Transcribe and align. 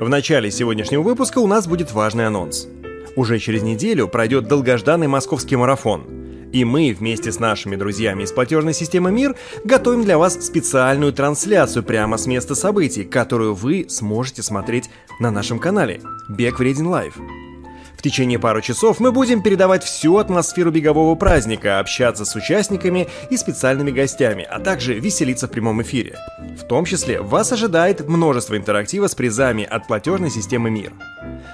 В 0.00 0.08
начале 0.08 0.50
сегодняшнего 0.50 1.02
выпуска 1.02 1.40
у 1.40 1.46
нас 1.46 1.66
будет 1.66 1.92
важный 1.92 2.26
анонс. 2.26 2.66
Уже 3.16 3.38
через 3.38 3.62
неделю 3.62 4.08
пройдет 4.08 4.48
долгожданный 4.48 5.08
московский 5.08 5.56
марафон. 5.56 6.06
И 6.54 6.64
мы 6.64 6.96
вместе 6.98 7.30
с 7.30 7.38
нашими 7.38 7.76
друзьями 7.76 8.22
из 8.22 8.32
платежной 8.32 8.72
системы 8.72 9.12
МИР 9.12 9.36
готовим 9.62 10.02
для 10.02 10.16
вас 10.16 10.40
специальную 10.46 11.12
трансляцию 11.12 11.82
прямо 11.82 12.16
с 12.16 12.26
места 12.26 12.54
событий, 12.54 13.04
которую 13.04 13.54
вы 13.54 13.84
сможете 13.90 14.42
смотреть 14.42 14.88
на 15.18 15.30
нашем 15.30 15.58
канале 15.58 16.00
«Бег 16.30 16.60
вреден 16.60 16.86
live». 16.86 17.18
В 18.00 18.02
течение 18.02 18.38
пары 18.38 18.62
часов 18.62 18.98
мы 18.98 19.12
будем 19.12 19.42
передавать 19.42 19.84
всю 19.84 20.16
атмосферу 20.16 20.70
бегового 20.70 21.14
праздника, 21.16 21.80
общаться 21.80 22.24
с 22.24 22.34
участниками 22.34 23.08
и 23.28 23.36
специальными 23.36 23.90
гостями, 23.90 24.42
а 24.50 24.58
также 24.58 24.98
веселиться 24.98 25.48
в 25.48 25.50
прямом 25.50 25.82
эфире. 25.82 26.16
В 26.58 26.64
том 26.64 26.86
числе 26.86 27.20
вас 27.20 27.52
ожидает 27.52 28.08
множество 28.08 28.56
интерактива 28.56 29.06
с 29.06 29.14
призами 29.14 29.64
от 29.64 29.86
платежной 29.86 30.30
системы 30.30 30.70
МИР. 30.70 30.94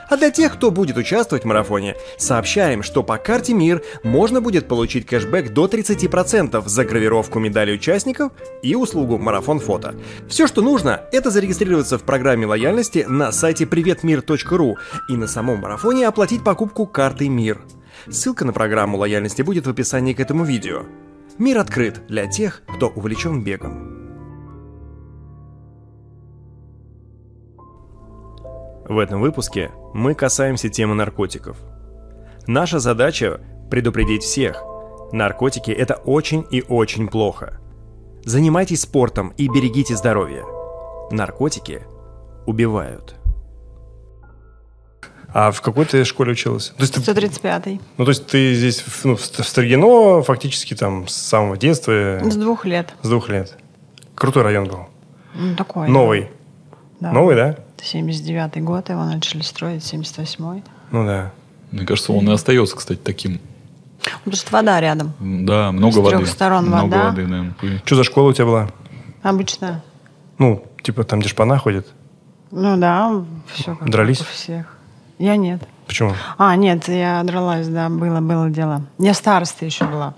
А 0.08 0.16
для 0.16 0.30
тех, 0.30 0.54
кто 0.54 0.70
будет 0.70 0.96
участвовать 0.96 1.42
в 1.42 1.46
марафоне, 1.48 1.96
сообщаем, 2.16 2.84
что 2.84 3.02
по 3.02 3.18
карте 3.18 3.52
МИР 3.52 3.82
можно 4.04 4.40
будет 4.40 4.68
получить 4.68 5.06
кэшбэк 5.06 5.52
до 5.52 5.66
30% 5.66 6.62
за 6.64 6.84
гравировку 6.84 7.40
медали 7.40 7.72
участников 7.72 8.32
и 8.62 8.76
услугу 8.76 9.18
марафон 9.18 9.58
фото. 9.58 9.96
Все, 10.28 10.46
что 10.46 10.62
нужно, 10.62 11.02
это 11.10 11.30
зарегистрироваться 11.30 11.98
в 11.98 12.02
программе 12.02 12.46
лояльности 12.46 13.04
на 13.08 13.32
сайте 13.32 13.66
приветмир.ру 13.66 14.76
и 15.08 15.16
на 15.16 15.26
самом 15.26 15.58
марафоне 15.58 16.06
оплатить 16.06 16.35
покупку 16.44 16.86
картой 16.86 17.28
МИР. 17.28 17.60
Ссылка 18.08 18.44
на 18.44 18.52
программу 18.52 18.98
лояльности 18.98 19.42
будет 19.42 19.66
в 19.66 19.70
описании 19.70 20.12
к 20.12 20.20
этому 20.20 20.44
видео. 20.44 20.82
Мир 21.38 21.58
открыт 21.58 22.06
для 22.08 22.26
тех, 22.26 22.62
кто 22.66 22.88
увлечен 22.88 23.42
бегом. 23.42 23.96
В 28.88 28.98
этом 28.98 29.20
выпуске 29.20 29.72
мы 29.94 30.14
касаемся 30.14 30.68
темы 30.68 30.94
наркотиков. 30.94 31.56
Наша 32.46 32.78
задача– 32.78 33.40
предупредить 33.70 34.22
всех. 34.22 34.62
Наркотики– 35.10 35.70
это 35.72 35.94
очень 35.94 36.46
и 36.50 36.62
очень 36.62 37.08
плохо. 37.08 37.60
Занимайтесь 38.24 38.82
спортом 38.82 39.32
и 39.36 39.48
берегите 39.48 39.96
здоровье. 39.96 40.44
Наркотики 41.10 41.82
убивают. 42.46 43.16
А 45.32 45.50
в 45.50 45.60
какой 45.60 45.84
ты 45.84 46.04
школе 46.04 46.32
училась? 46.32 46.72
То 46.76 46.82
есть 46.82 46.94
ты, 46.94 47.00
135-й. 47.00 47.80
Ну, 47.98 48.04
то 48.04 48.10
есть 48.10 48.26
ты 48.26 48.54
здесь 48.54 48.84
ну, 49.04 49.16
в 49.16 49.20
Строгино 49.22 50.22
фактически 50.22 50.74
там 50.74 51.08
с 51.08 51.14
самого 51.14 51.56
детства? 51.56 52.20
С 52.22 52.36
двух 52.36 52.64
лет. 52.64 52.94
С 53.02 53.08
двух 53.08 53.28
лет. 53.28 53.56
Крутой 54.14 54.44
район 54.44 54.68
был. 54.68 54.86
Ну, 55.34 55.54
такой. 55.56 55.88
Новый. 55.88 56.30
Да. 57.00 57.12
Новый, 57.12 57.36
да? 57.36 57.56
79-й 57.78 58.60
год, 58.62 58.88
его 58.88 59.04
начали 59.04 59.42
строить, 59.42 59.82
78-й. 59.82 60.62
Ну 60.90 61.06
да. 61.06 61.32
Мне 61.70 61.84
кажется, 61.84 62.12
он 62.12 62.28
и 62.28 62.32
остается, 62.32 62.76
кстати, 62.76 62.98
таким. 62.98 63.40
Потому 64.24 64.36
что 64.36 64.52
вода 64.52 64.80
рядом. 64.80 65.12
Да, 65.20 65.72
много 65.72 65.94
С 65.94 65.96
воды. 65.96 66.16
трех 66.16 66.28
сторон 66.28 66.66
много 66.66 66.84
вода. 66.84 67.10
воды, 67.10 67.26
да. 67.26 67.78
Что 67.84 67.96
за 67.96 68.04
школа 68.04 68.30
у 68.30 68.32
тебя 68.32 68.46
была? 68.46 68.68
Обычная. 69.22 69.82
Ну, 70.38 70.64
типа 70.82 71.04
там, 71.04 71.20
где 71.20 71.28
шпана 71.28 71.58
ходит? 71.58 71.86
Ну 72.50 72.76
да, 72.76 73.24
все 73.52 73.74
как 73.74 73.90
Дрались? 73.90 74.20
у 74.20 74.24
всех. 74.24 74.75
Я 75.18 75.36
нет. 75.36 75.62
Почему? 75.86 76.12
А, 76.36 76.56
нет, 76.56 76.88
я 76.88 77.22
дралась, 77.22 77.68
да, 77.68 77.88
было, 77.88 78.20
было 78.20 78.50
дело. 78.50 78.82
Я 78.98 79.14
староста 79.14 79.64
еще 79.64 79.84
была. 79.84 80.14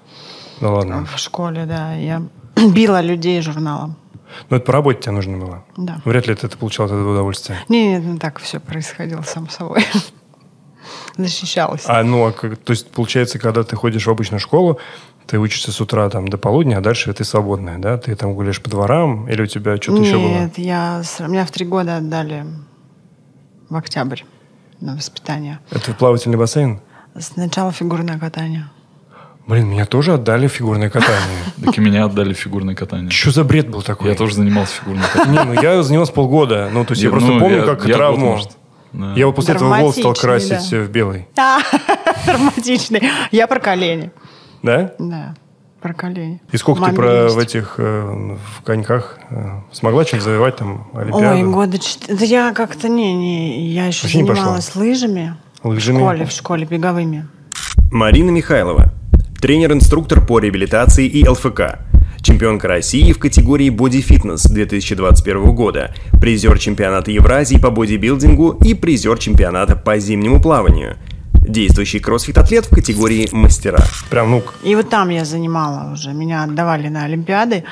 Ну 0.60 0.74
ладно. 0.74 1.06
В 1.06 1.18
школе, 1.18 1.66
да. 1.66 1.94
Я 1.94 2.22
била 2.74 3.00
людей 3.00 3.40
журналом. 3.42 3.96
Ну, 4.50 4.56
это 4.56 4.66
по 4.66 4.72
работе 4.72 5.02
тебе 5.02 5.12
нужно 5.12 5.38
было. 5.38 5.64
Да. 5.76 6.00
Вряд 6.04 6.26
ли 6.26 6.34
ты, 6.34 6.48
ты 6.48 6.56
получал 6.56 6.86
от 6.86 6.92
этого 6.92 7.12
удовольствие. 7.12 7.58
Не, 7.68 7.98
не, 7.98 8.18
так 8.18 8.38
все 8.40 8.60
происходило 8.60 9.22
само 9.22 9.48
собой. 9.48 9.84
Защищалась. 11.16 11.84
А 11.86 12.02
ну, 12.02 12.26
а 12.26 12.32
как, 12.32 12.56
то 12.58 12.72
есть, 12.72 12.90
получается, 12.90 13.38
когда 13.38 13.62
ты 13.64 13.76
ходишь 13.76 14.06
в 14.06 14.10
обычную 14.10 14.40
школу, 14.40 14.78
ты 15.26 15.38
учишься 15.38 15.72
с 15.72 15.80
утра 15.80 16.08
там 16.10 16.28
до 16.28 16.38
полудня, 16.38 16.78
а 16.78 16.80
дальше 16.80 17.12
ты 17.12 17.24
свободная, 17.24 17.78
да? 17.78 17.98
Ты 17.98 18.14
там 18.16 18.34
гуляешь 18.34 18.62
по 18.62 18.70
дворам, 18.70 19.28
или 19.28 19.42
у 19.42 19.46
тебя 19.46 19.76
что-то 19.76 20.02
еще 20.02 20.16
было? 20.16 20.28
Нет, 20.28 20.58
я, 20.58 21.02
меня 21.20 21.44
в 21.44 21.50
три 21.50 21.66
года 21.66 21.98
отдали 21.98 22.46
в 23.68 23.76
октябрь 23.76 24.22
на 24.80 24.94
воспитание. 24.94 25.58
Это 25.70 25.92
плавательный 25.92 26.36
бассейн? 26.38 26.80
Сначала 27.18 27.72
фигурное 27.72 28.18
катание. 28.18 28.68
Блин, 29.46 29.68
меня 29.68 29.86
тоже 29.86 30.12
отдали 30.12 30.46
в 30.46 30.52
фигурное 30.52 30.90
катание. 30.90 31.38
Так 31.64 31.78
и 31.78 31.80
меня 31.80 32.04
отдали 32.04 32.34
в 32.34 32.38
фигурное 32.38 32.74
катание. 32.74 33.10
Что 33.10 33.30
за 33.30 33.44
бред 33.44 33.68
был 33.68 33.82
такой? 33.82 34.10
Я 34.10 34.14
тоже 34.14 34.34
занимался 34.34 34.74
фигурным 34.74 35.04
катанием. 35.12 35.32
Не, 35.32 35.54
ну 35.54 35.60
я 35.62 35.82
занимался 35.82 36.12
полгода. 36.12 36.68
Ну, 36.72 36.84
то 36.84 36.92
есть 36.92 37.02
я 37.02 37.10
просто 37.10 37.30
Ну, 37.30 37.40
помню, 37.40 37.64
как 37.64 37.84
я 37.86 37.94
травму. 37.94 38.38
Я 39.16 39.26
вот 39.26 39.36
после 39.36 39.54
этого 39.54 39.70
волос 39.70 39.96
стал 39.96 40.14
красить 40.14 40.70
в 40.70 40.88
белый. 40.90 41.26
Травматичный. 42.24 43.02
Я 43.32 43.46
про 43.46 43.58
колени. 43.60 44.10
Да? 44.62 44.92
Да, 44.98 45.34
про 45.88 45.94
колени. 45.94 46.40
И 46.52 46.56
сколько 46.56 46.80
ты 46.80 46.86
Маме 46.86 46.96
про 46.96 47.22
есть. 47.24 47.34
в 47.34 47.38
этих 47.38 47.74
э, 47.78 48.36
в 48.58 48.62
коньках 48.62 49.18
э, 49.30 49.60
смогла 49.72 50.04
чем 50.04 50.20
завоевать 50.20 50.56
там 50.56 50.86
Ой, 50.92 51.02
Олимпиаду? 51.02 51.50
года 51.50 51.78
четыре. 51.78 52.18
Да 52.18 52.24
я 52.24 52.52
как-то 52.52 52.88
не, 52.88 53.14
не, 53.14 53.68
я 53.70 53.86
еще 53.86 54.02
Вообще 54.02 54.22
не 54.22 54.28
занималась 54.28 54.74
лыжами. 54.74 55.36
Лыжами? 55.62 55.96
В 55.96 56.00
школе, 56.00 56.24
в 56.26 56.30
школе 56.30 56.66
беговыми. 56.66 57.26
Марина 57.90 58.30
Михайлова, 58.30 58.92
тренер-инструктор 59.40 60.24
по 60.24 60.38
реабилитации 60.38 61.06
и 61.06 61.26
ЛФК, 61.26 61.78
чемпионка 62.20 62.68
России 62.68 63.12
в 63.12 63.18
категории 63.18 63.70
бодифитнес 63.70 64.44
2021 64.44 65.54
года, 65.54 65.94
призер 66.20 66.58
чемпионата 66.58 67.10
Евразии 67.10 67.56
по 67.56 67.70
бодибилдингу 67.70 68.50
и 68.62 68.74
призер 68.74 69.18
чемпионата 69.18 69.74
по 69.74 69.98
зимнему 69.98 70.40
плаванию, 70.40 70.98
действующий 71.48 72.00
кроссфит-атлет 72.00 72.66
в 72.66 72.74
категории 72.74 73.28
мастера. 73.32 73.78
Прям, 74.10 74.30
ну, 74.30 74.42
И 74.62 74.74
вот 74.74 74.88
там 74.88 75.08
я 75.08 75.24
занимала 75.24 75.92
уже. 75.92 76.12
Меня 76.12 76.44
отдавали 76.44 76.88
на 76.88 77.04
Олимпиады, 77.04 77.64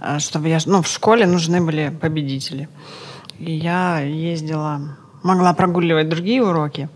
э, 0.00 0.18
чтобы 0.18 0.48
я... 0.48 0.58
Ну, 0.66 0.82
в 0.82 0.86
школе 0.88 1.26
нужны 1.26 1.60
были 1.60 1.92
победители. 2.00 2.68
И 3.38 3.52
я 3.52 4.00
ездила... 4.00 4.80
Могла 5.22 5.54
прогуливать 5.54 6.10
другие 6.10 6.42
уроки, 6.42 6.90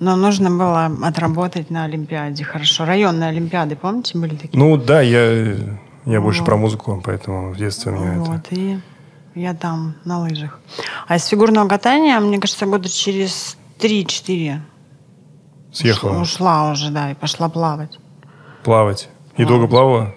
но 0.00 0.16
нужно 0.16 0.50
было 0.50 0.90
отработать 1.04 1.70
на 1.70 1.84
Олимпиаде. 1.84 2.42
Хорошо. 2.42 2.84
Районные 2.84 3.28
Олимпиады, 3.28 3.76
помните, 3.76 4.18
были 4.18 4.34
такие? 4.34 4.58
ну 4.58 4.76
да, 4.76 5.00
я, 5.00 5.54
я 6.04 6.20
больше 6.20 6.40
Вот. 6.40 6.46
про 6.46 6.56
музыку, 6.56 7.00
поэтому 7.04 7.52
в 7.52 7.56
детстве 7.56 7.92
у 7.92 7.94
меня 7.94 8.14
это... 8.14 8.20
Вот, 8.22 8.46
и 8.50 8.80
я 9.36 9.54
там 9.54 9.94
на 10.04 10.18
лыжах. 10.18 10.58
А 11.06 11.14
из 11.14 11.26
фигурного 11.26 11.68
катания, 11.68 12.18
мне 12.18 12.40
кажется, 12.40 12.66
года 12.66 12.88
через 12.88 13.56
3-4 13.78 14.58
Съехала 15.72 16.20
ушла 16.20 16.70
уже, 16.72 16.90
да, 16.90 17.10
и 17.10 17.14
пошла 17.14 17.48
плавать. 17.48 17.98
плавать. 18.64 19.08
И 19.36 19.44
долго 19.44 19.66
плавала? 19.68 20.14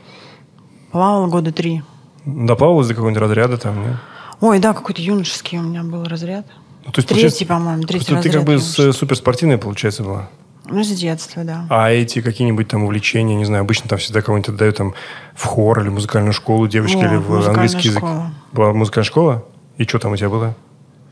Плавала 0.91 1.28
года 1.28 1.51
три. 1.51 1.84
Доплавалась 2.25 2.88
до 2.88 2.94
какого-нибудь 2.95 3.22
разряда 3.22 3.57
там, 3.57 3.81
нет? 3.81 3.95
Ой, 4.39 4.59
да, 4.59 4.73
какой-то 4.73 5.01
юношеский 5.01 5.57
у 5.59 5.62
меня 5.63 5.84
был 5.84 6.03
разряд. 6.06 6.45
Ну, 6.85 6.91
то 6.91 7.00
есть, 7.00 7.09
Третий, 7.09 7.45
по-моему, 7.45 7.84
третий 7.84 8.06
ты 8.07 8.16
разряд. 8.16 8.34
как 8.34 8.44
бы 8.45 8.53
юношеский. 8.53 8.91
с- 8.91 8.97
суперспортивная, 8.97 9.57
получается, 9.59 10.03
была. 10.03 10.29
Ну, 10.66 10.84
с 10.84 10.88
детства, 10.89 11.44
да. 11.44 11.66
А 11.69 11.89
эти 11.91 12.22
какие-нибудь 12.22 12.68
там 12.68 12.83
увлечения, 12.83 13.35
не 13.35 13.45
знаю, 13.45 13.62
обычно 13.62 13.89
там 13.89 14.00
всегда 14.00 14.22
кого-нибудь 14.22 14.50
отдают 14.50 14.78
там 14.78 14.94
в 15.35 15.45
хор 15.45 15.81
или 15.81 15.89
музыкальную 15.89 16.33
школу 16.33 16.68
девочки, 16.68 16.97
О, 16.97 17.06
или 17.07 17.16
в 17.18 17.47
английский 17.47 17.89
язык. 17.89 18.00
школа. 18.00 18.31
Была 18.51 18.73
музыкальная 18.73 19.06
школа? 19.07 19.45
И 19.78 19.83
что 19.83 20.00
там 20.00 20.13
у 20.13 20.18
тебя 20.18 20.29
было? 20.29 20.56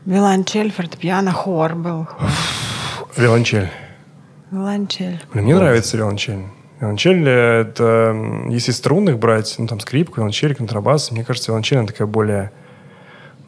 Виолончель, 0.06 0.72
фортепиано, 0.72 1.32
хор 1.32 1.74
был. 1.74 2.06
хор. 2.06 2.28
Виолончель. 3.16 3.68
Виолончель. 4.50 5.20
Блин, 5.32 5.44
мне 5.44 5.54
нравится 5.54 5.96
виолончель. 5.96 6.44
Виолончель 6.80 7.28
это, 7.28 8.46
если 8.48 8.72
струнных 8.72 9.18
брать, 9.18 9.54
ну 9.58 9.68
там 9.68 9.78
скрипка, 9.78 10.20
виолончель, 10.20 10.56
контрабас, 10.56 11.12
мне 11.12 11.24
кажется, 11.24 11.52
виолончель 11.52 11.78
она 11.78 11.86
такая 11.86 12.08
более 12.08 12.50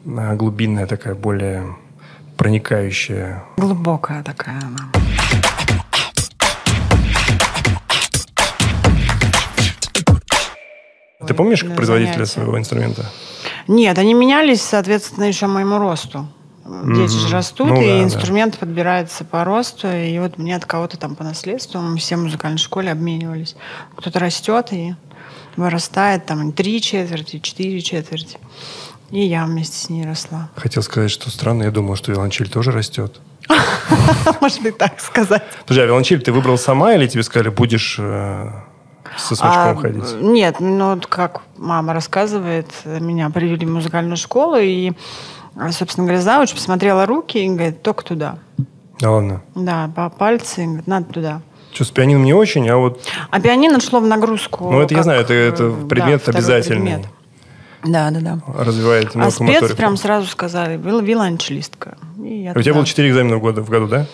а, 0.05 0.35
глубинная, 0.35 0.87
такая 0.87 1.13
более 1.15 1.75
проникающая. 2.37 3.43
Глубокая 3.57 4.23
такая 4.23 4.59
она. 4.59 4.91
Ты 11.27 11.33
помнишь 11.33 11.61
производителя 11.61 12.13
занятия. 12.13 12.31
своего 12.31 12.57
инструмента? 12.57 13.05
Нет, 13.67 13.97
они 13.97 14.13
менялись, 14.13 14.61
соответственно, 14.61 15.25
еще 15.25 15.47
моему 15.47 15.79
росту. 15.79 16.27
Дети 16.65 17.11
же 17.11 17.29
растут, 17.33 17.67
Ну 17.67 17.81
и 17.81 17.87
да, 17.87 17.97
да. 17.97 18.03
инструмент 18.03 18.57
подбирается 18.57 19.25
по 19.25 19.43
росту. 19.43 19.89
И 19.89 20.17
вот 20.19 20.37
мне 20.37 20.55
от 20.55 20.65
кого-то 20.65 20.97
там 20.97 21.15
по 21.15 21.23
наследству, 21.23 21.79
мы 21.81 21.97
все 21.97 22.15
в 22.15 22.19
музыкальной 22.19 22.57
школе 22.57 22.91
обменивались. 22.91 23.55
Кто-то 23.97 24.19
растет 24.19 24.71
и 24.71 24.95
вырастает 25.57 26.25
там 26.25 26.53
три 26.53 26.81
четверти, 26.81 27.39
четыре 27.39 27.81
четверти. 27.81 28.37
И 29.11 29.21
я 29.25 29.45
вместе 29.45 29.77
с 29.77 29.89
ней 29.89 30.05
росла. 30.05 30.49
Хотел 30.55 30.81
сказать, 30.83 31.11
что 31.11 31.29
странно, 31.29 31.63
я 31.63 31.71
думал, 31.71 31.95
что 31.95 32.11
виолончель 32.11 32.49
тоже 32.49 32.71
растет. 32.71 33.19
Можно 34.41 34.69
и 34.69 34.71
так 34.71 34.99
сказать. 35.01 35.43
Подожди, 35.61 35.81
а 35.81 35.85
виолончель 35.85 36.21
ты 36.21 36.31
выбрал 36.31 36.57
сама 36.57 36.93
или 36.93 37.07
тебе 37.07 37.23
сказали, 37.23 37.49
будешь 37.49 37.97
э, 37.99 38.49
со 39.17 39.35
смычком 39.35 39.51
А, 39.51 39.75
ходить? 39.75 40.15
Нет, 40.21 40.59
ну 40.59 40.99
как 41.09 41.41
мама 41.57 41.93
рассказывает, 41.93 42.67
меня 42.85 43.29
привели 43.29 43.65
в 43.65 43.69
музыкальную 43.69 44.17
школу, 44.17 44.55
и 44.57 44.93
собственно 45.71 46.05
говоря, 46.07 46.21
завуч 46.21 46.53
посмотрела 46.53 47.05
руки 47.05 47.37
и 47.37 47.47
говорит, 47.49 47.81
только 47.81 48.03
туда. 48.03 48.37
Да 48.99 49.11
ладно. 49.11 49.41
Да, 49.55 49.89
по 49.95 50.09
пальцы, 50.09 50.65
говорит, 50.65 50.87
надо 50.87 51.05
туда. 51.13 51.41
Что, 51.73 51.85
с 51.85 51.89
пианином 51.91 52.23
не 52.23 52.33
очень, 52.33 52.69
а 52.69 52.77
вот... 52.77 53.01
А 53.31 53.41
пианино 53.41 53.79
шло 53.79 53.99
в 53.99 54.05
нагрузку. 54.07 54.69
Ну, 54.71 54.79
это 54.81 54.93
я 54.93 54.97
как, 54.99 55.03
знаю, 55.05 55.21
это- 55.21 55.33
это 55.33 55.63
э, 55.63 55.87
предмет 55.87 56.21
второй 56.21 56.39
обязательный. 56.39 56.91
предмет. 56.91 57.07
Да, 57.83 58.11
да, 58.11 58.19
да. 58.21 58.39
развивает 58.63 59.09
А 59.15 59.29
спец 59.31 59.39
моторику. 59.39 59.75
прям 59.75 59.97
сразу 59.97 60.27
сказали, 60.27 60.77
вил- 60.77 61.01
виолончелистка. 61.01 61.97
И 62.23 62.43
я 62.43 62.53
У 62.55 62.61
тебя 62.61 62.75
было 62.75 62.85
4 62.85 63.09
экзамена 63.09 63.37
в 63.37 63.41
году, 63.41 63.61
в 63.63 63.69
году, 63.69 63.87
да? 63.87 64.05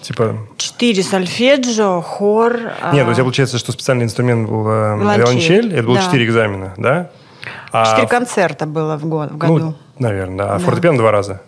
Типа... 0.00 0.36
Четыре 0.56 1.02
сольфеджио, 1.02 2.00
хор. 2.00 2.54
Нет, 2.92 3.06
а, 3.06 3.10
у 3.10 3.14
тебя 3.14 3.22
получается, 3.22 3.58
что 3.58 3.70
специальный 3.70 4.04
инструмент 4.04 4.48
был 4.48 4.66
э, 4.66 4.96
Виолончель. 5.16 5.72
это 5.72 5.82
было 5.84 5.96
Да. 5.96 6.02
4 6.02 6.24
экзамена, 6.24 6.74
да? 6.76 7.10
А 7.70 7.86
Четыре 7.86 8.08
концерта 8.08 8.66
было 8.66 8.96
в, 8.96 9.04
год, 9.06 9.30
в 9.30 9.36
году. 9.36 9.58
Ну, 9.58 9.74
наверное, 10.02 10.36
да. 10.38 10.54
А 10.54 10.58
Да. 10.58 10.64
фортепиано 10.64 10.98
два 10.98 11.10
раза. 11.10 11.40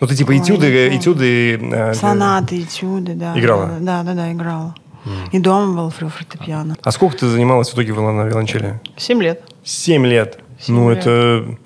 Ну, 0.00 0.06
ты 0.06 0.16
типа 0.16 0.30
Ой, 0.30 0.38
этюды, 0.38 0.86
помню. 0.86 0.98
этюды... 0.98 1.58
э, 1.72 1.94
Сонаты, 1.94 2.60
этюды, 2.60 3.14
да. 3.14 3.38
Играла? 3.38 3.70
Да, 3.80 4.02
да, 4.02 4.14
да, 4.14 4.32
играла. 4.32 4.74
И 5.32 5.38
дома 5.38 5.74
был 5.76 5.90
фор- 5.90 6.08
фортепиано. 6.08 6.76
А 6.82 6.90
сколько 6.90 7.16
ты 7.18 7.28
занималась 7.28 7.68
в 7.70 7.74
итоге 7.74 7.92
на 7.92 8.24
виолончели? 8.24 8.80
Семь 8.96 9.22
лет. 9.22 9.42
Семь 9.62 10.04
лет. 10.06 10.38
Ну, 10.68 10.90
лет. 10.90 10.98
это... 11.00 11.56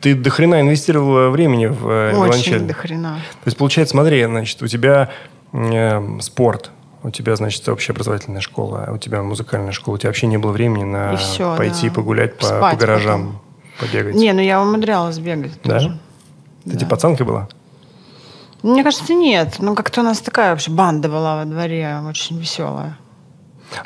Ты 0.00 0.14
до 0.14 0.30
хрена 0.30 0.60
инвестировала 0.62 1.28
времени 1.28 1.66
в 1.66 1.86
э, 1.88 2.10
виолончель. 2.12 2.56
Очень 2.56 2.66
до 2.66 2.74
хрена. 2.74 3.14
То 3.16 3.46
есть, 3.46 3.56
получается, 3.58 3.92
смотри, 3.92 4.24
значит, 4.24 4.62
у 4.62 4.66
тебя 4.66 5.10
э, 5.52 6.20
спорт, 6.20 6.70
у 7.02 7.10
тебя, 7.10 7.36
значит, 7.36 7.68
общеобразовательная 7.68 8.40
школа, 8.40 8.88
у 8.92 8.98
тебя 8.98 9.22
музыкальная 9.22 9.72
школа, 9.72 9.96
у 9.96 9.98
тебя 9.98 10.08
вообще 10.08 10.26
не 10.26 10.38
было 10.38 10.52
времени 10.52 10.84
на 10.84 11.12
И 11.12 11.16
всё, 11.16 11.54
пойти 11.56 11.88
да. 11.90 11.94
погулять 11.94 12.38
по, 12.38 12.46
Спать 12.46 12.74
по 12.74 12.80
гаражам, 12.80 13.40
побегать. 13.80 14.14
Не, 14.14 14.32
ну 14.32 14.40
я 14.40 14.60
умудрялась 14.60 15.18
бегать 15.18 15.52
да? 15.64 15.74
тоже. 15.74 15.98
Ты 16.64 16.76
типа 16.76 16.90
пацанка 16.90 17.24
была? 17.24 17.48
Мне 18.62 18.84
кажется, 18.84 19.14
нет. 19.14 19.56
Ну, 19.58 19.74
как-то 19.74 20.02
у 20.02 20.04
нас 20.04 20.20
такая 20.20 20.50
вообще 20.50 20.70
банда 20.70 21.08
была 21.08 21.36
во 21.36 21.44
дворе, 21.46 21.98
очень 22.06 22.38
веселая. 22.38 22.98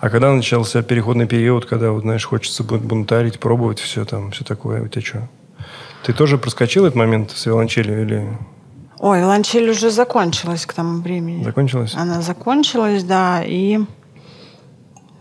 А 0.01 0.11
когда 0.11 0.33
начался 0.33 0.83
переходный 0.83 1.27
период, 1.27 1.67
когда, 1.67 1.93
вот, 1.93 2.03
знаешь, 2.03 2.25
хочется 2.25 2.65
бу- 2.65 2.79
бунтарить, 2.79 3.39
пробовать 3.39 3.79
все 3.79 4.05
там, 4.05 4.33
все 4.33 4.45
такое, 4.45 4.83
у 4.83 4.89
тебя 4.89 5.03
что? 5.03 5.29
Ты 6.05 6.13
тоже 6.13 6.39
проскочил 6.39 6.85
этот 6.87 6.97
момент 6.97 7.31
с 7.31 7.47
виолончелью 7.47 8.03
или 8.03 8.39
Ой, 8.99 9.21
виолончель 9.21 9.69
уже 9.71 9.91
закончилась 9.91 10.67
к 10.67 10.73
тому 10.73 11.03
времени. 11.03 11.45
закончилось? 11.45 11.95
Она 11.95 12.23
закончилась, 12.23 13.05
да, 13.05 13.43
и, 13.45 13.79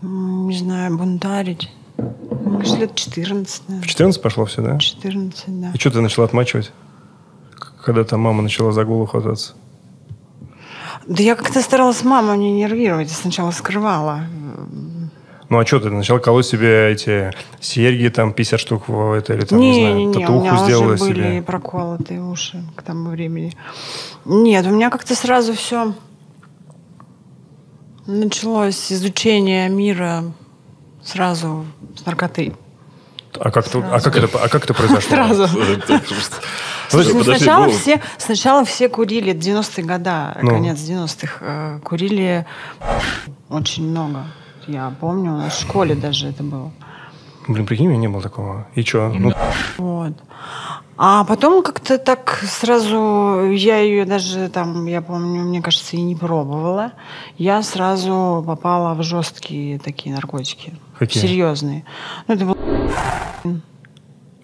не 0.02 0.58
знаю, 0.58 0.96
бунтарить. 0.96 1.70
Кажется, 1.96 2.76
лет 2.78 2.94
14, 2.94 3.62
В 3.62 3.68
наверное. 3.68 3.88
14 3.88 4.22
пошло 4.22 4.44
все, 4.44 4.62
да? 4.62 4.78
14, 4.78 5.44
да. 5.60 5.70
И 5.74 5.78
что 5.78 5.90
ты 5.90 6.00
начала 6.00 6.26
отмачивать? 6.26 6.72
Когда 7.84 8.04
там 8.04 8.20
мама 8.20 8.42
начала 8.42 8.72
за 8.72 8.84
голову 8.84 9.06
хвататься? 9.06 9.54
Да 11.06 11.22
я 11.22 11.34
как-то 11.36 11.60
старалась 11.60 12.02
маму 12.02 12.34
не 12.34 12.52
нервировать, 12.52 13.08
я 13.08 13.14
сначала 13.14 13.50
скрывала. 13.50 14.20
Ну 15.50 15.58
а 15.58 15.66
что 15.66 15.78
ты 15.78 15.90
начала 15.90 16.18
колоть 16.18 16.46
себе 16.46 16.90
эти 16.90 17.30
серьги, 17.60 18.08
там 18.08 18.32
50 18.32 18.58
штук 18.58 18.88
в 18.88 19.12
это, 19.12 19.34
или 19.34 19.44
там, 19.44 19.60
не, 19.60 19.70
не, 19.70 19.80
знаю, 19.80 19.96
не, 19.96 20.04
не, 20.06 20.10
у 20.10 20.12
татуху 20.14 20.40
меня 20.40 20.64
сделала 20.64 20.92
уже 20.94 21.04
были 21.04 21.22
себе? 21.22 21.42
проколотые 21.42 22.22
уши 22.22 22.64
к 22.74 22.82
тому 22.82 23.10
времени. 23.10 23.52
Нет, 24.24 24.66
у 24.66 24.70
меня 24.70 24.88
как-то 24.88 25.14
сразу 25.14 25.52
все 25.52 25.94
началось 28.06 28.90
изучение 28.90 29.68
мира 29.68 30.24
сразу 31.04 31.64
с 31.96 32.04
наркоты. 32.06 32.54
А 33.40 33.50
как, 33.50 33.68
ты- 33.68 33.78
а 33.78 34.00
как, 34.00 34.16
это, 34.16 34.38
а 34.44 34.48
как 34.48 34.64
это 34.64 34.74
произошло? 34.74 35.10
Сразу. 35.10 35.48
Подожди, 36.90 37.12
Ну, 37.14 37.18
подожди, 37.20 37.38
сначала, 37.38 37.64
было- 37.66 37.72
все, 37.78 38.00
сначала 38.18 38.64
все 38.64 38.88
курили, 38.88 39.32
90-е 39.32 39.84
года, 39.84 40.36
Ну. 40.42 40.50
конец 40.50 40.78
90-х, 40.78 41.38
э, 41.40 41.80
курили 41.82 42.46
очень 43.48 43.88
много. 43.88 44.26
Я 44.68 44.92
помню, 45.00 45.32
у 45.32 45.36
нас 45.38 45.54
в 45.56 45.60
школе 45.62 45.94
даже 45.94 46.28
это 46.28 46.42
было. 46.44 46.70
Блин, 47.48 47.66
прикинь, 47.66 47.86
у 47.86 47.90
меня 47.90 48.00
не 48.00 48.08
было 48.08 48.22
такого. 48.22 48.66
И 48.74 48.82
что? 48.82 49.08
Ну, 49.14 49.32
Вот. 49.78 50.12
А 50.96 51.24
потом 51.24 51.62
как-то 51.62 51.98
так 51.98 52.44
сразу, 52.48 53.50
я 53.50 53.78
ее 53.78 54.04
даже 54.04 54.48
там, 54.48 54.86
я 54.86 55.02
помню, 55.02 55.42
мне 55.42 55.60
кажется, 55.60 55.96
и 55.96 56.02
не 56.02 56.14
пробовала. 56.14 56.92
Я 57.36 57.62
сразу 57.62 58.44
попала 58.46 58.94
в 58.94 59.02
жесткие 59.02 59.78
такие 59.80 60.14
наркотики. 60.14 60.72
Какие? 60.98 61.22
Серьезные. 61.22 61.84
Ну, 62.26 62.34
это 62.34 62.44
был 62.44 62.56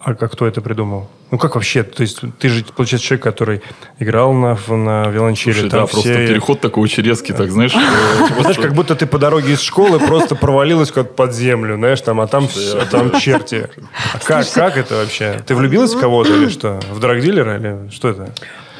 а 0.03 0.15
как 0.15 0.31
кто 0.31 0.47
это 0.47 0.61
придумал? 0.61 1.07
Ну 1.29 1.37
как 1.37 1.53
вообще? 1.53 1.83
То 1.83 2.01
есть 2.01 2.21
ты 2.39 2.49
же, 2.49 2.65
получается, 2.75 3.07
человек, 3.07 3.23
который 3.23 3.61
играл 3.99 4.33
на, 4.33 4.57
на 4.67 5.07
виолончели. 5.09 5.53
Слушай, 5.53 5.69
там 5.69 5.81
да, 5.81 5.85
просто 5.85 6.09
все- 6.09 6.27
переход 6.27 6.59
такой 6.59 6.83
очень 6.83 7.03
резкий, 7.03 7.33
так 7.33 7.51
знаешь. 7.51 7.71
Знаешь, 7.71 8.33
просто- 8.33 8.61
как 8.63 8.73
будто 8.73 8.95
ты 8.95 9.05
по 9.05 9.19
дороге 9.19 9.53
из 9.53 9.61
школы 9.61 9.99
просто 9.99 10.35
провалилась 10.35 10.91
как 10.91 11.15
под 11.15 11.35
землю, 11.35 11.75
знаешь, 11.75 12.01
там, 12.01 12.19
а 12.19 12.25
там, 12.25 12.47
там 12.89 13.11
черти. 13.19 13.69
А 14.13 14.17
как, 14.17 14.51
как 14.51 14.77
это 14.77 14.95
вообще? 14.95 15.39
Ты 15.45 15.53
влюбилась 15.53 15.93
в 15.93 15.99
кого-то 15.99 16.35
или 16.35 16.49
что? 16.49 16.79
В 16.91 16.99
драгдилера 16.99 17.57
или 17.57 17.89
что 17.91 18.09
это? 18.09 18.33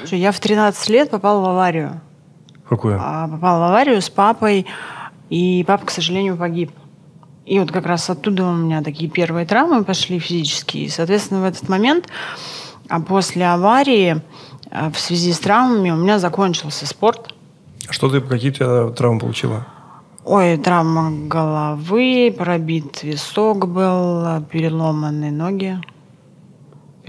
Я 0.10 0.32
в 0.32 0.40
13 0.40 0.90
лет 0.90 1.12
попала 1.12 1.40
в 1.46 1.50
аварию. 1.50 2.02
В 2.66 2.70
Какую? 2.70 2.98
А, 3.00 3.28
попала 3.28 3.60
в 3.60 3.70
аварию 3.70 4.02
с 4.02 4.10
папой, 4.10 4.66
и 5.30 5.64
папа, 5.68 5.86
к 5.86 5.92
сожалению, 5.92 6.36
погиб. 6.36 6.72
И 7.46 7.60
вот 7.60 7.72
как 7.72 7.86
раз 7.86 8.10
оттуда 8.10 8.46
у 8.46 8.54
меня 8.54 8.82
такие 8.84 9.10
первые 9.10 9.46
травмы 9.46 9.84
пошли 9.84 10.20
физические. 10.20 10.86
И, 10.86 10.90
соответственно, 10.90 11.42
в 11.42 11.46
этот 11.46 11.68
момент, 11.70 12.08
а 12.88 13.00
после 13.00 13.46
аварии, 13.48 14.22
а, 14.70 14.92
в 14.92 15.00
связи 15.00 15.34
с 15.34 15.40
травмами, 15.40 15.92
у 15.92 15.96
меня 15.96 16.20
закончился 16.20 16.86
спорт. 16.86 17.34
А 17.88 17.94
Что 17.94 18.10
ты, 18.10 18.22
какие 18.22 18.52
тебя 18.52 18.90
травмы 18.90 19.20
получила? 19.20 19.66
Ой, 20.24 20.58
травма 20.58 21.12
головы, 21.28 22.34
пробит 22.38 23.02
висок 23.02 23.68
был, 23.68 24.42
переломанные 24.52 25.32
ноги. 25.32 25.80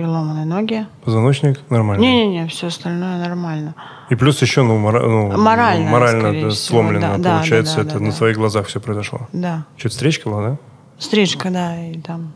Переломанные 0.07 0.45
ноги. 0.47 0.85
Позвоночник? 1.05 1.61
Нормально. 1.71 2.03
Не-не-не, 2.03 2.49
все 2.49 2.67
остальное 2.67 3.25
нормально. 3.25 3.77
И 4.11 4.17
плюс 4.17 4.43
еще, 4.43 4.63
ну, 4.65 4.77
мора- 4.77 5.07
ну, 5.07 5.31
Морально, 5.39 5.89
морально 5.89 6.43
да, 6.43 6.51
сломлено. 6.51 7.19
да, 7.19 7.37
Получается, 7.37 7.77
да, 7.77 7.83
да, 7.85 7.89
это 7.91 7.99
да, 8.01 8.05
на 8.07 8.11
да. 8.11 8.17
твоих 8.17 8.37
глазах 8.37 8.67
все 8.67 8.81
произошло. 8.81 9.29
Да. 9.33 9.65
Что-то 9.77 9.93
встречка 9.95 10.29
была, 10.29 10.43
да? 10.49 10.57
Встречка, 10.99 11.51
да, 11.51 11.81
и 11.87 12.01
там 12.01 12.33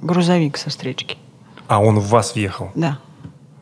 грузовик 0.00 0.56
со 0.56 0.70
встречки. 0.70 1.18
А 1.68 1.82
он 1.82 1.98
в 1.98 2.08
вас 2.08 2.34
въехал. 2.34 2.70
Да. 2.74 2.98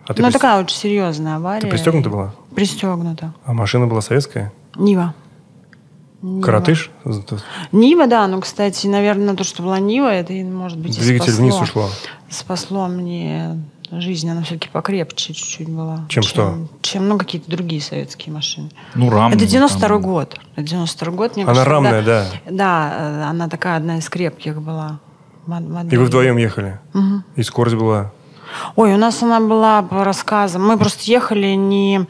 А 0.06 0.15
ты, 0.15 0.23
ну, 0.23 0.29
пристё- 0.29 0.32
такая 0.35 0.61
очень 0.62 0.76
серьезная 0.76 1.37
авария. 1.37 1.61
ты 1.62 1.67
пристегнута 1.67 2.11
была? 2.11 2.35
Пристегнута. 2.55 3.35
А 3.44 3.53
машина 3.53 3.89
была 3.89 4.01
советская? 4.01 4.53
Нива. 4.77 5.13
Нива. 6.22 6.43
Коротыш? 6.44 6.91
Нива, 7.72 8.06
да. 8.06 8.27
Ну, 8.27 8.41
кстати, 8.41 8.87
наверное, 8.87 9.34
то, 9.37 9.44
что 9.44 9.63
была 9.63 9.79
Нива, 9.79 10.08
это, 10.13 10.32
и, 10.32 10.43
может 10.43 10.79
быть, 10.79 10.96
и 10.96 11.01
Двигатель 11.01 11.32
спасло. 11.32 11.43
вниз 11.44 11.60
ушло. 11.60 11.89
Спасло 12.29 12.87
мне 12.89 13.63
жизнь. 13.91 14.29
Она 14.29 14.43
все-таки 14.43 14.69
покрепче 14.69 15.32
чуть-чуть 15.32 15.69
была. 15.69 16.06
Чем 16.08 16.22
что? 16.25 16.69
Чем, 16.82 17.08
ну, 17.08 17.19
какие-то 17.19 17.51
другие 17.51 17.81
советские 17.81 18.34
машины. 18.34 18.70
Ну, 18.94 19.10
рам. 19.10 19.32
это 19.32 19.46
92 19.46 19.89
там. 19.89 20.03
год. 20.03 20.37
Это 20.56 20.67
92 20.67 21.13
год, 21.13 21.37
мне 21.37 21.44
Она 21.44 21.53
кажется, 21.55 21.70
рамная, 21.70 22.03
да. 22.03 22.27
Да, 22.51 22.94
э, 22.98 23.22
она 23.31 23.48
такая 23.48 23.77
одна 23.77 23.98
из 23.98 24.08
крепких 24.08 24.60
была. 24.60 24.98
Мод- 25.46 25.91
И 25.93 25.96
вы 25.96 26.05
вдвоем 26.05 26.37
ехали? 26.37 26.79
И 27.37 27.43
скорость 27.43 27.77
была? 27.77 28.13
Ой, 28.77 28.93
у 28.94 28.96
нас 28.98 29.22
она 29.22 29.41
была 29.41 29.82
по 29.82 30.05
рассказам. 30.05 30.67
Мы 30.67 30.77
просто 30.79 31.05
ехали 31.10 31.48
не, 31.55 32.06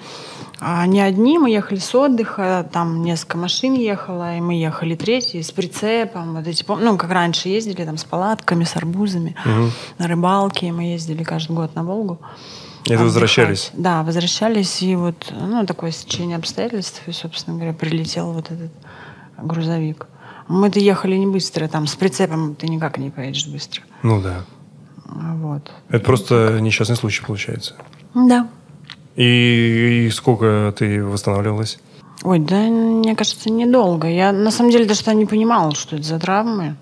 не 0.60 1.00
одни, 1.00 1.38
мы 1.38 1.50
ехали 1.50 1.78
с 1.78 1.94
отдыха, 1.94 2.68
там 2.72 3.02
несколько 3.02 3.38
машин 3.38 3.74
ехало, 3.74 4.36
и 4.36 4.40
мы 4.40 4.54
ехали 4.54 4.96
третьи 4.96 5.40
с 5.40 5.52
прицепом. 5.52 6.34
Вот 6.34 6.46
эти, 6.46 6.64
ну, 6.68 6.96
как 6.96 7.10
раньше 7.10 7.48
ездили, 7.48 7.84
там, 7.84 7.96
с 7.96 8.04
палатками, 8.04 8.64
с 8.64 8.76
арбузами, 8.76 9.36
на 9.98 10.08
рыбалке. 10.08 10.72
Мы 10.72 10.84
ездили 10.84 11.22
каждый 11.22 11.54
год 11.54 11.74
на 11.74 11.84
Волгу. 11.84 12.18
И 12.84 12.92
это 12.92 13.02
отдыхать. 13.02 13.04
возвращались? 13.04 13.70
Да, 13.74 14.02
возвращались, 14.02 14.82
и 14.82 14.96
вот, 14.96 15.32
ну, 15.38 15.66
такое 15.66 15.90
стечение 15.90 16.36
обстоятельств, 16.38 17.02
и, 17.06 17.12
собственно 17.12 17.56
говоря, 17.56 17.74
прилетел 17.74 18.32
вот 18.32 18.50
этот 18.50 18.72
грузовик. 19.36 20.06
Мы-то 20.48 20.80
ехали 20.80 21.16
не 21.16 21.26
быстро, 21.26 21.68
там, 21.68 21.86
с 21.86 21.94
прицепом 21.94 22.54
ты 22.54 22.66
никак 22.68 22.98
не 22.98 23.10
поедешь 23.10 23.46
быстро. 23.46 23.82
Ну 24.02 24.20
да. 24.20 24.44
А 25.06 25.34
Вот. 25.36 25.70
Это 25.88 26.04
просто 26.04 26.58
несчастный 26.60 26.96
случай 26.96 27.24
получается. 27.24 27.74
Да. 28.14 28.48
И, 29.18 30.06
и 30.06 30.10
сколько 30.10 30.72
ты 30.78 31.04
восстанавливалась? 31.04 31.78
Ой, 32.22 32.38
да, 32.38 32.56
мне 32.60 33.16
кажется, 33.16 33.50
недолго. 33.50 34.08
Я 34.08 34.32
на 34.32 34.50
самом 34.50 34.70
деле 34.70 34.84
даже 34.86 35.14
не 35.14 35.26
понимала, 35.26 35.74
что 35.74 35.96
это 35.96 36.04
за 36.04 36.18
травмы. 36.18 36.76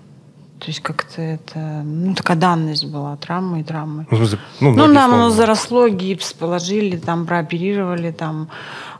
То 0.59 0.67
есть 0.67 0.79
как-то 0.81 1.21
это, 1.21 1.59
ну, 1.83 2.15
такая 2.15 2.37
данность 2.37 2.85
была, 2.85 3.15
травмы 3.17 3.59
и 3.61 3.63
травмы. 3.63 4.07
Ну, 4.11 4.17
ну, 4.59 4.73
Ну, 4.73 4.87
нам 4.87 5.13
оно 5.13 5.29
заросло, 5.29 5.87
гипс 5.87 6.33
положили, 6.33 6.97
там 6.97 7.25
прооперировали, 7.27 8.11
там, 8.11 8.49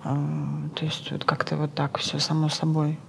э, 0.03 0.09
то 0.75 0.85
есть 0.85 1.11
вот 1.11 1.23
как-то 1.25 1.57
вот 1.57 1.73
так 1.73 1.97
все 1.97 2.19
само 2.19 2.49
собой. 2.49 2.99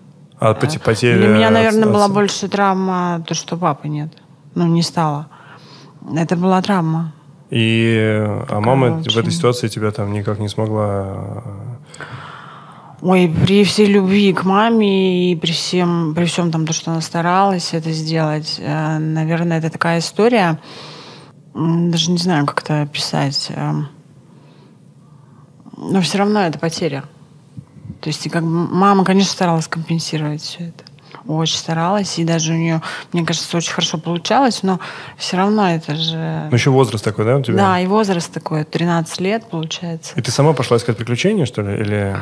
А 0.41 0.55
поте- 0.55 0.79
потеря... 0.81 1.19
Для 1.19 1.29
меня, 1.29 1.51
наверное, 1.51 1.85
от- 1.85 1.93
была 1.93 2.09
больше 2.09 2.49
травма, 2.49 3.23
то, 3.27 3.35
что 3.35 3.57
папы 3.59 3.89
нет. 3.89 4.09
Ну, 4.55 4.67
не 4.67 4.83
стало. 4.83 5.29
Это 6.15 6.35
была 6.37 6.63
травма. 6.63 7.13
И, 7.50 7.95
э, 7.97 8.45
а 8.49 8.61
мама 8.61 8.90
в 8.90 9.07
Очень. 9.07 9.21
этой 9.21 9.33
ситуации 9.33 9.69
тебя 9.69 9.90
там 9.90 10.12
никак 10.12 10.38
не 10.38 10.49
смогла... 10.49 11.43
Ой, 13.00 13.33
при 13.45 13.62
всей 13.62 13.87
любви 13.87 14.33
к 14.33 14.45
маме 14.45 15.33
и 15.33 15.37
при 15.37 15.52
всем, 15.52 16.14
при 16.17 16.25
всем 16.25 16.50
там 16.50 16.67
то, 16.67 16.73
что 16.73 16.90
она 16.90 17.00
старалась 17.00 17.73
это 17.73 17.93
сделать, 17.93 18.57
э, 18.59 18.99
наверное, 18.99 19.59
это 19.59 19.71
такая 19.71 20.00
история, 20.00 20.59
даже 21.55 22.11
не 22.11 22.19
знаю, 22.19 22.45
как 22.45 22.62
это 22.62 22.83
описать, 22.83 23.50
эм, 23.50 23.88
но 25.76 26.00
все 26.00 26.19
равно 26.19 26.40
это 26.40 26.59
потеря. 26.59 27.05
То 28.00 28.09
есть 28.09 28.28
как 28.31 28.43
бы 28.43 28.50
мама, 28.50 29.05
конечно, 29.05 29.33
старалась 29.33 29.69
компенсировать 29.69 30.43
все 30.43 30.64
это. 30.64 30.88
Очень 31.27 31.59
старалась, 31.59 32.19
и 32.19 32.25
даже 32.25 32.53
у 32.53 32.57
нее, 32.57 32.83
мне 33.13 33.25
кажется, 33.25 33.57
очень 33.57 33.73
хорошо 33.73 33.99
получалось, 33.99 34.63
но 34.63 34.81
все 35.17 35.37
равно 35.37 35.71
это 35.71 35.97
же... 35.97 36.49
Ну, 36.51 36.55
еще 36.57 36.71
возраст 36.71 37.05
такой, 37.05 37.25
да, 37.25 37.37
у 37.37 37.43
тебя? 37.43 37.57
Да, 37.57 37.81
и 37.81 37.87
возраст 37.87 38.33
такой, 38.33 38.65
13 38.65 39.21
лет, 39.21 39.45
получается. 39.51 40.13
И 40.17 40.23
ты 40.23 40.31
сама 40.31 40.53
пошла 40.53 40.77
искать 40.77 40.97
приключения, 40.97 41.45
что 41.45 41.63
ли? 41.63 41.81
Или 41.81 42.17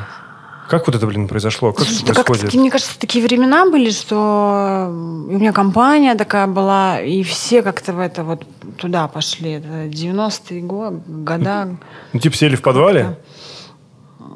как 0.69 0.87
вот 0.87 0.97
это, 0.97 1.07
блин, 1.07 1.29
произошло? 1.29 1.73
Как 1.73 1.87
Слушай, 1.87 2.05
это 2.05 2.15
как 2.15 2.26
происходит? 2.26 2.50
таки, 2.50 2.59
мне 2.59 2.71
кажется, 2.71 2.99
такие 2.99 3.25
времена 3.25 3.71
были, 3.71 3.91
что 3.91 4.88
и 5.31 5.35
у 5.35 5.38
меня 5.38 5.53
компания 5.53 6.15
такая 6.17 6.47
была, 6.49 7.00
и 7.00 7.23
все 7.23 7.62
как-то 7.62 7.93
в 7.93 8.00
это 8.00 8.25
вот 8.25 8.45
туда 8.76 9.07
пошли. 9.07 9.53
Это 9.53 9.87
90-е 9.87 10.61
годы, 10.62 11.00
года. 11.07 11.76
Ну, 12.12 12.21
типа 12.21 12.37
сели 12.37 12.57
в 12.57 12.62
подвале? 12.62 13.17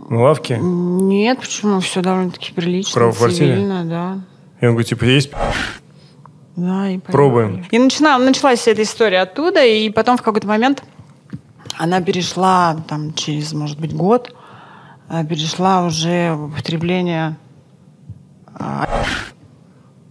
На 0.09 0.23
лавке? 0.23 0.59
Нет, 0.61 1.41
почему? 1.41 1.81
Все 1.81 2.01
довольно-таки 2.01 2.53
прилично, 2.53 2.95
Прямо 2.95 3.13
в 3.13 3.19
квартире? 3.19 3.55
цивильно, 3.55 3.85
да. 3.85 4.19
И 4.61 4.67
он 4.67 4.73
говорит, 4.73 4.89
типа, 4.89 5.05
есть? 5.05 5.31
Да, 6.57 6.89
и 6.89 6.99
поехали. 6.99 7.13
Пробуем. 7.13 7.67
И 7.71 7.79
начина, 7.79 8.19
началась 8.19 8.67
эта 8.69 8.83
история 8.83 9.21
оттуда, 9.21 9.65
и 9.65 9.91
потом 9.91 10.17
в 10.17 10.23
какой-то 10.23 10.47
момент 10.47 10.83
она 11.79 12.01
перешла, 12.03 12.77
там, 12.89 13.15
через, 13.15 13.53
может 13.53 13.81
быть, 13.81 13.95
год, 13.95 14.35
э, 15.09 15.25
перешла 15.25 15.85
уже 15.87 16.35
в 16.35 16.47
употребление 16.47 17.37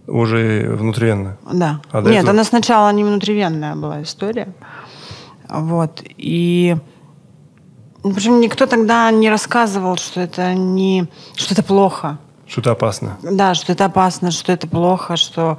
Уже 0.06 0.74
внутривенно. 0.74 1.36
Да. 1.52 1.80
А 1.92 2.00
Нет, 2.02 2.22
этого? 2.22 2.30
она 2.30 2.44
сначала 2.44 2.90
не 2.90 3.04
внутривенная 3.04 3.76
была 3.76 4.02
история. 4.02 4.52
Вот. 5.48 6.02
И 6.16 6.76
ну, 8.02 8.12
причем 8.12 8.40
никто 8.40 8.66
тогда 8.66 9.10
не 9.10 9.30
рассказывал, 9.30 9.96
что 9.96 10.20
это 10.20 10.54
не 10.54 11.06
что 11.36 11.54
это 11.54 11.62
плохо. 11.62 12.18
Что-то 12.50 12.72
опасно. 12.72 13.16
Да, 13.22 13.54
что 13.54 13.72
это 13.72 13.84
опасно, 13.84 14.32
что 14.32 14.50
это 14.50 14.66
плохо, 14.66 15.16
что 15.16 15.56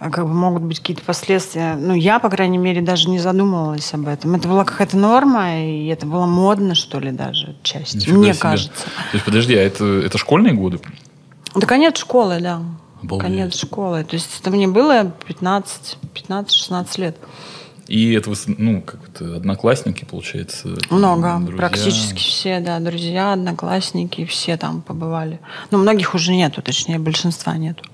э, 0.00 0.10
как 0.10 0.26
бы 0.26 0.34
могут 0.34 0.62
быть 0.62 0.80
какие-то 0.80 1.04
последствия. 1.04 1.76
Ну, 1.76 1.94
я, 1.94 2.18
по 2.18 2.28
крайней 2.28 2.58
мере, 2.58 2.82
даже 2.82 3.08
не 3.08 3.20
задумывалась 3.20 3.94
об 3.94 4.08
этом. 4.08 4.34
Это 4.34 4.48
была 4.48 4.64
какая-то 4.64 4.96
норма, 4.96 5.64
и 5.64 5.86
это 5.86 6.06
было 6.06 6.26
модно, 6.26 6.74
что 6.74 6.98
ли, 6.98 7.12
даже 7.12 7.54
отчасти. 7.60 7.98
Нифига 7.98 8.18
Мне 8.18 8.32
себе. 8.32 8.42
кажется. 8.42 8.82
То 8.84 9.12
есть, 9.12 9.24
подожди, 9.24 9.54
а 9.54 9.60
это, 9.60 9.84
это 9.84 10.18
школьные 10.18 10.54
годы? 10.54 10.80
Да 11.54 11.66
конец 11.68 11.98
школы, 11.98 12.40
да. 12.40 12.62
Обалдеть. 13.00 13.28
Конец 13.28 13.56
школы. 13.56 14.02
То 14.02 14.14
есть 14.14 14.40
это 14.40 14.50
мне 14.50 14.66
было 14.66 15.12
15, 15.28 15.98
15-16 16.28 17.00
лет. 17.00 17.16
И 17.86 18.12
это, 18.12 18.32
ну, 18.46 18.80
как 18.80 19.00
это, 19.08 19.36
одноклассники, 19.36 20.04
получается? 20.04 20.68
Много. 20.90 21.36
друзья? 21.38 21.56
Практически 21.56 22.18
все, 22.18 22.60
да. 22.60 22.78
Друзья, 22.80 23.34
одноклассники, 23.34 24.24
все 24.24 24.56
там 24.56 24.80
побывали. 24.80 25.40
Но 25.70 25.78
многих 25.78 26.14
уже 26.14 26.32
нету, 26.32 26.62
точнее, 26.62 26.98
большинства 26.98 27.56
нету. 27.56 27.84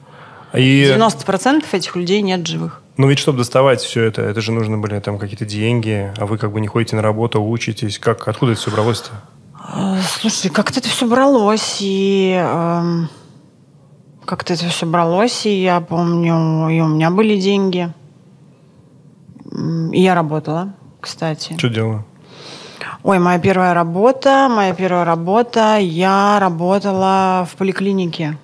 И, 0.54 0.92
90% 0.96 1.64
этих 1.72 1.96
людей 1.96 2.22
нет 2.22 2.46
живых. 2.46 2.82
ну 2.96 3.08
ведь, 3.08 3.18
чтобы 3.18 3.38
доставать 3.38 3.80
все 3.80 4.02
это, 4.02 4.22
это 4.22 4.40
же 4.40 4.52
нужно 4.52 4.78
были 4.78 4.98
там 5.00 5.18
какие-то 5.18 5.44
деньги, 5.44 6.12
а 6.16 6.26
вы 6.26 6.38
как 6.38 6.52
бы 6.52 6.60
не 6.60 6.68
ходите 6.68 6.96
на 6.96 7.02
работу, 7.02 7.42
учитесь. 7.42 7.98
Как, 7.98 8.26
откуда 8.26 8.52
это 8.52 8.60
все 8.60 8.70
бралось-то? 8.70 9.10
Э, 9.76 10.00
Слушай, 10.20 10.50
как-то 10.50 10.80
это 10.80 10.88
все 10.88 11.06
бралось, 11.06 11.78
и 11.80 12.32
эм, 12.36 13.08
как-то 14.24 14.54
это 14.54 14.68
все 14.68 14.86
бралось, 14.86 15.46
и 15.46 15.62
я 15.62 15.80
помню, 15.80 16.68
и 16.68 16.80
у 16.80 16.88
меня 16.88 17.10
были 17.10 17.38
деньги. 17.40 17.92
И 19.52 20.00
я 20.00 20.14
работала, 20.14 20.74
кстати. 21.00 21.56
Что 21.58 21.68
делала? 21.68 22.04
Ой, 23.02 23.18
моя 23.18 23.38
первая 23.38 23.74
работа, 23.74 24.48
моя 24.50 24.74
первая 24.74 25.04
работа, 25.04 25.78
я 25.78 26.38
работала 26.38 27.46
в 27.50 27.56
поликлинике. 27.56 28.38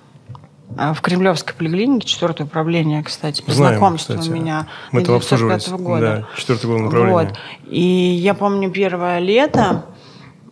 А, 0.75 0.93
В 0.93 1.01
Кремлевской 1.01 1.55
поликлинике, 1.55 2.07
четвертое 2.07 2.43
управление, 2.43 3.03
кстати, 3.03 3.41
по 3.41 3.51
Знаем, 3.51 3.77
знакомству 3.77 4.15
кстати. 4.15 4.29
у 4.29 4.33
меня 4.33 4.67
Мы 4.91 5.03
там 5.03 5.15
обслуживались. 5.15 5.67
1905 5.67 5.85
года. 5.85 6.27
Да, 6.31 6.39
четвертый 6.39 6.65
год 6.67 6.81
направления. 6.81 7.13
Вот. 7.13 7.27
И 7.67 7.81
я 7.81 8.33
помню 8.33 8.69
первое 8.69 9.19
лето 9.19 9.85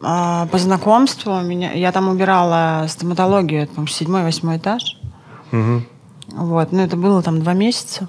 а, 0.01 0.47
по 0.47 0.57
знакомству 0.57 1.33
у 1.33 1.41
меня, 1.41 1.73
я 1.73 1.91
там 1.91 2.07
убирала 2.09 2.85
стоматологию, 2.87 3.63
это, 3.63 3.73
по-моему, 3.73 3.87
седьмой, 3.87 4.23
восьмой 4.23 4.57
этаж. 4.57 4.97
Мгм. 5.51 5.85
Вот, 6.27 6.71
ну 6.71 6.79
это 6.81 6.95
было 6.97 7.21
там 7.21 7.41
два 7.41 7.53
месяца. 7.53 8.07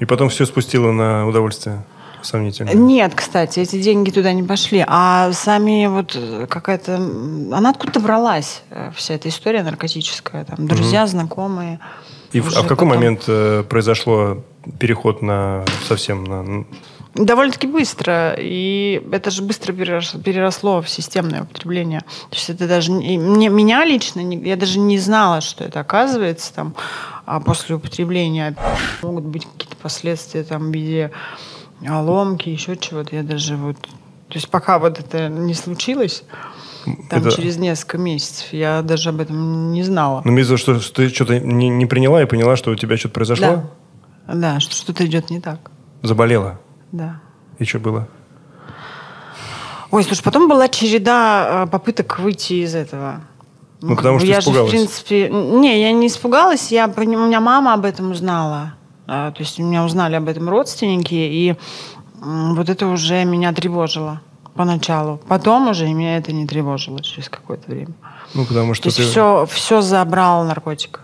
И 0.00 0.04
потом 0.04 0.28
все 0.28 0.44
спустила 0.46 0.92
на 0.92 1.26
удовольствие. 1.26 1.82
Сомнительно. 2.22 2.70
Нет, 2.70 3.14
кстати, 3.14 3.60
эти 3.60 3.80
деньги 3.82 4.10
туда 4.10 4.32
не 4.32 4.42
пошли. 4.42 4.82
А 4.86 5.30
сами 5.32 5.86
вот 5.88 6.12
э, 6.16 6.46
какая-то... 6.48 6.94
Она 6.96 7.70
откуда-то 7.70 8.00
бралась, 8.00 8.62
э, 8.70 8.90
вся 8.96 9.14
эта 9.14 9.28
история 9.28 9.62
наркотическая. 9.62 10.44
Там 10.46 10.66
друзья, 10.66 11.06
знакомые. 11.06 11.80
И 12.32 12.40
в- 12.40 12.48
а 12.56 12.62
в 12.62 12.66
какой 12.66 12.86
потом. 12.86 12.88
момент 12.88 13.24
э, 13.28 13.62
произошло 13.68 14.42
переход 14.80 15.20
на 15.20 15.64
совсем 15.86 16.24
на... 16.24 16.64
Довольно-таки 17.14 17.66
быстро. 17.66 18.34
И 18.38 19.02
это 19.12 19.30
же 19.30 19.42
быстро 19.42 19.74
переросло, 19.74 20.18
переросло 20.18 20.80
в 20.80 20.88
системное 20.88 21.42
употребление. 21.42 22.00
То 22.30 22.36
есть 22.36 22.48
это 22.48 22.66
даже... 22.66 22.90
не- 22.90 23.18
мне, 23.18 23.50
меня 23.50 23.84
лично, 23.84 24.20
я 24.20 24.56
даже 24.56 24.78
не 24.78 24.98
знала, 24.98 25.42
что 25.42 25.62
это 25.64 25.78
оказывается 25.80 26.54
там 26.54 26.74
а 27.26 27.40
после 27.40 27.76
употребления 27.76 28.56
могут 29.02 29.24
быть 29.24 29.46
какие-то 29.46 29.76
последствия 29.76 30.44
там 30.44 30.70
в 30.70 30.74
виде 30.74 31.10
а, 31.86 32.02
ломки, 32.02 32.48
еще 32.48 32.76
чего-то. 32.76 33.16
Я 33.16 33.22
даже 33.22 33.56
вот... 33.56 33.80
То 33.80 34.34
есть 34.34 34.48
пока 34.48 34.78
вот 34.78 34.98
это 34.98 35.28
не 35.28 35.54
случилось, 35.54 36.24
там 37.08 37.20
Это- 37.20 37.32
через 37.32 37.56
несколько 37.56 37.98
месяцев, 37.98 38.52
я 38.52 38.82
даже 38.82 39.10
об 39.10 39.20
этом 39.20 39.72
не 39.72 39.82
знала. 39.82 40.22
Ну, 40.24 40.42
того, 40.42 40.56
что, 40.56 40.80
что 40.80 40.94
ты 40.94 41.08
что-то 41.08 41.38
не, 41.40 41.68
не 41.68 41.86
приняла 41.86 42.22
и 42.22 42.26
поняла, 42.26 42.56
что 42.56 42.70
у 42.70 42.74
тебя 42.76 42.96
что-то 42.96 43.14
произошло? 43.14 43.46
Да. 43.46 44.34
Да, 44.34 44.60
что 44.60 44.74
что-то 44.74 45.04
идет 45.06 45.30
не 45.30 45.40
так. 45.40 45.70
Заболела. 46.02 46.60
Да. 46.92 47.20
И 47.58 47.64
что 47.64 47.78
было? 47.78 48.08
Ой, 49.90 50.02
слушай, 50.02 50.22
потом 50.22 50.48
была 50.48 50.68
череда 50.68 51.64
э, 51.64 51.70
попыток 51.70 52.18
выйти 52.18 52.54
из 52.64 52.74
этого. 52.74 53.20
Ну, 53.84 53.90
как 53.90 53.98
потому 53.98 54.18
что 54.18 54.28
я 54.28 54.38
испугалась. 54.38 54.70
же, 54.70 54.76
в 54.76 54.80
принципе... 54.80 55.28
Не, 55.28 55.80
я 55.80 55.92
не 55.92 56.06
испугалась, 56.06 56.72
я, 56.72 56.86
у 56.86 57.00
меня 57.00 57.40
мама 57.40 57.74
об 57.74 57.84
этом 57.84 58.12
узнала. 58.12 58.74
А, 59.06 59.30
то 59.30 59.42
есть 59.42 59.60
у 59.60 59.62
меня 59.62 59.84
узнали 59.84 60.14
об 60.14 60.26
этом 60.28 60.48
родственники, 60.48 61.14
и 61.14 61.54
вот 62.20 62.70
это 62.70 62.86
уже 62.86 63.24
меня 63.24 63.52
тревожило 63.52 64.22
поначалу. 64.54 65.20
Потом 65.28 65.68
уже 65.68 65.86
меня 65.92 66.16
это 66.16 66.32
не 66.32 66.46
тревожило 66.46 67.02
через 67.02 67.28
какое-то 67.28 67.70
время. 67.70 67.92
Ну, 68.32 68.46
потому 68.46 68.68
То 68.68 68.74
что 68.74 68.88
есть 68.88 68.96
ты... 68.96 69.04
все, 69.04 69.46
все 69.50 69.82
забрал 69.82 70.44
наркотик. 70.44 71.00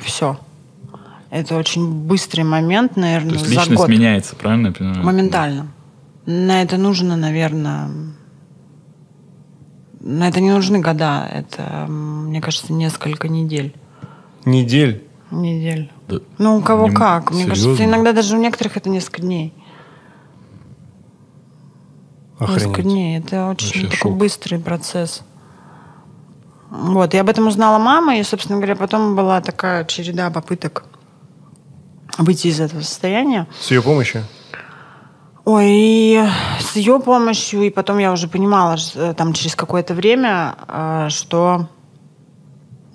Все. 0.00 0.38
Это 1.30 1.56
очень 1.56 1.90
быстрый 1.90 2.42
момент, 2.44 2.94
То 2.94 3.00
наверное, 3.00 3.32
есть 3.32 3.46
за 3.46 3.50
личность 3.50 3.72
год. 3.72 3.88
меняется, 3.88 4.36
правильно 4.36 4.68
я 4.68 4.72
понимаю? 4.72 5.04
Моментально. 5.04 5.68
На 6.26 6.62
это 6.62 6.76
нужно, 6.76 7.16
наверное... 7.16 7.88
На 10.04 10.28
это 10.28 10.40
не 10.40 10.50
нужны 10.50 10.80
года. 10.80 11.28
Это, 11.32 11.86
мне 11.88 12.40
кажется, 12.40 12.72
несколько 12.72 13.28
недель. 13.28 13.74
Недель. 14.44 15.06
Недель. 15.30 15.90
Да. 16.08 16.16
Ну, 16.38 16.56
у 16.58 16.60
кого 16.60 16.88
Не- 16.88 16.94
как. 16.94 17.30
Мне 17.30 17.44
кажется, 17.46 17.62
серьезно? 17.74 17.84
иногда 17.84 18.12
даже 18.12 18.36
у 18.36 18.40
некоторых 18.40 18.76
это 18.76 18.90
несколько 18.90 19.22
дней. 19.22 19.54
Несколько 22.40 22.70
Охренеть. 22.70 22.82
дней. 22.82 23.18
Это 23.18 23.48
очень 23.50 23.66
Вообще 23.68 23.82
такой 23.84 23.96
шок. 24.10 24.16
быстрый 24.16 24.58
процесс. 24.58 25.22
Вот. 26.70 27.14
И 27.14 27.18
об 27.18 27.28
этом 27.28 27.46
узнала 27.46 27.78
мама, 27.78 28.16
и, 28.16 28.22
собственно 28.24 28.56
говоря, 28.58 28.74
потом 28.76 29.14
была 29.14 29.40
такая 29.40 29.84
череда 29.84 30.30
попыток 30.30 30.84
выйти 32.18 32.48
из 32.48 32.60
этого 32.60 32.80
состояния. 32.80 33.46
С 33.60 33.70
ее 33.70 33.82
помощью? 33.82 34.24
Ой, 35.44 35.66
и 35.68 36.24
с 36.60 36.76
ее 36.76 37.00
помощью, 37.00 37.62
и 37.62 37.70
потом 37.70 37.98
я 37.98 38.12
уже 38.12 38.28
понимала, 38.28 38.76
э, 38.94 39.12
там 39.16 39.32
через 39.32 39.56
какое-то 39.56 39.92
время, 39.92 40.54
э, 40.68 41.06
что 41.10 41.66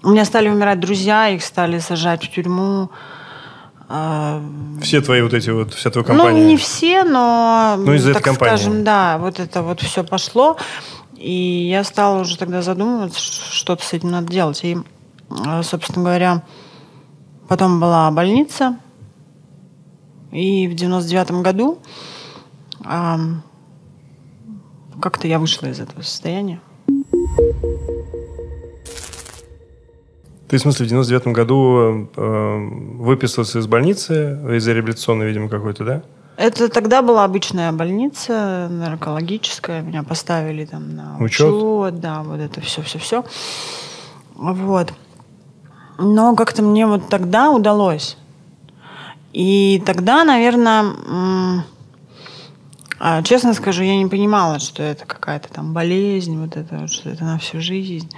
у 0.01 0.09
меня 0.09 0.23
стали 0.23 0.47
умирать 0.47 0.79
друзья, 0.79 1.27
их 1.27 1.43
стали 1.43 1.79
сажать 1.79 2.23
в 2.23 2.31
тюрьму. 2.31 2.89
Э, 3.89 4.41
Все 4.81 5.01
твои 5.01 5.21
вот 5.21 5.33
эти 5.33 5.49
вот, 5.49 5.73
вся 5.73 5.89
твоя 5.89 6.05
компания? 6.05 6.39
Ну, 6.39 6.47
не 6.47 6.55
все, 6.55 7.03
но, 7.03 7.75
Ну, 7.77 7.93
из-за 7.95 8.13
так 8.13 8.21
этой 8.21 8.25
компании. 8.31 8.55
скажем, 8.55 8.83
да, 8.85 9.17
вот 9.17 9.39
это 9.41 9.61
вот 9.61 9.81
все 9.81 10.05
пошло. 10.05 10.55
И 11.17 11.67
я 11.69 11.83
стала 11.83 12.21
уже 12.21 12.37
тогда 12.37 12.61
задумываться, 12.61 13.19
что-то 13.19 13.83
с 13.83 13.91
этим 13.91 14.11
надо 14.11 14.31
делать. 14.31 14.63
И, 14.63 14.77
собственно 15.63 16.05
говоря, 16.05 16.43
потом 17.49 17.81
была 17.81 18.09
больница. 18.11 18.77
И 20.31 20.67
в 20.67 20.75
99 20.75 21.41
году 21.41 21.79
ам, 22.87 23.43
как-то 25.01 25.27
я 25.27 25.39
вышла 25.39 25.67
из 25.67 25.79
этого 25.79 26.01
состояния. 26.01 26.59
Ты, 30.47 30.57
в 30.57 30.61
смысле, 30.61 30.85
в 30.85 30.89
99 30.89 31.27
году 31.27 32.09
э, 32.15 32.57
выписался 32.99 33.59
из 33.59 33.67
больницы, 33.67 34.39
из 34.55 34.65
реабилитационной, 34.65 35.27
видимо, 35.27 35.49
какой-то, 35.49 35.83
да? 35.83 36.03
Это 36.37 36.69
тогда 36.69 37.01
была 37.01 37.25
обычная 37.25 37.71
больница, 37.73 38.67
наркологическая. 38.69 39.81
Меня 39.81 40.03
поставили 40.03 40.65
там 40.65 40.95
на 40.95 41.17
Учет? 41.19 41.51
учет, 41.51 41.99
да, 41.99 42.23
вот 42.23 42.39
это 42.39 42.61
все-все-все. 42.61 43.25
Вот. 44.35 44.93
Но 45.97 46.35
как-то 46.35 46.61
мне 46.61 46.85
вот 46.85 47.09
тогда 47.09 47.49
удалось. 47.49 48.17
И 49.33 49.81
тогда, 49.85 50.23
наверное, 50.23 51.63
а, 52.99 53.21
честно 53.23 53.53
скажу, 53.53 53.83
я 53.83 53.95
не 53.97 54.07
понимала, 54.07 54.59
что 54.59 54.81
это 54.83 55.05
какая-то 55.05 55.49
там 55.49 55.73
болезнь, 55.73 56.37
вот 56.37 56.57
это, 56.57 56.87
что 56.87 57.09
это 57.09 57.23
на 57.23 57.37
всю 57.37 57.61
жизнь. 57.61 58.09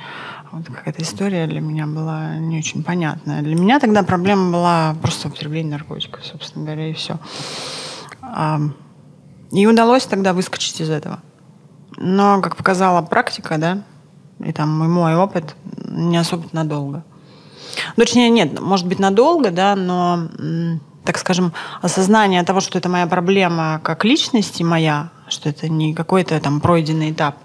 Вот 0.51 0.65
какая-то 0.65 1.01
история 1.03 1.45
для 1.47 1.61
меня 1.61 1.85
была 1.85 2.35
не 2.37 2.57
очень 2.57 2.83
понятная. 2.83 3.41
Для 3.41 3.55
меня 3.55 3.79
тогда 3.79 4.03
проблема 4.03 4.51
была 4.51 4.95
просто 5.01 5.27
употребление 5.27 5.73
наркотиков, 5.73 6.25
собственно 6.25 6.65
говоря, 6.65 6.89
и 6.89 6.93
все. 6.93 7.19
И 9.51 9.67
удалось 9.67 10.05
тогда 10.05 10.33
выскочить 10.33 10.81
из 10.81 10.89
этого. 10.89 11.19
Но, 11.97 12.41
как 12.41 12.55
показала 12.55 13.01
практика, 13.01 13.57
да, 13.57 13.83
и 14.43 14.51
там 14.51 14.83
и 14.83 14.87
мой 14.87 15.15
опыт, 15.15 15.55
не 15.87 16.17
особо 16.17 16.45
надолго. 16.51 17.03
Ну, 17.95 18.03
Точнее, 18.03 18.29
нет, 18.29 18.59
может 18.59 18.87
быть, 18.87 18.99
надолго, 18.99 19.51
да, 19.51 19.75
но, 19.75 20.29
так 21.09 21.17
скажем, 21.17 21.53
осознание 21.81 22.43
того, 22.43 22.59
что 22.59 22.77
это 22.77 22.87
моя 22.87 23.07
проблема 23.07 23.81
как 23.83 24.05
личности 24.05 24.61
моя, 24.61 25.09
что 25.27 25.49
это 25.49 25.67
не 25.67 25.95
какой-то 25.95 26.39
там 26.39 26.61
пройденный 26.61 27.09
этап, 27.09 27.35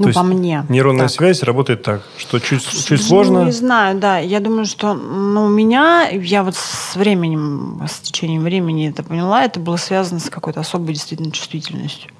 Ну, 0.00 0.04
То 0.04 0.08
есть 0.08 0.18
по 0.18 0.24
мне. 0.24 0.64
Нейронная 0.70 1.08
так. 1.08 1.10
связь 1.10 1.42
работает 1.42 1.82
так, 1.82 2.00
что 2.16 2.38
чуть, 2.38 2.66
чуть 2.66 2.90
Ну, 2.90 2.96
сложно. 2.96 3.44
не 3.44 3.52
знаю, 3.52 3.98
да. 3.98 4.16
Я 4.16 4.40
думаю, 4.40 4.64
что 4.64 4.94
ну, 4.94 5.44
у 5.44 5.48
меня, 5.50 6.08
я 6.08 6.42
вот 6.42 6.56
с 6.56 6.96
временем, 6.96 7.82
с 7.86 7.98
течением 7.98 8.42
времени 8.42 8.88
это 8.88 9.02
поняла, 9.02 9.44
это 9.44 9.60
было 9.60 9.76
связано 9.76 10.18
с 10.18 10.30
какой-то 10.30 10.60
особой 10.60 10.94
действительно 10.94 11.30
чувствительностью. 11.30 12.10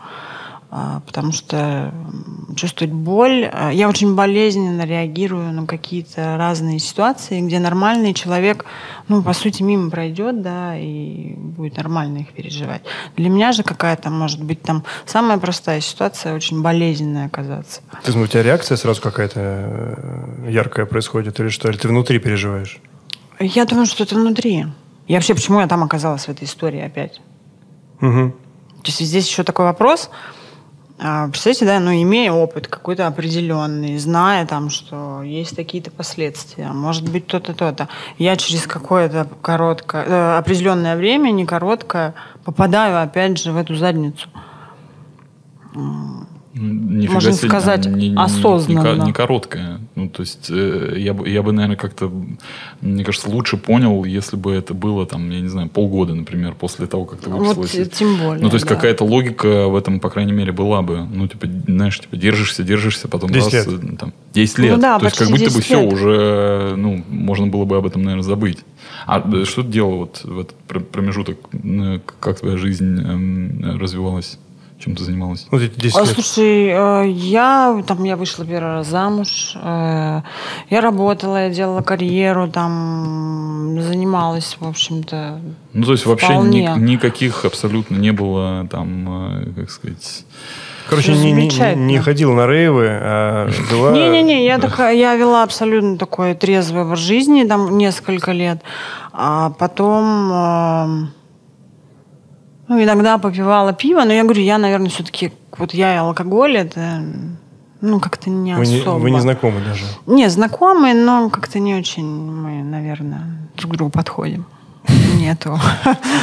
А, 0.73 1.01
Потому 1.05 1.33
что 1.33 1.93
чувствовать 2.55 2.93
боль... 2.93 3.51
а, 3.53 3.71
Я 3.71 3.89
очень 3.89 4.15
болезненно 4.15 4.83
реагирую 4.83 5.53
на 5.53 5.67
какие-то 5.67 6.37
разные 6.37 6.79
ситуации, 6.79 7.41
где 7.41 7.59
нормальный 7.59 8.15
человек, 8.15 8.65
ну, 9.09 9.21
по 9.23 9.33
сути, 9.33 9.65
мимо 9.65 9.91
пройдет, 9.91 10.43
да, 10.43 10.79
и 10.79 11.35
будет 11.35 11.77
нормально 11.77 12.19
их 12.19 12.33
переживать. 12.33 12.83
Для 13.17 13.31
меня 13.31 13.51
же 13.51 13.65
какая-то, 13.65 14.11
может 14.11 14.45
быть, 14.45 14.63
там 14.63 14.85
самая 15.07 15.39
простая 15.39 15.81
ситуация, 15.81 16.37
очень 16.37 16.63
болезненная 16.63 17.27
оказаться. 17.27 17.81
Ты 18.05 18.13
смотри, 18.13 18.25
у 18.25 18.27
тебя 18.29 18.43
реакция 18.45 18.77
сразу 18.77 19.03
какая-то 19.03 19.41
э, 19.41 20.51
яркая 20.51 20.87
происходит 20.87 21.41
или 21.41 21.49
что? 21.49 21.69
Или 21.69 21.79
ты 21.79 21.89
внутри 21.89 22.21
переживаешь? 22.21 22.79
Я 23.41 23.65
думаю, 23.65 23.87
что 23.87 24.05
это 24.05 24.15
внутри. 24.15 24.67
И 25.09 25.15
вообще, 25.15 25.35
почему 25.35 25.61
я 25.61 25.67
там 25.67 25.83
оказалась 25.83 26.27
в 26.27 26.29
этой 26.29 26.45
истории 26.45 26.81
опять? 26.81 27.21
Угу. 28.01 28.31
То 28.83 28.87
есть 28.87 29.01
здесь 29.01 29.27
еще 29.27 29.43
такой 29.43 29.65
вопрос. 29.65 30.11
А, 31.03 31.29
Представляете, 31.29 31.65
да, 31.65 31.81
ну, 31.81 31.93
имея 32.03 32.31
опыт 32.31 32.69
какой-то 32.69 33.07
определенный, 33.07 33.97
зная 33.97 34.45
там, 34.47 34.69
что 34.69 35.23
есть 35.23 35.57
такие-то 35.57 35.91
последствия, 35.91 36.69
может 36.69 37.09
быть, 37.09 37.27
то-то, 37.27 37.55
то-то, 37.55 37.89
я 38.19 38.37
через 38.37 38.67
какое-то 38.67 39.27
короткое, 39.41 40.05
э, 40.05 40.39
определенное 40.39 40.97
время, 40.97 41.31
не 41.31 41.47
короткое, 41.47 42.15
попадаю 42.45 43.03
опять 43.03 43.39
же 43.39 43.53
в 43.53 43.57
эту 43.57 43.77
задницу. 43.77 44.29
Нифига 46.53 47.15
Можно 47.15 47.33
себе, 47.33 47.49
сказать, 47.49 47.87
не- 47.87 47.93
не- 47.95 48.09
не- 48.09 48.17
осознанно. 48.23 48.95
Не, 48.97 49.05
не 49.07 49.13
короткая. 49.13 49.79
Ну, 49.95 50.09
то 50.09 50.23
есть, 50.23 50.49
э, 50.51 50.95
я, 50.97 51.15
бы, 51.15 51.29
я 51.29 51.43
бы, 51.45 51.53
наверное, 51.53 51.77
как-то, 51.77 52.11
мне 52.81 53.05
кажется, 53.05 53.31
лучше 53.31 53.57
понял, 53.57 54.03
если 54.05 54.35
бы 54.37 54.53
это 54.53 54.75
было, 54.75 55.07
там, 55.07 55.31
я 55.31 55.41
не 55.41 55.47
знаю, 55.47 55.69
полгода, 55.69 56.13
например, 56.15 56.55
после 56.55 56.89
того, 56.89 57.05
как 57.05 57.21
ты 57.21 57.31
Вот 57.31 57.57
выпустилась. 57.57 57.87
э, 57.89 57.91
тем 57.91 58.17
более. 58.19 58.43
Ну, 58.43 58.49
то 58.51 58.57
есть, 58.57 58.67
да. 58.67 58.75
какая-то 58.75 59.05
логика 59.05 59.69
в 59.69 59.77
этом, 59.77 60.01
по 60.01 60.11
крайней 60.11 60.33
мере, 60.33 60.51
была 60.51 60.83
бы. 60.83 61.07
Ну, 61.13 61.29
типа, 61.29 61.47
знаешь, 61.69 62.01
типа, 62.01 62.17
держишься, 62.17 62.65
держишься, 62.65 63.07
потом 63.07 63.31
10 63.31 63.55
раз, 63.55 63.67
лет. 63.69 63.85
э, 63.85 63.97
там, 63.97 64.13
10 64.33 64.59
лет. 64.59 64.75
Ну 64.75 64.83
да, 64.83 64.99
то 64.99 65.05
есть, 65.05 65.19
как 65.19 65.29
будто 65.29 65.45
бы 65.45 65.51
10 65.51 65.65
все, 65.65 65.81
лет. 65.83 65.93
уже, 65.93 66.75
ну, 66.77 67.05
можно 67.09 67.47
было 67.47 67.65
бы 67.65 67.77
об 67.77 67.87
этом, 67.87 68.03
наверное, 68.03 68.25
забыть. 68.25 68.59
А 69.07 69.23
э, 69.33 69.45
что 69.45 69.63
ты 69.63 69.69
делал 69.69 69.99
вот 69.99 70.23
в 70.25 70.41
этот 70.41 70.57
пр- 70.67 70.81
промежуток? 70.81 71.39
Э, 71.53 72.01
Как 72.19 72.41
твоя 72.41 72.57
жизнь 72.57 73.01
эм, 73.01 73.79
развивалась? 73.79 74.39
Чем 74.83 74.97
ты 74.97 75.05
занималась? 75.05 75.47
Вот 75.51 75.61
эти 75.61 75.79
10 75.79 75.97
А, 75.97 76.01
лет. 76.01 76.09
слушай, 76.09 76.69
э, 76.69 77.09
я 77.11 77.83
там 77.87 78.03
я 78.05 78.17
вышла 78.17 78.47
первый 78.47 78.77
раз 78.77 78.87
замуж, 78.87 79.53
э, 79.63 80.23
я 80.71 80.81
работала, 80.81 81.45
я 81.45 81.51
делала 81.51 81.83
карьеру, 81.83 82.49
там 82.49 83.79
занималась, 83.83 84.57
в 84.59 84.67
общем-то. 84.67 85.41
Ну, 85.75 85.85
то 85.85 85.93
есть 85.93 86.07
вообще 86.07 86.35
ни- 86.39 86.79
никаких 86.81 87.45
абсолютно 87.45 87.97
не 87.97 88.13
было 88.13 88.67
там, 88.71 89.41
э, 89.43 89.53
как 89.57 89.71
сказать... 89.71 90.25
Короче, 90.89 91.13
не, 91.13 91.31
не- 91.33 91.75
не 91.77 91.99
ходила 92.01 92.33
на 92.35 92.47
рейвы, 92.47 92.89
а. 92.91 93.49
Не-не-не, 93.93 94.45
я 94.47 94.59
такая, 94.59 94.95
я 94.97 95.15
вела 95.15 95.43
абсолютно 95.45 95.99
такой 95.99 96.35
трезвый 96.35 96.83
образ 96.85 96.99
жизни 97.01 97.45
там 97.45 97.77
несколько 97.77 98.33
лет, 98.33 98.63
а 99.13 99.51
потом 99.51 100.33
э, 100.33 101.07
ну, 102.71 102.81
иногда 102.81 103.19
попивала 103.19 103.73
пиво, 103.73 104.05
но 104.05 104.13
я 104.13 104.23
говорю, 104.23 104.43
я, 104.43 104.57
наверное, 104.57 104.91
все-таки 104.91 105.33
вот 105.59 105.75
я 105.75 105.93
и 105.93 105.97
алкоголь 105.97 106.57
это 106.57 107.03
ну 107.81 107.99
как-то 107.99 108.31
не 108.31 108.55
Вы 108.55 108.65
не, 108.65 108.81
особо. 108.81 108.99
вы 109.01 109.11
не 109.11 109.21
знакомы 109.21 109.61
даже. 109.61 109.85
Не, 110.07 110.31
знакомые, 110.31 110.95
но 110.95 111.31
как-то 111.31 111.59
не 111.59 111.75
очень 111.75 112.07
мы, 112.07 112.63
наверное, 112.63 113.49
друг 113.57 113.73
к 113.73 113.77
другу 113.77 113.91
подходим. 113.91 114.47
Нету. 115.17 115.59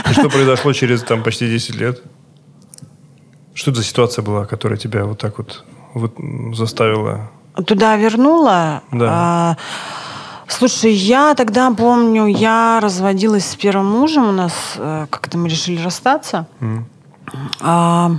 И 0.10 0.14
что 0.14 0.30
произошло 0.30 0.72
через 0.72 1.04
там 1.04 1.22
почти 1.22 1.50
10 1.50 1.76
лет? 1.76 2.02
Что 3.54 3.72
это 3.72 3.82
за 3.82 3.86
ситуация 3.86 4.24
была, 4.24 4.46
которая 4.46 4.80
тебя 4.80 5.04
вот 5.04 5.20
так 5.20 5.40
вот, 5.40 5.66
заставила? 6.56 7.30
Туда 7.66 7.98
вернула. 7.98 8.84
Да. 8.94 9.10
А, 9.12 9.58
слушай, 10.48 10.94
я 10.94 11.36
тогда 11.36 11.72
помню, 11.72 12.26
я 12.26 12.80
разводилась 12.82 13.46
с 13.46 13.56
первым 13.56 13.88
мужем, 13.92 14.28
у 14.28 14.32
нас 14.32 14.54
э, 14.78 15.08
как-то 15.10 15.38
мы 15.38 15.50
решили 15.50 15.82
расстаться. 15.82 16.48
М. 16.60 16.88
А, 17.62 18.12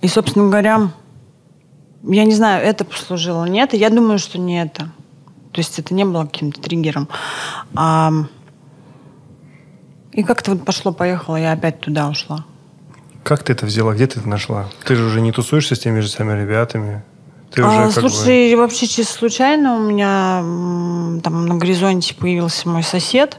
и, 0.00 0.08
собственно 0.08 0.46
говоря, 0.46 0.90
я 2.02 2.24
не 2.24 2.34
знаю, 2.34 2.64
это 2.64 2.84
послужило, 2.84 3.44
нет. 3.44 3.72
Я 3.72 3.90
думаю, 3.90 4.18
что 4.18 4.38
не 4.38 4.62
это. 4.62 4.88
То 5.52 5.60
есть 5.60 5.78
это 5.78 5.94
не 5.94 6.04
было 6.04 6.24
каким-то 6.24 6.60
триггером. 6.60 7.08
А, 7.74 8.10
и 10.12 10.22
как-то 10.22 10.52
вот 10.52 10.64
пошло-поехало, 10.64 11.36
я 11.36 11.52
опять 11.52 11.80
туда 11.80 12.08
ушла. 12.08 12.44
Как 13.22 13.42
ты 13.42 13.52
это 13.52 13.64
взяла? 13.64 13.94
Где 13.94 14.06
ты 14.06 14.20
это 14.20 14.28
нашла? 14.28 14.66
Ты 14.84 14.96
же 14.96 15.04
уже 15.04 15.20
не 15.20 15.32
тусуешься 15.32 15.74
с 15.74 15.78
теми 15.78 16.00
же 16.00 16.08
самыми 16.08 16.42
ребятами. 16.42 17.02
Ты 17.54 17.62
А, 17.62 17.66
уже 17.68 17.94
как 17.94 18.02
бы... 18.04 18.10
слушай, 18.10 18.54
вообще 18.56 18.86
чисто 18.86 19.14
случайно 19.14 19.76
у 19.76 19.80
меня 19.80 20.40
там 21.22 21.46
на 21.46 21.54
горизонте 21.56 22.14
появился 22.14 22.68
мой 22.68 22.82
сосед. 22.82 23.38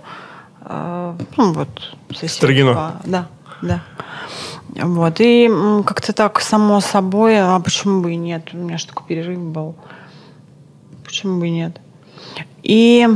Э, 0.62 1.13
Ну, 1.38 1.54
вот, 1.54 1.67
сосед. 2.12 2.32
Строгино. 2.32 2.73
по- 2.73 3.10
Да, 3.10 3.28
да. 3.62 3.82
Вот, 4.69 5.15
и 5.19 5.49
как-то 5.86 6.12
так 6.13 6.39
само 6.41 6.80
собой, 6.82 7.39
а 7.39 7.60
почему 7.60 8.01
бы 8.01 8.13
и 8.13 8.15
нет? 8.17 8.49
У 8.54 8.58
меня 8.58 8.78
же 8.78 8.88
такой 8.88 9.06
перерыв 9.08 9.39
был. 9.39 9.75
Почему 11.04 11.39
бы 11.39 11.47
и 11.47 11.51
нет? 11.51 11.80
И, 12.63 13.08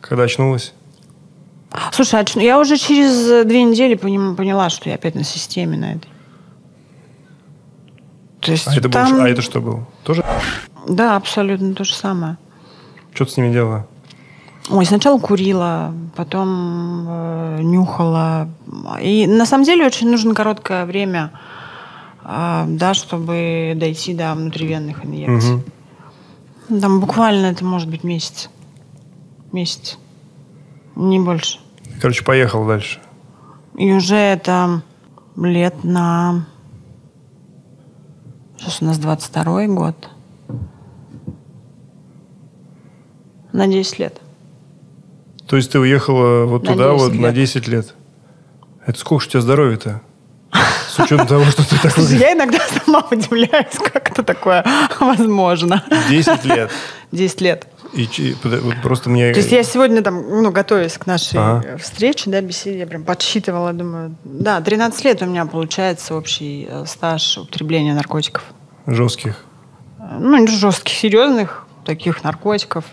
Когда 0.00 0.24
очнулась? 0.24 0.74
слушай, 1.92 2.20
а 2.20 2.40
я 2.40 2.58
уже 2.60 2.76
через 2.76 3.46
две 3.46 3.64
недели 3.64 3.94
поняла, 3.94 4.68
что 4.70 4.88
я 4.90 4.96
опять 4.96 5.14
на 5.14 5.24
системе 5.24 5.76
на 5.78 5.92
этой. 5.94 6.08
То 8.42 8.50
есть 8.50 8.66
А 8.66 8.72
это, 8.72 8.88
был- 8.88 8.92
там... 8.92 9.20
а 9.22 9.28
это 9.28 9.40
что 9.40 9.60
было? 9.60 9.86
Тоже? 10.02 10.24
Да, 10.88 11.16
абсолютно 11.16 11.74
то 11.74 11.84
же 11.84 11.94
самое. 11.94 12.36
Что 13.14 13.24
ты 13.24 13.30
с 13.30 13.36
ними 13.36 13.52
делала? 13.52 13.86
Ой, 14.68 14.84
сначала 14.84 15.18
курила, 15.18 15.94
потом 16.16 17.06
э, 17.08 17.58
нюхала. 17.62 18.48
И 19.00 19.26
на 19.26 19.46
самом 19.46 19.64
деле 19.64 19.86
очень 19.86 20.10
нужно 20.10 20.34
короткое 20.34 20.84
время, 20.86 21.30
э, 22.24 22.64
да, 22.66 22.94
чтобы 22.94 23.74
дойти 23.76 24.14
до 24.14 24.34
внутривенных 24.34 25.04
инъекций. 25.04 25.62
Мгм. 26.68 26.80
Там 26.80 27.00
буквально 27.00 27.46
это 27.46 27.64
может 27.64 27.88
быть 27.88 28.02
месяц. 28.02 28.50
Месяц. 29.52 29.98
Не 30.96 31.20
больше. 31.20 31.58
Короче, 32.00 32.24
поехал 32.24 32.66
дальше. 32.66 33.00
И 33.76 33.92
уже 33.92 34.16
это 34.16 34.82
лет 35.36 35.84
на... 35.84 36.46
Сейчас 38.62 38.80
у 38.80 38.84
нас 38.84 38.98
22 38.98 39.66
год. 39.66 40.08
На 43.52 43.66
10 43.66 43.98
лет. 43.98 44.20
То 45.48 45.56
есть 45.56 45.72
ты 45.72 45.80
уехала 45.80 46.44
вот 46.44 46.62
На 46.62 46.72
туда 46.72 46.92
10 46.92 47.00
вот 47.02 47.12
на 47.14 47.26
лет. 47.26 47.34
10 47.34 47.66
лет. 47.66 47.94
Это 48.86 48.98
сколько 49.00 49.24
у 49.24 49.26
тебя 49.26 49.40
здоровья-то? 49.40 50.00
С 50.88 50.98
учетом 50.98 51.26
того, 51.26 51.44
что 51.46 51.66
ты 51.68 51.76
так 51.80 51.92
Слушай, 51.92 52.18
Я 52.18 52.32
иногда 52.34 52.58
сама 52.84 53.06
удивляюсь, 53.10 53.78
как 53.92 54.10
это 54.10 54.22
такое 54.22 54.64
возможно. 55.00 55.82
10 56.10 56.44
лет. 56.44 56.70
10 57.12 57.40
лет. 57.40 57.66
И 57.94 58.36
вот 58.44 58.74
просто 58.82 59.10
мне... 59.10 59.32
То 59.32 59.40
есть 59.40 59.52
я 59.52 59.62
сегодня 59.62 60.02
там, 60.02 60.42
ну, 60.42 60.50
готовясь 60.50 60.96
к 60.98 61.06
нашей 61.06 61.38
Ага. 61.38 61.76
встрече, 61.78 62.30
да, 62.30 62.40
беседе, 62.40 62.78
я 62.80 62.86
прям 62.86 63.04
подсчитывала, 63.04 63.72
думаю, 63.72 64.16
да, 64.24 64.60
13 64.60 65.04
лет 65.04 65.22
у 65.22 65.26
меня 65.26 65.44
получается 65.46 66.14
общий 66.14 66.66
э, 66.70 66.84
стаж 66.86 67.38
употребления 67.38 67.94
наркотиков. 67.94 68.44
жестких. 68.86 69.44
Э, 69.98 70.16
Ну, 70.18 70.36
не 70.38 70.46
жестких, 70.46 70.94
серьезных 70.94 71.66
таких 71.84 72.24
наркотиков. 72.24 72.84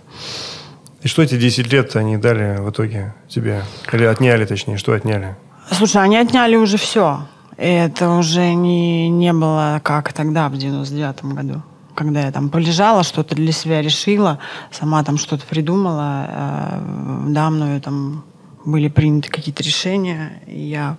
И 1.01 1.07
что 1.07 1.21
эти 1.21 1.37
10 1.37 1.71
лет 1.71 1.95
они 1.95 2.17
дали 2.17 2.57
в 2.59 2.69
итоге 2.69 3.13
тебе? 3.29 3.63
Или 3.93 4.03
отняли, 4.05 4.45
точнее, 4.45 4.77
что 4.77 4.91
отняли? 4.93 5.37
Слушай, 5.71 6.03
они 6.03 6.17
отняли 6.17 6.55
уже 6.57 6.77
все. 6.77 7.25
Это 7.59 8.11
уже 8.11 8.53
не, 8.53 9.09
не 9.09 9.33
было 9.33 9.81
как 9.83 10.13
тогда, 10.13 10.47
в 10.47 10.53
99-м 10.53 11.35
году. 11.35 11.61
Когда 11.93 12.21
я 12.21 12.31
там 12.31 12.49
полежала, 12.49 13.03
что-то 13.03 13.35
для 13.35 13.51
себя 13.51 13.81
решила, 13.81 14.39
сама 14.71 15.03
там 15.03 15.17
что-то 15.17 15.45
придумала, 15.45 16.25
э, 16.29 17.25
да, 17.27 17.49
мною 17.49 17.81
там 17.81 18.23
были 18.63 18.87
приняты 18.87 19.29
какие-то 19.29 19.61
решения, 19.61 20.41
и 20.47 20.57
я 20.57 20.95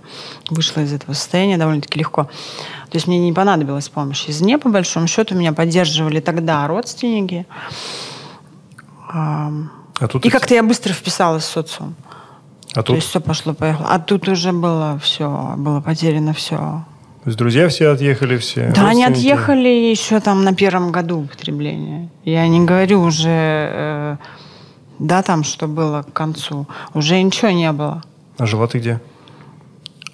вышла 0.50 0.82
из 0.82 0.92
этого 0.92 1.14
состояния 1.14 1.56
довольно-таки 1.56 1.98
легко. 1.98 2.24
То 2.24 2.96
есть 2.96 3.06
мне 3.06 3.18
не 3.18 3.32
понадобилась 3.32 3.88
помощь 3.88 4.28
извне, 4.28 4.58
по 4.58 4.68
большому 4.68 5.06
счету. 5.06 5.34
Меня 5.34 5.54
поддерживали 5.54 6.20
тогда 6.20 6.66
родственники. 6.66 7.46
А, 9.08 9.50
А 9.98 10.08
тут, 10.08 10.26
И 10.26 10.28
как-то 10.28 10.54
я 10.54 10.62
быстро 10.62 10.92
вписалась 10.92 11.44
в 11.44 11.50
социум. 11.50 11.94
А 12.72 12.76
То 12.76 12.82
тут 12.82 12.96
есть 12.96 13.08
все 13.08 13.20
пошло-поехало. 13.20 13.86
А 13.88 13.98
тут 13.98 14.28
уже 14.28 14.52
было 14.52 14.98
все, 15.02 15.54
было 15.56 15.80
потеряно 15.80 16.32
все. 16.32 16.56
то 16.56 17.26
есть 17.26 17.38
друзья 17.38 17.68
все 17.68 17.88
отъехали, 17.88 18.36
все. 18.38 18.72
Да, 18.74 18.88
они 18.88 19.04
отъехали 19.04 19.68
еще 19.68 20.20
там 20.20 20.44
на 20.44 20.54
первом 20.54 20.92
году 20.92 21.20
употребления. 21.20 22.08
Я 22.24 22.46
не 22.48 22.64
говорю 22.64 23.02
уже, 23.02 23.28
э, 23.28 24.16
да, 24.98 25.22
там, 25.22 25.42
что 25.42 25.66
было 25.66 26.02
к 26.02 26.12
концу. 26.12 26.66
Уже 26.94 27.20
ничего 27.20 27.50
не 27.50 27.72
было. 27.72 28.02
А 28.38 28.46
жила 28.46 28.66
ты 28.66 28.78
где? 28.78 29.00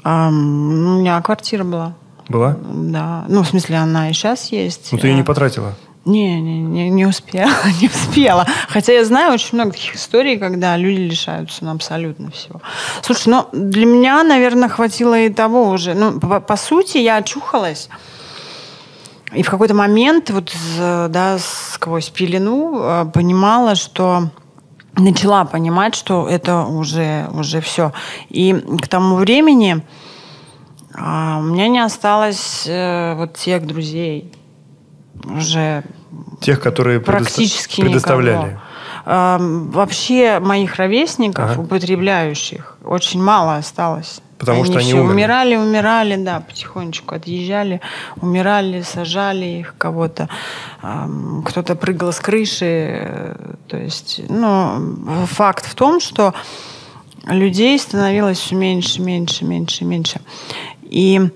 А, 0.02 0.28
у 0.28 0.32
меня 0.32 1.20
квартира 1.20 1.64
была. 1.64 1.94
Была? 2.28 2.56
Да. 2.72 3.24
Ну, 3.28 3.42
в 3.42 3.48
смысле, 3.48 3.76
она 3.76 4.10
и 4.10 4.12
сейчас 4.12 4.50
есть. 4.50 4.88
Ну, 4.92 4.98
ты 4.98 5.08
ее 5.08 5.14
не 5.14 5.22
потратила. 5.22 5.74
Не, 6.06 6.40
не, 6.40 6.60
не, 6.60 6.88
не 6.88 7.04
успела, 7.04 7.50
не 7.80 7.88
успела. 7.88 8.46
Хотя 8.68 8.92
я 8.92 9.04
знаю 9.04 9.34
очень 9.34 9.54
много 9.54 9.72
таких 9.72 9.96
историй, 9.96 10.38
когда 10.38 10.76
люди 10.76 11.00
лишаются 11.00 11.64
ну, 11.64 11.72
абсолютно 11.72 12.30
всего. 12.30 12.62
Слушай, 13.02 13.28
ну 13.30 13.48
для 13.52 13.86
меня, 13.86 14.22
наверное, 14.22 14.68
хватило 14.68 15.18
и 15.18 15.28
того 15.28 15.68
уже. 15.68 15.94
Ну, 15.94 16.20
по, 16.20 16.38
по 16.38 16.56
сути, 16.56 16.98
я 16.98 17.16
очухалась. 17.16 17.88
И 19.34 19.42
в 19.42 19.50
какой-то 19.50 19.74
момент, 19.74 20.30
вот, 20.30 20.54
да, 20.78 21.38
сквозь 21.40 22.08
пелену, 22.10 22.78
э, 22.80 23.06
понимала, 23.12 23.74
что 23.74 24.30
начала 24.96 25.44
понимать, 25.44 25.96
что 25.96 26.28
это 26.28 26.62
уже, 26.62 27.28
уже 27.32 27.60
все. 27.60 27.92
И 28.28 28.52
к 28.80 28.86
тому 28.86 29.16
времени 29.16 29.82
а, 30.94 31.38
у 31.40 31.42
меня 31.42 31.66
не 31.66 31.80
осталось 31.80 32.64
э, 32.66 33.14
вот 33.16 33.34
тех 33.34 33.66
друзей, 33.66 34.32
уже 35.26 35.84
Тех, 36.40 36.60
которые 36.60 37.00
практически 37.00 37.80
предоставляли. 37.82 38.58
никого. 39.06 39.40
Вообще 39.72 40.40
моих 40.40 40.76
ровесников, 40.76 41.52
Ага. 41.52 41.60
употребляющих, 41.60 42.76
очень 42.84 43.22
мало 43.22 43.56
осталось. 43.56 44.20
Потому 44.38 44.64
что 44.64 44.74
они 44.78 44.88
все 44.88 44.96
умерли. 44.96 45.12
умирали, 45.12 45.56
умирали, 45.56 46.16
да, 46.16 46.40
потихонечку 46.40 47.14
отъезжали, 47.14 47.80
умирали, 48.20 48.82
сажали 48.82 49.46
их 49.46 49.74
кого-то, 49.78 50.28
кто-то 51.46 51.74
прыгал 51.74 52.12
с 52.12 52.20
крыши, 52.20 53.34
то 53.66 53.78
есть, 53.78 54.20
ну, 54.28 55.26
факт 55.26 55.64
в 55.64 55.74
том, 55.74 56.00
что 56.00 56.34
людей 57.26 57.78
становилось 57.78 58.38
все 58.38 58.54
меньше, 58.56 59.00
меньше, 59.00 59.44
меньше, 59.46 59.84
меньше. 59.86 60.20
И 60.82 61.30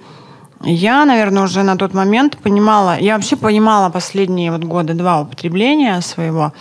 я, 0.63 1.07
наверное, 1.07 1.45
уже 1.45 1.63
на 1.63 1.77
тот 1.77 1.95
момент 1.95 2.37
понимала, 2.37 2.99
я 2.99 3.15
вообще 3.15 3.37
понимала 3.37 3.89
последние 3.89 4.53
вот 4.53 4.65
года 4.65 4.93
два 4.93 5.23
употребления 5.23 6.01
своего. 6.03 6.53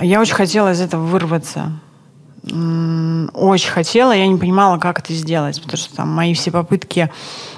Я 0.00 0.20
очень 0.20 0.34
хотела 0.34 0.72
из 0.72 0.80
этого 0.80 1.04
вырваться. 1.04 1.72
Очень 2.42 3.70
хотела, 3.70 4.12
я 4.12 4.26
не 4.26 4.38
понимала, 4.38 4.78
как 4.78 5.00
это 5.00 5.12
сделать, 5.12 5.60
потому 5.62 5.78
что 5.78 5.96
там 5.96 6.08
мои 6.10 6.34
все 6.34 6.50
попытки... 6.50 7.10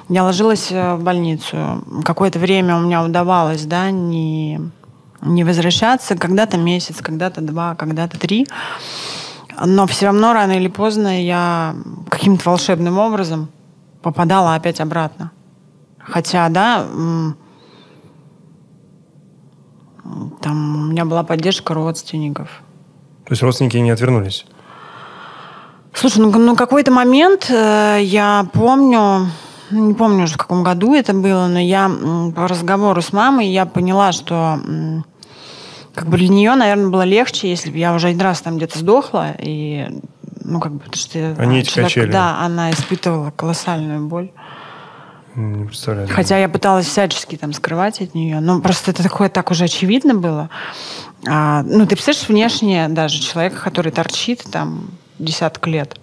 Я 0.09 0.23
ложилась 0.23 0.69
э, 0.71 0.95
в 0.95 1.03
больницу. 1.03 1.83
Какое-то 2.05 2.39
время 2.39 2.77
у 2.77 2.81
меня 2.81 3.03
удавалось, 3.03 3.65
да, 3.65 3.91
не, 3.91 4.61
не 5.21 5.43
возвращаться. 5.43 6.15
Когда-то 6.15 6.59
месяц, 6.59 6.99
когда-то 7.03 7.41
два, 7.41 7.75
когда-то 7.75 8.17
три. 8.17 8.47
Но 9.65 9.89
все 9.89 10.07
равно 10.07 10.33
рано 10.33 10.53
или 10.53 10.69
поздно 10.69 11.21
я 11.21 11.75
каким-то 12.09 12.51
волшебным 12.51 12.99
образом 12.99 13.49
попадала 14.03 14.55
опять 14.55 14.81
обратно. 14.81 15.33
Хотя, 15.99 16.49
да, 16.49 16.87
там 20.41 20.83
у 20.83 20.87
меня 20.93 21.05
была 21.05 21.25
поддержка 21.25 21.75
родственников. 21.75 22.63
То 23.25 23.33
есть 23.33 23.43
родственники 23.43 23.77
не 23.79 23.91
отвернулись. 23.91 24.47
Слушай, 25.93 26.19
ну, 26.19 26.31
ну 26.31 26.55
какой-то 26.55 26.93
момент 26.93 27.47
э, 27.49 28.01
я 28.03 28.47
помню, 28.53 29.31
ну, 29.71 29.87
не 29.87 29.95
помню 29.95 30.25
уже 30.25 30.35
в 30.35 30.37
каком 30.37 30.63
году 30.63 30.95
это 30.95 31.15
было, 31.15 31.47
но 31.47 31.59
я 31.59 31.91
по 32.35 32.47
разговору 32.47 33.01
с 33.01 33.13
мамой 33.13 33.49
я 33.49 33.65
поняла, 33.65 34.13
что 34.13 34.61
как 35.95 36.09
бы 36.09 36.19
для 36.19 36.29
нее, 36.29 36.55
наверное, 36.55 36.91
было 36.91 37.03
легче, 37.03 37.49
если 37.49 37.71
бы 37.71 37.79
я 37.79 37.95
уже 37.95 38.09
один 38.09 38.21
раз 38.21 38.43
там 38.43 38.59
где-то 38.59 38.79
сдохла 38.79 39.35
и 39.39 39.89
ну 40.47 40.61
как 40.61 40.73
бы 40.73 40.79
потому 40.79 40.97
что 40.97 41.35
Они 41.39 41.59
эти 41.61 41.75
качели. 41.75 42.11
да, 42.11 42.39
она 42.41 42.71
испытывала 42.71 43.31
колоссальную 43.31 44.07
боль. 44.07 44.31
Не 45.35 45.67
представляю. 45.67 46.09
Хотя 46.09 46.39
я 46.39 46.49
пыталась 46.49 46.87
всячески 46.87 47.37
там 47.37 47.53
скрывать 47.53 48.01
от 48.01 48.15
нее. 48.15 48.41
Но 48.41 48.61
просто 48.61 48.91
это 48.91 49.03
такое 49.03 49.29
так 49.29 49.51
уже 49.51 49.65
очевидно 49.65 50.15
было. 50.15 50.49
А, 51.29 51.63
ну, 51.63 51.81
ты 51.87 51.95
представляешь, 51.97 52.29
внешне 52.29 52.89
даже 52.89 53.21
человека, 53.21 53.61
который 53.63 53.93
торчит 53.93 54.45
там 54.51 54.89
десяток 55.19 55.67
лет. 55.67 55.97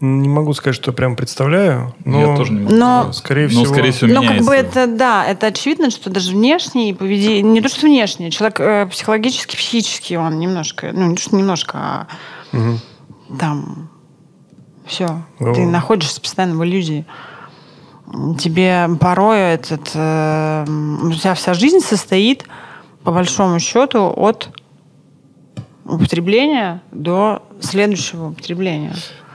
Не 0.00 0.28
могу 0.28 0.52
сказать, 0.52 0.76
что 0.76 0.92
прям 0.92 1.16
представляю, 1.16 1.92
но... 2.04 2.20
Я 2.30 2.36
тоже 2.36 2.52
не 2.52 2.60
могу. 2.60 2.74
Но- 2.76 3.00
сказать. 3.04 3.16
Скорее 3.16 3.42
Но, 3.44 3.48
всего- 3.50 3.64
скорее 3.74 3.90
всего, 3.92 4.12
Ну, 4.22 4.28
как 4.28 4.42
бы 4.44 4.54
это, 4.54 4.86
да, 4.86 5.24
это 5.26 5.46
очевидно, 5.48 5.90
что 5.90 6.08
даже 6.10 6.30
внешне 6.32 6.90
и 6.90 6.92
поведение, 6.92 7.42
не 7.42 7.60
то, 7.60 7.68
что 7.68 7.86
внешне, 7.86 8.30
человек 8.30 8.60
э, 8.60 8.86
психологически, 8.86 9.56
психически 9.56 10.14
он 10.14 10.38
немножко, 10.38 10.90
ну, 10.92 11.06
не 11.08 11.16
то, 11.16 11.22
что 11.22 11.36
немножко, 11.36 11.78
а 11.78 12.06
Мгм. 12.52 12.78
Там 13.38 13.88
все, 14.86 15.22
Ну. 15.38 15.54
ты 15.54 15.66
находишься 15.66 16.20
постоянно 16.20 16.56
в 16.56 16.64
иллюзии. 16.64 17.04
Тебе 18.38 18.88
порой 19.00 19.38
этот, 19.38 19.90
э, 19.94 20.64
у 21.02 21.12
тебя 21.12 21.34
вся 21.34 21.52
жизнь 21.54 21.80
состоит 21.80 22.46
по 23.08 23.12
большому 23.12 23.58
счету, 23.58 24.12
от 24.14 24.50
употребления 25.86 26.82
до 26.92 27.42
следующего 27.60 28.28
употребления. 28.28 28.94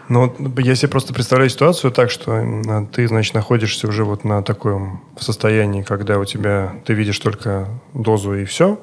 Ну, 0.09 0.31
я 0.57 0.75
себе 0.75 0.89
просто 0.89 1.11
представляю 1.13 1.49
ситуацию 1.49 1.91
так, 1.91 2.11
что 2.11 2.33
э, 2.33 2.85
ты, 2.91 3.07
значит, 3.07 3.33
находишься 3.33 3.87
уже 3.87 4.03
вот 4.03 4.25
на 4.25 4.43
таком 4.43 5.01
состоянии, 5.17 5.81
когда 5.81 6.19
у 6.19 6.25
тебя, 6.25 6.73
ты 6.85 6.93
видишь 6.93 7.17
только 7.17 7.67
дозу 7.93 8.35
и 8.35 8.45
все, 8.45 8.79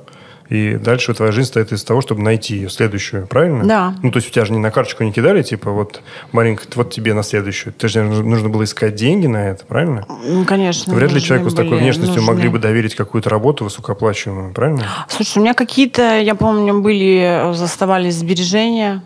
и 0.51 0.75
дальше 0.75 1.15
твоя 1.15 1.31
жизнь 1.31 1.49
стоит 1.49 1.71
из 1.71 1.85
того, 1.85 2.01
чтобы 2.01 2.23
найти 2.23 2.57
ее 2.57 2.69
следующую, 2.69 3.29
правильно? 3.29 3.65
Да. 3.65 3.95
Ну, 4.03 4.11
то 4.11 4.17
есть 4.17 4.29
у 4.29 4.33
тебя 4.33 4.45
же 4.45 4.53
не 4.53 4.59
на 4.59 4.73
карточку 4.73 5.05
не 5.05 5.13
кидали, 5.13 5.43
типа, 5.43 5.71
вот, 5.71 6.03
Маринка, 6.33 6.65
вот 6.75 6.93
тебе 6.93 7.15
на 7.15 7.23
следующую. 7.23 7.73
Ты 7.73 7.87
же 7.87 8.03
нужно 8.03 8.49
было 8.49 8.65
искать 8.65 8.97
деньги 8.97 9.29
на 9.29 9.51
это, 9.51 9.65
правильно? 9.65 10.05
Ну, 10.09 10.45
конечно. 10.45 10.93
Вряд 10.93 11.13
ли 11.13 11.23
человеку 11.23 11.51
с 11.51 11.55
такой 11.55 11.79
внешностью 11.79 12.17
нужны. 12.17 12.33
могли 12.33 12.49
бы 12.49 12.59
доверить 12.59 12.97
какую-то 12.97 13.31
работу 13.31 13.63
высокооплачиваемую, 13.63 14.53
правильно? 14.53 14.85
Слушай, 15.09 15.39
у 15.39 15.43
меня 15.43 15.55
какие-то, 15.55 16.19
я 16.19 16.35
помню, 16.35 16.81
были, 16.81 17.53
заставались 17.55 18.17
сбережения 18.17 19.05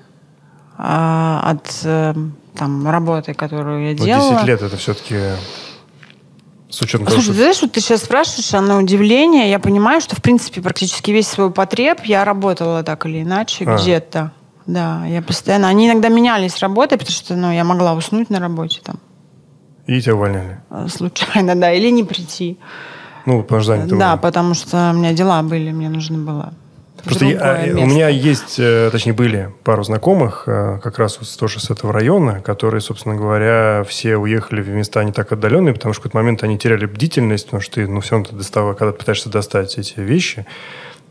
а, 0.78 1.50
от 1.50 1.80
э, 1.84 2.14
там, 2.56 2.88
работы, 2.88 3.34
которую 3.34 3.90
я 3.90 3.90
Вот 3.90 4.04
делала. 4.06 4.34
10 4.36 4.46
лет 4.46 4.62
это 4.62 4.76
все-таки 4.78 5.16
с 6.74 6.82
учетом 6.82 7.06
того, 7.06 7.14
Слушай, 7.16 7.24
что... 7.26 7.32
ты 7.34 7.38
знаешь, 7.38 7.62
вот 7.62 7.72
ты 7.72 7.80
сейчас 7.80 8.02
спрашиваешь, 8.02 8.52
а 8.54 8.60
на 8.60 8.78
удивление 8.78 9.48
я 9.50 9.58
понимаю, 9.58 10.00
что, 10.00 10.16
в 10.16 10.22
принципе, 10.22 10.60
практически 10.60 11.10
весь 11.10 11.28
свой 11.28 11.50
потреб 11.50 12.00
я 12.04 12.24
работала 12.24 12.82
так 12.82 13.06
или 13.06 13.22
иначе 13.22 13.64
А. 13.66 13.76
где-то. 13.76 14.32
Да, 14.66 15.04
я 15.06 15.22
постоянно... 15.22 15.68
Они 15.68 15.86
иногда 15.88 16.08
менялись 16.08 16.58
работой, 16.58 16.98
потому 16.98 17.12
что 17.12 17.36
ну, 17.36 17.52
я 17.52 17.64
могла 17.64 17.92
уснуть 17.94 18.30
на 18.30 18.40
работе 18.40 18.80
там 18.82 18.96
И 19.86 20.00
тебя 20.00 20.14
увольняли. 20.14 20.60
э, 20.70 20.86
случайно, 20.88 21.54
да, 21.60 21.72
или 21.72 21.90
не 21.90 22.02
прийти. 22.02 22.58
Ну, 23.26 23.42
по 23.42 23.58
ожиданию 23.58 23.96
да, 23.98 24.16
потому 24.16 24.54
что 24.54 24.90
у 24.92 24.96
меня 24.96 25.12
дела 25.12 25.42
были, 25.42 25.70
мне 25.70 25.88
нужно 25.88 26.18
было 26.18 26.54
Просто 27.04 27.24
я- 27.26 27.38
а, 27.38 27.64
у 27.78 27.86
меня 27.86 28.08
есть, 28.08 28.56
э, 28.58 28.88
точнее, 28.90 29.12
были 29.12 29.52
пару 29.62 29.82
знакомых, 29.84 30.44
э, 30.46 30.78
как 30.82 30.98
раз 30.98 31.18
вот 31.18 31.28
с 31.28 31.32
160 31.32 31.90
района, 31.92 32.40
которые, 32.40 32.80
собственно 32.80 33.14
говоря, 33.14 33.84
все 33.88 34.16
уехали 34.16 34.62
в 34.62 34.68
места 34.68 35.04
не 35.04 35.12
так 35.12 35.30
отдаленные, 35.32 35.74
потому 35.74 35.92
что 35.92 36.00
в 36.00 36.02
какой-то 36.04 36.16
момент 36.18 36.42
они 36.42 36.58
теряли 36.58 36.86
бдительность, 36.86 37.46
потому 37.46 37.60
что 37.60 37.74
ты, 37.76 37.86
ну, 37.88 38.00
все 38.00 38.12
равно 38.16 38.26
ты 38.26 38.44
когда 38.74 38.92
ты 38.92 38.98
пытаешься 38.98 39.28
достать 39.28 39.76
эти 39.78 40.00
вещи, 40.00 40.46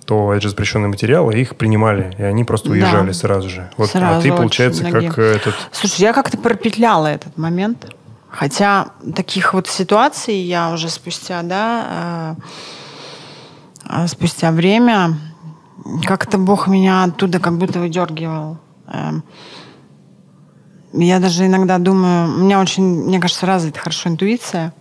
то 0.06 0.34
это 0.34 0.42
же 0.42 0.50
запрещенные 0.50 0.90
материалы, 0.90 1.34
их 1.40 1.56
принимали, 1.56 2.14
и 2.18 2.24
они 2.24 2.44
просто 2.44 2.68
Да. 2.70 2.74
уезжали 2.74 3.12
сразу 3.14 3.50
же. 3.50 3.70
Вот, 3.78 3.90
а 3.94 4.00
Сразу 4.00 4.22
ты, 4.22 4.28
очень 4.30 4.38
получается, 4.38 4.84
многие. 4.86 5.08
как 5.08 5.20
э, 5.20 5.36
этот... 5.36 5.56
Слушай, 5.72 6.02
я 6.02 6.14
как-то 6.14 6.38
пропетляла 6.38 7.08
этот 7.08 7.38
момент. 7.38 7.88
Хотя 8.30 8.88
таких 9.16 9.54
вот 9.54 9.68
ситуаций 9.68 10.36
я 10.36 10.72
уже 10.72 10.90
спустя, 10.90 11.42
да, 11.44 12.36
э, 13.88 14.04
э, 14.04 14.08
спустя 14.08 14.52
время 14.52 15.18
как-то 16.06 16.38
Бог 16.38 16.68
меня 16.68 17.04
оттуда 17.04 17.40
как 17.40 17.58
будто 17.58 17.80
выдергивал. 17.80 18.58
Эм, 18.88 19.24
Я 20.94 21.20
даже 21.20 21.46
иногда 21.46 21.80
думаю, 21.80 22.36
у 22.36 22.40
меня 22.44 22.60
очень, 22.62 22.84
мне 22.84 23.20
кажется, 23.20 23.46
развита 23.46 23.80
хорошо 23.80 24.10
интуиция. 24.10 24.74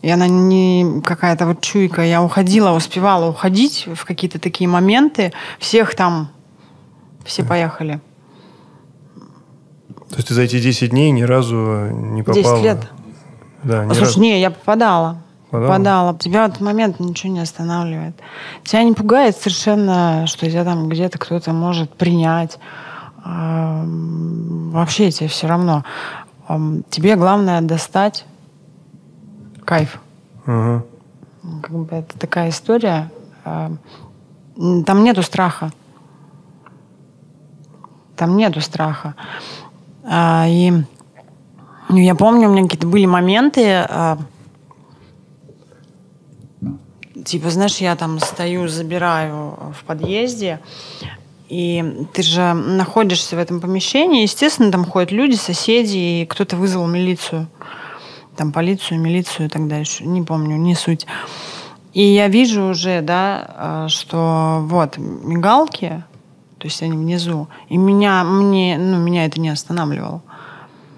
И 0.00 0.10
она 0.10 0.26
не 0.26 1.00
какая-то 1.02 1.46
вот 1.46 1.60
чуйка. 1.60 2.02
Я 2.02 2.22
уходила, 2.22 2.72
успевала 2.72 3.28
уходить 3.30 3.86
в 3.94 4.04
какие-то 4.04 4.38
такие 4.38 4.68
моменты. 4.68 5.32
Всех 5.58 5.94
там, 5.94 6.30
все 7.24 7.42
поехали. 7.44 8.00
То 10.10 10.16
есть 10.16 10.28
ты 10.28 10.34
за 10.34 10.42
эти 10.42 10.60
10 10.60 10.90
дней 10.90 11.10
ни 11.10 11.22
разу 11.22 11.88
не 11.90 12.22
попала... 12.22 12.56
10 12.56 12.64
лет. 12.64 12.78
Да, 13.62 13.84
ни 13.84 13.88
Слушай, 13.88 14.04
разу. 14.04 14.20
не, 14.20 14.40
я 14.40 14.50
попадала. 14.50 15.22
Попадала? 15.54 15.72
Попадала. 15.72 16.18
Тебя 16.18 16.46
в 16.46 16.50
этот 16.50 16.60
момент 16.60 17.00
ничего 17.00 17.32
не 17.32 17.40
останавливает. 17.40 18.16
Тебя 18.64 18.82
не 18.82 18.92
пугает 18.92 19.36
совершенно, 19.36 20.26
что 20.26 20.50
тебя 20.50 20.64
там 20.64 20.88
где-то 20.88 21.18
кто-то 21.18 21.52
может 21.52 21.94
принять. 21.94 22.58
Вообще 23.24 25.10
тебе 25.10 25.28
все 25.28 25.46
равно. 25.46 25.84
Тебе 26.90 27.16
главное 27.16 27.60
достать 27.60 28.26
кайф. 29.64 30.00
Ага. 30.44 30.84
Как 31.62 31.70
бы 31.70 31.94
это 31.94 32.18
такая 32.18 32.50
история. 32.50 33.10
Там 33.44 33.78
нету 35.04 35.22
страха. 35.22 35.70
Там 38.16 38.36
нету 38.36 38.60
страха. 38.60 39.14
А, 40.04 40.46
И 40.46 40.72
ну, 41.88 41.96
я 41.96 42.14
помню, 42.14 42.48
у 42.48 42.52
меня 42.52 42.64
какие-то 42.64 42.86
были 42.86 43.06
моменты, 43.06 43.84
а, 43.88 44.18
типа, 47.24 47.50
знаешь, 47.50 47.78
я 47.78 47.96
там 47.96 48.18
стою, 48.18 48.68
забираю 48.68 49.72
в 49.78 49.84
подъезде, 49.86 50.60
и 51.48 52.06
ты 52.12 52.22
же 52.22 52.54
находишься 52.54 53.36
в 53.36 53.38
этом 53.38 53.60
помещении, 53.60 54.22
естественно, 54.22 54.72
там 54.72 54.84
ходят 54.84 55.12
люди, 55.12 55.34
соседи, 55.34 55.96
и 55.96 56.26
кто-то 56.26 56.56
вызвал 56.56 56.86
милицию. 56.86 57.48
Там 58.36 58.50
полицию, 58.50 59.00
милицию 59.00 59.46
и 59.46 59.48
так 59.48 59.68
дальше. 59.68 60.04
Не 60.04 60.22
помню, 60.22 60.56
не 60.56 60.74
суть. 60.74 61.06
И 61.92 62.02
я 62.02 62.26
вижу 62.26 62.64
уже, 62.64 63.00
да, 63.02 63.54
а, 63.56 63.88
что 63.88 64.64
вот 64.66 64.98
мигалки, 64.98 66.02
то 66.58 66.66
есть 66.66 66.82
они 66.82 66.96
внизу, 66.96 67.46
и 67.68 67.76
меня, 67.76 68.24
мне, 68.24 68.76
ну, 68.76 68.98
меня 68.98 69.26
это 69.26 69.40
не 69.40 69.50
останавливало. 69.50 70.22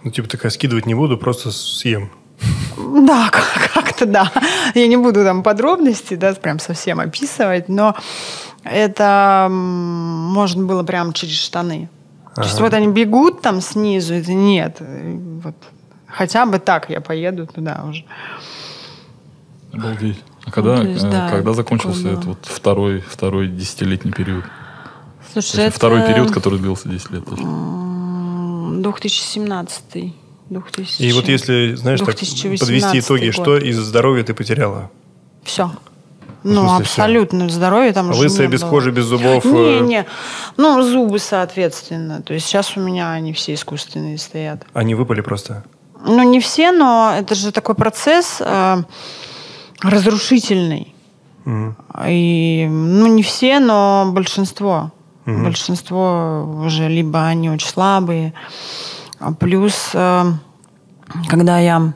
Ну, 0.05 0.11
типа 0.11 0.29
такая, 0.29 0.51
скидывать 0.51 0.87
не 0.87 0.95
буду, 0.95 1.19
просто 1.19 1.51
съем. 1.51 2.11
Да, 2.77 3.29
как- 3.31 3.70
как-то 3.75 4.07
да. 4.07 4.31
Я 4.75 4.87
не 4.87 4.96
буду 4.96 5.25
там 5.25 5.42
подробности, 5.42 6.14
да, 6.14 6.33
прям 6.35 6.59
совсем 6.59 7.01
описывать, 7.01 7.68
но 7.68 7.94
это 8.64 9.49
можно 9.51 10.64
было 10.64 10.83
прям 10.83 11.12
через 11.12 11.38
штаны. 11.38 11.88
То 12.35 12.42
есть 12.42 12.55
Ага. 12.57 12.64
вот 12.64 12.75
они 12.75 12.88
бегут 12.88 13.40
там 13.40 13.61
снизу, 13.61 14.14
это 14.14 14.33
нет. 14.35 14.77
э, 14.81 15.18
Вот 15.42 15.55
хотя 16.07 16.44
бы 16.46 16.59
так 16.59 16.90
я 16.90 17.01
поеду 17.01 17.46
туда 17.46 17.85
уже. 17.88 18.05
Обалдеть. 19.72 20.22
А 20.44 20.51
когда, 20.51 20.77
Ну, 20.77 20.88
есть, 20.90 21.03
да, 21.03 21.29
когда 21.29 21.37
такое 21.38 21.55
закончился 21.55 22.09
этот 22.09 22.25
вот 22.27 22.38
второй, 22.42 23.01
второй 23.01 23.49
десятилетний 23.49 24.12
период? 24.12 24.44
Слушай, 25.33 25.64
есть 25.64 25.77
Второй 25.77 26.01
это, 26.01 26.12
период, 26.12 26.31
который 26.31 26.59
длился 26.59 26.88
10 26.88 27.11
лет. 27.11 27.25
точно. 27.27 27.42
м, 27.44 28.83
2017 28.83 30.14
2000. 30.51 31.03
И 31.03 31.13
вот 31.13 31.29
если, 31.29 31.75
знаешь, 31.75 31.99
так 32.01 32.09
2018 32.15 32.61
подвести 32.61 33.01
итоги, 33.01 33.27
год. 33.27 33.35
что 33.35 33.57
из 33.59 33.77
здоровья 33.79 34.23
ты 34.25 34.35
потеряла? 34.35 34.91
Все. 35.45 35.71
В 36.43 36.49
Ну, 36.49 36.61
смысле 36.61 36.77
абсолютно. 36.85 37.49
Здоровье 37.49 37.93
там 37.93 38.11
уже 38.11 38.21
Лысая, 38.21 38.47
без 38.47 38.63
было. 38.63 38.71
кожи, 38.71 38.91
без 38.93 39.05
зубов. 39.07 39.45
Не, 39.45 39.79
э, 39.79 39.81
не. 39.81 40.07
Ну, 40.57 40.81
зубы, 40.83 41.19
соответственно. 41.19 42.23
То 42.23 42.35
есть 42.35 42.47
сейчас 42.47 42.77
у 42.77 42.81
меня 42.81 43.11
они 43.13 43.33
все 43.33 43.55
искусственные 43.55 44.19
стоят. 44.19 44.65
Они 44.73 44.95
выпали 44.95 45.21
просто. 45.23 45.65
Ну, 46.05 46.23
не 46.23 46.39
все, 46.41 46.71
но 46.71 47.13
это 47.19 47.35
же 47.35 47.51
такой 47.51 47.75
процесс 47.75 48.37
э, 48.41 48.77
разрушительный. 49.83 50.95
Мгм. 51.45 51.77
И, 52.09 52.67
ну, 52.71 53.07
не 53.09 53.23
все, 53.23 53.59
но 53.61 54.11
большинство. 54.13 54.93
Мгм. 55.25 55.45
Большинство 55.45 56.61
уже 56.65 56.89
либо 56.89 57.25
они 57.27 57.51
очень 57.51 57.69
слабые. 57.69 58.33
А 59.19 59.33
Плюс, 59.33 59.91
э, 59.95 60.25
когда 61.29 61.59
я 61.59 61.93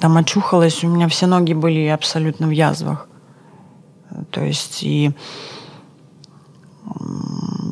там 0.00 0.16
очухалась, 0.16 0.84
у 0.84 0.88
меня 0.88 1.08
все 1.08 1.26
ноги 1.26 1.54
были 1.54 1.86
абсолютно 1.86 2.46
в 2.48 2.50
язвах. 2.50 3.06
То 4.30 4.42
есть 4.42 4.82
и 4.82 5.12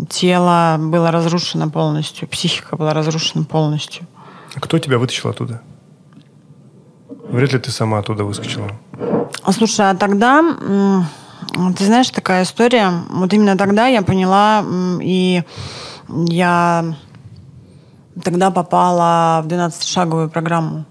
тело 0.08 0.76
было 0.78 1.10
разрушено 1.10 1.70
полностью, 1.70 2.28
психика 2.28 2.76
была 2.76 2.94
разрушена 2.94 3.44
полностью. 3.44 4.06
А 4.54 4.60
Кто 4.60 4.78
тебя 4.78 4.98
вытащил 4.98 5.30
оттуда? 5.30 5.60
Вряд 7.28 7.52
ли 7.52 7.58
ты 7.58 7.70
сама 7.70 7.98
оттуда 7.98 8.24
выскочила. 8.24 8.70
А, 9.42 9.52
Слушай, 9.52 9.90
а 9.90 9.94
тогда, 9.94 10.42
ты 11.76 11.84
знаешь, 11.84 12.10
такая 12.10 12.42
история, 12.42 12.90
вот 13.10 13.32
именно 13.32 13.56
тогда 13.56 13.86
я 13.86 14.02
поняла, 14.02 14.64
и 15.00 15.42
я 16.08 16.96
тогда 18.22 18.50
попала 18.50 19.40
в 19.42 19.46
12-шаговую 19.48 20.28
программу. 20.28 20.84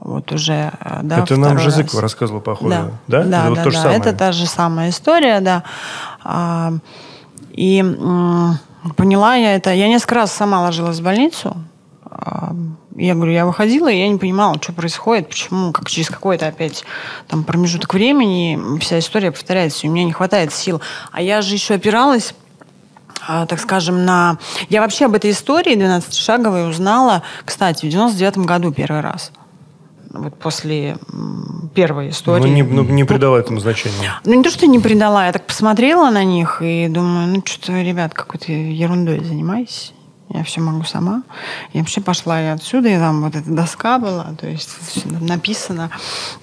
Вот 0.00 0.30
уже, 0.32 0.72
э, 0.80 1.00
да, 1.02 1.18
это 1.20 1.36
нам 1.36 1.58
Жизыкова 1.58 2.00
раз. 2.00 2.12
рассказывала, 2.12 2.40
походу. 2.40 2.70
Да, 2.70 2.90
Да? 3.08 3.24
да, 3.24 3.40
это 3.40 3.48
вот 3.48 3.56
да, 3.56 3.64
то 3.64 3.70
же 3.70 3.76
да. 3.76 3.82
самое. 3.82 4.00
Это 4.00 4.12
та 4.12 4.32
же 4.32 4.46
самая 4.46 4.90
история, 4.90 5.40
да. 5.40 5.64
А, 6.22 6.72
И 7.52 7.80
м, 7.80 8.58
поняла 8.96 9.34
я 9.34 9.56
это. 9.56 9.72
Я 9.72 9.88
несколько 9.88 10.14
раз 10.14 10.32
сама 10.32 10.62
ложилась 10.62 11.00
в 11.00 11.02
больницу. 11.02 11.56
А, 12.04 12.52
Я 12.96 13.14
говорю, 13.14 13.32
я 13.32 13.44
выходила, 13.46 13.88
и 13.88 13.96
я 13.98 14.08
не 14.08 14.18
понимала, 14.18 14.54
что 14.60 14.72
происходит, 14.72 15.28
почему, 15.28 15.72
как 15.72 15.88
через 15.88 16.08
какой-то 16.10 16.46
опять 16.48 16.84
там 17.28 17.44
промежуток 17.44 17.94
времени 17.94 18.78
вся 18.80 18.98
история 18.98 19.30
повторяется, 19.30 19.86
и 19.86 19.90
у 19.90 19.92
меня 19.92 20.04
не 20.04 20.12
хватает 20.12 20.52
сил. 20.52 20.80
А 21.12 21.20
я 21.22 21.40
же 21.42 21.54
еще 21.54 21.74
опиралась 21.74 22.34
так 23.28 23.60
скажем, 23.60 24.04
на... 24.04 24.38
Я 24.70 24.80
вообще 24.80 25.06
об 25.06 25.14
этой 25.14 25.30
истории 25.30 25.76
12-шаговой 25.76 26.68
узнала, 26.68 27.22
кстати, 27.44 27.86
в 27.86 27.90
99 27.90 28.38
году 28.38 28.72
первый 28.72 29.00
раз. 29.02 29.32
вот 30.10 30.34
после 30.38 30.96
первой 31.74 32.10
истории. 32.10 32.42
Ну, 32.42 32.48
не, 32.48 32.62
ну, 32.62 32.82
не 32.84 33.04
придала 33.04 33.38
этому 33.38 33.60
значения. 33.60 34.20
Ну, 34.24 34.34
не 34.34 34.42
то, 34.42 34.50
что 34.50 34.66
не 34.66 34.78
придала, 34.78 35.26
я 35.26 35.32
так 35.32 35.46
посмотрела 35.46 36.10
на 36.10 36.24
них 36.24 36.62
и 36.62 36.88
думаю, 36.88 37.28
ну, 37.28 37.42
что-то, 37.44 37.80
ребят, 37.82 38.14
какой-то 38.14 38.50
ерундой 38.50 39.22
занимаетесь. 39.24 39.92
Я 40.30 40.44
все 40.44 40.60
могу 40.60 40.84
сама. 40.84 41.22
И 41.72 41.78
вообще 41.78 42.02
пошла 42.02 42.38
я 42.38 42.52
отсюда, 42.52 42.88
и 42.88 42.98
там 42.98 43.22
вот 43.22 43.34
эта 43.34 43.50
доска 43.50 43.98
была, 43.98 44.34
то 44.38 44.46
есть 44.46 44.70
там 45.04 45.24
написано. 45.24 45.90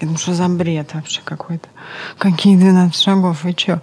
Я 0.00 0.06
думаю, 0.06 0.18
что 0.18 0.34
за 0.34 0.48
бред 0.48 0.94
вообще 0.94 1.20
какой-то? 1.24 1.68
Какие 2.18 2.56
12 2.56 3.00
шагов, 3.00 3.44
и 3.44 3.52
что? 3.52 3.80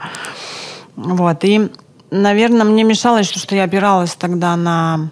Вот, 0.96 1.44
и, 1.46 1.72
наверное, 2.14 2.64
мне 2.66 2.84
мешалось, 2.84 3.30
то, 3.30 3.40
что 3.40 3.56
я 3.56 3.64
опиралась 3.64 4.16
тогда 4.16 4.56
на 4.56 5.10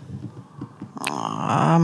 а, 1.10 1.82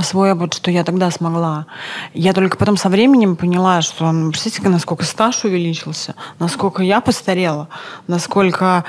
свой 0.00 0.32
опыт, 0.32 0.54
что 0.54 0.70
я 0.70 0.84
тогда 0.84 1.10
смогла. 1.10 1.66
Я 2.14 2.32
только 2.32 2.56
потом 2.56 2.76
со 2.76 2.88
временем 2.88 3.36
поняла, 3.36 3.82
что, 3.82 4.10
ну, 4.10 4.30
представляете, 4.30 4.68
насколько 4.68 5.04
стаж 5.04 5.44
увеличился, 5.44 6.14
насколько 6.38 6.82
я 6.82 7.00
постарела, 7.00 7.68
насколько 8.06 8.84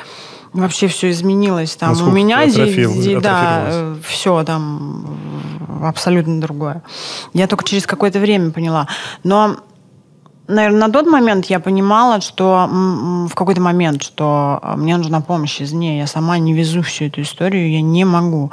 вообще 0.53 0.87
все 0.87 1.09
изменилось. 1.11 1.75
Там 1.75 1.99
у 2.01 2.11
меня 2.11 2.43
атрофил- 2.43 2.93
зи- 2.93 3.19
да, 3.19 3.57
атрофировалась. 3.57 4.05
все 4.05 4.43
там 4.43 5.05
э, 5.81 5.87
абсолютно 5.87 6.41
другое. 6.41 6.83
Я 7.33 7.47
только 7.47 7.63
через 7.63 7.85
какое-то 7.85 8.19
время 8.19 8.51
поняла. 8.51 8.87
Но 9.23 9.57
наверное, 10.51 10.87
на 10.87 10.89
тот 10.93 11.05
момент 11.07 11.45
я 11.45 11.59
понимала, 11.59 12.21
что 12.21 12.67
в 12.69 13.33
какой-то 13.33 13.61
момент, 13.61 14.03
что 14.03 14.59
э, 14.61 14.75
мне 14.75 14.97
нужна 14.97 15.21
помощь 15.21 15.61
извне. 15.61 15.97
Я 15.99 16.07
сама 16.07 16.37
не 16.37 16.53
везу 16.53 16.81
всю 16.81 17.05
эту 17.05 17.21
историю, 17.21 17.71
я 17.71 17.81
не 17.81 18.05
могу. 18.05 18.51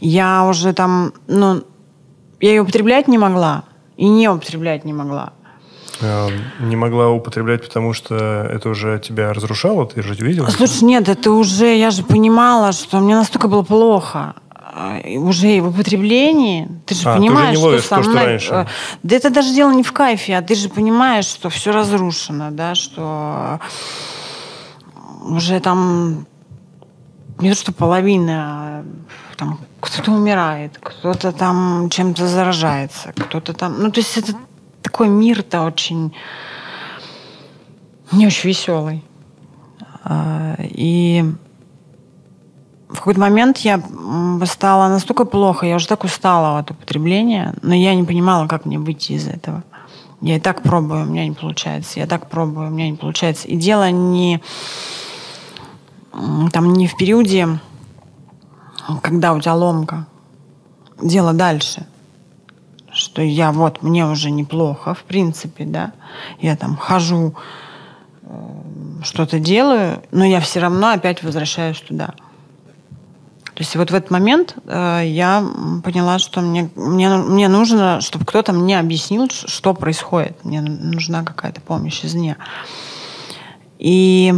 Я 0.00 0.44
уже 0.44 0.72
там, 0.72 1.12
ну, 1.26 1.62
я 2.40 2.50
ее 2.50 2.62
употреблять 2.62 3.08
не 3.08 3.18
могла 3.18 3.64
и 3.96 4.08
не 4.08 4.28
употреблять 4.28 4.84
не 4.84 4.92
могла. 4.92 5.32
Э, 6.00 6.28
Не 6.60 6.76
могла 6.76 7.08
употреблять, 7.08 7.64
потому 7.64 7.92
что 7.92 8.14
это 8.14 8.68
уже 8.68 8.98
тебя 8.98 9.32
разрушало, 9.32 9.86
ты 9.86 10.02
же 10.02 10.14
видела? 10.14 10.48
Слушай, 10.48 10.84
нет, 10.84 11.08
это 11.08 11.30
уже, 11.30 11.76
я 11.76 11.90
же 11.90 12.02
понимала, 12.02 12.72
что 12.72 12.98
мне 13.00 13.14
настолько 13.14 13.48
было 13.48 13.62
плохо. 13.62 14.34
А, 14.78 15.00
Уже 15.18 15.56
и 15.56 15.60
в 15.60 15.68
употреблении, 15.68 16.68
ты 16.84 16.94
же 16.94 17.08
А, 17.08 17.14
ты 17.14 17.20
понимаешь, 17.20 17.56
не 17.56 17.64
ловишь 17.64 17.84
что 17.84 17.96
со 17.96 18.02
то, 18.02 18.10
мной... 18.10 18.24
раньше. 18.26 18.52
э, 18.52 18.66
Да 19.02 19.16
это 19.16 19.30
даже 19.30 19.54
дело 19.54 19.72
не 19.72 19.82
в 19.82 19.90
кайфе, 19.92 20.36
а 20.36 20.42
ты 20.42 20.54
же 20.54 20.68
понимаешь, 20.68 21.24
что 21.24 21.48
все 21.48 21.72
разрушено, 21.72 22.50
да, 22.50 22.74
что 22.74 23.58
уже 25.22 25.60
там 25.60 26.26
не 27.38 27.48
то, 27.48 27.56
что 27.56 27.72
половина, 27.72 28.34
а 28.44 28.84
там 29.38 29.60
кто-то 29.80 30.12
умирает, 30.12 30.78
кто-то 30.82 31.32
там 31.32 31.88
чем-то 31.88 32.28
заражается, 32.28 33.14
кто-то 33.16 33.54
там... 33.54 33.80
Ну, 33.80 33.90
то 33.90 34.00
есть 34.00 34.18
это 34.18 34.34
такой 34.82 35.08
мир-то 35.08 35.62
очень... 35.62 36.14
Не 38.12 38.26
очень 38.26 38.50
веселый. 38.50 39.02
А, 40.04 40.56
И 40.60 41.24
в 42.88 42.96
какой-то 42.96 43.20
момент 43.20 43.58
я 43.58 43.82
стала 44.44 44.88
настолько 44.88 45.24
плохо, 45.24 45.66
я 45.66 45.76
уже 45.76 45.88
так 45.88 46.04
устала 46.04 46.58
от 46.58 46.70
употребления, 46.70 47.54
но 47.62 47.74
я 47.74 47.94
не 47.94 48.04
понимала, 48.04 48.46
как 48.46 48.64
мне 48.64 48.78
выйти 48.78 49.12
из 49.12 49.26
этого. 49.26 49.64
Я 50.20 50.36
и 50.36 50.40
так 50.40 50.62
пробую, 50.62 51.02
у 51.02 51.06
меня 51.06 51.26
не 51.26 51.34
получается. 51.34 52.00
Я 52.00 52.06
так 52.06 52.30
пробую, 52.30 52.68
у 52.68 52.70
меня 52.70 52.88
не 52.90 52.96
получается. 52.96 53.48
И 53.48 53.56
дело 53.56 53.90
не 53.90 54.40
там 56.52 56.72
не 56.72 56.86
в 56.86 56.96
периоде, 56.96 57.58
когда 59.02 59.34
у 59.34 59.40
тебя 59.40 59.54
ломка. 59.54 60.06
Дело 61.00 61.32
дальше. 61.34 61.86
Что 62.90 63.20
я 63.20 63.52
вот, 63.52 63.82
мне 63.82 64.06
уже 64.06 64.30
неплохо, 64.30 64.94
в 64.94 65.02
принципе, 65.02 65.66
да. 65.66 65.92
Я 66.40 66.56
там 66.56 66.76
хожу, 66.76 67.34
э, 68.22 68.28
что-то 69.02 69.38
делаю, 69.38 70.02
но 70.12 70.24
я 70.24 70.40
все 70.40 70.60
равно 70.60 70.92
опять 70.92 71.22
возвращаюсь 71.22 71.80
туда. 71.80 72.14
То 73.56 73.62
есть 73.62 73.74
вот 73.74 73.90
в 73.90 73.94
этот 73.94 74.10
момент 74.10 74.54
э, 74.66 75.00
я 75.06 75.42
поняла, 75.82 76.18
что 76.18 76.42
мне, 76.42 76.68
мне, 76.76 77.08
мне 77.08 77.48
нужно, 77.48 78.02
чтобы 78.02 78.26
кто-то 78.26 78.52
мне 78.52 78.78
объяснил, 78.78 79.30
что 79.30 79.72
происходит. 79.72 80.44
Мне 80.44 80.60
нужна 80.60 81.24
какая-то 81.24 81.62
помощь 81.62 82.04
извне. 82.04 82.36
И 83.78 84.34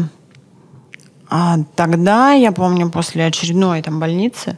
а, 1.29 1.59
тогда, 1.75 2.31
я 2.31 2.53
помню, 2.53 2.91
после 2.91 3.27
очередной 3.27 3.83
там 3.83 3.99
больницы 3.99 4.57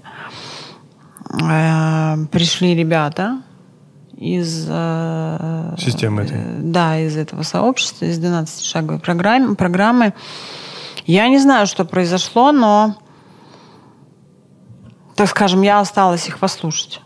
э, 1.43 2.17
пришли 2.31 2.75
ребята 2.75 3.41
из... 4.19 4.67
э, 4.69 5.75
Системы 5.79 6.23
этой. 6.23 6.37
э, 6.37 6.59
Да, 6.59 6.99
из 6.99 7.17
этого 7.17 7.45
сообщества, 7.45 8.05
из 8.05 8.21
12-шаговой 8.21 9.01
программы, 9.01 9.57
программы. 9.57 10.13
Я 11.07 11.29
не 11.29 11.39
знаю, 11.39 11.67
что 11.67 11.87
произошло, 11.87 12.53
но, 12.53 12.97
так 15.21 15.29
скажем, 15.29 15.61
я 15.61 15.81
осталась 15.81 16.27
их 16.29 16.39
послушать. 16.39 17.03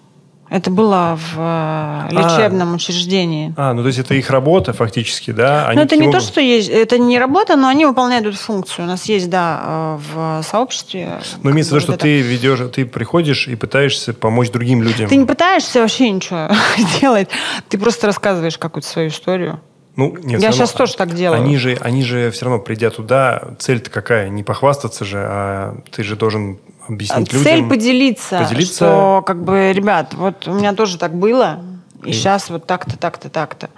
Это 0.48 0.70
было 0.70 1.18
в 1.18 1.34
э, 1.36 2.14
лечебном 2.14 2.74
учреждении. 2.74 3.52
А, 3.56 3.72
ну 3.72 3.82
то 3.82 3.88
есть 3.88 3.98
это 3.98 4.14
их 4.14 4.30
работа 4.30 4.72
фактически, 4.72 5.32
да? 5.32 5.66
Они 5.66 5.78
Ну, 5.78 5.84
это 5.84 5.96
не 5.96 6.12
то, 6.12 6.20
что 6.20 6.40
есть, 6.40 6.68
это 6.68 6.96
не 6.96 7.18
работа, 7.18 7.56
но 7.56 7.66
они 7.66 7.86
выполняют 7.86 8.24
эту 8.24 8.36
функцию. 8.36 8.84
У 8.84 8.88
нас 8.88 9.06
есть, 9.06 9.28
да, 9.28 9.62
э, 9.64 9.98
в 10.14 10.42
сообществе. 10.44 11.18
Ну, 11.42 11.50
имеется 11.50 11.72
в 11.72 11.74
виду, 11.74 11.82
что 11.82 11.92
вот 11.92 12.02
ты 12.02 12.20
ведешь, 12.20 12.60
ты 12.72 12.86
приходишь 12.86 13.48
и 13.48 13.56
пытаешься 13.56 14.14
помочь 14.14 14.50
другим 14.50 14.80
людям. 14.80 15.06
это. 15.06 15.08
Ты 15.08 15.16
не 15.16 15.26
пытаешься 15.26 15.80
вообще 15.80 16.08
ничего 16.10 16.50
делать, 17.00 17.28
ты 17.68 17.78
просто 17.78 18.06
рассказываешь 18.06 18.58
какую-то 18.58 18.86
свою 18.86 19.08
историю. 19.08 19.58
Ну, 19.96 20.16
нет, 20.22 20.40
Я 20.40 20.52
щас 20.52 20.70
тоже 20.72 20.94
так 20.94 21.14
делаю. 21.14 21.40
Они 21.40 21.56
же, 21.56 21.76
они 21.80 22.04
же 22.04 22.30
все 22.30 22.44
равно, 22.44 22.60
придя 22.60 22.90
туда, 22.90 23.42
цель-то 23.58 23.90
какая? 23.90 24.28
Не 24.28 24.44
похвастаться 24.44 25.04
же, 25.04 25.18
а 25.18 25.76
ты 25.90 26.04
же 26.04 26.14
должен 26.14 26.58
объяснить 26.88 27.30
Цель 27.30 27.56
людям. 27.56 27.68
поделиться, 27.68 28.38
поделиться. 28.38 28.74
что 28.74 29.22
как 29.26 29.42
бы, 29.44 29.72
ребят, 29.72 30.14
вот 30.14 30.46
у 30.48 30.52
меня 30.52 30.72
тоже 30.74 30.98
так 30.98 31.14
было, 31.14 31.60
и, 32.04 32.10
И- 32.10 32.12
сейчас 32.12 32.50
вот 32.50 32.66
так-то, 32.66 32.96
так-то, 32.98 33.28
так-то. 33.28 33.70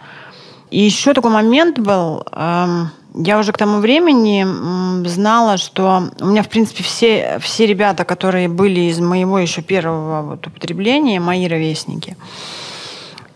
И 0.70 0.80
еще 0.80 1.14
такой 1.14 1.30
момент 1.30 1.78
был, 1.78 2.24
эм, 2.32 2.90
я 3.14 3.38
уже 3.38 3.52
к 3.52 3.56
тому 3.58 3.78
времени 3.78 5.06
знала, 5.06 5.56
что 5.58 6.10
у 6.20 6.26
меня, 6.26 6.42
в 6.42 6.48
принципе, 6.48 6.82
все, 6.82 7.38
все 7.40 7.66
ребята, 7.66 8.04
которые 8.04 8.48
были 8.48 8.80
из 8.80 8.98
моего 8.98 9.38
еще 9.38 9.62
первого 9.62 10.22
вот 10.22 10.46
употребления, 10.46 11.20
мои 11.20 11.46
ровесники, 11.46 12.16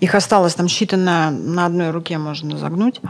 их 0.00 0.14
осталось 0.14 0.54
там 0.54 0.66
считано 0.66 1.30
на 1.30 1.66
одной 1.66 1.90
руке 1.90 2.18
можно 2.18 2.58
загнуть 2.58 3.00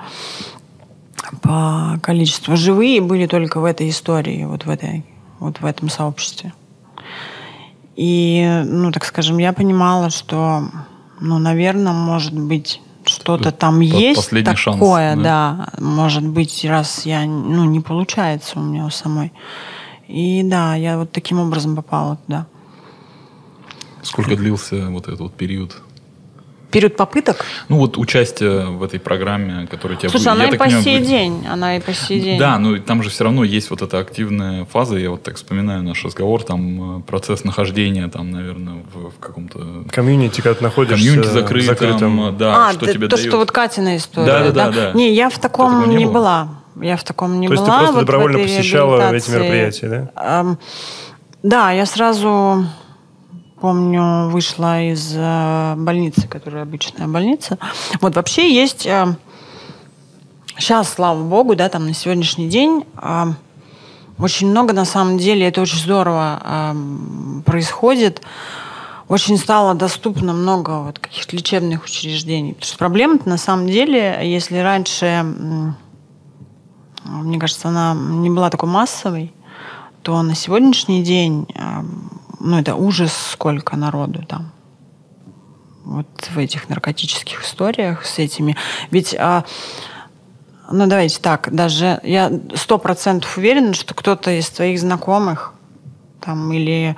по 1.42 1.98
количеству. 2.02 2.56
Живые 2.56 3.00
были 3.00 3.26
только 3.26 3.60
в 3.60 3.64
этой 3.64 3.88
истории, 3.88 4.44
вот 4.44 4.64
в 4.66 4.70
этой, 4.70 5.04
вот 5.40 5.60
в 5.60 5.66
этом 5.66 5.88
сообществе. 5.88 6.52
И, 7.96 8.62
ну, 8.64 8.92
так 8.92 9.04
скажем, 9.04 9.38
я 9.38 9.52
понимала, 9.52 10.10
что, 10.10 10.64
ну, 11.20 11.38
наверное, 11.38 11.92
может 11.92 12.38
быть, 12.38 12.80
что-то 13.04 13.50
там 13.50 13.80
есть 13.80 14.16
последний 14.16 14.54
шанс, 14.54 14.76
такое, 14.76 15.16
да. 15.16 15.22
да. 15.76 15.82
Может 15.84 16.26
быть, 16.26 16.64
раз 16.64 17.04
я, 17.04 17.24
ну, 17.24 17.64
не 17.64 17.80
получается 17.80 18.58
у 18.58 18.62
меня 18.62 18.86
у 18.86 18.90
самой. 18.90 19.32
И 20.08 20.42
да, 20.44 20.74
я 20.74 20.98
вот 20.98 21.12
таким 21.12 21.40
образом 21.40 21.76
попала 21.76 22.16
туда. 22.16 22.46
Сколько 24.02 24.36
длился 24.36 24.88
вот 24.88 25.08
этот 25.08 25.20
вот 25.20 25.34
период? 25.34 25.82
Период 26.70 26.96
попыток? 26.96 27.44
Ну 27.68 27.78
вот 27.78 27.98
участие 27.98 28.66
в 28.66 28.82
этой 28.82 29.00
программе, 29.00 29.66
которая 29.66 29.98
тебя... 29.98 30.08
Слушай, 30.10 30.26
вы- 30.26 30.30
она 30.32 30.44
я 30.44 30.50
и 30.50 30.56
по 30.56 30.70
сей 30.70 30.98
вы- 31.00 31.04
день. 31.06 31.46
Она 31.50 31.76
и 31.76 31.80
по 31.80 31.92
сей 31.92 32.20
день. 32.20 32.38
Да, 32.38 32.58
но 32.58 32.78
там 32.78 33.02
же 33.02 33.10
все 33.10 33.24
равно 33.24 33.42
есть 33.44 33.70
вот 33.70 33.82
эта 33.82 33.98
активная 33.98 34.64
фаза. 34.66 34.96
Я 34.96 35.10
вот 35.10 35.22
так 35.22 35.36
вспоминаю 35.36 35.82
наш 35.82 36.04
разговор, 36.04 36.42
там 36.44 36.98
э, 36.98 37.02
процесс 37.02 37.42
нахождения, 37.44 38.06
там, 38.08 38.30
наверное, 38.30 38.84
в, 38.94 39.10
в 39.10 39.18
каком-то 39.18 39.84
Комьюнити, 39.90 40.40
когда 40.40 40.54
ты 40.54 40.62
находишься 40.64 41.04
комьюнити 41.04 41.28
в 41.28 41.32
закрытом, 41.32 41.66
закрытом. 41.66 42.28
э, 42.28 42.32
да, 42.32 42.68
а, 42.68 42.72
что 42.72 42.86
ты- 42.86 42.92
тебе 42.94 43.08
то, 43.08 43.16
дает. 43.16 43.28
что 43.28 43.38
вот 43.38 43.50
Катина 43.50 43.96
история. 43.96 44.26
Да, 44.26 44.50
да, 44.50 44.52
да, 44.52 44.70
да. 44.70 44.92
Не, 44.92 45.12
я 45.12 45.28
в 45.28 45.38
таком 45.38 45.88
не 45.88 45.96
не 45.96 46.04
было? 46.04 46.12
была. 46.12 46.48
Я 46.80 46.96
в 46.96 47.02
таком 47.04 47.40
не 47.40 47.48
То 47.48 47.54
есть 47.54 47.64
ты 47.64 47.70
была. 47.70 47.78
просто 47.80 47.94
вот 47.96 48.00
добровольно 48.02 48.38
посещала 48.38 49.12
эти 49.12 49.28
мероприятия, 49.30 50.10
да? 50.14 50.40
Эм, 50.40 50.58
да, 51.42 51.72
я 51.72 51.84
сразу 51.84 52.64
помню, 53.60 54.28
вышла 54.30 54.82
из 54.82 55.12
э, 55.14 55.74
больницы, 55.76 56.26
которая 56.28 56.62
обычная 56.62 57.08
больница. 57.08 57.58
Вот 58.00 58.16
вообще 58.16 58.52
есть 58.52 58.86
сейчас, 60.58 60.88
слава 60.88 61.22
богу, 61.22 61.54
да, 61.56 61.68
там 61.68 61.86
на 61.86 61.94
сегодняшний 61.94 62.48
день 62.48 62.84
э, 62.96 63.26
очень 64.18 64.50
много, 64.50 64.72
на 64.74 64.84
самом 64.84 65.16
деле, 65.18 65.48
это 65.48 65.62
очень 65.62 65.78
здорово 65.78 66.74
происходит. 67.46 68.20
Очень 69.08 69.38
стало 69.38 69.74
доступно 69.74 70.34
много 70.34 70.82
вот 70.82 70.98
каких-то 70.98 71.34
лечебных 71.34 71.84
учреждений. 71.84 72.52
Потому 72.52 72.66
что 72.66 72.78
проблема-то 72.78 73.28
на 73.28 73.38
самом 73.38 73.66
деле, 73.66 74.20
если 74.22 74.58
раньше, 74.58 75.24
мне 77.04 77.38
кажется, 77.38 77.68
она 77.68 77.94
не 77.94 78.28
была 78.28 78.50
такой 78.50 78.68
массовой, 78.68 79.32
то 80.02 80.20
на 80.22 80.34
сегодняшний 80.34 81.02
день, 81.02 81.46
ну, 82.40 82.58
это 82.58 82.74
ужас, 82.74 83.12
сколько 83.32 83.76
народу 83.76 84.24
там. 84.26 84.52
вот 85.84 86.06
в 86.30 86.38
этих 86.38 86.68
наркотических 86.68 87.44
историях 87.44 88.04
с 88.04 88.18
этими. 88.18 88.56
Ведь, 88.90 89.14
а, 89.18 89.44
ну 90.70 90.86
давайте 90.86 91.20
так, 91.20 91.52
даже 91.52 92.00
я 92.02 92.32
сто 92.54 92.78
процентов 92.78 93.36
уверена, 93.36 93.74
что 93.74 93.94
кто-то 93.94 94.30
из 94.30 94.48
твоих 94.50 94.80
знакомых 94.80 95.52
там 96.20 96.52
или 96.52 96.96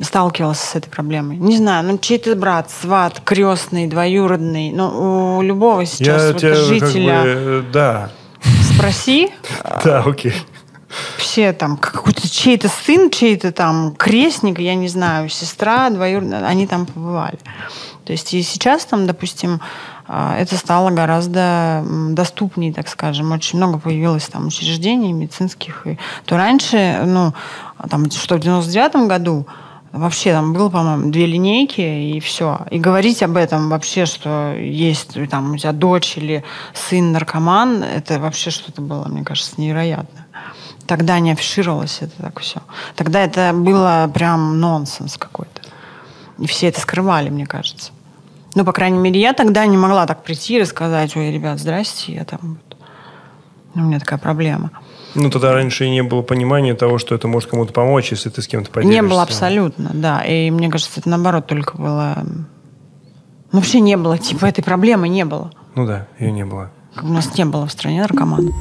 сталкивался 0.00 0.66
с 0.66 0.74
этой 0.74 0.90
проблемой. 0.90 1.36
Не 1.36 1.56
знаю, 1.56 1.84
ну 1.86 1.98
чей-то 1.98 2.34
брат, 2.34 2.70
сват, 2.70 3.20
крестный, 3.24 3.86
двоюродный, 3.86 4.72
ну 4.72 5.36
у 5.38 5.42
любого 5.42 5.84
сейчас 5.86 6.22
Я 6.22 6.28
вот 6.32 6.40
тебя 6.40 6.54
жителя 6.54 7.14
как 7.14 7.24
бы, 7.24 7.30
э, 7.30 7.62
да. 7.72 8.10
спроси, 8.74 9.30
Да, 9.84 10.02
окей. 10.04 10.34
Все 11.16 11.52
там 11.52 11.76
какой-то 11.76 12.28
чей-то 12.28 12.68
сын, 12.68 13.10
чей-то 13.10 13.52
там 13.52 13.94
крестник, 13.96 14.58
я 14.58 14.74
не 14.74 14.88
знаю, 14.88 15.28
сестра, 15.28 15.90
двоюродная, 15.90 16.46
они 16.46 16.66
там 16.66 16.86
побывали. 16.86 17.38
То 18.04 18.12
есть 18.12 18.34
и 18.34 18.42
сейчас 18.42 18.84
там, 18.84 19.06
допустим, 19.06 19.60
а, 20.06 20.36
это 20.36 20.56
стало 20.56 20.90
гораздо 20.90 21.82
доступнее, 22.10 22.72
так 22.72 22.88
скажем. 22.88 23.32
Очень 23.32 23.58
много 23.58 23.78
появилось 23.78 24.28
там 24.28 24.48
учреждений 24.48 25.12
медицинских. 25.12 25.86
И, 25.86 25.98
то 26.26 26.36
раньше, 26.36 27.00
ну, 27.04 27.32
там, 27.88 28.10
что 28.10 28.36
в 28.36 28.40
99 28.40 29.08
году 29.08 29.46
вообще 29.92 30.32
там 30.32 30.52
было, 30.52 30.68
по-моему, 30.68 31.10
две 31.10 31.26
линейки 31.26 31.80
и 31.80 32.20
все. 32.20 32.66
И 32.70 32.78
говорить 32.78 33.22
об 33.22 33.36
этом 33.36 33.70
вообще, 33.70 34.04
что 34.04 34.54
есть 34.54 35.16
там 35.30 35.52
у 35.52 35.56
тебя 35.56 35.72
дочь 35.72 36.18
или 36.18 36.44
сын 36.74 37.12
наркоман, 37.12 37.82
это 37.82 38.18
вообще 38.18 38.50
что-то 38.50 38.82
было, 38.82 39.06
мне 39.08 39.24
кажется, 39.24 39.52
невероятно. 39.56 40.23
Тогда 40.86 41.18
не 41.18 41.32
афишировалось 41.32 41.98
это 42.00 42.12
так 42.20 42.40
все. 42.40 42.60
Тогда 42.96 43.22
это 43.22 43.52
было 43.54 44.10
прям 44.12 44.60
нонсенс 44.60 45.16
какой-то. 45.16 45.62
И 46.38 46.46
все 46.46 46.68
это 46.68 46.80
скрывали, 46.80 47.30
мне 47.30 47.46
кажется. 47.46 47.92
Ну, 48.54 48.64
по 48.64 48.72
крайней 48.72 48.98
мере, 48.98 49.20
я 49.20 49.32
тогда 49.32 49.66
не 49.66 49.76
могла 49.76 50.06
так 50.06 50.22
прийти 50.22 50.56
и 50.56 50.60
рассказать, 50.60 51.16
ой, 51.16 51.32
ребят, 51.32 51.58
здрасте, 51.58 52.14
я 52.14 52.24
там... 52.24 52.38
вот, 52.42 52.76
У 53.74 53.80
меня 53.80 53.98
такая 53.98 54.18
проблема. 54.18 54.70
Ну, 55.14 55.30
тогда 55.30 55.52
раньше 55.52 55.86
и 55.86 55.90
не 55.90 56.02
было 56.02 56.22
понимания 56.22 56.74
того, 56.74 56.98
что 56.98 57.14
это 57.14 57.28
может 57.28 57.50
кому-то 57.50 57.72
помочь, 57.72 58.10
если 58.10 58.30
ты 58.30 58.42
с 58.42 58.48
кем-то 58.48 58.70
поделишься. 58.70 59.02
Не 59.02 59.08
было 59.08 59.22
абсолютно, 59.22 59.90
да. 59.94 60.22
И 60.22 60.50
мне 60.50 60.68
кажется, 60.68 61.00
это 61.00 61.08
наоборот 61.08 61.46
только 61.46 61.76
было... 61.76 62.24
Ну, 63.52 63.60
вообще 63.60 63.80
не 63.80 63.96
было, 63.96 64.18
типа, 64.18 64.46
этой 64.46 64.62
проблемы 64.62 65.08
не 65.08 65.24
было. 65.24 65.52
Ну 65.76 65.86
да, 65.86 66.08
ее 66.18 66.32
не 66.32 66.44
было. 66.44 66.70
Как 66.94 67.04
У 67.04 67.08
нас 67.08 67.36
не 67.36 67.44
было 67.44 67.66
в 67.66 67.72
стране 67.72 68.00
наркоманов. 68.00 68.54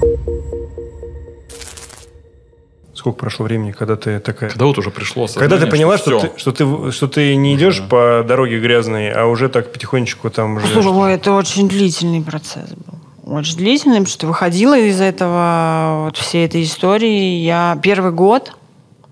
Сколько 3.03 3.19
прошло 3.19 3.43
времени, 3.43 3.73
когда 3.73 3.97
ты 3.97 4.21
такая... 4.21 4.49
Когда 4.49 4.63
вот 4.63 4.77
уже 4.77 4.89
пришло 4.89 5.27
Когда 5.35 5.57
ты 5.57 5.67
поняла, 5.67 5.97
что, 5.97 6.19
всё. 6.19 6.29
ты, 6.29 6.39
что, 6.39 6.51
ты, 6.53 6.91
что 6.93 7.07
ты 7.09 7.35
не 7.35 7.53
идешь 7.53 7.83
по 7.89 8.23
дороге 8.25 8.61
грязной, 8.61 9.11
а 9.11 9.25
уже 9.25 9.49
так 9.49 9.73
потихонечку 9.73 10.29
там 10.29 10.55
уже... 10.55 10.67
Слушай, 10.67 10.91
ой, 10.93 11.13
это 11.13 11.33
очень 11.33 11.67
длительный 11.67 12.21
процесс 12.21 12.69
был. 12.69 13.35
Очень 13.35 13.57
длительный, 13.57 13.97
потому 13.97 14.07
что 14.07 14.27
выходила 14.27 14.79
из 14.79 15.01
этого, 15.01 16.03
вот 16.05 16.15
всей 16.15 16.45
этой 16.45 16.63
истории. 16.63 17.41
Я 17.41 17.77
первый 17.83 18.13
год 18.13 18.53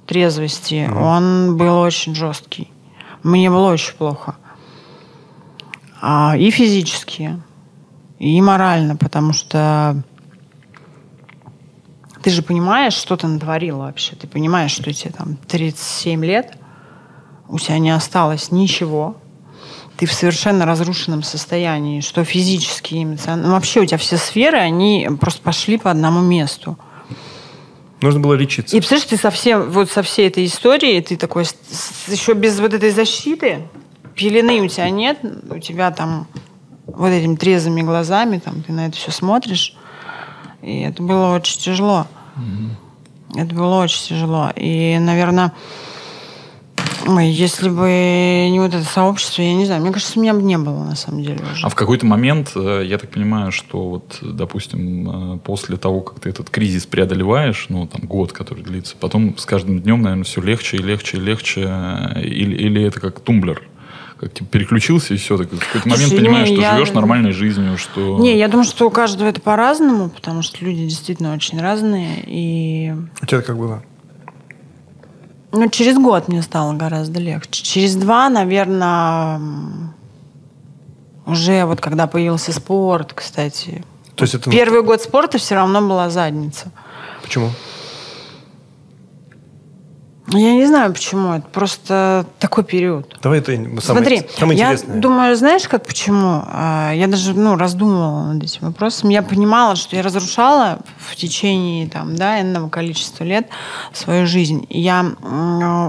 трезвости, 0.06 0.90
он 0.90 1.58
был 1.58 1.78
очень 1.78 2.16
жесткий. 2.16 2.72
Мне 3.24 3.50
было 3.50 3.74
очень 3.74 3.96
плохо. 3.96 4.36
А, 6.00 6.38
и 6.38 6.50
физически, 6.50 7.42
и 8.20 8.42
морально, 8.42 8.96
потому 8.96 9.34
что 9.34 10.02
ты 12.24 12.30
же 12.30 12.42
понимаешь, 12.42 12.94
что 12.94 13.18
ты 13.18 13.28
натворил 13.28 13.80
вообще. 13.80 14.16
Ты 14.16 14.28
понимаешь, 14.28 14.72
что 14.72 14.94
тебе 14.94 15.12
там 15.12 15.38
37 15.48 16.24
лет, 16.26 16.54
у 17.48 17.60
тебя 17.60 17.80
не 17.80 17.92
осталось 17.92 18.52
ничего, 18.52 19.18
ты 19.98 20.06
в 20.06 20.14
совершенно 20.14 20.66
разрушенном 20.66 21.22
состоянии, 21.22 22.02
что 22.02 22.24
физически, 22.24 22.96
и 22.96 23.04
эмоционально. 23.04 23.50
Ну, 23.50 23.54
вообще 23.54 23.82
у 23.82 23.86
тебя 23.86 23.98
все 23.98 24.18
сферы, 24.18 24.58
они 24.58 25.08
просто 25.20 25.42
пошли 25.42 25.78
по 25.78 25.92
одному 25.92 26.22
месту. 26.22 26.78
Нужно 28.02 28.20
было 28.20 28.34
лечиться. 28.34 28.76
И 28.76 28.80
представляешь, 28.80 29.10
ты 29.10 29.18
совсем, 29.18 29.70
вот 29.70 29.92
со 29.92 30.02
всей 30.02 30.28
этой 30.28 30.46
историей, 30.46 31.02
ты 31.02 31.18
такой, 31.18 31.46
еще 32.08 32.34
без 32.34 32.60
вот 32.60 32.74
этой 32.74 32.90
защиты, 32.90 33.68
пелены 34.16 34.62
у 34.62 34.68
тебя 34.68 34.90
нет, 34.90 35.20
у 35.50 35.60
тебя 35.60 35.92
там 35.92 36.28
вот 36.88 37.10
этими 37.10 37.36
трезвыми 37.36 37.82
глазами, 37.82 38.40
там, 38.40 38.64
ты 38.64 38.74
на 38.74 38.88
это 38.88 38.98
все 38.98 39.12
смотришь. 39.12 39.76
И 40.62 40.82
это 40.82 41.02
было 41.02 41.36
очень 41.36 41.60
тяжело. 41.60 42.08
Это 43.36 43.56
было 43.56 43.82
очень 43.82 44.08
тяжело. 44.08 44.52
И, 44.56 44.98
наверное, 45.00 45.54
ой, 47.08 47.28
если 47.28 47.70
бы 47.70 48.50
не 48.50 48.60
вот 48.60 48.74
это 48.74 48.84
сообщество, 48.84 49.42
я 49.42 49.54
не 49.54 49.66
знаю, 49.66 49.82
мне 49.82 49.92
кажется, 49.92 50.20
меня 50.20 50.34
бы 50.34 50.42
не 50.42 50.58
было 50.58 50.84
на 50.84 50.96
самом 50.96 51.24
деле 51.24 51.40
уже. 51.52 51.66
А 51.66 51.70
в 51.70 51.76
какой-то 51.76 52.06
момент, 52.06 52.52
э, 52.56 52.84
я 52.86 52.98
так 52.98 53.10
понимаю, 53.10 53.52
что 53.52 53.90
вот, 53.90 54.20
допустим, 54.22 55.36
э, 55.36 55.38
после 55.40 55.78
того, 55.78 56.02
как 56.02 56.20
ты 56.20 56.30
этот 56.30 56.50
кризис 56.50 56.86
преодолеваешь, 56.86 57.68
ну, 57.70 57.88
там, 57.88 58.02
год, 58.02 58.34
который 58.34 58.64
длится, 58.64 58.96
потом 59.00 59.38
с 59.38 59.46
каждым 59.46 59.80
днем, 59.80 60.02
наверное, 60.02 60.26
все 60.26 60.42
легче 60.42 60.78
и 60.78 60.82
легче 60.82 61.18
и 61.18 61.22
легче, 61.22 61.66
э, 61.68 62.22
или, 62.22 62.56
или 62.56 62.84
это 62.84 63.00
как 63.00 63.20
тумблер? 63.22 63.62
Как 64.22 64.36
типа 64.36 64.52
переключился 64.52 65.16
и 65.16 65.18
все, 65.18 65.36
так 65.36 65.48
в 65.48 65.58
какой-то 65.58 65.90
момент 65.90 66.10
Слушай, 66.10 66.24
понимаешь, 66.24 66.50
не, 66.50 66.56
что 66.58 66.62
я- 66.62 66.76
живешь 66.76 66.92
нормальной 66.92 67.32
жизнью, 67.32 67.76
что... 67.80 68.20
Не, 68.20 68.38
я 68.38 68.48
думаю, 68.48 68.66
что 68.66 68.86
у 68.86 68.92
каждого 68.92 69.28
это 69.28 69.42
по-разному, 69.42 70.10
потому 70.10 70.44
что 70.44 70.64
люди 70.64 70.86
действительно 70.86 71.34
очень 71.34 71.60
разные. 71.60 72.24
И 72.28 72.94
У 73.20 73.26
тебя 73.26 73.42
как 73.42 73.58
было? 73.58 73.82
ну, 75.52 75.68
через 75.70 75.98
год 75.98 76.28
мне 76.28 76.44
стало 76.44 76.74
гораздо 76.74 77.20
легче. 77.20 77.64
Через 77.64 77.96
два, 77.96 78.30
наверное, 78.30 79.42
уже 81.26 81.66
вот 81.66 81.82
когда 81.82 82.06
появился 82.06 82.54
спорт, 82.54 83.14
кстати. 83.14 83.84
То 84.14 84.24
есть 84.24 84.36
это... 84.36 84.52
Первый 84.52 84.84
год 84.84 85.02
спорта 85.02 85.40
все 85.40 85.56
равно 85.56 85.82
была 85.82 86.12
задница. 86.12 86.72
Почему? 87.24 87.50
Я 90.34 90.54
не 90.54 90.66
знаю, 90.66 90.94
почему. 90.94 91.34
Это 91.34 91.48
просто 91.48 92.26
такой 92.40 92.64
период. 92.64 93.18
Давай 93.22 93.42
ты 93.42 93.56
самое, 93.56 93.82
Смотри, 93.82 94.22
самое 94.38 94.58
я 94.58 94.72
интересное. 94.74 95.02
думаю, 95.02 95.36
знаешь, 95.36 95.68
как 95.68 95.86
почему? 95.86 96.44
А, 96.48 96.92
Я 96.94 97.08
даже 97.08 97.34
ну, 97.34 97.58
раздумывала 97.58 98.34
над 98.34 98.44
этим 98.44 98.68
вопросом. 98.68 99.10
Я 99.10 99.24
понимала, 99.24 99.76
что 99.76 99.96
я 99.96 100.02
разрушала 100.02 100.80
в 100.98 101.16
течение 101.16 101.90
там, 101.90 102.16
да, 102.16 102.42
энного 102.42 102.70
количества 102.70 103.24
лет 103.26 103.50
свою 103.94 104.26
жизнь. 104.26 104.66
И 104.70 104.80
я 104.80 105.06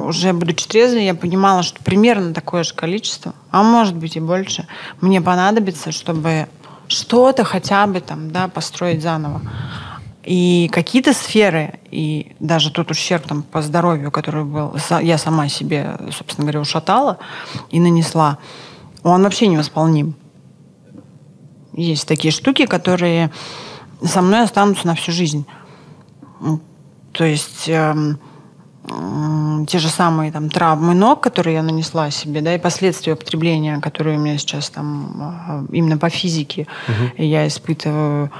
уже, 0.05 0.32
будучи 0.32 0.66
трезвой, 0.66 1.05
я 1.05 1.14
понимала, 1.14 1.62
что 1.62 1.82
примерно 1.84 2.34
такое 2.34 2.64
же 2.64 2.74
количество, 2.74 3.34
а 3.51 3.62
может 3.62 3.95
быть 3.95 4.16
и 4.16 4.20
больше, 4.20 4.66
мне 5.01 5.20
понадобится, 5.20 5.93
чтобы 5.93 6.49
что-то 6.88 7.45
хотя 7.45 7.86
бы 7.86 8.01
там, 8.01 8.30
да, 8.32 8.49
построить 8.49 9.03
заново. 9.03 9.40
И 10.25 10.68
какие-то 10.73 11.14
сферы, 11.14 11.81
и 11.91 12.37
даже 12.39 12.70
тот 12.70 12.91
ущерб 12.91 13.27
там, 13.27 13.43
по 13.43 13.61
здоровью, 13.61 14.12
который 14.12 14.45
был, 14.45 14.77
я 15.01 15.18
сама 15.18 15.49
себе, 15.49 15.97
собственно 16.16 16.45
говоря, 16.45 16.61
ушатала 16.61 17.18
и 17.70 17.81
нанесла, 17.81 18.39
он 19.03 19.23
вообще 19.25 19.49
невосполним. 19.49 20.14
Есть 21.73 22.07
такие 22.07 22.31
штуки, 22.31 22.66
которые 22.66 23.33
со 24.05 24.23
мной 24.23 24.43
останутся 24.43 24.87
на 24.87 24.95
всю 24.95 25.11
жизнь. 25.11 25.45
М, 26.41 26.61
То 27.12 27.25
есть 27.25 27.68
эм, 27.68 28.18
м, 28.89 29.66
те 29.66 29.79
же 29.79 29.89
самые 29.89 30.31
там 30.31 30.51
травмы 30.51 30.95
ног, 30.95 31.20
которые 31.20 31.55
я 31.55 31.62
нанесла 31.62 32.11
себе, 32.11 32.41
да, 32.43 32.55
и 32.55 32.59
последствия 32.59 33.14
употребления, 33.14 33.81
которые 33.81 34.18
у 34.18 34.20
меня 34.20 34.39
сейчас 34.39 34.70
там 34.70 35.66
э, 35.70 35.77
именно 35.77 35.99
по 35.99 36.11
физике 36.11 36.66
я 37.16 37.47
испытываю 37.49 38.31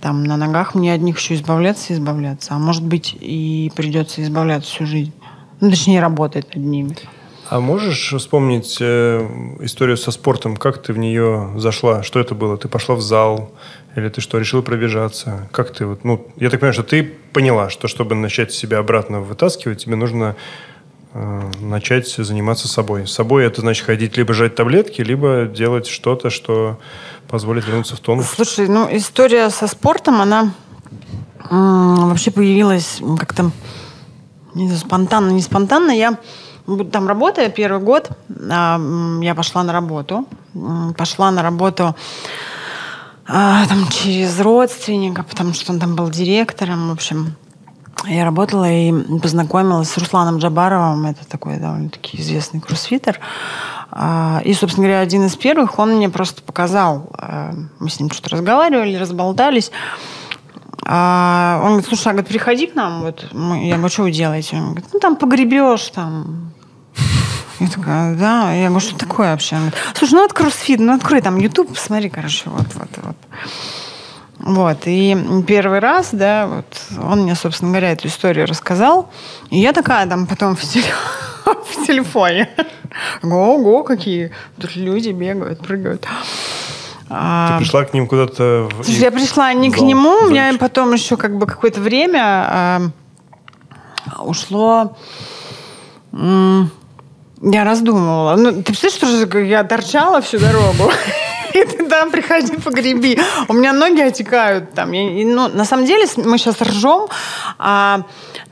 там 0.00 0.24
на 0.24 0.36
ногах 0.36 0.74
мне 0.74 0.94
от 0.94 1.00
них 1.00 1.18
еще 1.18 1.34
избавляться 1.34 1.92
и 1.92 1.96
избавляться. 1.96 2.54
А 2.54 2.58
может 2.58 2.84
быть, 2.84 3.16
и 3.20 3.72
придется 3.74 4.22
избавляться 4.22 4.70
всю 4.70 4.86
жизнь. 4.86 5.12
Ну, 5.60 5.70
точнее, 5.70 6.00
работать 6.00 6.54
над 6.54 6.64
ними. 6.64 6.96
А 7.50 7.58
можешь 7.58 8.12
вспомнить 8.16 8.78
э, 8.80 9.26
историю 9.60 9.96
со 9.96 10.12
спортом? 10.12 10.56
Как 10.56 10.80
ты 10.80 10.92
в 10.92 10.98
нее 10.98 11.50
зашла? 11.56 12.04
Что 12.04 12.20
это 12.20 12.36
было? 12.36 12.56
Ты 12.56 12.68
пошла 12.68 12.94
в 12.94 13.00
зал? 13.00 13.50
Или 13.96 14.08
ты 14.08 14.20
что, 14.20 14.38
решила 14.38 14.62
пробежаться? 14.62 15.48
Как 15.50 15.72
ты 15.72 15.84
вот, 15.84 16.04
ну, 16.04 16.28
я 16.36 16.48
так 16.48 16.60
понимаю, 16.60 16.74
что 16.74 16.84
ты 16.84 17.02
поняла, 17.02 17.68
что 17.68 17.88
чтобы 17.88 18.14
начать 18.14 18.52
себя 18.52 18.78
обратно 18.78 19.20
вытаскивать, 19.20 19.82
тебе 19.82 19.96
нужно 19.96 20.36
э, 21.12 21.50
начать 21.60 22.06
заниматься 22.06 22.68
собой. 22.68 23.08
С 23.08 23.12
собой 23.12 23.44
это 23.44 23.62
значит 23.62 23.84
ходить 23.84 24.16
либо 24.16 24.32
жать 24.32 24.54
таблетки, 24.54 25.02
либо 25.02 25.50
делать 25.52 25.88
что-то, 25.88 26.30
что 26.30 26.78
позволит 27.30 27.66
вернуться 27.66 27.96
в 27.96 28.00
тонус. 28.00 28.26
Слушай, 28.28 28.68
ну, 28.68 28.88
история 28.90 29.50
со 29.50 29.66
спортом, 29.66 30.20
она 30.20 30.50
вообще 31.48 32.30
появилась 32.30 33.00
как-то 33.18 33.50
не 34.54 34.66
знаю, 34.66 34.80
спонтанно, 34.80 35.30
не 35.30 35.42
спонтанно. 35.42 35.90
Я 35.92 36.18
там 36.92 37.08
работая 37.08 37.48
первый 37.50 37.80
год, 37.80 38.10
а, 38.50 38.80
я 39.22 39.34
пошла 39.34 39.62
на 39.62 39.72
работу. 39.72 40.26
Пошла 40.96 41.30
на 41.30 41.42
работу 41.42 41.94
а, 43.26 43.66
там, 43.66 43.86
через 43.88 44.38
родственника, 44.40 45.22
потому 45.22 45.54
что 45.54 45.72
он 45.72 45.78
там 45.78 45.94
был 45.94 46.10
директором. 46.10 46.88
В 46.88 46.92
общем, 46.92 47.36
я 48.06 48.24
работала 48.24 48.70
и 48.70 48.92
познакомилась 49.20 49.90
с 49.90 49.98
Русланом 49.98 50.38
Джабаровым. 50.38 51.06
Это 51.06 51.26
такой 51.28 51.58
довольно-таки 51.58 52.20
известный 52.20 52.60
кроссфитер. 52.60 53.20
А, 53.92 54.40
и, 54.44 54.54
собственно 54.54 54.86
говоря, 54.86 55.00
один 55.00 55.26
из 55.26 55.36
первых, 55.36 55.78
он 55.78 55.96
мне 55.96 56.08
просто 56.08 56.42
показал, 56.42 57.10
э, 57.18 57.52
мы 57.80 57.90
с 57.90 57.98
ним 57.98 58.10
что-то 58.10 58.36
разговаривали, 58.36 58.96
разболтались. 58.96 59.72
А, 60.82 61.60
он 61.62 61.70
говорит, 61.70 61.86
слушай, 61.86 62.08
а, 62.08 62.12
говорит, 62.12 62.28
приходи 62.28 62.66
к 62.66 62.74
нам. 62.74 63.02
Вот. 63.02 63.26
Я 63.32 63.76
говорю, 63.76 63.92
что 63.92 64.02
вы 64.02 64.12
делаете? 64.12 64.56
Он 64.56 64.70
говорит, 64.70 64.86
ну 64.92 65.00
там 65.00 65.16
погребешь, 65.16 65.88
там 65.88 66.52
я 67.60 67.68
такая, 67.68 68.14
да. 68.16 68.52
Я 68.54 68.68
говорю, 68.68 68.80
что 68.80 68.98
такое 68.98 69.32
вообще? 69.32 69.56
Он 69.56 69.62
говорит, 69.62 69.80
слушай, 69.94 70.14
ну 70.14 70.24
открой 70.24 70.50
кроссфит, 70.50 70.80
ну 70.80 70.94
открой 70.94 71.20
там 71.20 71.36
YouTube, 71.38 71.68
посмотри, 71.68 72.08
короче, 72.08 72.48
вот, 72.48 72.66
вот, 72.74 72.88
вот. 73.02 73.16
Вот, 74.42 74.78
и 74.86 75.16
первый 75.46 75.80
раз, 75.80 76.10
да, 76.12 76.46
вот 76.46 77.02
он 77.02 77.22
мне, 77.22 77.34
собственно 77.34 77.72
говоря, 77.72 77.92
эту 77.92 78.08
историю 78.08 78.46
рассказал. 78.46 79.10
И 79.50 79.58
я 79.58 79.72
такая 79.72 80.06
там 80.06 80.26
потом 80.26 80.56
в, 80.56 80.62
теле... 80.62 80.86
в 81.44 81.86
телефоне. 81.86 82.48
Ого, 83.22 83.82
какие 83.82 84.32
тут 84.58 84.76
люди 84.76 85.10
бегают, 85.10 85.60
прыгают. 85.60 86.06
Ты 87.08 87.58
пришла 87.58 87.84
к 87.84 87.92
ним 87.92 88.06
куда-то? 88.06 88.68
В... 88.72 88.88
Я 88.88 89.10
пришла 89.10 89.52
не 89.52 89.70
к 89.70 89.80
нему, 89.80 90.22
у 90.22 90.30
меня 90.30 90.54
потом 90.58 90.92
еще 90.92 91.16
как 91.16 91.36
бы 91.36 91.46
какое-то 91.46 91.80
время 91.80 92.20
а, 92.22 92.80
ушло... 94.20 94.96
Я 96.12 97.64
раздумывала. 97.64 98.36
Ну, 98.36 98.52
ты 98.62 98.64
представляешь, 98.64 99.28
что 99.28 99.38
я 99.38 99.64
торчала 99.64 100.20
всю 100.20 100.38
дорогу? 100.38 100.92
И 101.54 101.64
ты 101.64 101.88
там 101.88 102.10
приходи, 102.10 102.56
погреби. 102.56 103.18
У 103.48 103.52
меня 103.52 103.72
ноги 103.72 104.00
отекают 104.00 104.72
там. 104.72 104.92
Ну, 104.92 105.48
на 105.48 105.64
самом 105.64 105.86
деле, 105.86 106.06
мы 106.16 106.38
сейчас 106.38 106.60
ржем. 106.60 107.08
А 107.58 108.02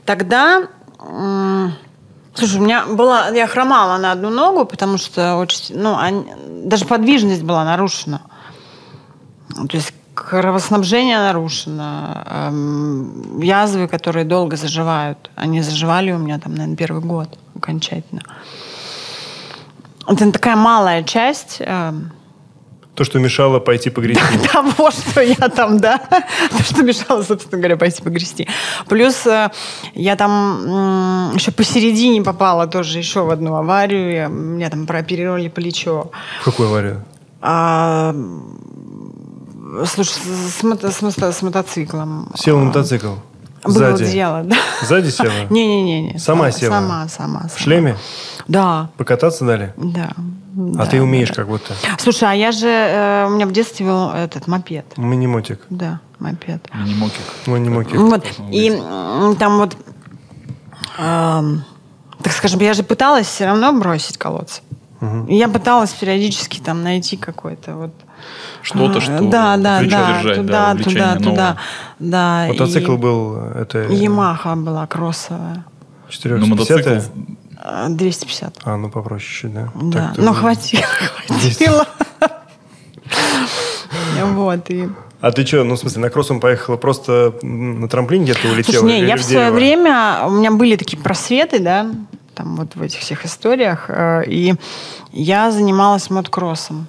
тогда... 0.05 0.67
Слушай, 2.33 2.59
у 2.59 2.63
меня 2.63 2.85
была... 2.85 3.29
Я 3.29 3.47
хромала 3.47 3.97
на 3.97 4.11
одну 4.11 4.29
ногу, 4.29 4.65
потому 4.65 4.97
что 4.97 5.37
очень... 5.37 5.77
Ну, 5.77 5.97
они, 5.97 6.25
даже 6.65 6.85
подвижность 6.85 7.43
была 7.43 7.65
нарушена. 7.65 8.21
То 9.69 9.77
есть 9.77 9.93
кровоснабжение 10.13 11.17
нарушено, 11.17 12.23
эм, 12.25 13.41
язвы, 13.41 13.87
которые 13.87 14.25
долго 14.25 14.57
заживают, 14.57 15.29
они 15.35 15.61
заживали 15.61 16.11
у 16.11 16.17
меня 16.17 16.39
там, 16.39 16.53
наверное, 16.53 16.75
первый 16.75 17.01
год 17.01 17.37
окончательно. 17.55 18.21
Это 20.07 20.31
такая 20.31 20.55
малая 20.55 21.03
часть. 21.03 21.57
Э, 21.59 21.93
то, 22.99 23.05
что 23.05 23.17
мешало 23.17 23.59
пойти 23.59 23.89
погрести. 23.89 24.21
Того, 24.51 24.91
что 24.91 25.21
я 25.21 25.47
там, 25.47 25.79
да. 25.79 25.99
То, 26.51 26.63
что 26.65 26.83
мешало, 26.83 27.23
собственно 27.23 27.57
говоря, 27.57 27.77
пойти 27.77 28.01
погрести. 28.01 28.45
Плюс 28.89 29.25
э, 29.25 29.51
я 29.93 30.17
там 30.17 31.31
еще 31.33 31.51
посередине 31.51 32.21
попала 32.21 32.67
тоже 32.67 32.97
еще 32.97 33.21
в 33.21 33.29
одну 33.29 33.55
аварию. 33.55 34.29
Меня 34.29 34.69
там 34.69 34.85
прооперировали 34.85 35.47
плечо. 35.47 36.11
В 36.41 36.43
какую 36.43 36.67
аварию? 36.67 37.05
А, 37.41 38.13
слушай, 39.85 40.19
с, 40.19 40.61
мото, 40.61 40.91
с, 40.91 41.01
мото, 41.01 41.31
с 41.31 41.41
мотоциклом. 41.41 42.29
Сел 42.35 42.59
на 42.59 42.65
мотоцикл? 42.65 43.13
Было 43.63 43.95
Сзади. 43.95 44.11
дело, 44.11 44.43
да. 44.43 44.57
Сзади 44.81 45.09
села? 45.09 45.31
Не-не-не. 45.49 46.19
Сама 46.19 46.51
села? 46.51 46.73
Сама, 46.73 47.07
сама. 47.07 47.47
В 47.47 47.57
шлеме? 47.57 47.95
Да. 48.49 48.89
Покататься 48.97 49.45
дали? 49.45 49.73
Да. 49.77 50.09
А 50.59 50.77
да, 50.77 50.85
ты 50.85 51.01
умеешь 51.01 51.29
да. 51.29 51.35
как 51.35 51.47
будто? 51.47 51.73
Слушай, 51.97 52.31
а 52.31 52.33
я 52.33 52.51
же... 52.51 52.67
Э, 52.67 53.25
у 53.27 53.31
меня 53.31 53.45
в 53.45 53.51
детстве 53.51 53.85
был 53.85 54.09
этот 54.09 54.47
мопед. 54.47 54.97
Минимотик. 54.97 55.61
Да, 55.69 56.01
мопед. 56.19 56.69
Минимотик. 56.73 57.47
Минимотик. 57.47 57.95
Вот. 57.95 58.25
И 58.51 58.69
там 59.39 59.57
вот... 59.57 59.77
Э, 60.97 61.41
так 62.21 62.33
скажем, 62.33 62.59
я 62.59 62.73
же 62.73 62.83
пыталась 62.83 63.27
все 63.27 63.45
равно 63.45 63.71
бросить 63.71 64.17
колодцы. 64.17 64.61
Угу. 65.01 65.27
Я 65.29 65.47
пыталась 65.47 65.91
периодически 65.91 66.59
там 66.59 66.83
найти 66.83 67.15
какой-то 67.15 67.75
вот 67.75 67.93
что-то, 68.61 68.97
а, 68.97 69.01
что 69.01 69.19
да, 69.29 69.55
да, 69.55 69.81
да, 69.81 69.83
держать, 69.83 70.35
туда, 70.35 70.73
да, 70.73 70.83
туда, 70.83 71.15
новое. 71.15 71.19
туда, 71.19 71.57
да. 71.99 72.45
Мотоцикл 72.49 72.93
и... 72.95 72.97
был 72.97 73.35
это. 73.37 73.79
Ямаха 73.83 74.55
была 74.55 74.85
кроссовая. 74.87 75.65
450 76.09 77.11
250. 77.59 78.59
А, 78.63 78.77
ну 78.77 78.89
попроще 78.89 79.51
да? 79.53 79.69
Да, 79.75 80.13
так, 80.15 80.17
ну 80.17 80.33
хватило, 80.33 80.83
хватило. 81.27 81.87
Вот, 84.21 84.69
и... 84.69 84.87
А 85.21 85.31
ты 85.31 85.45
что, 85.45 85.63
ну, 85.63 85.75
в 85.75 85.79
смысле, 85.79 86.01
на 86.03 86.09
кроссом 86.09 86.39
поехала 86.39 86.77
просто 86.77 87.33
на 87.41 87.87
трамплин 87.89 88.23
где-то 88.23 88.47
улетела? 88.49 88.81
Слушай, 88.81 89.01
не, 89.01 89.07
я 89.07 89.15
в 89.15 89.23
свое 89.23 89.51
время, 89.51 90.25
у 90.27 90.29
меня 90.29 90.51
были 90.51 90.75
такие 90.75 91.01
просветы, 91.01 91.59
да, 91.59 91.89
там 92.35 92.55
вот 92.55 92.75
в 92.75 92.81
этих 92.81 92.99
всех 92.99 93.25
историях, 93.25 93.85
э, 93.89 94.23
и 94.27 94.55
я 95.11 95.51
занималась 95.51 96.09
мотокроссом. 96.09 96.87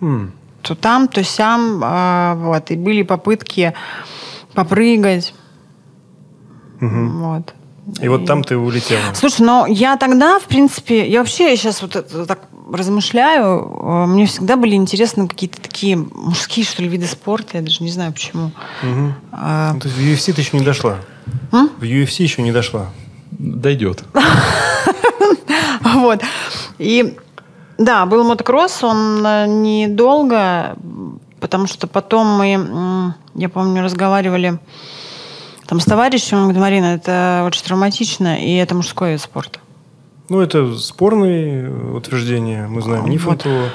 Mm. 0.00 0.30
То 0.62 0.74
там, 0.74 1.08
то 1.08 1.24
сям, 1.24 1.82
э, 1.82 2.34
вот, 2.36 2.70
и 2.70 2.76
были 2.76 3.02
попытки 3.02 3.72
попрыгать. 4.54 5.34
Угу. 6.80 7.08
Вот. 7.18 7.54
И, 8.00 8.04
и 8.04 8.08
вот 8.08 8.26
там 8.26 8.44
ты 8.44 8.56
улетела. 8.56 9.00
Слушай, 9.14 9.42
но 9.42 9.66
я 9.66 9.96
тогда, 9.96 10.38
в 10.38 10.44
принципе, 10.44 11.08
я 11.08 11.18
вообще 11.20 11.56
сейчас 11.56 11.82
вот 11.82 11.96
это, 11.96 12.26
так 12.26 12.40
размышляю, 12.72 13.78
э, 13.82 14.06
мне 14.06 14.26
всегда 14.26 14.56
были 14.56 14.74
интересны 14.74 15.26
какие-то 15.26 15.60
такие 15.60 15.96
мужские, 15.96 16.64
что 16.64 16.82
ли, 16.82 16.88
виды 16.88 17.06
спорта, 17.06 17.58
я 17.58 17.62
даже 17.62 17.82
не 17.82 17.90
знаю 17.90 18.12
почему. 18.12 18.52
Угу. 18.82 19.14
А... 19.32 19.72
Ну, 19.74 19.80
то 19.80 19.88
есть 19.88 19.98
в 19.98 20.00
UFC 20.00 20.32
ты 20.32 20.40
еще 20.42 20.56
не 20.56 20.64
дошла? 20.64 20.98
М? 21.52 21.70
В 21.78 21.82
UFC 21.82 22.22
еще 22.22 22.42
не 22.42 22.52
дошла? 22.52 22.90
Дойдет. 23.30 24.04
Вот. 25.82 26.22
И 26.78 27.16
да, 27.78 28.04
был 28.06 28.24
мотокросс, 28.24 28.84
он 28.84 29.24
э, 29.26 29.46
недолго, 29.46 30.76
потому 31.40 31.66
что 31.66 31.86
потом 31.86 32.26
мы, 32.26 33.14
я 33.34 33.48
помню, 33.48 33.82
разговаривали 33.82 34.58
там 35.70 35.78
с 35.78 35.84
товарищем, 35.84 36.36
он 36.36 36.42
говорит, 36.42 36.60
Марина, 36.60 36.86
это 36.96 37.44
очень 37.46 37.62
травматично, 37.62 38.36
и 38.36 38.56
это 38.56 38.74
мужской 38.74 39.12
вид 39.12 39.20
спорта. 39.20 39.60
Ну, 40.28 40.40
это 40.40 40.76
спорные 40.76 41.70
утверждения, 41.94 42.66
мы 42.66 42.82
знаем 42.82 43.08
Нифонтову. 43.08 43.66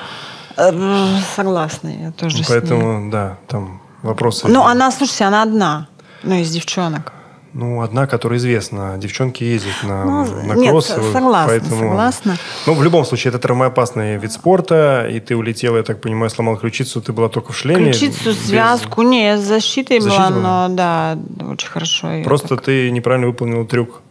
Э, 0.58 1.18
согласна, 1.38 1.88
я 1.88 2.12
тоже 2.12 2.44
Поэтому, 2.50 3.10
да, 3.10 3.38
там 3.48 3.82
вопросы. 4.02 4.46
Ну, 4.50 4.64
она, 4.64 4.92
слушайте, 4.92 5.24
она 5.24 5.42
одна, 5.42 5.88
ну, 6.22 6.36
из 6.36 6.52
девчонок. 6.52 7.14
Ну, 7.58 7.82
одна, 7.82 8.06
которая 8.06 8.38
известна. 8.38 8.98
Девчонки 8.98 9.46
ездят 9.46 9.84
на, 9.84 10.04
ну, 10.04 10.44
на 10.44 10.56
кроссы. 10.56 11.00
Нет, 11.00 11.14
согласна, 11.14 11.48
поэтому... 11.48 11.80
согласна. 11.80 12.38
Ну, 12.68 12.74
в 12.74 12.84
любом 12.84 13.06
случае, 13.06 13.30
это 13.30 13.40
травмоопасный 13.40 14.18
вид 14.18 14.34
спорта, 14.34 15.08
и 15.10 15.22
ты 15.22 15.38
улетела, 15.38 15.78
я 15.78 15.84
так 15.84 16.02
понимаю, 16.02 16.30
сломала 16.30 16.58
ключицу, 16.58 17.02
ты 17.02 17.14
была 17.14 17.30
только 17.30 17.54
в 17.54 17.58
шлеме. 17.58 17.94
Ключицу, 17.94 18.32
без... 18.32 18.48
связку, 18.48 19.04
не, 19.04 19.38
с 19.38 19.42
защитой 19.42 20.00
была, 20.00 20.30
была, 20.30 20.68
но 20.68 20.68
да, 20.76 21.18
очень 21.50 21.70
хорошо. 21.70 22.24
Просто 22.26 22.58
так... 22.58 22.66
ты 22.66 22.92
неправильно 22.92 23.28
выполнила 23.28 23.66
трюк. 23.66 24.02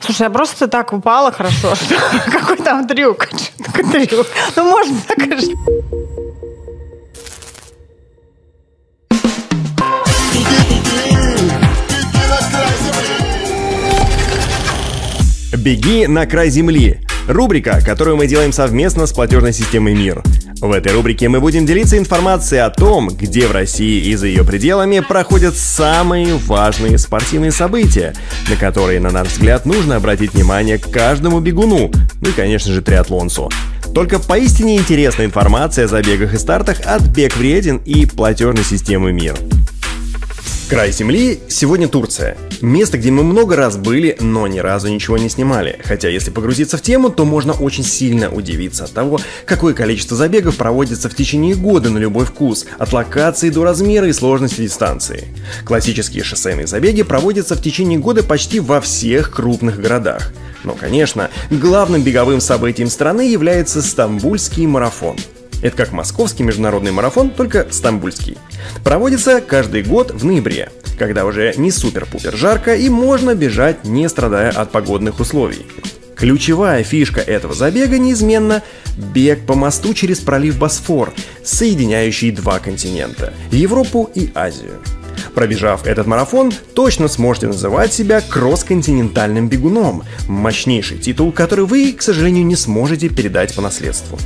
Слушай, 0.00 0.22
я 0.22 0.30
просто 0.30 0.66
так 0.66 0.92
упала 0.92 1.30
хорошо. 1.30 1.74
Какой 2.32 2.56
там 2.56 2.88
трюк? 2.88 3.28
трюк? 3.92 4.26
Ну, 4.56 4.64
можно 4.64 4.96
так 5.06 5.18
«Беги 15.60 16.06
на 16.06 16.24
край 16.24 16.48
земли»— 16.48 17.00
рубрика, 17.28 17.82
которую 17.84 18.16
мы 18.16 18.26
делаем 18.26 18.50
совместно 18.50 19.04
с 19.04 19.12
платежной 19.12 19.52
системой 19.52 19.94
«Мир». 19.94 20.22
В 20.58 20.72
этой 20.72 20.92
рубрике 20.92 21.28
мы 21.28 21.38
будем 21.38 21.66
делиться 21.66 21.98
информацией 21.98 22.62
о 22.62 22.70
том, 22.70 23.10
где 23.10 23.46
в 23.46 23.52
России 23.52 24.06
и 24.06 24.14
за 24.14 24.26
ее 24.26 24.42
пределами 24.42 25.00
проходят 25.00 25.54
самые 25.54 26.36
важные 26.36 26.96
спортивные 26.96 27.52
события, 27.52 28.14
на 28.48 28.56
которые, 28.56 29.00
на 29.00 29.10
наш 29.10 29.28
взгляд, 29.28 29.66
нужно 29.66 29.96
обратить 29.96 30.32
внимание 30.32 30.78
каждому 30.78 31.40
бегуну, 31.40 31.90
ну 32.22 32.28
и, 32.30 32.32
конечно 32.32 32.72
же, 32.72 32.80
триатлонцу. 32.80 33.50
Только 33.94 34.18
поистине 34.18 34.78
интересная 34.78 35.26
информация 35.26 35.84
о 35.84 35.88
забегах 35.88 36.32
и 36.32 36.38
стартах 36.38 36.78
от 36.86 37.02
Бег 37.02 37.36
Вреден 37.36 37.82
и 37.84 38.06
платежной 38.06 38.64
системы 38.64 39.12
«Мир». 39.12 39.34
Край 40.70 40.92
земли 40.92 41.40
сегодня 41.48 41.88
Турция. 41.88 42.38
Место, 42.60 42.96
где 42.96 43.10
мы 43.10 43.24
много 43.24 43.56
раз 43.56 43.76
были, 43.76 44.16
но 44.20 44.46
ни 44.46 44.60
разу 44.60 44.86
ничего 44.86 45.18
не 45.18 45.28
снимали. 45.28 45.80
Хотя, 45.84 46.08
если 46.08 46.30
погрузиться 46.30 46.76
в 46.76 46.80
тему, 46.80 47.10
то 47.10 47.24
можно 47.24 47.52
очень 47.54 47.82
сильно 47.82 48.30
удивиться 48.30 48.84
от 48.84 48.92
того, 48.92 49.18
какое 49.46 49.74
количество 49.74 50.16
забегов 50.16 50.56
проводится 50.56 51.08
в 51.08 51.16
течение 51.16 51.56
года 51.56 51.90
на 51.90 51.98
любой 51.98 52.24
вкус, 52.24 52.66
от 52.78 52.92
локации 52.92 53.50
до 53.50 53.64
размера 53.64 54.06
и 54.06 54.12
сложности 54.12 54.60
дистанции. 54.60 55.34
Классические 55.64 56.22
шоссейные 56.22 56.68
забеги 56.68 57.02
проводятся 57.02 57.56
в 57.56 57.62
течение 57.62 57.98
года 57.98 58.22
почти 58.22 58.60
во 58.60 58.80
всех 58.80 59.32
крупных 59.32 59.80
городах. 59.80 60.32
Но, 60.62 60.74
конечно, 60.74 61.30
главным 61.50 62.02
беговым 62.02 62.40
событием 62.40 62.90
страны 62.90 63.22
является 63.22 63.82
Стамбульский 63.82 64.66
марафон– 64.66 65.16
это 65.62 65.76
как 65.76 65.92
московский 65.92 66.42
международный 66.42 66.90
марафон, 66.90 67.30
только 67.30 67.66
стамбульский. 67.70 68.38
Проводится 68.84 69.40
каждый 69.40 69.82
год 69.82 70.10
в 70.10 70.24
ноябре, 70.24 70.70
когда 70.98 71.24
уже 71.24 71.54
не 71.56 71.70
супер-пупер 71.70 72.36
жарко 72.36 72.74
и 72.74 72.88
можно 72.88 73.34
бежать, 73.34 73.84
не 73.84 74.08
страдая 74.08 74.50
от 74.50 74.70
погодных 74.70 75.20
условий. 75.20 75.66
Ключевая 76.16 76.84
фишка 76.84 77.20
этого 77.20 77.54
забега 77.54 77.98
неизменно 77.98 78.62
бег 78.96 79.46
по 79.46 79.54
мосту 79.54 79.94
через 79.94 80.20
пролив 80.20 80.58
Босфор, 80.58 81.14
соединяющий 81.42 82.30
два 82.30 82.58
континента– 82.58 83.32
Европу 83.50 84.10
и 84.14 84.30
Азию. 84.34 84.80
Пробежав 85.34 85.86
этот 85.86 86.06
марафон, 86.06 86.52
точно 86.74 87.08
сможете 87.08 87.46
называть 87.46 87.92
себя 87.92 88.20
кросс-континентальным 88.20 89.48
бегуном. 89.48 90.02
Мощнейший 90.26 90.98
титул, 90.98 91.32
который 91.32 91.64
вы, 91.64 91.92
к 91.92 92.02
сожалению, 92.02 92.44
не 92.44 92.56
сможете 92.56 93.08
передать 93.08 93.54
по 93.54 93.62
наследству. 93.62 94.18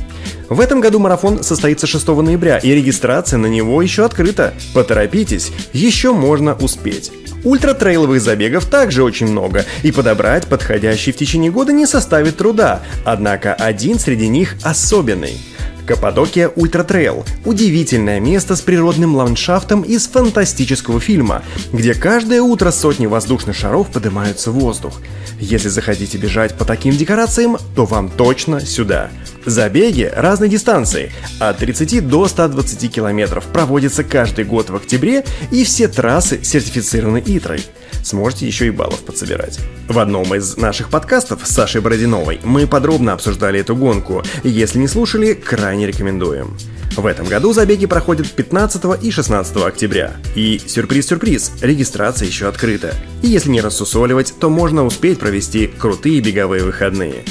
В 0.49 0.59
этом 0.59 0.81
году 0.81 0.99
марафон 0.99 1.43
состоится 1.43 1.87
6 1.87 2.07
ноября, 2.07 2.57
и 2.57 2.71
регистрация 2.71 3.37
на 3.37 3.47
него 3.47 3.81
еще 3.81 4.05
открыта. 4.05 4.53
Поторопитесь, 4.73 5.51
еще 5.73 6.13
можно 6.13 6.53
успеть. 6.55 7.11
Ультратрейловых 7.43 8.21
забегов 8.21 8.65
также 8.65 9.03
очень 9.03 9.27
много, 9.27 9.65
и 9.83 9.91
подобрать 9.91 10.47
подходящий 10.47 11.11
в 11.11 11.17
течение 11.17 11.51
года 11.51 11.71
не 11.73 11.85
составит 11.85 12.37
труда, 12.37 12.81
однако 13.03 13.53
один 13.53 13.99
среди 13.99 14.27
них 14.27 14.55
особенный– 14.63 15.37
Каппадокия 15.85 16.49
Ультратрейл– 16.49 17.25
удивительное 17.45 18.19
место 18.19 18.55
с 18.55 18.61
природным 18.61 19.15
ландшафтом 19.15 19.83
из 19.83 20.07
фантастического 20.07 20.99
фильма, 20.99 21.43
где 21.71 21.93
каждое 21.93 22.41
утро 22.41 22.71
сотни 22.71 23.05
воздушных 23.05 23.55
шаров 23.55 23.87
поднимаются 23.91 24.51
в 24.51 24.55
воздух. 24.55 25.01
Если 25.39 25.69
захотите 25.69 26.17
бежать 26.17 26.57
по 26.57 26.65
таким 26.65 26.95
декорациям, 26.95 27.57
то 27.75 27.85
вам 27.85 28.09
точно 28.09 28.61
сюда. 28.61 29.11
Забеги 29.45 30.11
разной 30.15 30.49
дистанции, 30.49 31.11
от 31.39 31.59
30 31.59 32.07
до 32.07 32.27
120 32.27 32.91
километров, 32.91 33.45
проводятся 33.45 34.03
каждый 34.03 34.45
год 34.45 34.71
в 34.71 34.75
октябре, 34.75 35.23
и 35.51 35.63
все 35.63 35.87
трассы 35.87 36.43
сертифицированы 36.43 37.21
ИТРой 37.23 37.63
сможете 38.05 38.47
еще 38.47 38.67
и 38.67 38.71
баллов 38.71 39.01
подсобирать. 39.01 39.59
В 39.89 39.99
одном 39.99 40.33
из 40.35 40.57
наших 40.57 40.89
подкастов 40.89 41.41
с 41.43 41.51
Сашей 41.51 41.81
Бородиновой 41.81 42.39
мы 42.43 42.67
подробно 42.67 43.13
обсуждали 43.13 43.59
эту 43.59 43.75
гонку. 43.75 44.23
Если 44.43 44.79
не 44.79 44.87
слушали, 44.87 45.33
крайне 45.33 45.87
рекомендуем. 45.87 46.57
В 46.95 47.05
этом 47.07 47.27
году 47.27 47.51
забеги 47.51 47.87
проходят 47.87 48.31
15 48.31 49.03
и 49.03 49.11
16 49.11 49.57
октября. 49.57 50.13
И 50.35 50.61
сюрприз-сюрприз, 50.65 51.53
регистрация 51.61 52.27
еще 52.27 52.47
открыта. 52.47 52.93
И 53.21 53.27
если 53.27 53.49
не 53.49 53.59
рассусоливать, 53.59 54.33
то 54.39 54.49
можно 54.49 54.85
успеть 54.85 55.19
провести 55.19 55.67
крутые 55.67 56.21
беговые 56.21 56.63
выходные. 56.63 57.25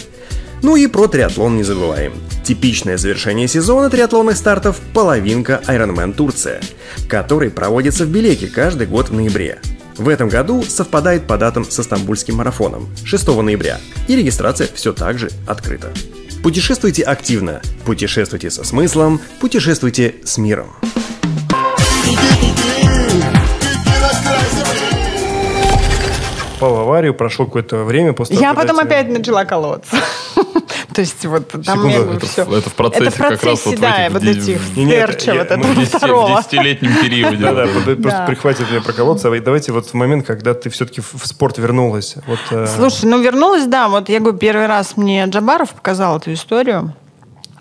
Ну 0.63 0.77
и 0.77 0.87
про 0.87 1.09
триатлон 1.09 1.57
не 1.57 1.63
забываем. 1.63 2.13
Типичное 2.43 2.99
завершение 2.99 3.49
сезона 3.49 3.91
триатлонных 3.91 4.37
стартов– 4.37 4.81
половинка 4.95 5.63
Ironman 5.67 6.13
Турция, 6.15 6.61
который 7.09 7.51
проводится 7.51 8.05
в 8.05 8.09
Белеке 8.09 8.49
каждый 8.49 8.87
год 8.87 9.09
в 9.09 9.15
ноябре. 9.15 9.61
В 9.97 10.09
этом 10.09 10.29
году 10.29 10.63
совпадает 10.63 11.27
по 11.27 11.39
датам 11.39 11.65
со 11.65 11.83
Стамбульским 11.83 12.37
марафоном 12.37 12.89
6 13.05 13.27
ноября, 13.29 13.81
и 14.09 14.17
регистрация 14.17 14.69
все 14.75 14.93
так 14.93 15.19
же 15.19 15.31
открыта. 15.47 15.93
Путешествуйте 16.43 17.03
активно, 17.03 17.63
путешествуйте 17.87 18.51
со 18.51 18.65
смыслом, 18.65 19.21
путешествуйте 19.41 20.17
с 20.25 20.37
миром. 20.37 20.73
Попал 26.65 26.77
в 26.77 26.81
аварию, 26.81 27.13
прошло 27.15 27.45
какое-то 27.45 27.85
время 27.85 28.13
после 28.15 28.37
Я 28.37 28.55
потом 28.55 28.77
тебя- 28.77 28.87
опять 28.87 29.09
начала 29.11 29.45
колоться. 29.45 29.97
То 30.95 31.01
есть 31.01 31.25
вот 31.27 31.49
там 31.51 31.63
Секунду, 31.65 31.89
я 31.89 32.17
это, 32.17 32.27
всё. 32.27 32.45
в- 32.45 32.55
это 32.55 32.71
в 32.71 32.75
процессе, 32.75 33.05
Это 33.05 33.11
в 33.11 33.17
процессе, 33.17 33.37
как 33.41 33.45
раз 33.51 33.67
вот 33.67 33.75
в 33.75 33.81
да, 33.81 34.05
этих 34.07 34.13
вот 34.15 34.23
этих 34.23 34.61
вот 35.35 35.51
мы 35.51 35.55
этого 35.57 35.73
в 35.73 35.77
десяти- 35.77 35.85
в 35.95 35.99
второго. 35.99 36.39
десятилетнем 36.39 36.93
периоде. 37.03 37.45
Это. 37.45 37.67
под- 37.85 38.03
просто 38.03 38.19
Да. 38.21 38.27
прихватит 38.27 38.71
меня 38.71 38.81
проколоться. 38.81 39.31
Давайте 39.41 39.73
вот 39.73 39.87
в 39.87 39.95
момент, 39.95 40.27
когда 40.27 40.55
ты 40.55 40.71
все-таки 40.71 41.01
в 41.03 41.27
спорт 41.27 41.59
вернулась. 41.59 42.17
Э, 42.51 42.67
Слушай, 42.67 43.07
ну 43.07 43.21
вернулась, 43.21 43.67
да, 43.67 43.89
вот 43.89 44.09
я 44.09 44.21
говорю, 44.21 44.39
первый 44.39 44.67
раз 44.67 44.97
мне 44.97 45.25
Джабаров 45.27 45.71
показал 45.71 46.17
эту 46.19 46.33
историю. 46.33 46.95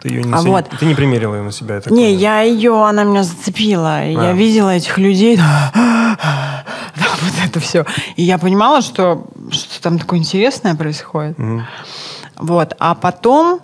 Ты, 0.04 0.10
ее 0.10 0.24
не, 0.24 0.34
а 0.34 0.41
вот. 0.41 0.70
ты 0.78 0.86
не 0.86 0.95
примерила 0.95 1.36
ее 1.36 1.43
на 1.43 1.54
себя. 1.54 1.80
так 1.80 1.93
Не, 1.93 2.14
я 2.14 2.41
ее, 2.41 2.86
она 2.86 3.06
меня 3.06 3.24
зацепила. 3.24 3.99
А. 3.99 4.04
Я 4.04 4.34
видела 4.34 4.72
этих 4.72 4.97
людей. 4.97 5.38
Да, 5.38 5.72
вот 6.95 7.34
это 7.41 7.60
все. 7.62 7.86
И 8.18 8.24
я 8.24 8.38
понимала, 8.38 8.82
что 8.82 9.28
что 9.49 9.82
там 9.82 9.97
такое 9.97 10.20
интересное 10.20 10.76
происходит. 10.76 11.38
Вот. 12.36 12.76
А 12.80 12.95
потом 12.95 13.62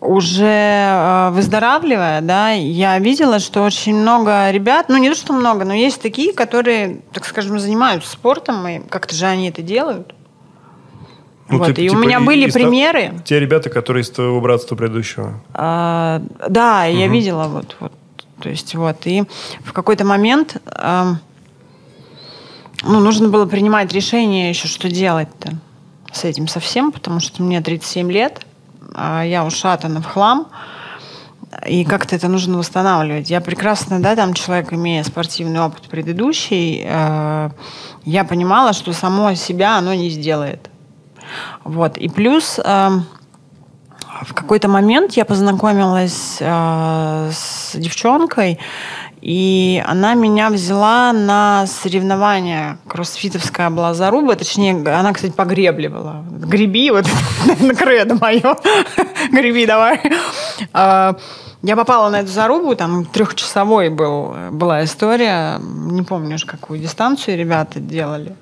уже 0.00 0.44
э, 0.44 1.30
выздоравливая, 1.30 2.20
да, 2.20 2.50
я 2.50 2.98
видела, 2.98 3.38
что 3.38 3.62
очень 3.62 3.94
много 3.94 4.50
ребят, 4.50 4.86
ну 4.88 4.98
не 4.98 5.08
то, 5.08 5.14
что 5.14 5.32
много, 5.32 5.64
но 5.64 5.72
есть 5.72 6.02
такие, 6.02 6.34
которые, 6.34 7.00
так 7.12 7.24
скажем, 7.24 7.58
занимаются 7.58 8.10
спортом, 8.10 8.68
и 8.68 8.80
как-то 8.80 9.14
же 9.14 9.24
они 9.24 9.48
это 9.48 9.62
делают. 9.62 10.13
Ну, 11.48 11.58
вот. 11.58 11.74
ты, 11.74 11.84
и 11.84 11.88
у 11.88 11.92
типа, 11.92 12.00
меня 12.00 12.20
были 12.20 12.46
из 12.46 12.54
того- 12.54 12.66
примеры. 12.66 13.12
Те 13.24 13.38
ребята, 13.38 13.68
которые 13.70 14.02
из 14.02 14.10
твоего 14.10 14.40
братства 14.40 14.76
предыдущего. 14.76 15.40
А, 15.52 16.22
да, 16.48 16.84
я 16.84 17.06
видела 17.06 17.44
вот, 17.44 17.76
вот, 17.80 17.92
то 18.40 18.48
есть 18.48 18.74
вот, 18.74 19.06
и 19.06 19.24
в 19.64 19.72
какой-то 19.72 20.04
момент, 20.04 20.56
ам, 20.66 21.18
ну, 22.82 23.00
нужно 23.00 23.28
было 23.28 23.46
принимать 23.46 23.92
решение 23.92 24.48
еще, 24.48 24.68
что 24.68 24.88
делать-то 24.88 25.52
с 26.12 26.24
этим 26.24 26.48
совсем, 26.48 26.92
потому 26.92 27.20
что 27.20 27.42
мне 27.42 27.60
37 27.60 28.10
лет, 28.10 28.40
а 28.94 29.22
я 29.22 29.44
ушатана 29.44 30.00
в 30.00 30.06
хлам, 30.06 30.48
и 31.66 31.84
как-то 31.84 32.16
это 32.16 32.28
нужно 32.28 32.58
восстанавливать. 32.58 33.30
Я 33.30 33.40
прекрасно, 33.40 34.00
да, 34.00 34.16
там 34.16 34.34
человек, 34.34 34.72
имея 34.72 35.02
спортивный 35.04 35.60
опыт 35.60 35.82
предыдущий, 35.84 36.82
э, 36.84 37.50
я 38.04 38.24
понимала, 38.24 38.72
что 38.72 38.92
само 38.92 39.34
себя 39.34 39.78
оно 39.78 39.94
не 39.94 40.10
сделает. 40.10 40.70
Вот. 41.64 41.96
И 41.96 42.08
плюс 42.08 42.60
эм, 42.62 43.06
в 44.22 44.34
какой-то 44.34 44.68
момент 44.68 45.12
я 45.12 45.24
познакомилась 45.24 46.38
э, 46.40 47.30
с 47.32 47.72
девчонкой, 47.74 48.58
и 49.20 49.82
она 49.86 50.14
меня 50.14 50.50
взяла 50.50 51.12
на 51.12 51.66
соревнования 51.66 52.78
кроссфитовская 52.86 53.70
была 53.70 53.94
заруба, 53.94 54.36
точнее, 54.36 54.72
она, 54.72 55.12
кстати, 55.12 55.32
по 55.32 55.44
гребле 55.44 55.88
была. 55.88 56.24
Греби, 56.30 56.90
вот, 56.90 57.06
на 57.60 57.74
кредо 57.74 58.16
мое. 58.16 58.56
Греби 59.32 59.66
давай. 59.66 60.00
А, 60.72 61.16
Я 61.62 61.76
попала 61.76 62.10
на 62.10 62.20
эту 62.20 62.30
зарубу, 62.30 62.74
там 62.76 63.06
трехчасовой 63.06 63.88
был, 63.88 64.34
была 64.52 64.84
история, 64.84 65.58
не 65.58 66.02
помню 66.02 66.34
уж, 66.34 66.44
какую 66.44 66.78
дистанцию 66.78 67.38
ребята 67.38 67.80
делали. 67.80 68.36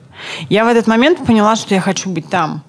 Я 0.49 0.64
в 0.64 0.68
этот 0.68 0.88
момент 0.88 1.24
поняла, 1.24 1.55
что 1.55 1.74
я 1.74 1.80
хочу 1.80 2.11
быть 2.11 2.28
там. 2.28 2.64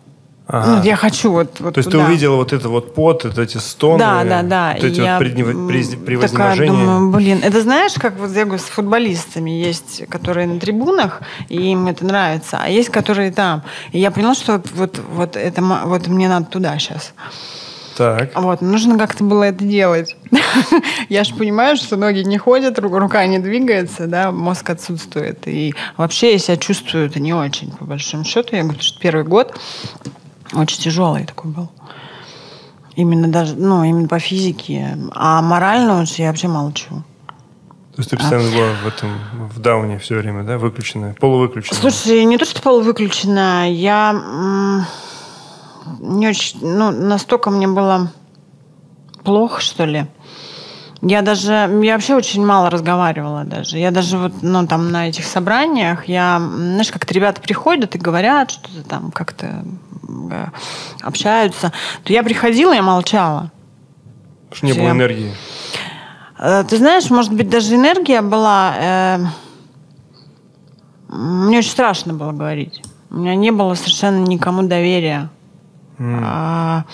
Ага. 0.46 0.76
Ну, 0.78 0.84
я 0.84 0.98
хочу 0.98 1.32
вот, 1.32 1.60
вот 1.62 1.74
То 1.76 1.80
есть 1.80 1.90
ты 1.90 1.98
туда. 1.98 2.06
увидела 2.08 2.36
вот 2.36 2.52
это 2.52 2.68
вот 2.68 2.94
пот, 2.94 3.24
вот 3.24 3.38
эти 3.38 3.58
стоны, 3.58 3.98
Да, 4.00 4.24
да, 4.26 4.42
да. 4.42 4.74
вот 4.76 4.84
эти 4.84 5.00
я, 5.00 5.18
вот 5.18 5.26
м, 5.26 5.68
при- 5.70 6.18
такая 6.18 6.68
думаю, 6.68 7.12
блин, 7.12 7.40
это 7.42 7.62
знаешь, 7.62 7.94
как 7.94 8.18
вот 8.20 8.30
я 8.32 8.44
говорю, 8.44 8.60
с 8.62 8.66
футболистами 8.66 9.52
есть, 9.52 10.04
которые 10.10 10.48
на 10.48 10.60
трибунах, 10.60 11.22
и 11.48 11.72
им 11.72 11.88
это 11.88 12.04
нравится, 12.06 12.60
а 12.62 12.68
есть, 12.68 12.90
которые 12.90 13.32
там. 13.32 13.64
И 13.94 14.00
я 14.00 14.12
поняла, 14.12 14.36
что 14.36 14.54
вот, 14.54 14.68
вот, 14.76 15.00
вот 15.14 15.36
это 15.38 15.62
вот 15.62 16.08
мне 16.08 16.28
надо 16.28 16.48
туда 16.48 16.78
сейчас. 16.78 17.14
Так. 17.96 18.32
Вот, 18.36 18.62
нужно 18.62 18.98
как-то 18.98 19.24
было 19.24 19.44
это 19.44 19.64
делать. 19.64 20.16
Я 21.10 21.24
же 21.24 21.36
понимаю, 21.36 21.78
что 21.78 21.96
ноги 21.96 22.22
не 22.24 22.40
ходят, 22.40 22.80
ру- 22.80 22.98
рука 22.98 23.24
не 23.28 23.38
двигается, 23.38 24.08
да, 24.08 24.32
мозг 24.32 24.68
отсутствует. 24.72 25.48
И 25.48 25.76
вообще 25.96 26.32
я 26.34 26.40
себя 26.40 26.58
чувствую 26.58 27.06
это 27.06 27.20
не 27.20 27.34
очень, 27.36 27.70
по 27.72 27.86
большому 27.86 28.24
счету. 28.24 28.56
Я 28.56 28.64
говорю, 28.64 28.82
что 28.82 29.00
первый 29.00 29.24
год 29.26 29.56
очень 30.56 30.82
тяжелый 30.82 31.26
такой 31.26 31.52
был. 31.52 31.70
Именно 32.96 33.28
даже, 33.28 33.56
ну, 33.56 33.84
именно 33.84 34.08
по 34.08 34.20
физике. 34.20 34.98
А 35.14 35.42
морально 35.42 36.06
я 36.18 36.28
вообще 36.28 36.48
молчу. 36.48 37.04
То 37.96 38.00
есть 38.00 38.10
ты 38.10 38.18
постоянно 38.18 38.50
была 38.50 38.70
в 38.84 38.88
этом, 38.88 39.20
в 39.50 39.60
дауне 39.60 40.00
все 40.00 40.18
время, 40.18 40.44
да, 40.44 40.58
выключенная, 40.58 41.14
полувыключенная. 41.14 41.80
Слушай, 41.80 42.26
не 42.26 42.38
то, 42.40 42.46
что 42.46 42.62
полувыключена, 42.62 43.72
я 43.72 44.86
не 46.00 46.28
очень, 46.28 46.60
ну, 46.62 46.92
настолько 46.92 47.52
мне 47.52 47.68
было 47.68 48.12
плохо, 49.24 49.62
что 49.62 49.86
ли. 49.86 50.08
Я 51.06 51.22
даже, 51.22 51.52
я 51.84 51.94
вообще 51.96 52.16
очень 52.16 52.46
мало 52.46 52.70
разговаривала 52.70 53.44
даже. 53.44 53.78
Я 53.78 53.92
даже 53.92 54.18
вот, 54.18 54.32
ну, 54.42 54.66
там, 54.68 54.90
на 54.92 55.10
этих 55.10 55.26
собраниях, 55.26 56.08
я, 56.08 56.40
знаешь, 56.40 56.92
как-то 56.92 57.14
ребята 57.14 57.42
приходят 57.42 57.94
и 57.96 57.98
говорят, 57.98 58.52
что-то 58.52 58.84
там 58.88 59.12
как-то 59.12 59.66
э, 60.32 60.46
общаются, 61.02 61.74
то 62.06 62.14
я 62.14 62.24
приходила, 62.24 62.72
я 62.72 62.82
молчала. 62.82 63.52
Потому 64.50 64.56
что 64.58 64.66
не 64.66 64.74
было 64.74 64.84
я- 64.86 64.92
энергии. 64.92 65.34
Э, 66.40 66.64
Ты 66.70 66.78
знаешь, 66.78 67.10
может 67.10 67.34
быть, 67.34 67.50
даже 67.50 67.76
энергия 67.76 68.22
была... 68.22 68.74
э, 68.78 69.18
Мне 71.10 71.58
очень 71.60 71.72
страшно 71.72 72.14
было 72.14 72.32
говорить. 72.32 72.82
У 73.10 73.18
меня 73.18 73.36
не 73.36 73.52
было 73.52 73.76
совершенно 73.76 74.24
никому 74.26 74.64
доверия. 74.64 75.30
А, 76.00 76.86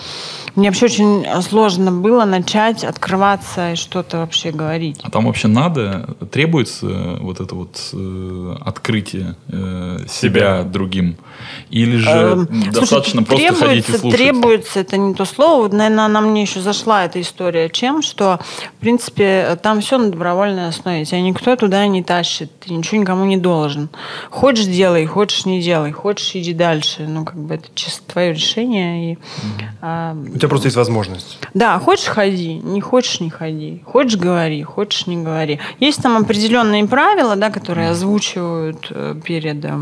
Мне 0.60 0.68
вообще 0.68 0.84
очень 0.84 1.26
сложно 1.40 1.90
было 1.90 2.26
начать 2.26 2.84
открываться 2.84 3.72
и 3.72 3.76
что-то 3.76 4.18
вообще 4.18 4.50
говорить. 4.50 5.00
А 5.02 5.10
там 5.10 5.24
вообще 5.24 5.48
надо, 5.48 6.14
требуется 6.30 7.16
вот 7.18 7.40
это 7.40 7.54
вот 7.54 7.80
э, 7.94 8.56
открытие 8.60 9.36
э, 9.48 10.00
себя, 10.06 10.64
другим? 10.64 11.16
Или 11.70 11.96
же 11.96 12.10
Эм, 12.10 12.46
достаточно 12.72 13.24
слушай, 13.24 13.46
просто 13.46 13.66
ходить 13.66 13.88
и 13.88 13.92
слушать? 13.96 14.18
Требуется, 14.18 14.80
это 14.80 14.98
не 14.98 15.14
то 15.14 15.24
слово. 15.24 15.62
Вот, 15.62 15.72
наверное, 15.72 16.04
она 16.04 16.20
мне 16.20 16.42
еще 16.42 16.60
зашла, 16.60 17.06
эта 17.06 17.22
история, 17.22 17.70
чем, 17.70 18.02
что, 18.02 18.38
в 18.76 18.80
принципе, 18.80 19.58
там 19.62 19.80
все 19.80 19.96
на 19.96 20.10
добровольной 20.10 20.68
основе. 20.68 21.06
Тебя 21.06 21.22
никто 21.22 21.56
туда 21.56 21.86
не 21.86 22.02
тащит, 22.02 22.50
ты 22.60 22.74
ничего 22.74 23.00
никому 23.00 23.24
не 23.24 23.38
должен. 23.38 23.88
Хочешь– 24.28 24.64
делай, 24.66 25.06
хочешь– 25.06 25.44
не 25.46 25.62
делай, 25.62 25.92
хочешь– 25.92 26.32
иди 26.34 26.52
дальше. 26.52 27.06
Ну, 27.08 27.24
как 27.24 27.36
бы 27.36 27.54
это 27.54 27.68
чисто 27.74 28.02
твое 28.12 28.34
решение. 28.34 29.12
И, 29.12 29.18
У 29.80 30.38
тебя 30.38 30.48
просто 30.50 30.66
есть 30.66 30.76
возможность. 30.76 31.38
да, 31.54 31.78
хочешь 31.78 32.06
ходи, 32.06 32.54
не 32.54 32.80
хочешь 32.80 33.20
не 33.20 33.30
ходи, 33.30 33.82
хочешь 33.86 34.18
говори, 34.18 34.62
хочешь 34.62 35.06
не 35.06 35.16
говори. 35.22 35.58
Есть 35.78 36.02
там 36.02 36.16
определенные 36.16 36.86
правила, 36.86 37.36
да, 37.36 37.50
которые 37.50 37.90
озвучивают 37.90 38.86
э, 38.90 39.14
перед 39.24 39.64
э, 39.64 39.78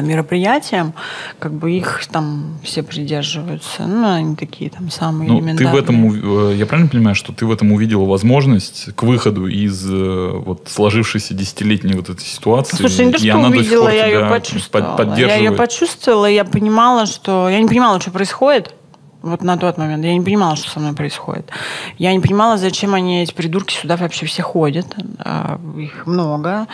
мероприятием, 0.00 0.94
как 1.38 1.52
бы 1.52 1.72
их 1.72 2.06
там 2.10 2.58
все 2.62 2.82
придерживаются. 2.82 3.82
Ну, 3.86 4.10
они 4.10 4.36
такие 4.36 4.70
там 4.70 4.90
самые 4.90 5.28
Ну, 5.28 5.36
ты 5.38 5.42
элементарные. 5.44 5.72
в 5.74 5.76
этом, 5.84 6.48
э, 6.50 6.54
я 6.56 6.64
правильно 6.64 6.90
понимаю, 6.90 7.14
что 7.14 7.32
ты 7.34 7.44
в 7.44 7.52
этом 7.52 7.72
увидела 7.72 8.04
возможность 8.06 8.94
к 8.94 9.02
выходу 9.02 9.46
из 9.46 9.84
вот 9.86 10.68
сложившейся 10.70 11.34
десятилетней 11.34 11.94
вот 11.94 12.08
этой 12.08 12.24
ситуации? 12.24 12.76
Слушай, 12.76 13.06
не 13.06 13.12
то, 13.12 13.18
что 13.18 13.38
увидела, 13.38 13.88
я 13.92 14.06
ее 14.06 14.28
почувствовала. 14.30 14.96
под- 14.96 15.18
Я 15.18 15.36
ее 15.36 15.52
почувствовала, 15.52 16.26
я 16.26 16.44
понимала, 16.44 17.04
что... 17.06 17.48
Я 17.50 17.60
не 17.60 17.68
понимала, 17.68 18.00
что 18.00 18.10
происходит. 18.10 18.74
Вот 19.22 19.42
на 19.42 19.56
тот 19.56 19.78
момент. 19.78 20.04
Я 20.04 20.14
не 20.14 20.20
понимала, 20.20 20.56
что 20.56 20.70
со 20.70 20.80
мной 20.80 20.94
происходит. 20.94 21.50
Я 21.98 22.12
не 22.12 22.20
понимала, 22.20 22.56
зачем 22.56 22.94
они, 22.94 23.22
эти 23.22 23.32
придурки, 23.32 23.74
сюда 23.74 23.96
вообще 23.96 24.26
все 24.26 24.42
ходят. 24.42 24.86
А, 25.18 25.60
Их 25.76 26.06
много. 26.06 26.66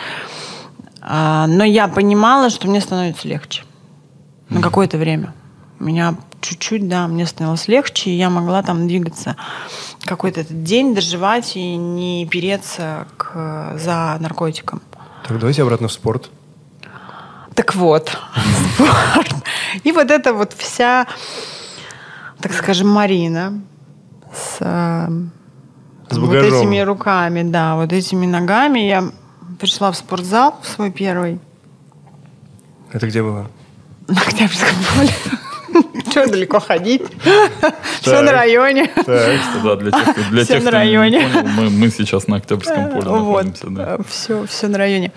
А, 1.01 1.47
Но 1.47 1.63
я 1.63 1.87
понимала, 1.87 2.49
что 2.49 2.67
мне 2.67 2.81
становится 2.81 3.27
легче. 3.27 3.63
На 4.49 4.61
какое-то 4.61 4.97
время. 4.97 5.33
Меня 5.79 6.15
чуть-чуть, 6.41 6.87
да, 6.87 7.07
мне 7.07 7.25
становилось 7.25 7.67
легче, 7.67 8.09
и 8.09 8.17
я 8.17 8.29
могла 8.29 8.63
там 8.63 8.87
двигаться 8.87 9.35
какой-то 10.03 10.41
этот 10.41 10.63
день, 10.63 10.95
доживать 10.95 11.55
и 11.55 11.75
не 11.75 12.25
переться 12.25 13.07
к, 13.17 13.77
за 13.77 14.17
наркотиком. 14.19 14.81
Так, 15.27 15.37
давайте 15.37 15.61
обратно 15.61 15.87
в 15.87 15.91
спорт. 15.93 16.29
Так 17.53 17.75
вот, 17.75 18.17
спорт. 18.75 19.35
И 19.83 19.91
вот 19.91 20.09
эта 20.11 20.33
вот 20.33 20.53
вся, 20.57 21.05
так 22.41 22.53
скажем, 22.53 22.89
Марина 22.89 23.61
с, 24.33 24.57
э, 24.59 25.07
С 26.09 26.17
вот 26.17 26.27
багажом. 26.29 26.61
этими 26.61 26.79
руками, 26.81 27.43
да, 27.43 27.75
вот 27.75 27.91
этими 27.93 28.25
ногами. 28.25 28.79
Я 28.79 29.03
пришла 29.59 29.91
в 29.91 29.97
спортзал 29.97 30.55
в 30.61 30.67
свой 30.67 30.91
первый 30.91 31.39
Это 32.91 33.07
где 33.07 33.21
было? 33.21 33.49
на 34.07 34.21
Октябрьском 34.21 34.75
поле. 34.95 35.13
Чего 36.11 36.25
далеко 36.25 36.59
ходить? 36.59 37.03
Все 38.01 38.21
на 38.21 38.31
районе. 38.31 38.87
Так. 38.87 39.05
Да, 39.63 39.75
для 39.75 39.91
тех, 39.91 40.29
для 40.31 40.45
тех, 40.45 40.63
на 40.63 40.71
кто 40.71 40.83
не 40.83 40.97
районе. 40.97 41.21
понял, 41.21 41.47
мы, 41.49 41.69
мы 41.69 41.89
сейчас 41.91 42.27
на 42.27 42.37
Октябрьском 42.37 42.89
поле 42.89 43.03
находимся. 43.05 43.67
Да. 43.69 43.97
все, 44.07 44.45
все 44.47 44.67
на 44.67 44.77
районе. 44.77 45.11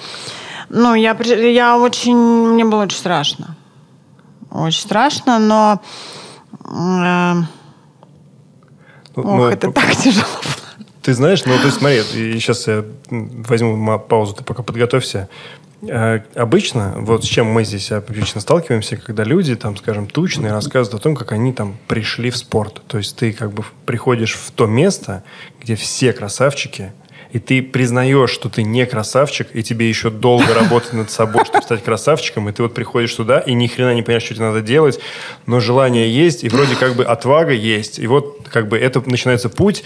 Ну, 0.68 0.94
я, 0.94 1.12
я 1.12 1.78
очень, 1.78 2.16
мне 2.16 2.64
было 2.64 2.82
очень 2.82 2.98
страшно. 2.98 3.56
Очень 4.50 4.82
страшно, 4.82 5.38
но... 5.38 5.80
э, 6.72 7.34
Ну, 9.16 9.22
ох, 9.22 9.24
ну, 9.24 9.46
это 9.46 9.70
так 9.70 9.96
тяжело. 9.96 10.26
Ты 11.02 11.14
знаешь, 11.14 11.44
ну, 11.44 11.56
то 11.58 11.64
есть, 11.64 11.78
смотри, 11.78 11.98
и 11.98 12.38
сейчас 12.38 12.68
я 12.68 12.84
возьму 13.10 13.98
паузу, 13.98 14.34
ты 14.34 14.44
пока 14.44 14.62
подготовься. 14.62 15.28
Э, 15.82 16.20
Обычно, 16.34 16.94
вот 16.98 17.24
с 17.24 17.26
чем 17.26 17.46
мы 17.46 17.64
здесь 17.64 17.90
обычно 17.90 18.40
сталкиваемся, 18.40 18.96
когда 18.96 19.24
люди, 19.24 19.56
там, 19.56 19.76
скажем, 19.76 20.06
тучные, 20.06 20.52
рассказывают 20.52 21.00
о 21.00 21.02
том, 21.02 21.16
как 21.16 21.32
они 21.32 21.52
там 21.52 21.76
пришли 21.88 22.30
в 22.30 22.36
спорт. 22.36 22.82
То 22.86 22.98
есть 22.98 23.16
ты 23.16 23.32
как 23.32 23.52
бы 23.52 23.64
приходишь 23.84 24.34
в 24.34 24.52
то 24.52 24.66
место, 24.66 25.24
где 25.60 25.74
все 25.74 26.12
красавчики, 26.12 26.92
и 27.32 27.38
ты 27.38 27.62
признаешь, 27.62 28.30
что 28.30 28.48
ты 28.48 28.62
не 28.62 28.84
красавчик, 28.86 29.48
и 29.54 29.62
тебе 29.62 29.88
еще 29.88 30.10
долго 30.10 30.54
работать 30.54 30.92
над 30.92 31.10
собой, 31.10 31.44
чтобы 31.44 31.62
стать 31.62 31.82
красавчиком, 31.82 32.48
и 32.48 32.52
ты 32.52 32.62
вот 32.62 32.74
приходишь 32.74 33.14
туда, 33.14 33.40
и 33.40 33.54
ни 33.54 33.66
хрена 33.66 33.94
не 33.94 34.02
понимаешь, 34.02 34.22
что 34.24 34.34
тебе 34.34 34.46
надо 34.46 34.60
делать, 34.60 35.00
но 35.46 35.58
желание 35.60 36.10
есть, 36.12 36.44
и 36.44 36.48
вроде 36.48 36.76
как 36.76 36.94
бы 36.94 37.04
отвага 37.04 37.52
есть, 37.52 37.98
и 37.98 38.06
вот 38.06 38.48
как 38.52 38.68
бы 38.68 38.78
это 38.78 39.02
начинается 39.08 39.48
путь 39.48 39.82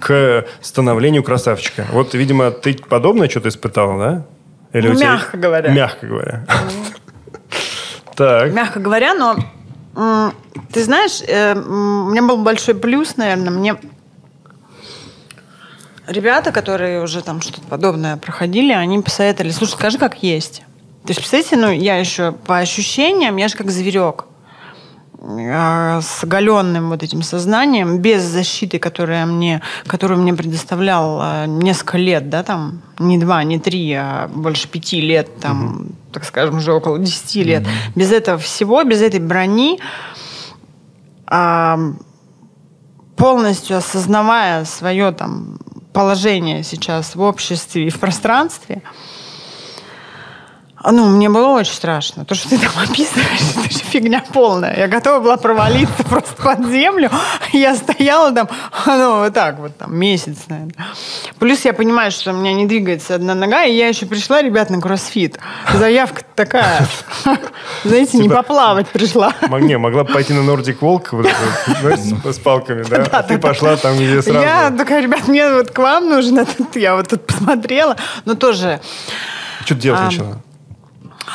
к 0.00 0.44
становлению 0.60 1.22
красавчика. 1.22 1.86
Вот, 1.92 2.14
видимо, 2.14 2.50
ты 2.50 2.74
подобное 2.74 3.28
что-то 3.28 3.48
испытал, 3.48 3.98
да? 3.98 4.26
Или 4.72 4.88
у 4.88 4.94
тебя- 4.94 5.14
Мягко 5.14 5.36
говоря. 5.36 5.70
Мягко 5.70 6.06
говоря. 6.06 6.46
Так. 8.16 8.52
Мягко 8.52 8.80
говоря, 8.80 9.14
но 9.14 9.36
ты 10.72 10.84
знаешь, 10.84 11.22
э, 11.26 11.54
у 11.54 12.10
меня 12.10 12.22
был 12.22 12.36
большой 12.38 12.74
плюс, 12.74 13.16
наверное, 13.16 13.50
мне 13.50 13.76
ребята, 16.06 16.52
которые 16.52 17.02
уже 17.02 17.22
там 17.22 17.40
что-то 17.40 17.62
подобное 17.62 18.16
проходили, 18.16 18.72
они 18.72 19.00
посоветовали, 19.00 19.52
слушай, 19.52 19.72
скажи, 19.72 19.98
как 19.98 20.22
есть. 20.22 20.62
То 21.04 21.08
есть, 21.08 21.20
представляете, 21.20 21.56
ну, 21.56 21.70
я 21.70 21.96
еще 21.96 22.32
по 22.32 22.58
ощущениям, 22.58 23.36
я 23.36 23.48
же 23.48 23.56
как 23.56 23.70
зверек 23.70 24.26
а, 25.22 26.00
с 26.02 26.24
оголенным 26.24 26.90
вот 26.90 27.02
этим 27.02 27.22
сознанием, 27.22 27.98
без 27.98 28.22
защиты, 28.22 28.78
которая 28.78 29.26
мне, 29.26 29.62
которую 29.86 30.20
мне 30.20 30.34
предоставлял 30.34 31.18
а, 31.20 31.46
несколько 31.46 31.98
лет, 31.98 32.28
да, 32.28 32.42
там, 32.42 32.82
не 32.98 33.18
два, 33.18 33.42
не 33.44 33.58
три, 33.58 33.92
а 33.94 34.28
больше 34.28 34.68
пяти 34.68 35.00
лет, 35.00 35.40
там, 35.40 35.88
так 36.12 36.24
скажем, 36.24 36.58
уже 36.58 36.72
около 36.72 36.98
десяти 36.98 37.44
лет. 37.44 37.66
Без 37.94 38.12
этого 38.12 38.38
всего, 38.38 38.82
без 38.84 39.00
этой 39.02 39.20
брони, 39.20 39.78
полностью 43.16 43.76
осознавая 43.76 44.64
свое 44.64 45.12
там 45.12 45.58
положение 45.92 46.62
сейчас 46.62 47.14
в 47.14 47.20
обществе 47.20 47.86
и 47.86 47.90
в 47.90 47.98
пространстве, 47.98 48.82
Ну, 50.82 51.10
мне 51.10 51.28
было 51.28 51.48
очень 51.48 51.74
страшно. 51.74 52.24
То, 52.24 52.34
что 52.34 52.48
ты 52.48 52.58
там 52.58 52.70
описываешь, 52.82 53.40
это 53.54 53.70
же 53.70 53.84
фигня 53.84 54.24
полная. 54.32 54.76
Я 54.78 54.88
готова 54.88 55.20
была 55.20 55.36
провалиться 55.36 56.04
просто 56.08 56.34
под 56.42 56.66
землю. 56.66 57.10
Я 57.52 57.76
стояла 57.76 58.32
там, 58.32 58.48
ну, 58.86 59.18
вот 59.18 59.34
так 59.34 59.58
вот, 59.58 59.76
там, 59.76 59.94
месяц, 59.94 60.38
наверное. 60.48 60.74
Плюс 61.40 61.64
я 61.64 61.72
понимаю, 61.72 62.10
что 62.10 62.32
у 62.32 62.36
меня 62.36 62.52
не 62.52 62.66
двигается 62.66 63.14
одна 63.14 63.34
нога, 63.34 63.64
и 63.64 63.74
я 63.74 63.88
еще 63.88 64.04
пришла, 64.04 64.42
ребят, 64.42 64.68
на 64.68 64.78
кроссфит. 64.78 65.38
Заявка 65.72 66.22
такая, 66.34 66.86
знаете, 67.84 68.18
не 68.18 68.24
Типа- 68.24 68.36
поплавать 68.36 68.88
пришла. 68.88 69.32
Не, 69.48 69.78
могла 69.78 70.04
бы 70.04 70.12
пойти 70.12 70.34
на 70.34 70.40
Nordic 70.40 70.80
Walk 70.80 71.08
знаешь, 71.80 72.00
с, 72.36 72.38
палками, 72.38 72.82
да? 72.82 73.08
А 73.12 73.22
ты 73.22 73.38
пошла 73.38 73.76
там, 73.78 73.96
где 73.96 74.20
сразу... 74.20 74.38
Я 74.38 74.70
такая, 74.70 75.02
ребят, 75.02 75.28
мне 75.28 75.50
вот 75.50 75.70
к 75.70 75.78
вам 75.78 76.10
нужен 76.10 76.38
этот, 76.38 76.76
я 76.76 76.94
вот 76.94 77.08
тут 77.08 77.26
посмотрела, 77.26 77.96
но 78.26 78.34
тоже... 78.34 78.80
Что 79.64 79.74
ты 79.74 79.80
делать 79.80 80.00
А, 80.00 80.04
начала? 80.04 80.42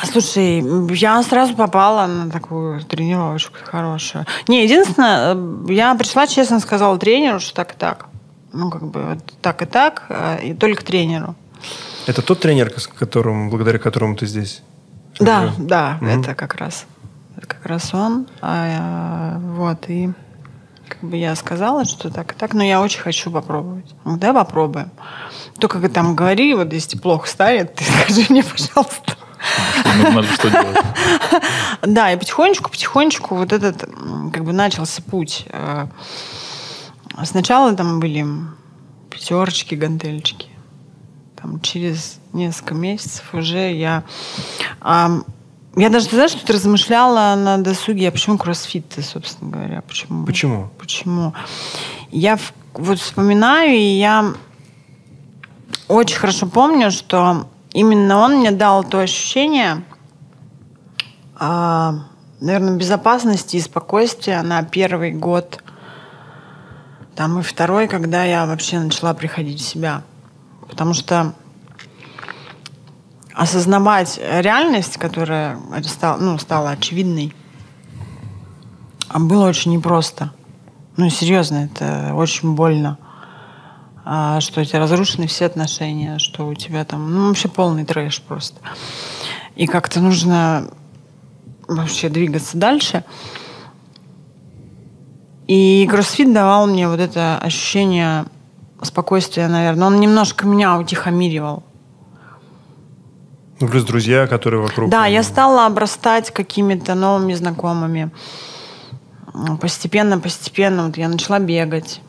А, 0.02 0.06
Слушай, 0.06 0.62
я 0.94 1.20
сразу 1.24 1.54
попала 1.54 2.06
на 2.06 2.30
такую 2.30 2.80
тренировочку 2.82 3.56
хорошую. 3.64 4.24
Не, 4.46 4.62
единственное, 4.62 5.34
э, 5.34 5.72
я 5.72 5.94
пришла, 5.96 6.28
честно 6.28 6.60
сказала 6.60 6.96
тренеру, 6.96 7.40
что 7.40 7.54
так 7.54 7.72
и 7.72 7.76
так. 7.76 8.05
Ну, 8.56 8.70
как 8.70 8.84
бы 8.84 9.02
вот 9.02 9.18
так 9.42 9.60
и 9.62 9.66
так, 9.66 10.04
э, 10.08 10.46
и 10.46 10.54
только 10.54 10.82
тренеру. 10.84 11.34
Это 12.06 12.22
тот 12.22 12.40
тренер, 12.40 12.72
с 12.78 12.86
которым, 12.86 13.50
благодаря 13.50 13.78
которому 13.78 14.16
ты 14.16 14.26
здесь? 14.26 14.62
Да, 15.20 15.52
да, 15.58 15.98
Мгм. 16.00 16.20
это 16.20 16.34
как 16.34 16.54
раз. 16.54 16.86
Это 17.36 17.46
как 17.46 17.66
раз 17.66 17.92
он. 17.92 18.26
А, 18.40 19.36
э, 19.36 19.38
вот, 19.56 19.84
и 19.88 20.10
как 20.88 21.00
бы 21.10 21.16
я 21.18 21.34
сказала, 21.36 21.84
что 21.84 22.10
так 22.10 22.32
и 22.32 22.34
так, 22.34 22.54
но 22.54 22.64
я 22.64 22.80
очень 22.80 23.00
хочу 23.00 23.30
попробовать. 23.30 23.92
Говорит, 24.04 24.20
Давай 24.22 24.44
попробуем. 24.44 24.90
Только 25.58 25.80
как 25.80 25.92
там 25.92 26.14
говори, 26.16 26.54
вот 26.54 26.72
если 26.72 26.96
плохо 26.96 27.28
станет, 27.28 27.74
ты 27.74 27.84
скажи 28.04 28.24
мне, 28.30 28.42
пожалуйста. 28.42 29.16
Надо 30.12 30.28
что 30.28 30.50
делать? 30.50 30.78
Да, 31.82 32.10
и 32.10 32.16
потихонечку, 32.16 32.70
потихонечку 32.70 33.34
вот 33.36 33.52
этот 33.52 33.80
как 34.32 34.44
бы 34.44 34.52
начался 34.52 35.02
путь. 35.02 35.46
Э, 37.16 37.24
Сначала 37.24 37.74
там 37.74 38.00
были 38.00 38.26
пятерочки, 39.10 39.74
гантельчики. 39.74 40.48
Там 41.40 41.60
через 41.60 42.18
несколько 42.32 42.74
месяцев 42.74 43.32
уже 43.34 43.72
я... 43.74 44.04
ам, 44.80 45.24
я 45.76 45.90
даже, 45.90 46.08
ты 46.08 46.16
знаешь, 46.16 46.32
тут 46.32 46.48
размышляла 46.50 47.34
на 47.36 47.58
досуге, 47.58 48.08
а 48.08 48.12
почему 48.12 48.38
кроссфит, 48.38 48.94
собственно 49.02 49.50
говоря, 49.50 49.82
почему? 49.82 50.24
Почему? 50.24 50.70
Почему? 50.78 51.34
Я 52.10 52.36
в- 52.36 52.52
вот 52.74 52.98
вспоминаю, 52.98 53.76
и 53.76 53.98
я 53.98 54.32
очень 55.88 56.16
хорошо 56.16 56.46
помню, 56.46 56.90
что 56.90 57.46
именно 57.72 58.18
он 58.18 58.38
мне 58.38 58.50
дал 58.50 58.82
то 58.84 59.00
ощущение, 59.00 59.84
а, 61.38 61.94
наверное, 62.40 62.76
безопасности 62.76 63.56
и 63.56 63.60
спокойствия 63.60 64.40
на 64.42 64.62
первый 64.62 65.12
год 65.12 65.62
Там 67.16 67.38
и 67.38 67.42
второй, 67.42 67.88
когда 67.88 68.24
я 68.24 68.44
вообще 68.44 68.78
начала 68.78 69.14
приходить 69.14 69.60
в 69.60 69.64
себя. 69.64 70.02
Потому 70.68 70.92
что 70.92 71.34
осознавать 73.32 74.18
реальность, 74.18 74.98
которая 74.98 75.58
стала, 75.84 76.18
ну, 76.18 76.38
стала 76.38 76.70
очевидной, 76.70 77.34
а 79.08 79.18
было 79.18 79.48
очень 79.48 79.72
непросто. 79.72 80.32
Ну, 80.98 81.08
серьезно, 81.08 81.70
это 81.72 82.12
очень 82.14 82.54
больно. 82.54 82.98
А, 84.04 84.40
что 84.40 84.60
у 84.60 84.64
тебя 84.64 84.78
разрушены 84.78 85.26
все 85.26 85.46
отношения, 85.46 86.18
что 86.18 86.46
у 86.46 86.54
тебя 86.54 86.84
там, 86.84 87.12
ну, 87.12 87.28
вообще 87.28 87.48
полный 87.48 87.84
трэш 87.84 88.20
просто. 88.22 88.60
И 89.56 89.66
как-то 89.66 90.00
нужно 90.00 90.70
вообще 91.66 92.08
двигаться 92.08 92.58
дальше. 92.58 93.04
И 95.46 95.86
кроссфит 95.90 96.32
давал 96.32 96.66
мне 96.66 96.88
вот 96.88 96.98
это 97.00 97.38
ощущение 97.38 98.24
спокойствия, 98.82 99.48
наверное. 99.48 99.86
Он 99.86 100.00
немножко 100.00 100.46
меня 100.46 100.78
утихомиривал. 100.78 101.62
Ну, 103.60 103.68
плюс 103.68 103.84
друзья, 103.84 104.26
которые 104.26 104.60
вокруг. 104.62 104.90
Да, 104.90 105.06
я 105.06 105.22
стала 105.22 105.66
обрастать 105.66 106.30
какими-то 106.30 106.94
новыми 106.94 107.32
знакомыми. 107.34 108.10
Постепенно, 109.60 110.18
постепенно 110.18 110.86
вот 110.86 110.96
я 110.96 111.08
начала 111.08 111.38
бегать. 111.38 112.00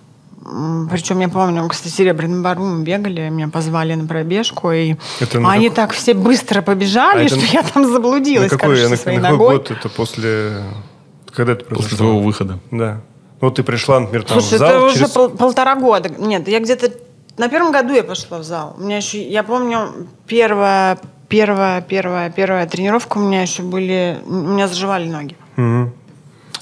Причем 0.90 1.20
я 1.20 1.28
помню, 1.28 1.68
кстати, 1.68 1.94
Серебряным 1.94 2.42
бару 2.42 2.64
мы 2.64 2.84
бегали, 2.84 3.28
меня 3.30 3.50
позвали 3.50 3.94
на 3.96 4.08
пробежку, 4.08 4.72
и 4.72 4.96
Это 5.20 5.42
на 5.42 5.52
они 5.52 5.68
как- 5.68 5.76
так 5.76 5.92
все 5.94 6.14
быстро 6.14 6.62
побежали, 6.62 7.24
А 7.24 7.26
это 7.26 7.36
что 7.36 7.46
я 7.54 7.64
там 7.64 7.86
заблудилась, 7.92 8.52
на 8.52 8.58
какой, 8.58 8.76
короче, 8.78 8.90
на, 8.90 8.96
своей 8.96 9.18
на 9.18 9.24
какой 9.24 9.38
ногой. 9.38 9.58
год 9.58 9.72
это 9.72 9.90
после... 9.90 10.64
Когда 11.34 11.52
это 11.52 11.66
произошло? 11.66 11.84
После 11.84 11.98
твоего 11.98 12.20
выхода. 12.22 12.60
Да. 12.72 13.02
Ну, 13.40 13.48
вот 13.48 13.56
ты 13.56 13.64
пришла, 13.64 14.00
например, 14.00 14.24
там 14.24 14.40
Слушай, 14.42 14.56
в 14.56 14.60
зал 14.60 14.70
это 14.70 14.82
уже 14.86 14.96
через- 15.00 15.12
пол- 15.12 15.30
полтора 15.30 15.76
года. 15.76 16.10
Нет, 16.10 16.48
я 16.48 16.60
где-то 16.60 16.92
на 17.38 17.50
первом 17.50 17.72
году 17.72 17.94
я 17.94 18.04
пошла 18.04 18.40
в 18.40 18.44
зал. 18.44 18.76
У 18.80 18.84
меня 18.84 18.98
еще, 18.98 19.22
я 19.22 19.44
помню, 19.44 20.08
первая, 20.28 20.98
первая, 21.30 21.82
первая, 21.82 22.32
первая 22.32 22.66
тренировка 22.68 23.18
у 23.18 23.22
меня 23.22 23.44
еще 23.44 23.62
были, 23.62 24.18
у 24.26 24.32
меня 24.34 24.68
заживали 24.68 25.08
ноги. 25.08 25.36
Мгм. 25.56 25.94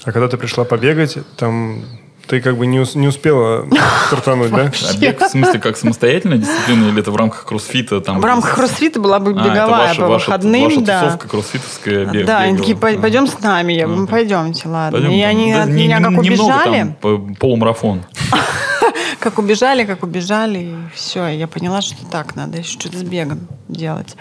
А 0.04 0.12
когда 0.12 0.28
ты 0.28 0.36
пришла 0.36 0.64
побегать, 0.64 1.16
там 1.36 1.82
ты 2.26 2.40
как 2.40 2.56
бы 2.56 2.66
не, 2.66 2.80
ус- 2.80 2.94
не 2.94 3.06
успела 3.08 3.66
стартануть, 4.08 4.50
да? 4.50 4.70
А 4.90 4.96
бег 4.98 5.20
в 5.20 5.28
смысле 5.28 5.58
как 5.60 5.76
самостоятельная 5.76 6.38
дисциплина 6.38 6.88
или 6.88 7.00
это 7.00 7.10
в 7.10 7.16
рамках 7.16 7.44
кроссфита? 7.44 8.00
Там, 8.00 8.20
В 8.20 8.24
рамках 8.24 8.54
кроссфита 8.56 9.00
была 9.00 9.18
бы 9.20 9.30
А, 9.32 9.40
это 9.40 9.50
беговая 9.50 9.88
ваша, 9.88 10.00
по 10.00 10.08
выходным, 10.08 10.64
ваша 10.64 10.80
да. 10.80 11.00
тусовка 11.04 11.28
кроссфитовская 11.28 12.04
бег, 12.06 12.26
да, 12.26 12.38
они 12.38 12.58
такие, 12.58 12.76
«Пой- 12.76 12.98
пойдем 13.00 13.26
с 13.26 13.38
нами. 13.40 13.72
Я 13.72 13.86
говорю, 13.86 14.06
пойдемте, 14.06 14.68
ладно. 14.68 14.98
Пойдем 14.98 15.12
и 15.16 15.20
там. 15.20 15.30
они 15.30 15.52
Да, 15.52 15.62
от 15.62 15.68
не- 15.68 15.84
меня 15.84 15.96
как 16.00 16.10
немного 16.10 16.20
убежали, 16.20 16.96
полумарафон. 17.38 18.02
как 19.20 19.38
убежали, 19.38 19.84
как 19.84 20.02
убежали, 20.02 20.58
и 20.58 20.74
все. 20.94 21.26
Я 21.28 21.46
поняла, 21.46 21.80
что 21.82 22.04
так, 22.06 22.34
надо 22.36 22.58
еще 22.58 22.72
что-то 22.78 22.98
с 22.98 23.02
бегом 23.02 23.46
делать. 23.68 24.16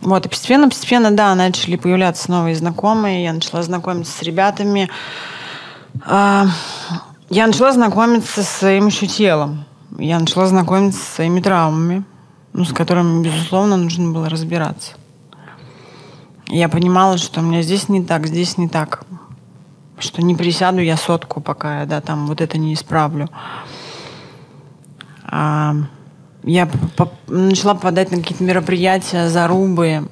Вот, 0.00 0.24
и 0.24 0.28
постепенно, 0.28 0.68
постепенно, 0.68 1.10
да, 1.10 1.34
начали 1.34 1.76
появляться 1.76 2.30
новые 2.30 2.54
знакомые. 2.54 3.24
Я 3.24 3.32
начала 3.34 3.62
знакомиться 3.62 4.16
с 4.16 4.22
ребятами. 4.22 4.88
А, 6.04 6.46
Я 7.28 7.46
начала 7.46 7.72
знакомиться 7.72 8.42
со 8.42 8.58
своим 8.58 8.86
еще 8.86 9.06
телом. 9.06 9.64
Я 9.98 10.18
начала 10.18 10.46
знакомиться 10.46 11.00
со 11.00 11.14
своими 11.16 11.40
травмами, 11.40 12.04
ну, 12.52 12.64
с 12.64 12.72
которыми, 12.72 13.22
безусловно, 13.24 13.76
нужно 13.76 14.12
было 14.12 14.28
разбираться. 14.28 14.92
Я 16.48 16.68
понимала, 16.68 17.18
что 17.18 17.40
у 17.40 17.42
меня 17.44 17.62
здесь 17.62 17.88
не 17.88 18.02
так, 18.02 18.26
здесь 18.26 18.58
не 18.58 18.68
так. 18.68 19.04
Что 19.98 20.22
не 20.22 20.34
присяду 20.34 20.80
я 20.80 20.96
сотку, 20.96 21.40
пока 21.40 21.80
я 21.80 21.86
да, 21.86 22.00
там 22.00 22.26
вот 22.26 22.40
это 22.40 22.56
не 22.58 22.74
исправлю. 22.74 23.28
А, 25.24 25.74
я 26.42 26.66
поп- 26.96 27.12
начала 27.28 27.74
попадать 27.74 28.10
на 28.10 28.18
какие-то 28.18 28.42
мероприятия, 28.42 29.28
зарубы. 29.28 30.08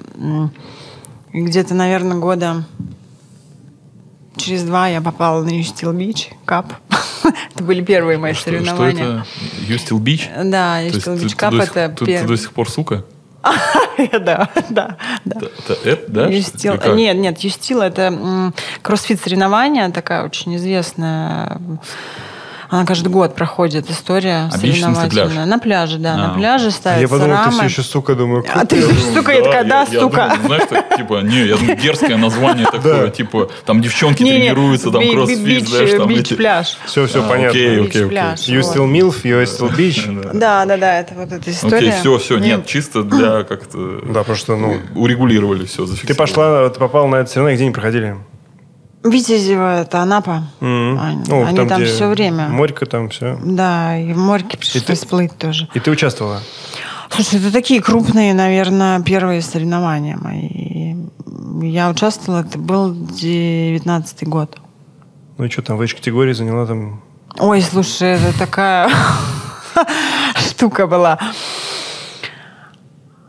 И 1.33 1.41
где-то, 1.41 1.73
наверное, 1.73 2.17
года 2.17 2.63
через 4.39 4.63
два 4.63 4.87
я 4.87 5.01
попала 5.01 5.43
на 5.43 5.49
You 5.49 5.66
Still 5.66 5.93
Bitch, 5.93 6.29
Cup. 6.45 6.73
это 7.53 7.63
были 7.63 7.83
первые 7.83 8.17
мои 8.17 8.33
Что, 8.33 8.41
что 8.43 8.51
соревнования. 8.51 9.03
это? 9.03 9.25
You 9.71 9.82
Still 9.82 9.99
Bitch? 9.99 10.29
Да, 10.43 10.79
You 10.79 10.93
Still 10.93 11.15
Bitch 11.15 11.35
Cup 11.35 11.53
это 11.55 11.89
ты- 11.89 12.05
Ты 12.05 12.23
до 12.27 12.37
сих 12.37 12.51
пор 12.53 12.69
сука? 12.69 13.05
Да, 14.21 14.49
да, 14.69 14.97
да. 15.25 15.37
Это- 15.83 16.05
да? 16.07 16.27
Юстил. 16.27 16.75
Нет, 16.95 17.17
нет, 17.17 17.39
Юстил 17.39 17.81
это 17.81 18.53
кроссфит 18.81 19.21
соревнования, 19.21 19.89
такая 19.91 20.23
очень 20.23 20.55
известная. 20.55 21.59
Она 22.69 22.85
каждый 22.85 23.07
год 23.07 23.33
проходит 23.35 23.89
история 23.89 24.49
смысле, 24.51 24.73
соревновательная. 24.73 25.45
На 25.45 25.57
пляже, 25.57 25.97
да. 25.97 26.13
А, 26.13 26.17
на 26.17 26.29
пляже 26.35 26.65
Я 26.65 26.71
ставятся 26.71 27.07
подумал, 27.15 27.37
ты 27.37 27.43
рамы. 27.45 27.51
все 27.57 27.63
еще 27.65 27.81
сука, 27.81 28.15
думаю. 28.15 28.45
А 28.53 28.65
ты 28.65 28.81
сука, 29.13 29.31
я 29.31 29.41
такая, 29.41 29.63
да, 29.63 29.87
я 29.89 29.99
сука. 29.99 30.33
знаешь, 30.45 30.63
типа, 30.95 31.21
не, 31.21 31.47
я 31.47 31.57
думаю, 31.57 31.77
дерзкое 31.77 32.17
название 32.17 32.67
такое, 32.71 33.09
типа, 33.09 33.49
там 33.65 33.81
девчонки 33.81 34.23
тренируются, 34.23 34.91
там 34.91 35.01
кроссфит, 35.09 35.67
знаешь, 35.67 35.91
там 35.91 36.07
бич 36.07 36.19
эти... 36.19 36.33
пляж. 36.35 36.77
Все, 36.85 37.07
все 37.07 37.23
А, 37.23 37.27
понятно. 37.27 37.49
Окей, 37.49 37.81
окей, 37.81 38.05
окей. 38.05 38.17
You 38.55 38.61
still 38.61 38.87
MILF, 38.91 39.23
you 39.23 39.43
still 39.43 39.75
beach. 39.75 39.99
Да, 40.39 40.65
да, 40.65 40.77
да, 40.77 40.99
это 40.99 41.15
вот 41.15 41.31
эта 41.31 41.49
история. 41.49 41.77
Окей, 41.77 41.91
все, 41.99 42.17
все, 42.19 42.37
нет, 42.37 42.67
чисто 42.67 43.03
для 43.03 43.43
как-то... 43.43 44.01
Да, 44.05 44.19
потому 44.19 44.37
что, 44.37 44.55
ну, 44.55 44.77
Урегулировали 44.95 45.65
все, 45.65 45.83
ты 45.85 45.87
зафиксировали. 45.87 46.17
пошла, 46.17 46.69
ты 46.69 46.79
попал 46.79 47.07
на 47.07 47.15
это 47.15 47.29
соревнование, 47.29 47.55
где 47.55 47.63
они 47.65 47.73
проходили? 47.73 48.17
Витязево, 49.03 49.81
это 49.81 49.99
Анапа. 50.01 50.43
М. 50.59 50.99
Они, 50.99 51.23
Ну, 51.27 51.45
они 51.45 51.57
там 51.67 51.79
где 51.81 51.85
все 51.85 52.07
время. 52.09 52.49
Морька 52.49 52.85
там 52.85 53.09
все. 53.09 53.37
Да, 53.43 53.97
и 53.97 54.11
в 54.13 54.17
морьке 54.17 54.57
пришлось 54.57 54.99
ты- 54.99 55.07
плыть 55.07 55.37
тоже. 55.37 55.69
И 55.73 55.79
ты 55.79 55.89
участвовала? 55.91 56.41
Слушай, 57.09 57.39
это 57.39 57.51
такие 57.51 57.81
крупные, 57.81 58.33
наверное, 58.33 59.01
первые 59.01 59.41
соревнования 59.41 60.17
мои. 60.17 60.95
Я 61.61 61.89
участвовала, 61.89 62.41
это 62.41 62.57
был 62.59 62.93
девятнадцатый 62.93 64.27
год. 64.27 64.57
Ну 65.37 65.45
и 65.45 65.49
что 65.49 65.61
там, 65.61 65.77
в 65.77 65.81
эйдж-категории 65.81 66.33
заняла 66.33 66.65
там... 66.65 67.01
Ой, 67.37 67.61
слушай, 67.61 68.09
это 68.09 68.37
такая 68.37 68.89
штука 70.35 70.87
была. 70.87 71.17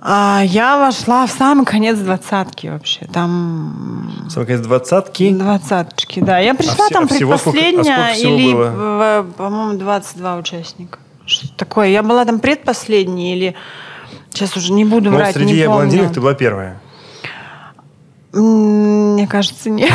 А 0.02 0.40
я 0.44 0.78
вошла 0.78 1.26
в 1.26 1.30
самый 1.30 1.66
конец 1.66 1.98
двадцатки 1.98 2.68
вообще. 2.68 3.06
Там 3.12 4.10
Самый 4.30 4.46
конец 4.46 4.62
двадцатки. 4.62 5.30
двадцаточки, 5.30 6.20
да. 6.20 6.38
Я 6.38 6.54
пришла 6.54 6.86
все- 6.86 6.94
там 6.94 7.04
а 7.04 7.08
всего 7.08 7.36
сколько- 7.36 7.58
а 7.58 7.62
предпоследняя 7.62 8.14
сколько 8.14 8.28
или, 8.28 8.52
было? 8.54 8.70
в- 8.70 9.32
по-моему, 9.36 9.78
22 9.78 10.36
участника. 10.36 10.98
Что 11.26 11.48
такое? 11.56 11.88
Я 11.88 12.02
была 12.02 12.24
там 12.24 12.40
предпоследней 12.40 13.34
или... 13.36 13.54
Сейчас 14.32 14.56
уже 14.56 14.72
не 14.72 14.84
буду 14.84 15.10
Ну, 15.10 15.16
врать, 15.16 15.34
среди 15.34 15.52
не 15.52 15.64
помню. 15.66 15.74
блондинок 15.76 16.12
ты 16.14 16.20
была 16.20 16.34
первая. 16.34 16.80
Мне 18.32 19.26
кажется, 19.26 19.70
нет. 19.70 19.92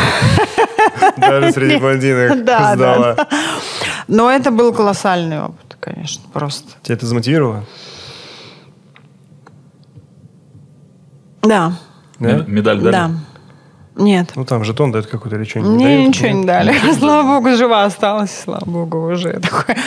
Даже 1.18 1.52
среди 1.54 1.78
блондинок 1.78 2.44
Да, 2.46 2.76
сдала. 2.76 3.14
да. 3.16 3.28
Но 4.08 4.30
это 4.30 4.52
был 4.52 4.74
колоссальный 4.74 5.42
опыт, 5.42 5.78
конечно, 5.80 6.22
просто. 6.34 6.74
Тебя 6.84 6.96
это 6.96 7.06
замотивировало? 7.06 7.64
Да, 11.48 11.74
Да? 12.20 12.28
Мед- 12.38 12.48
Медаль 12.48 12.80
дали? 12.80 12.92
да. 12.92 13.12
Нет. 13.98 14.32
Ну 14.36 14.44
там 14.44 14.66
жетон 14.66 14.92
дают 14.92 15.08
какой-то 15.08 15.38
или 15.38 15.46
что-нибудь. 15.46 15.72
Мне 15.76 15.86
дают? 15.86 16.08
ничего 16.10 16.28
не 16.28 16.44
дали. 16.46 16.76
Слава 17.00 17.40
богу, 17.40 17.56
жива 17.56 17.86
осталась, 17.86 18.38
слава 18.44 18.66
богу, 18.66 19.10
уже 19.10 19.40
такое. 19.40 19.78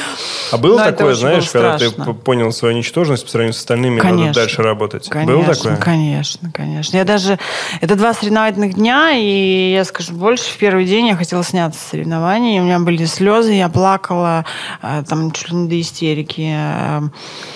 А 0.50 0.56
было 0.56 0.78
Но 0.78 0.84
такое, 0.86 1.14
знаешь, 1.14 1.44
было 1.44 1.52
когда 1.52 1.76
ты 1.78 1.90
страшно. 1.90 2.14
понял 2.14 2.50
свою 2.52 2.74
ничтожность 2.74 3.24
по 3.26 3.30
сравнению 3.30 3.52
с 3.52 3.58
остальными, 3.58 3.96
и 3.96 4.02
надо 4.02 4.08
Конечно. 4.08 4.32
дальше 4.32 4.62
работать? 4.62 5.08
Конечно, 5.10 5.34
было 5.36 5.54
такое? 5.54 5.76
конечно, 5.76 6.50
конечно. 6.50 6.96
Я 6.96 7.04
даже... 7.04 7.38
Это 7.82 7.96
два 7.96 8.14
соревновательных 8.14 8.72
дня, 8.76 9.10
и 9.12 9.72
я 9.74 9.84
скажу 9.84 10.14
больше, 10.14 10.44
в 10.44 10.56
первый 10.56 10.86
день 10.86 11.08
я 11.08 11.14
хотела 11.16 11.44
сняться 11.44 11.78
с 11.78 11.90
соревнований, 11.90 12.60
у 12.60 12.64
меня 12.64 12.78
были 12.78 13.04
слезы, 13.04 13.52
я 13.52 13.68
плакала, 13.68 14.46
э, 14.82 15.02
там 15.06 15.32
чуть 15.32 15.50
ли 15.50 15.56
не 15.56 15.68
до 15.68 15.78
истерики. 15.78 16.50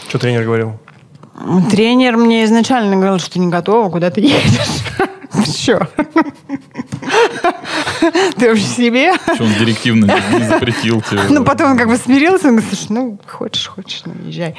Что 0.08 0.18
тренер 0.18 0.44
говорил? 0.44 0.78
Тренер 1.70 2.16
мне 2.16 2.44
изначально 2.44 2.96
говорил, 2.96 3.18
что 3.18 3.38
не 3.38 3.48
готова, 3.48 3.90
куда 3.90 4.10
ты 4.10 4.20
едешь. 4.20 4.82
Все. 5.44 5.80
Ты 8.36 8.48
вообще 8.48 8.64
себе? 8.64 9.14
Что 9.14 9.44
он 9.44 9.54
директивно 9.58 10.04
не 10.32 10.44
запретил 10.46 11.00
тебе? 11.00 11.22
Ну, 11.30 11.44
потом 11.44 11.72
он 11.72 11.78
как 11.78 11.88
бы 11.88 11.96
смирился, 11.96 12.48
он 12.48 12.56
говорит, 12.56 12.74
слушай, 12.74 12.92
ну, 12.92 13.18
хочешь, 13.26 13.66
хочешь, 13.66 14.02
ну, 14.04 14.12
езжай. 14.26 14.56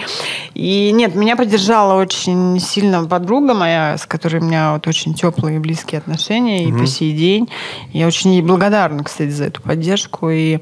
И 0.53 0.91
нет, 0.91 1.15
меня 1.15 1.35
поддержала 1.35 2.01
очень 2.01 2.59
сильно 2.59 3.05
подруга 3.05 3.53
моя, 3.53 3.97
с 3.97 4.05
которой 4.05 4.41
у 4.41 4.45
меня 4.45 4.73
вот 4.73 4.87
очень 4.87 5.13
теплые 5.13 5.57
и 5.57 5.59
близкие 5.59 5.99
отношения, 5.99 6.65
и 6.67 6.71
по 6.71 6.87
сей 6.87 7.13
день. 7.13 7.49
Я 7.91 8.07
очень 8.07 8.33
ей 8.33 8.41
благодарна, 8.41 9.03
кстати, 9.03 9.29
за 9.29 9.45
эту 9.45 9.61
поддержку. 9.61 10.29
И 10.31 10.59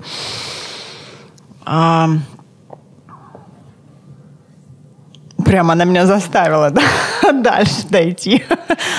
а, 5.41 5.43
прямо 5.43 5.73
она 5.73 5.83
меня 5.85 6.05
заставила 6.05 6.69
да, 6.71 6.81
дальше 7.33 7.87
дойти 7.89 8.43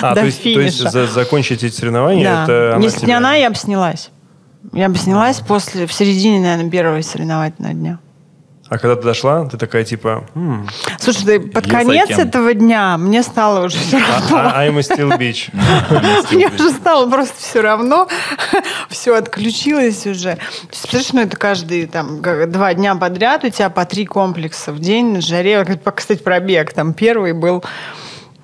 А, 0.01 0.15
до 0.15 0.21
то 0.21 0.27
есть, 0.27 0.39
то 0.39 0.43
финиша. 0.45 0.63
есть 0.65 0.91
за- 0.91 1.07
закончить 1.07 1.63
эти 1.65 1.75
соревнования, 1.75 2.25
Да. 2.25 2.45
это 2.45 2.73
она 2.77 2.85
Если 2.85 2.99
бы 2.99 3.03
не 3.03 3.07
тебя- 3.09 3.17
она, 3.19 3.35
я 3.35 3.51
бы 3.51 3.57
снялась. 3.57 4.11
Я 4.73 4.89
бы 4.89 4.97
снялась 4.97 5.41
после, 5.41 5.87
в 5.87 5.93
середине, 5.93 6.41
наверное, 6.41 6.71
первого 6.71 7.01
соревновательного 7.03 7.75
дня. 7.75 7.99
А 8.73 8.79
когда 8.79 8.97
ты 8.97 9.03
дошла, 9.03 9.45
ты 9.45 9.59
такая 9.59 9.85
типа, 9.85 10.25
«М, 10.35 10.67
Слушай, 10.99 11.25
ты 11.27 11.41
под 11.41 11.69
конец 11.69 12.09
этого 12.19 12.55
дня 12.55 12.97
мне 12.97 13.23
стало 13.23 13.67
уже 13.67 13.77
все 13.77 13.99
равно. 13.99 14.39
а- 14.39 14.67
I'm 14.67 14.79
a 14.79 14.81
still 14.81 15.19
bitch. 15.19 15.51
Мне 16.35 16.49
уже 16.49 16.71
стало 16.71 17.07
просто 17.11 17.35
все 17.39 17.61
равно. 17.61 18.09
Все 18.89 19.15
отключилось 19.15 20.07
уже. 20.07 20.39
Представляешь, 20.69 21.13
ну 21.13 21.21
это 21.21 21.37
каждые 21.37 21.87
там 21.87 22.23
два 22.23 22.73
дня 22.73 22.95
подряд 22.95 23.45
у 23.45 23.51
тебя 23.51 23.69
по 23.69 23.85
три 23.85 24.07
комплекса 24.07 24.73
в 24.73 24.81
день 24.81 25.13
на 25.13 25.21
жаре. 25.21 25.67
Как, 25.67 25.83
по- 25.83 25.91
Кстати, 25.93 26.23
пробег. 26.23 26.73
Там 26.73 26.95
первый 26.95 27.35
был 27.35 27.63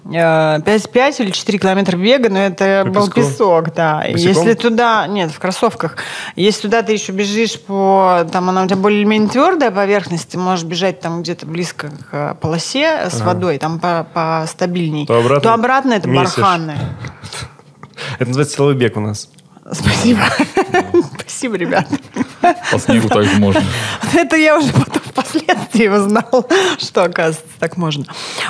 5-5 0.08 1.22
или 1.22 1.30
4 1.30 1.58
километра 1.58 1.96
бега, 1.96 2.30
но 2.30 2.38
это 2.38 2.82
По 2.84 2.90
был 2.90 3.10
песку? 3.10 3.20
песок, 3.20 3.74
да. 3.74 3.98
Босиком? 4.10 4.20
Если 4.20 4.54
туда, 4.54 5.06
нет, 5.06 5.30
в 5.30 5.38
кроссовках, 5.38 5.96
если 6.34 6.62
туда 6.62 6.82
ты 6.82 6.92
еще 6.92 7.12
бежишь 7.12 7.60
по, 7.60 8.26
там 8.32 8.48
она 8.48 8.62
у 8.62 8.66
тебя 8.66 8.76
более-менее 8.76 9.28
твердая 9.28 9.70
поверхность, 9.70 10.30
ты 10.30 10.38
можешь 10.38 10.64
бежать 10.64 11.00
там 11.00 11.22
где-то 11.22 11.46
близко 11.46 11.90
к 12.10 12.12
э, 12.12 12.34
полосе 12.40 13.08
с 13.10 13.20
водой, 13.20 13.58
там 13.58 13.78
по, 13.78 14.06
по 14.14 14.44
стабильней, 14.48 15.06
То 15.06 15.18
обратно 15.18 15.40
то 15.40 15.54
обратно 15.54 15.92
это 15.92 16.08
месишь. 16.08 16.36
барханное. 16.38 16.78
Это 18.18 18.26
называется 18.26 18.56
силовой 18.56 18.74
бег 18.76 18.96
у 18.96 19.00
нас. 19.00 19.28
Спасибо. 19.70 20.20
Спасибо, 21.20 21.56
ребят. 21.56 21.86
По 22.70 22.78
снегу 22.78 23.08
также 23.08 23.36
можно. 23.38 23.62
Это 24.14 24.36
я 24.36 24.56
уже 24.56 24.72
потом 24.72 24.97
впоследствии 25.22 25.88
узнал, 25.96 26.46
что, 26.78 27.04
оказывается, 27.04 27.44
так 27.58 27.76
можно. 27.76 28.04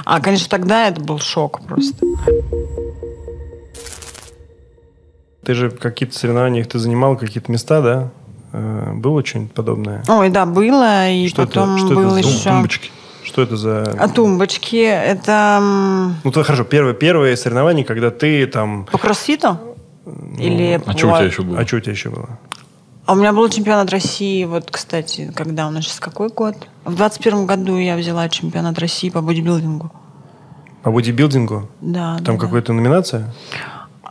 А, 0.05 0.21
конечно, 0.21 0.49
тогда 0.49 0.89
это 0.89 1.01
был 1.01 1.19
шок 1.19 1.61
просто. 1.67 2.05
Ты 5.45 5.55
же 5.55 5.71
в 5.71 5.79
каких-то 5.79 6.19
соревнованиях 6.19 6.67
ты 6.69 6.79
занимал 6.79 7.17
какие-то 7.17 7.51
места, 7.51 7.81
да? 7.81 8.11
Э, 8.53 8.93
Было 8.95 9.25
что-нибудь 9.25 9.53
подобное? 9.53 10.03
Ой, 10.09 10.29
да, 10.31 10.45
было. 10.47 11.09
И 11.11 11.29
Что 11.29 11.43
это- 11.43 11.53
потом 11.53 11.79
что 11.79 11.87
это 11.87 11.95
был 11.95 12.11
за 12.11 12.19
еще... 12.19 12.49
Тумбочки. 12.51 12.91
Что 13.25 13.43
это 13.43 13.57
за... 13.57 13.83
А 13.99 14.09
тумбочки, 14.09 14.77
это 14.77 15.61
Ну, 16.25 16.31
то 16.33 16.43
хорошо, 16.43 16.65
первое, 16.65 16.95
первое 16.95 17.37
соревнование, 17.37 17.85
когда 17.85 18.11
ты 18.11 18.47
там... 18.47 18.87
по 18.91 18.99
кроссфиту? 18.99 19.59
Или 20.39 20.75
А 20.75 20.81
по- 20.81 20.97
что 20.97 21.09
у 21.09 21.17
тебя 21.17 21.27
еще 21.27 21.43
было? 21.43 21.59
А 21.59 21.67
что 21.67 21.77
у 21.77 21.81
тебя 21.81 21.93
еще 21.93 22.09
было? 22.11 22.39
А 23.09 23.13
у 23.13 23.15
меня 23.15 23.33
был 23.33 23.49
чемпионат 23.49 23.91
России, 23.91 24.45
вот, 24.45 24.71
кстати, 24.71 25.33
когда 25.35 25.67
у 25.67 25.71
нас 25.71 25.85
сейчас 25.85 25.99
какой 25.99 26.29
год? 26.29 26.55
В 26.85 26.95
21 26.95 27.47
году 27.47 27.79
я 27.79 27.97
взяла 27.97 28.29
чемпионат 28.29 28.79
России 28.79 29.09
по 29.09 29.23
бодибилдингу. 29.23 29.91
По 30.83 30.91
бодибилдингу? 30.91 31.71
Да, 31.81 32.17
Там 32.17 32.25
да, 32.25 32.33
да. 32.33 32.39
какая-то 32.39 32.75
номинация? 32.75 33.33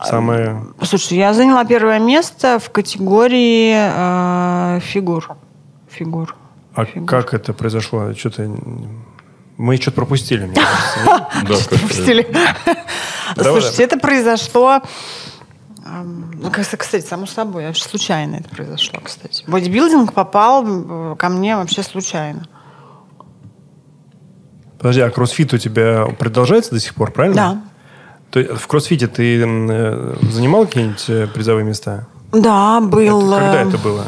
Самая... 0.04 0.64
Слушай, 0.82 1.16
я 1.16 1.32
заняла 1.32 1.64
первое 1.64 2.00
место 2.00 2.58
в 2.58 2.70
категории 2.70 3.72
э, 3.76 4.80
фигур. 4.80 5.28
Фигур. 5.88 6.34
А 6.74 6.84
Фигур. 6.84 7.08
как 7.08 7.34
это 7.34 7.52
произошло? 7.52 8.12
Что-то... 8.14 8.52
Мы 9.58 9.76
что-то 9.76 9.92
пропустили, 9.92 10.46
мне 10.46 10.56
кажется. 10.56 11.28
Да, 11.48 11.56
Пропустили. 11.68 12.26
Слушайте, 13.36 13.84
это 13.84 13.96
произошло... 13.96 14.82
ну, 16.04 16.50
Кстати, 16.50 17.04
само 17.04 17.26
собой, 17.26 17.66
вообще 17.66 17.84
случайно 17.84 18.36
это 18.36 18.48
произошло, 18.48 19.00
кстати. 19.02 19.44
Бодибилдинг 19.46 20.12
попал 20.12 21.16
ко 21.16 21.28
мне 21.28 21.56
вообще 21.56 21.82
случайно. 21.82 22.46
Подожди, 24.78 25.00
а 25.00 25.10
кроссфит 25.10 25.52
у 25.52 25.58
тебя 25.58 26.06
продолжается 26.18 26.70
до 26.70 26.80
сих 26.80 26.94
пор, 26.94 27.10
правильно? 27.10 27.36
Да. 27.36 27.62
То 28.30 28.40
есть 28.40 28.52
в 28.52 28.66
кроссфите 28.66 29.08
ты 29.08 29.42
э, 29.42 30.16
занимал 30.30 30.66
какие-нибудь 30.66 31.04
э, 31.08 31.26
призовые 31.26 31.64
места? 31.64 32.06
Да, 32.30 32.80
был... 32.80 33.32
Это 33.32 33.40
когда 33.40 33.62
э, 33.62 33.68
это 33.68 33.78
было? 33.78 34.04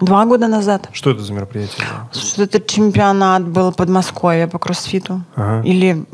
Два 0.00 0.24
года 0.26 0.46
назад. 0.46 0.88
Что 0.92 1.10
это 1.10 1.22
за 1.22 1.32
мероприятие? 1.32 1.84
Слушай, 2.12 2.44
это 2.44 2.60
чемпионат 2.60 3.46
был 3.46 3.72
Подмосковье 3.72 4.46
по 4.46 4.58
кроссфиту. 4.58 5.22
Ага. 5.34 5.66
Или 5.66 6.06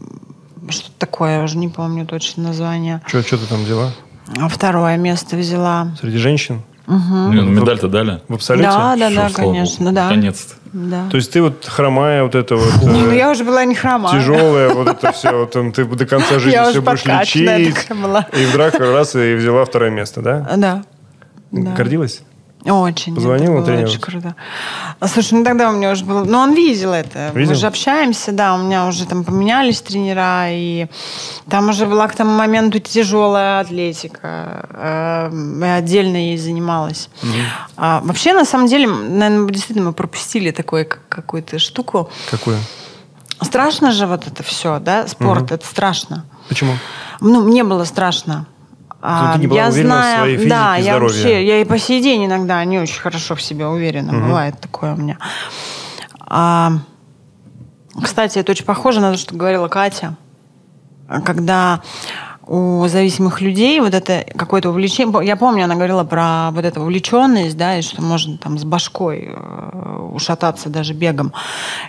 что-то 0.70 0.98
такое, 0.98 1.38
я 1.38 1.44
уже 1.44 1.58
не 1.58 1.68
помню 1.68 2.06
точно 2.06 2.44
название. 2.44 3.02
Что, 3.06 3.22
что 3.22 3.36
ты 3.36 3.46
там 3.46 3.62
взяла? 3.64 3.92
А 4.38 4.48
Второе 4.48 4.96
место 4.96 5.36
взяла. 5.36 5.88
Среди 6.00 6.18
женщин? 6.18 6.62
Не, 6.86 7.40
ну 7.40 7.48
медаль-то 7.50 7.88
дали. 7.88 8.20
В 8.28 8.34
абсолюте? 8.34 8.68
Да, 8.68 8.96
да, 8.96 9.10
Что, 9.10 9.20
да, 9.20 9.30
конечно, 9.34 9.84
богу, 9.86 9.94
да. 9.94 10.04
Наконец-то. 10.04 10.54
Да. 10.72 11.08
То 11.08 11.16
есть 11.16 11.32
ты 11.32 11.40
вот 11.40 11.64
хромая, 11.64 12.24
вот 12.24 12.34
это 12.34 12.56
вот 12.56 12.68
ну 12.82 13.10
э, 13.10 13.16
я 13.16 13.30
уже 13.30 13.44
была 13.44 13.64
не 13.64 13.74
хромая. 13.76 14.12
тяжелая, 14.18 14.74
вот 14.74 14.88
это 14.88 15.12
все, 15.12 15.32
вот 15.32 15.52
ты 15.52 15.84
до 15.84 16.04
конца 16.04 16.38
жизни 16.40 16.50
Я 16.50 16.68
все 16.70 16.82
будешь 16.82 17.04
лечить. 17.04 17.88
была. 17.90 18.26
И 18.32 18.44
вдруг 18.46 18.74
раз 18.80 19.14
и 19.14 19.34
взяла 19.34 19.64
второе 19.64 19.90
место, 19.90 20.20
да? 20.20 20.40
Да. 20.56 20.84
Да. 21.52 21.70
Гордилась? 21.74 22.22
Очень. 22.64 23.14
Позвонила 23.14 23.56
это 23.58 23.66
тренеру? 23.66 23.88
очень 23.88 24.00
круто. 24.00 24.34
Слушай, 25.06 25.34
ну 25.34 25.44
тогда 25.44 25.68
у 25.68 25.72
меня 25.74 25.90
уже 25.92 26.04
было... 26.04 26.24
Ну, 26.24 26.38
он 26.38 26.54
видел 26.54 26.92
это. 26.94 27.30
Видел? 27.34 27.50
Мы 27.52 27.54
же 27.56 27.66
общаемся, 27.66 28.32
да. 28.32 28.54
У 28.54 28.58
меня 28.58 28.86
уже 28.86 29.04
там 29.06 29.22
поменялись 29.22 29.82
тренера, 29.82 30.46
и 30.48 30.86
там 31.50 31.68
уже 31.68 31.84
была 31.84 32.08
к 32.08 32.14
тому 32.16 32.30
моменту 32.34 32.78
тяжелая 32.78 33.60
атлетика. 33.60 34.66
Я 35.60 35.74
отдельно 35.74 36.16
ей 36.16 36.38
занималась. 36.38 37.10
А, 37.76 38.00
вообще, 38.02 38.32
на 38.32 38.44
самом 38.46 38.66
деле, 38.66 38.86
наверное, 38.86 39.48
действительно 39.48 39.88
мы 39.88 39.92
пропустили 39.92 40.50
такую 40.50 40.86
как- 40.88 41.06
какую-то 41.08 41.58
штуку. 41.58 42.08
Какую? 42.30 42.56
Страшно 43.42 43.92
же 43.92 44.06
вот 44.06 44.26
это 44.26 44.42
все, 44.42 44.78
да? 44.78 45.06
Спорт, 45.06 45.52
это 45.52 45.66
страшно. 45.66 46.24
Почему? 46.48 46.72
Ну, 47.20 47.44
мне 47.44 47.62
было 47.62 47.84
страшно. 47.84 48.46
А, 49.06 49.34
ты 49.34 49.40
не 49.40 49.46
была 49.48 49.60
я 49.60 49.68
уверена 49.68 49.94
в 49.94 49.98
знаю, 49.98 50.18
своей 50.18 50.36
физике 50.36 50.50
да, 50.50 50.76
я 50.76 50.98
вообще, 50.98 51.46
я 51.46 51.60
и 51.60 51.64
по 51.66 51.78
сей 51.78 52.02
день 52.02 52.24
иногда 52.24 52.64
не 52.64 52.78
очень 52.78 53.00
хорошо 53.00 53.34
в 53.34 53.42
себе 53.42 53.66
уверена, 53.66 54.12
бывает 54.12 54.58
такое 54.58 54.94
у 54.94 54.96
меня. 54.96 55.18
А, 56.20 56.72
кстати, 58.02 58.38
это 58.38 58.52
очень 58.52 58.64
похоже 58.64 59.00
на 59.00 59.12
то, 59.12 59.18
что 59.18 59.34
говорила 59.34 59.68
Катя, 59.68 60.16
когда 61.26 61.82
у 62.46 62.86
зависимых 62.88 63.42
людей 63.42 63.78
вот 63.80 63.92
это 63.92 64.24
какое-то 64.36 64.70
увлечение, 64.70 65.26
я 65.26 65.36
помню, 65.36 65.64
она 65.64 65.74
говорила 65.74 66.04
про 66.04 66.50
вот 66.52 66.64
эту 66.64 66.80
увлеченность, 66.80 67.58
да, 67.58 67.78
и 67.78 67.82
что 67.82 68.00
можно 68.00 68.38
там 68.38 68.58
с 68.58 68.64
башкой 68.64 69.34
э, 69.34 70.08
ушататься 70.12 70.70
даже 70.70 70.94
бегом. 70.94 71.34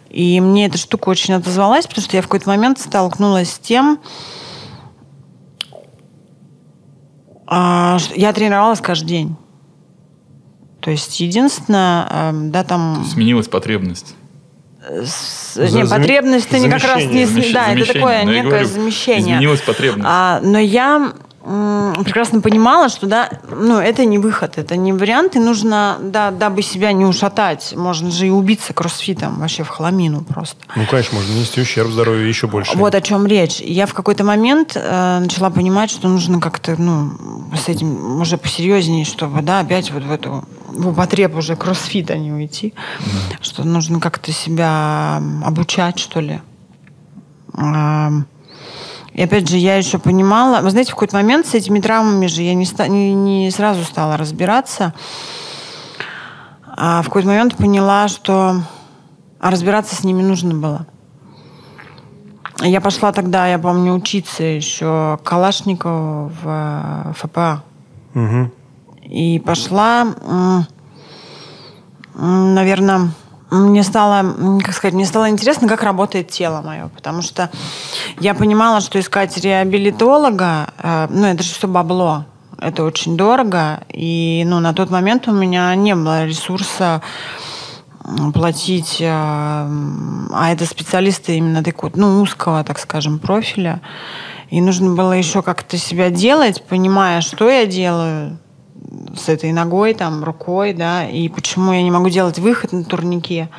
И 0.09 0.41
мне 0.41 0.65
эта 0.65 0.77
штука 0.77 1.09
очень 1.09 1.33
отозвалась, 1.33 1.87
потому 1.87 2.03
что 2.03 2.17
я 2.17 2.21
в 2.21 2.25
какой-то 2.25 2.49
момент 2.49 2.79
столкнулась 2.79 3.53
с 3.53 3.59
тем, 3.59 3.99
а, 7.47 7.97
я 8.15 8.33
тренировалась 8.33 8.81
каждый 8.81 9.07
день. 9.07 9.35
То 10.81 10.91
есть 10.91 11.19
единственное, 11.19 12.07
эм, 12.11 12.51
да, 12.51 12.63
там... 12.63 13.05
Сменилась 13.05 13.47
потребность. 13.47 14.15
с- 14.87 15.55
За- 15.55 15.77
не, 15.77 15.85
потребность-то 15.85 16.59
не 16.59 16.69
как 16.69 16.83
раз 16.83 17.03
не... 17.05 17.25
замещение. 17.25 17.53
Да, 17.53 17.61
это 17.61 17.71
Замещение, 17.73 17.93
такое 17.93 18.23
ну, 18.23 18.31
я 18.31 18.37
некое 18.37 18.49
говорю, 18.49 18.67
замещение. 18.67 19.35
Изменилась 19.35 19.61
потребность. 19.61 20.07
А, 20.07 20.39
но 20.43 20.59
я 20.59 21.13
прекрасно 21.45 22.41
понимала, 22.41 22.89
что 22.89 23.05
да, 23.05 23.29
ну, 23.49 23.79
это 23.79 24.05
не 24.05 24.17
выход, 24.17 24.57
это 24.57 24.75
не 24.77 24.93
вариант, 24.93 25.35
и 25.35 25.39
нужно, 25.39 25.97
да, 26.01 26.31
дабы 26.31 26.63
себя 26.63 26.91
не 26.91 27.05
ушатать, 27.05 27.73
можно 27.75 28.09
же 28.09 28.27
и 28.27 28.29
убиться 28.29 28.73
кроссфитом 28.73 29.39
вообще 29.39 29.63
в 29.63 29.69
хламину 29.69 30.23
просто. 30.23 30.57
Ну, 30.75 30.85
конечно, 30.89 31.17
можно 31.17 31.33
нанести 31.33 31.61
ущерб 31.61 31.91
здоровью 31.91 32.27
еще 32.27 32.47
больше. 32.47 32.75
Вот 32.75 32.95
о 32.95 33.01
чем 33.01 33.27
речь. 33.27 33.59
Я 33.59 33.85
в 33.85 33.93
какой-то 33.93 34.23
момент 34.23 34.73
э, 34.75 35.19
начала 35.19 35.49
понимать, 35.51 35.91
что 35.91 36.07
нужно 36.07 36.39
как-то, 36.39 36.75
ну, 36.81 37.11
с 37.55 37.69
этим 37.69 38.19
уже 38.19 38.37
посерьезнее, 38.37 39.05
чтобы, 39.05 39.41
да, 39.41 39.59
опять 39.59 39.91
вот 39.91 40.03
в 40.03 40.11
эту 40.11 40.45
в 40.75 40.89
употребу 40.89 41.37
уже 41.37 41.55
кроссфита 41.55 42.17
не 42.17 42.33
уйти. 42.33 42.73
Что 43.41 43.63
нужно 43.63 43.99
как-то 43.99 44.31
себя 44.31 45.21
обучать, 45.43 45.99
что 45.99 46.19
ли. 46.19 46.41
Ам, 47.53 48.27
И 49.15 49.23
опять 49.23 49.47
же, 49.49 49.55
я 49.55 49.77
еще 49.77 49.97
понимала... 49.97 50.61
Вы 50.61 50.71
знаете, 50.71 50.91
в 50.91 50.95
какой-то 50.95 51.15
момент 51.15 51.47
с 51.47 51.53
этими 51.53 51.79
травмами 51.79 52.27
же 52.27 52.41
я 52.41 52.53
не, 52.53 52.67
не, 52.89 53.13
не 53.13 53.49
сразу 53.49 53.85
стала 53.85 54.17
разбираться. 54.17 54.93
А 56.65 57.01
в 57.01 57.05
какой-то 57.05 57.29
момент 57.29 57.55
поняла, 57.55 58.09
что 58.09 58.61
а 59.39 59.51
разбираться 59.51 59.95
с 59.95 60.03
ними 60.03 60.21
нужно 60.21 60.53
было. 60.53 60.85
Я 62.59 62.81
пошла 62.81 63.13
тогда, 63.13 63.47
я 63.47 63.57
помню, 63.57 63.93
учиться 63.93 64.43
еще 64.43 65.17
Калашникову 65.23 66.33
в 66.41 66.41
э, 66.45 67.13
ФПА. 67.15 67.63
Мгм. 68.15 68.51
И 69.01 69.39
пошла, 69.39 70.07
наверное, 72.15 73.11
мне 73.59 73.83
стало, 73.83 74.59
как 74.63 74.73
сказать, 74.73 74.93
мне 74.93 75.05
стало 75.05 75.29
интересно, 75.29 75.67
как 75.67 75.83
работает 75.83 76.29
тело 76.29 76.61
мое, 76.61 76.89
потому 76.95 77.21
что 77.21 77.49
я 78.19 78.33
понимала, 78.33 78.81
что 78.81 78.99
искать 78.99 79.37
реабилитолога, 79.37 80.67
э, 80.77 81.07
ну, 81.09 81.25
это 81.25 81.43
же 81.43 81.53
все 81.53 81.67
бабло, 81.67 82.25
это 82.59 82.83
очень 82.83 83.17
дорого, 83.17 83.81
и, 83.89 84.43
ну, 84.45 84.59
на 84.59 84.73
тот 84.73 84.89
момент 84.89 85.27
у 85.27 85.31
меня 85.31 85.73
не 85.75 85.95
было 85.95 86.25
ресурса 86.25 87.01
платить, 88.33 88.97
э, 88.99 89.07
а 89.07 90.51
это 90.51 90.65
специалисты 90.65 91.37
именно 91.37 91.63
такого, 91.63 91.91
ну, 91.95 92.21
узкого, 92.21 92.63
так 92.63 92.79
скажем, 92.79 93.19
профиля. 93.19 93.81
И 94.49 94.61
нужно 94.61 94.93
было 94.93 95.13
еще 95.13 95.41
как-то 95.41 95.77
себя 95.77 96.09
делать, 96.09 96.63
понимая, 96.63 97.21
что 97.21 97.49
я 97.49 97.65
делаю, 97.65 98.37
с 99.15 99.29
этой 99.29 99.51
ногой, 99.51 99.93
там, 99.93 100.23
рукой, 100.23 100.73
да, 100.73 101.07
и 101.07 101.29
почему 101.29 101.73
я 101.73 101.81
не 101.81 101.91
могу 101.91 102.09
делать 102.09 102.39
выход 102.39 102.71
на 102.71 102.83
турнике. 102.83 103.49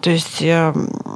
То 0.00 0.10
есть 0.10 0.40
э, 0.42 0.72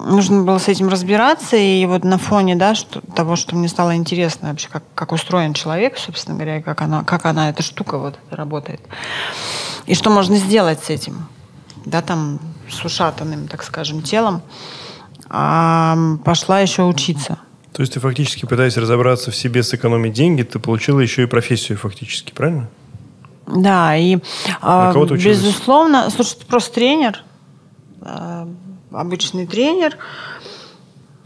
нужно 0.07 0.43
было 0.43 0.59
с 0.59 0.66
этим 0.66 0.89
разбираться, 0.89 1.57
и 1.57 1.87
вот 1.87 2.03
на 2.03 2.18
фоне 2.18 2.57
да, 2.57 2.74
что, 2.74 3.01
того, 3.14 3.37
что 3.37 3.55
мне 3.55 3.68
стало 3.68 3.95
интересно 3.95 4.51
вообще, 4.51 4.68
как, 4.68 4.83
как 4.95 5.12
устроен 5.12 5.55
человек, 5.55 5.99
собственно 5.99 6.37
говоря, 6.37 6.59
и 6.59 6.62
как 6.62 6.80
она, 6.80 7.05
как 7.05 7.26
она, 7.26 7.51
эта 7.51 7.62
штука 7.62 7.99
вот 7.99 8.18
работает. 8.30 8.80
И 9.87 9.95
что 9.95 10.11
можно 10.11 10.37
сделать 10.37 10.83
с 10.83 10.91
этим, 10.91 11.28
да, 11.85 12.03
там, 12.03 12.41
с 12.68 12.85
ушатанным, 12.85 13.47
так 13.47 13.62
скажем, 13.62 14.03
телом. 14.03 14.43
А 15.28 15.97
пошла 16.24 16.61
еще 16.61 16.83
учиться. 16.83 17.39
То 17.72 17.80
есть 17.80 17.95
ты 17.95 18.01
фактически, 18.01 18.45
пытаясь 18.47 18.76
разобраться 18.76 19.30
в 19.30 19.37
себе, 19.37 19.62
сэкономить 19.62 20.12
деньги, 20.12 20.43
ты 20.43 20.59
получила 20.59 21.01
еще 21.01 21.22
и 21.22 21.26
профессию 21.26 21.78
фактически, 21.78 22.33
правильно? 22.33 22.68
Да, 23.47 23.97
и 23.97 24.16
На 24.62 24.93
кого 24.93 25.07
ты 25.07 25.14
училась? 25.14 25.38
безусловно, 25.38 26.09
слушай, 26.11 26.36
ты 26.38 26.47
просто 26.47 26.74
тренер, 26.74 27.22
э, 28.01 28.47
обычный 28.93 29.47
тренер. 29.47 29.97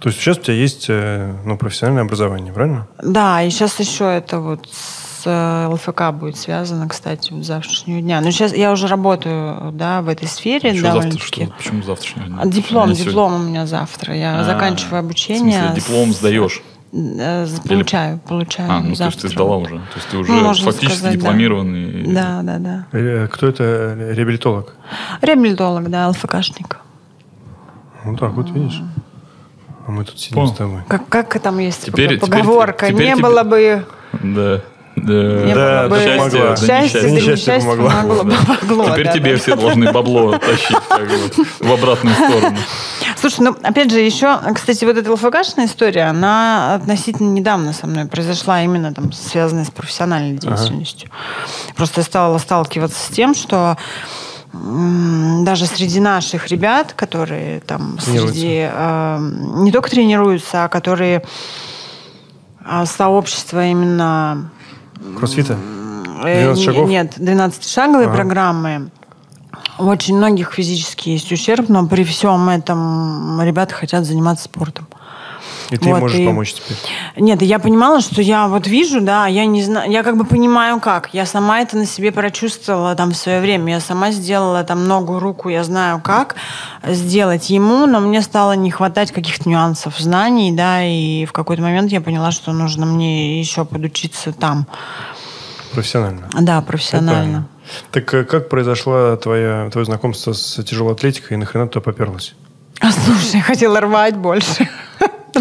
То 0.00 0.08
есть 0.10 0.20
сейчас 0.20 0.38
у 0.38 0.42
тебя 0.42 0.54
есть 0.54 0.86
э, 0.88 1.34
ну, 1.44 1.56
профессиональное 1.56 2.04
образование, 2.04 2.52
правильно? 2.52 2.86
Да, 3.02 3.42
и 3.42 3.50
сейчас 3.50 3.78
еще 3.80 4.04
это 4.04 4.40
вот 4.40 4.66
с 4.70 5.22
э, 5.26 5.66
ЛФК 5.68 6.12
будет 6.12 6.36
связано, 6.36 6.88
кстати, 6.88 7.32
вот 7.32 7.44
с 7.44 7.46
завтрашнего 7.46 8.00
дня. 8.00 8.20
Но 8.20 8.30
сейчас 8.30 8.54
я 8.54 8.72
уже 8.72 8.86
работаю, 8.88 9.72
да, 9.72 10.02
в 10.02 10.08
этой 10.08 10.28
сфере 10.28 10.74
Что 10.74 10.92
завтра? 10.92 11.18
Что? 11.18 11.46
Почему 11.56 11.82
завтрашнего 11.82 12.26
дня? 12.28 12.38
А, 12.42 12.46
Диплом, 12.46 12.88
сегодня- 12.94 13.04
диплом 13.04 13.34
у 13.34 13.38
меня 13.38 13.66
завтра. 13.66 14.14
Я 14.14 14.40
А, 14.40 14.44
заканчиваю 14.44 15.00
обучение. 15.00 15.58
В 15.60 15.64
смысле, 15.66 15.80
диплом 15.82 16.12
сдаешь? 16.12 16.62
Э, 16.93 17.47
Получаю, 17.68 18.18
получаю. 18.20 18.70
А, 18.70 18.76
ну 18.78 18.82
то 18.82 18.89
есть 18.89 18.99
завтра. 18.99 19.20
ты 19.22 19.28
сдала 19.28 19.57
уже. 19.57 19.74
То 19.76 19.80
есть 19.97 20.09
ты 20.11 20.16
уже 20.18 20.32
Ну, 20.32 20.43
можно 20.43 20.64
фактически 20.64 20.99
сказать, 20.99 21.14
да. 21.14 21.18
дипломированный. 21.20 22.03
Да, 22.14 22.41
да, 22.43 22.59
да. 22.59 22.87
Э, 22.93 23.28
Кто 23.30 23.49
это? 23.49 23.95
Реабилитолог? 24.12 24.74
Реабилитолог, 25.22 25.89
да, 25.91 26.09
ЛФКшник. 26.09 26.78
Ну 28.05 28.16
так 28.16 28.32
вот, 28.32 28.51
видишь. 28.51 28.80
А 29.87 29.91
мы 29.91 30.05
тут 30.05 30.18
сидим 30.18 30.34
Понял. 30.37 30.49
с 30.53 30.57
тобой. 30.57 30.80
Как, 30.89 31.09
как 31.09 31.41
там 31.41 31.59
есть 31.59 31.87
Теперь- 31.87 32.18
пог- 32.18 32.26
теперь- 32.26 32.41
поговорка? 32.43 32.87
теперь 32.89 33.07
не 33.09 33.12
тебе- 33.14 33.22
было 33.22 33.43
бы 33.45 33.87
Да. 34.22 34.61
Да, 34.97 35.55
Да, 35.55 35.88
бы 35.88 35.97
да, 35.97 36.16
помогла. 36.16 36.51
несчастья. 36.53 37.03
да 37.03 37.11
Несчастье 37.11 37.61
помогло. 37.61 37.90
помогло 37.90 38.24
бы 38.24 38.34
помогло, 38.66 38.84
Теперь 38.92 39.05
да, 39.07 39.12
тебе 39.12 39.32
да. 39.32 39.38
все 39.38 39.57
должны 39.57 39.92
бабло 39.92 40.38
тащить 40.38 40.76
как 40.88 41.07
бы, 41.09 41.47
в 41.61 41.72
обратную 41.72 42.16
сторону. 42.16 42.57
Слушай, 43.20 43.40
ну, 43.40 43.57
опять 43.62 43.90
же, 43.90 44.01
еще, 44.01 44.38
кстати, 44.55 44.84
вот 44.86 44.97
эта 44.97 45.12
ЛФКшная 45.12 45.66
история, 45.66 46.05
она 46.05 46.74
относительно 46.76 47.30
недавно 47.30 47.72
со 47.74 47.86
мной 47.86 48.07
произошла, 48.07 48.62
именно 48.62 48.94
там 48.94 49.12
связанная 49.12 49.64
с 49.64 49.70
профессиональной 49.70 50.38
деятельностью. 50.38 51.11
Просто 51.76 52.01
я 52.01 52.05
стала 52.05 52.38
сталкиваться 52.38 52.99
с 52.99 53.09
тем, 53.14 53.34
что 53.34 53.76
даже 54.53 55.66
среди 55.66 56.01
наших 56.01 56.49
ребят, 56.49 56.94
которые 56.94 57.61
там 57.61 57.99
среди 58.01 58.66
э, 58.72 59.18
не 59.57 59.70
только 59.70 59.90
тренируются, 59.90 60.64
а 60.64 60.68
которые 60.68 61.22
а, 62.64 62.86
сообщество 62.86 63.64
именно 63.66 64.51
Кроссфита? 65.18 65.57
Э, 66.24 66.53
12 66.55 66.57
не- 66.59 66.64
шагов? 66.64 66.88
Нет, 66.88 67.18
12-шаговой 67.18 68.07
Ага. 68.07 68.14
программы. 68.14 68.90
У 69.78 69.84
очень 69.84 70.16
многих 70.16 70.53
физически 70.55 71.11
есть 71.11 71.30
ущерб, 71.30 71.68
но 71.68 71.86
при 71.86 72.05
всем 72.05 72.49
этом 72.49 73.40
ребята 73.42 73.74
хотят 73.74 74.05
заниматься 74.07 74.44
спортом. 74.44 74.86
И 75.70 75.76
ты 75.78 75.88
Вот, 75.90 76.00
можешь 76.00 76.18
и- 76.18 76.26
помочь 76.26 76.54
теперь. 76.54 76.76
Нет, 77.16 77.42
я 77.42 77.58
понимала, 77.58 78.00
что 78.00 78.22
я 78.22 78.46
вот 78.46 78.66
вижу, 78.66 79.00
да, 79.00 79.26
я 79.26 79.46
не 79.46 79.62
знаю, 79.62 79.90
я 79.90 80.02
как 80.02 80.16
бы 80.16 80.24
понимаю 80.24 80.80
как. 80.80 81.12
Я 81.12 81.26
сама 81.26 81.60
это 81.60 81.76
на 81.76 81.86
себе 81.86 82.12
прочувствовала 82.12 82.94
там 82.94 83.10
в 83.10 83.16
свое 83.16 83.40
время. 83.40 83.74
Я 83.74 83.80
сама 83.80 84.12
сделала 84.12 84.62
там 84.62 84.86
ногу, 84.86 85.18
руку, 85.18 85.48
я 85.48 85.64
знаю 85.64 86.00
как 86.02 86.36
сделать 86.84 87.50
ему, 87.50 87.86
но 87.86 88.00
мне 88.00 88.22
стало 88.22 88.52
не 88.52 88.70
хватать 88.70 89.10
каких-то 89.12 89.48
нюансов, 89.48 89.98
знаний, 89.98 90.52
да, 90.52 90.84
и 90.84 91.24
в 91.24 91.32
какой-то 91.32 91.62
момент 91.62 91.90
я 91.90 92.00
поняла, 92.00 92.30
что 92.30 92.52
нужно 92.52 92.86
мне 92.86 93.40
еще 93.40 93.64
подучиться 93.64 94.32
там. 94.32 94.66
Профессионально. 95.72 96.28
Да, 96.40 96.60
профессионально. 96.60 97.48
Так 97.90 98.14
э, 98.14 98.24
как 98.24 98.48
произошло 98.48 99.16
твое, 99.16 99.68
твое 99.70 99.84
знакомство 99.84 100.32
с 100.32 100.62
тяжелой 100.62 100.92
атлетикой 100.92 101.36
и 101.36 101.40
нахрена 101.40 101.66
туда 101.66 101.80
поперлась? 101.80 102.34
А 102.80 102.92
слушай, 102.92 103.36
я 103.36 103.42
хотела 103.42 103.80
рвать 103.80 104.16
больше. 104.16 104.68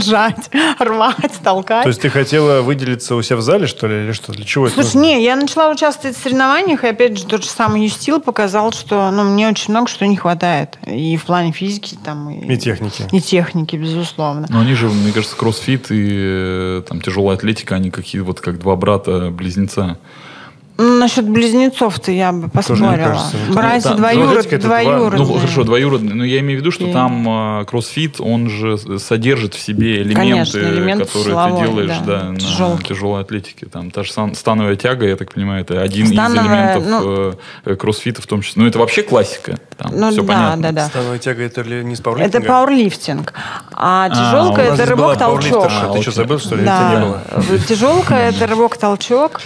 Жать, 0.03 0.49
рвать, 0.79 1.33
толкать. 1.43 1.83
То 1.83 1.89
есть 1.89 2.01
ты 2.01 2.09
хотела 2.09 2.61
выделиться 2.61 3.15
у 3.15 3.21
себя 3.21 3.37
в 3.37 3.41
зале, 3.41 3.67
что 3.67 3.87
ли, 3.87 4.03
или 4.03 4.11
что? 4.11 4.31
Для 4.31 4.45
чего 4.45 4.67
это 4.67 4.75
Слушай, 4.75 4.95
нужно? 4.95 4.99
не, 4.99 5.23
я 5.23 5.35
начала 5.35 5.69
участвовать 5.71 6.17
в 6.17 6.21
соревнованиях, 6.21 6.83
и 6.83 6.87
опять 6.87 7.17
же 7.17 7.25
тот 7.25 7.43
же 7.43 7.49
самый 7.49 7.83
Юстил 7.83 8.19
показал, 8.19 8.71
что 8.71 9.11
ну, 9.11 9.23
мне 9.23 9.47
очень 9.47 9.71
много 9.71 9.87
что 9.87 10.05
не 10.07 10.15
хватает. 10.17 10.77
И 10.85 11.17
в 11.17 11.25
плане 11.25 11.51
физики 11.51 11.97
там, 12.03 12.29
и, 12.29 12.53
И 12.53 12.57
техники. 12.57 13.07
и 13.11 13.21
техники, 13.21 13.75
безусловно. 13.75 14.47
Но 14.49 14.59
они 14.61 14.73
же, 14.73 14.87
мне 14.87 15.11
кажется, 15.11 15.35
кроссфит 15.35 15.91
и 15.91 16.07
э, 16.09 16.81
там 16.87 17.01
тяжелая 17.01 17.37
атлетика, 17.37 17.75
они 17.75 17.91
какие 17.91 18.21
вот 18.21 18.41
как 18.41 18.59
два 18.59 18.75
брата-близнеца. 18.75 19.97
Ну, 20.77 20.99
насчет 20.99 21.29
близнецов-то 21.29 22.11
я 22.11 22.33
бы 22.33 22.39
мне 22.39 22.49
поспорила. 22.49 22.91
кажется, 22.97 23.37
это- 23.45 23.53
Братья 23.53 23.89
Ну, 23.91 23.95
да, 23.95 24.01
двоюрод, 24.01 24.29
атлетика 24.31 24.55
это 24.57 24.67
два- 24.67 24.83
двоюродные. 24.83 25.25
Ну, 25.27 25.33
хорошо, 25.35 25.63
двоюродные. 25.63 26.15
Но 26.15 26.25
я 26.25 26.39
имею 26.39 26.59
в 26.59 26.61
виду, 26.61 26.71
что 26.71 26.85
И- 26.85 26.91
там 26.91 27.61
э, 27.61 27.65
кроссфит, 27.65 28.15
он 28.19 28.49
же 28.49 28.77
содержит 28.99 29.53
в 29.53 29.59
себе 29.59 30.01
элементы, 30.01 30.15
Конечно, 30.15 30.57
элементы 30.59 31.05
которые 31.05 31.25
силовой, 31.29 31.59
ты 31.61 31.65
делаешь 31.67 31.97
да, 32.05 32.19
да, 32.21 32.31
на 32.31 32.77
тяжелой 32.83 33.21
атлетике. 33.21 33.67
Там 33.67 33.89
та 33.89 34.03
же 34.03 34.11
становая 34.11 34.75
тяга, 34.75 35.05
я 35.07 35.15
так 35.15 35.33
понимаю, 35.33 35.61
это 35.61 35.81
один 35.81 36.07
Становая, 36.07 36.35
из 36.35 36.45
элементов 36.45 36.83
ну- 36.87 37.35
э, 37.71 37.75
кроссфита 37.77 38.21
в 38.21 38.27
том 38.27 38.41
числе. 38.41 38.63
Ну, 38.63 38.67
это 38.67 38.77
вообще 38.77 39.01
классика. 39.03 39.57
Там 39.77 39.91
Ну 39.93 40.11
все 40.11 40.21
да, 40.23 40.27
понятно. 40.33 40.61
да, 40.63 40.71
да. 40.73 40.87
Становая 40.87 41.19
тяга 41.19 41.43
это 41.43 41.61
ли 41.61 41.85
не 41.85 41.95
с 41.95 41.99
Это 41.99 42.03
пауэрлифтинга? 42.09 42.47
пауэрлифтинг. 42.47 43.33
А 43.73 44.09
тяжелка 44.09 44.61
нас 44.63 44.79
это 44.79 44.89
рывок-толчок. 44.89 45.51
пауэрлифтерша. 45.51 45.93
Ты 45.93 45.99
А, 45.99 46.01
что, 46.01 46.11
забыл, 46.11 46.39
что 46.39 46.55
ли? 46.55 46.65
Да, 46.65 47.13
тяжелка 47.67 48.15
это 48.15 48.45
рывок-толчок. 48.47 49.39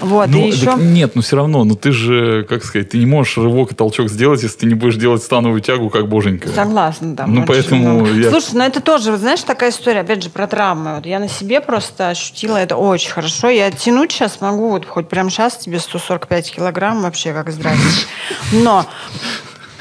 Вот, 0.00 0.28
Ну, 0.28 0.38
и 0.38 0.48
еще... 0.50 0.67
так 0.76 0.80
нет, 0.80 1.12
ну 1.14 1.22
все 1.22 1.36
равно, 1.36 1.64
ну 1.64 1.74
ты 1.74 1.92
же, 1.92 2.44
как 2.48 2.64
сказать, 2.64 2.90
ты 2.90 2.98
не 2.98 3.06
можешь 3.06 3.36
рывок 3.36 3.72
и 3.72 3.74
толчок 3.74 4.08
сделать, 4.08 4.42
если 4.42 4.58
ты 4.58 4.66
не 4.66 4.74
будешь 4.74 4.96
делать 4.96 5.22
становую 5.22 5.60
тягу, 5.60 5.90
как 5.90 6.08
боженька. 6.08 6.48
Согласна, 6.48 7.14
да. 7.14 7.26
Ну, 7.26 7.44
поэтому 7.46 8.06
я- 8.08 8.30
Слушай, 8.30 8.50
ну 8.54 8.64
это 8.64 8.80
тоже, 8.80 9.16
знаешь, 9.16 9.42
такая 9.42 9.70
история, 9.70 10.00
опять 10.00 10.22
же, 10.22 10.30
про 10.30 10.46
травмы. 10.46 10.96
Вот 10.96 11.06
я 11.06 11.18
на 11.18 11.28
себе 11.28 11.60
просто 11.60 12.08
ощутила 12.10 12.56
это 12.56 12.76
очень 12.76 13.10
хорошо. 13.10 13.48
Я 13.48 13.70
тянуть 13.70 14.12
сейчас 14.12 14.40
могу, 14.40 14.70
вот 14.70 14.86
хоть 14.86 15.08
прямо 15.08 15.30
сейчас 15.30 15.56
тебе 15.56 15.78
145 15.80 16.50
килограмм 16.52 17.02
вообще 17.02 17.32
как 17.32 17.50
здравствуй. 17.50 18.06
Но 18.52 18.84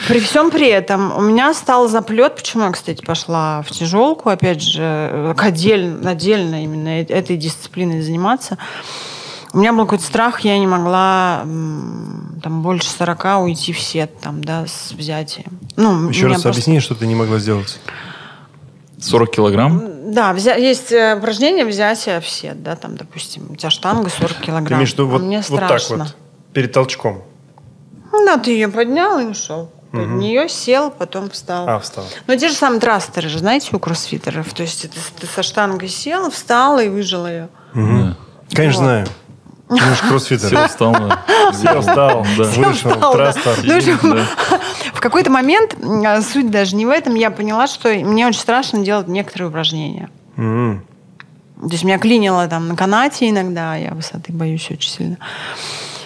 при 0.08 0.20
всем 0.20 0.52
при 0.52 0.68
этом 0.68 1.12
у 1.18 1.22
меня 1.22 1.54
стал 1.54 1.88
заплет, 1.90 2.36
почему 2.36 2.66
я, 2.66 2.72
кстати, 2.72 3.04
пошла 3.04 3.62
в 3.68 3.72
тяжелку, 3.72 4.30
опять 4.30 4.62
же, 4.62 5.34
к 5.38 5.44
отдельно, 5.44 6.12
отдельно 6.12 6.64
именно 6.64 7.02
э- 7.02 7.06
этой 7.10 7.36
дисциплиной 7.36 8.02
заниматься. 8.02 8.58
У 9.58 9.60
меня 9.60 9.74
был 9.74 9.86
какой-то 9.86 10.04
страх, 10.04 10.42
я 10.42 10.60
не 10.60 10.68
могла 10.68 11.40
там 11.42 12.62
больше 12.62 12.92
40 12.92 13.40
уйти 13.42 13.74
в 13.74 13.80
сет, 13.80 14.20
там, 14.20 14.44
да, 14.44 14.68
с 14.68 14.92
взятием. 14.92 15.58
Ну, 15.76 16.10
Еще 16.10 16.28
раз 16.28 16.44
просто- 16.44 16.50
объясни, 16.50 16.80
что 16.80 16.94
ты 16.94 17.08
не 17.08 17.16
могла 17.16 17.40
сделать. 17.40 17.80
40 19.02 19.32
килограмм? 19.32 20.14
Да, 20.14 20.32
взя- 20.34 20.60
есть 20.60 20.92
э, 20.92 21.16
упражнение 21.18 21.66
взятия 21.66 22.22
в 22.22 22.30
сет, 22.30 22.62
да, 22.62 22.76
там, 22.76 22.98
допустим, 22.98 23.48
у 23.50 23.56
тебя 23.56 23.72
штанга 23.72 24.12
40 24.12 24.38
Ты 24.38 24.44
килограмм. 24.44 24.78
имеешь 24.78 24.92
в 24.92 24.94
виду 24.94 25.06
а 25.06 25.12
вот, 25.14 25.22
мне 25.24 25.38
вот 25.50 25.60
так 25.60 25.66
страшно. 25.80 26.04
вот, 26.04 26.16
перед 26.54 26.72
толчком? 26.72 27.24
Ну, 28.12 28.26
да, 28.28 28.38
ты 28.38 28.52
ее 28.52 28.68
поднял 28.68 29.18
и 29.18 29.26
ушел. 29.26 29.72
Под 29.92 30.08
нее 30.08 30.50
сел, 30.50 30.92
потом 30.92 31.32
встал. 31.32 31.68
А, 31.68 31.80
встал. 31.80 32.06
Ну, 32.28 32.38
те 32.38 32.50
же 32.50 32.54
самые 32.54 32.80
трастеры 32.80 33.28
же, 33.28 33.40
знаете, 33.40 33.70
у 33.76 33.80
кроссфитеров. 33.80 34.54
То 34.54 34.62
есть 34.62 34.86
это 34.86 34.98
ты 35.20 35.26
со 35.26 35.42
штангой 35.42 35.90
сел, 35.90 36.30
встал 36.30 36.78
и 36.78 36.90
выжил 36.90 37.26
ее. 37.26 37.50
Да. 37.74 38.16
Конечно, 38.54 38.82
Вот. 38.82 38.86
знаю. 38.86 39.08
Ты 39.70 39.76
же 39.78 40.08
кроссфитер. 40.08 40.50
Сел, 40.50 40.68
встал. 40.68 40.94
да. 40.94 41.24
Сел, 41.54 41.82
встал, 41.82 42.26
Да. 42.38 42.44
вышел, 42.44 43.12
трастер. 43.12 43.58
Ну, 44.04 44.18
в 44.94 45.00
какой-то 45.02 45.30
момент, 45.30 45.76
м, 45.82 46.22
суть 46.22 46.50
даже 46.50 46.76
не 46.76 46.86
в 46.86 46.90
этом, 46.90 47.16
я 47.16 47.32
поняла, 47.32 47.68
что 47.68 47.90
мне 47.90 48.26
очень 48.28 48.40
страшно 48.40 48.80
делать 48.80 49.08
некоторые 49.08 49.50
упражнения. 49.50 50.10
То 50.36 51.70
есть 51.72 51.84
меня 51.84 51.98
клинило 51.98 52.48
там 52.48 52.68
на 52.68 52.76
канате 52.76 53.30
иногда, 53.30 53.76
я 53.76 53.92
высоты 53.94 54.32
боюсь 54.32 54.70
очень 54.70 54.92
сильно. 54.92 55.18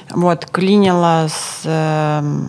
Вот, 0.10 0.46
клинило 0.46 1.28
с 1.30 1.62
эм, 1.66 2.48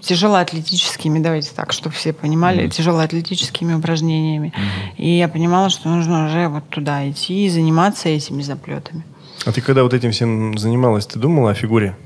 тяжелоатлетическими, 0.00 1.18
давайте 1.18 1.50
так, 1.54 1.72
чтобы 1.72 1.94
все 1.94 2.12
понимали, 2.12 2.68
тяжелоатлетическими 2.68 3.74
упражнениями. 3.74 4.52
И 4.96 5.10
я 5.18 5.28
понимала, 5.28 5.70
что 5.70 5.88
нужно 5.88 6.26
уже 6.26 6.48
вот 6.48 6.68
туда 6.68 7.08
идти 7.10 7.46
и 7.46 7.50
заниматься 7.50 8.08
этими 8.08 8.42
заплетами. 8.42 9.02
А 9.44 9.52
ты 9.52 9.60
когда 9.60 9.82
вот 9.82 9.94
этим 9.94 10.10
всем 10.10 10.58
занималась, 10.58 11.06
ты 11.06 11.18
думала 11.18 11.50
о 11.50 11.54
фигуре? 11.54 11.96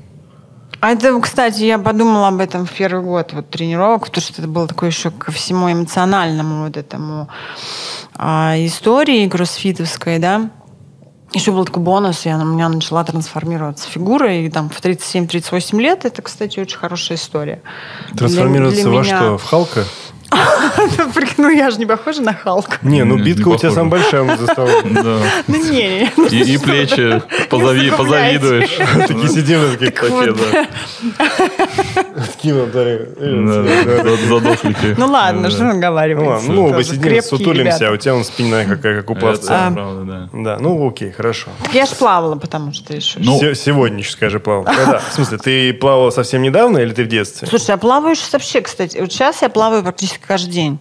А 0.79 0.91
это, 0.91 1.17
кстати, 1.21 1.63
я 1.63 1.77
подумала 1.79 2.27
об 2.27 2.39
этом 2.41 2.65
в 2.65 2.71
первый 2.71 3.03
год 3.03 3.31
вот, 3.31 3.49
тренировок, 3.49 4.05
потому 4.07 4.21
что 4.21 4.41
это 4.41 4.49
было 4.49 4.67
такое 4.67 4.89
еще 4.89 5.11
ко 5.11 5.31
всему 5.31 5.71
эмоциональному 5.71 6.65
вот 6.65 6.75
этому 6.75 7.29
а, 8.15 8.55
истории 8.57 9.29
кроссфитовской, 9.29 10.19
да. 10.19 10.51
Еще 11.31 11.51
был 11.51 11.65
такой 11.65 11.81
бонус, 11.81 12.25
я, 12.25 12.37
у 12.37 12.45
меня 12.45 12.69
начала 12.69 13.03
трансформироваться 13.03 13.89
фигура, 13.89 14.35
и 14.35 14.49
там 14.49 14.69
в 14.69 14.79
37-38 14.81 15.79
лет, 15.79 16.05
это, 16.05 16.21
кстати, 16.21 16.59
очень 16.59 16.77
хорошая 16.77 17.17
история. 17.17 17.61
Трансформироваться 18.15 18.81
Для- 18.81 18.91
для 18.91 18.99
во 18.99 19.03
меня- 19.03 19.17
что? 19.17 19.37
В 19.37 19.43
Халка? 19.45 19.85
Ну, 21.37 21.49
я 21.49 21.69
же 21.71 21.77
не 21.77 21.85
похожа 21.85 22.21
на 22.21 22.33
Халка. 22.33 22.77
Не, 22.81 23.03
ну 23.03 23.17
битка 23.17 23.47
у 23.49 23.57
тебя 23.57 23.71
самая 23.71 23.91
большая 23.91 24.37
за 24.37 24.47
столом. 24.47 24.83
Ну, 25.47 25.71
не, 25.71 26.05
И, 26.31 26.53
и 26.53 26.57
плечи 26.57 27.21
позавидуешь. 27.49 28.77
Такие 29.07 29.29
сидим, 29.29 29.71
такие, 29.71 29.91
Такие, 29.91 30.33
да. 30.33 30.67
За- 32.23 34.17
Задохлики. 34.27 34.95
Ну 34.97 35.07
ладно, 35.07 35.49
что 35.49 35.63
наговаривать. 35.63 36.43
Ну 36.47 36.53
ну 36.53 36.65
оба 36.67 36.83
сидим, 36.83 37.21
сутулимся, 37.21 37.89
а 37.89 37.91
у 37.91 37.97
тебя 37.97 38.15
он 38.15 38.23
спина 38.23 38.65
какая, 38.65 39.01
как 39.01 39.09
у 39.09 39.15
пловца. 39.15 39.71
правда, 39.73 40.03
да. 40.03 40.29
Да, 40.33 40.57
ну 40.59 40.87
окей, 40.87 41.11
хорошо. 41.11 41.49
Я 41.73 41.85
ж 41.85 41.89
плавала, 41.89 42.35
потому 42.35 42.73
что 42.73 42.93
еще. 42.95 43.19
Ну, 43.19 43.39
Се- 43.39 43.55
Сегодня 43.55 43.99
еще 43.99 44.11
скажи, 44.11 44.39
плавал. 44.39 44.63
Когда? 44.65 44.99
В 44.99 45.13
смысле, 45.13 45.37
ты 45.37 45.73
плавала 45.73 46.09
совсем 46.11 46.41
недавно 46.41 46.79
или 46.79 46.93
ты 46.93 47.03
в 47.03 47.07
детстве? 47.07 47.47
Слушай, 47.47 47.71
я 47.71 47.77
плаваю 47.77 48.15
сейчас 48.15 48.33
вообще, 48.33 48.61
кстати. 48.61 48.97
Вот 48.97 49.11
сейчас 49.11 49.41
я 49.41 49.49
плаваю 49.49 49.83
практически 49.83 50.19
каждый 50.25 50.51
день. 50.51 50.79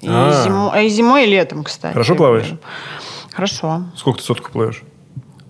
И, 0.00 0.06
А. 0.10 0.42
зимой, 0.44 0.86
и 0.86 0.88
зимой, 0.88 1.24
и 1.24 1.26
летом, 1.26 1.64
кстати. 1.64 1.92
Хорошо 1.92 2.14
плаваешь? 2.14 2.52
Хорошо. 3.32 3.84
Сколько 3.96 4.18
ты 4.18 4.24
сотку 4.24 4.50
плывешь? 4.52 4.82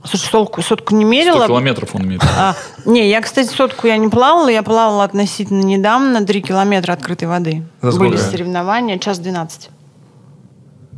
Слушай, 0.04 0.28
сотку, 0.30 0.62
сотку 0.62 0.94
не 0.94 1.04
100 1.04 1.10
мерила. 1.10 1.46
километров 1.46 1.94
он 1.94 2.06
мерит. 2.06 2.22
А, 2.36 2.54
не, 2.84 3.08
я, 3.08 3.20
кстати, 3.22 3.48
сотку 3.48 3.86
я 3.86 3.96
не 3.96 4.08
плавала. 4.08 4.48
Я 4.48 4.62
плавала 4.62 5.04
относительно 5.04 5.62
недавно 5.62 6.24
3 6.24 6.42
километра 6.42 6.92
открытой 6.92 7.26
воды. 7.28 7.62
За 7.80 7.90
сколько? 7.92 8.10
Были 8.10 8.20
соревнования, 8.20 8.98
час 8.98 9.18
12. 9.18 9.70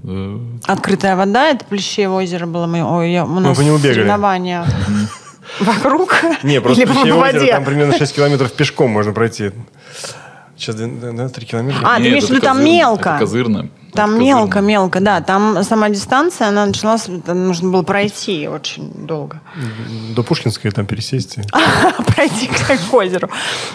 Э, 0.04 0.38
Открытая 0.66 1.16
вода, 1.16 1.48
это 1.50 1.64
Плещеево 1.64 2.16
озеро 2.20 2.46
было. 2.46 2.66
Мы, 2.66 2.82
ой, 2.84 3.12
я, 3.12 3.24
у 3.24 3.40
нас 3.40 3.56
по 3.56 3.62
нему 3.62 3.78
бегали. 3.78 3.94
соревнования 3.94 4.66
вокруг 5.60 6.14
Не, 6.42 6.60
просто 6.60 6.86
Плещеево 6.86 7.24
озеро, 7.28 7.46
там 7.46 7.64
примерно 7.64 7.96
6 7.96 8.14
километров 8.14 8.52
пешком 8.52 8.90
можно 8.90 9.12
пройти. 9.12 9.52
Сейчас, 10.56 10.76
да, 10.76 11.28
3 11.28 11.46
километра? 11.46 11.82
А, 11.84 11.96
ты 11.96 12.02
нет, 12.02 12.10
имеешь 12.12 12.24
в 12.24 12.30
виду, 12.30 12.40
там 12.40 12.56
козырно, 12.56 12.72
мелко? 12.72 13.10
Это 13.10 13.18
козырно. 13.18 13.68
Там 13.92 14.10
Это 14.10 14.20
мелко, 14.20 14.46
козырно. 14.48 14.66
мелко, 14.66 15.00
да. 15.00 15.20
Там 15.20 15.62
сама 15.64 15.88
дистанция, 15.88 16.48
она 16.48 16.66
началась, 16.66 17.08
там 17.24 17.46
нужно 17.46 17.70
было 17.70 17.82
пройти 17.82 18.48
очень 18.48 18.90
долго. 19.06 19.40
До 20.14 20.22
Пушкинской 20.22 20.70
там 20.70 20.86
пересесть. 20.86 21.36
пройти 22.14 22.48
к 22.48 22.94
озеру. 22.94 23.28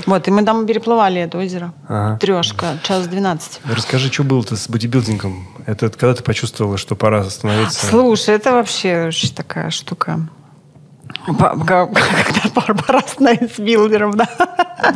Вот, 0.06 0.28
и 0.28 0.32
мы 0.32 0.44
там 0.44 0.66
переплывали 0.66 1.22
это 1.22 1.38
озеро. 1.38 1.74
Ага. 1.88 2.18
Трешка, 2.20 2.78
час 2.84 3.08
12. 3.08 3.62
Расскажи, 3.66 4.12
что 4.12 4.24
было-то 4.24 4.56
с 4.56 4.68
бодибилдингом? 4.68 5.48
Это 5.66 5.90
когда 5.90 6.14
ты 6.14 6.24
почувствовала, 6.24 6.78
что 6.78 6.95
пора 6.95 7.22
остановиться? 7.22 7.86
Слушай, 7.86 8.36
это 8.36 8.52
вообще 8.53 9.06
очень 9.08 9.34
такая 9.34 9.70
штука. 9.70 10.20
Когда 11.28 11.88
пора- 12.54 12.74
пора 12.74 13.02
становиться 13.02 13.62
билдером, 13.62 14.12
да. 14.16 14.28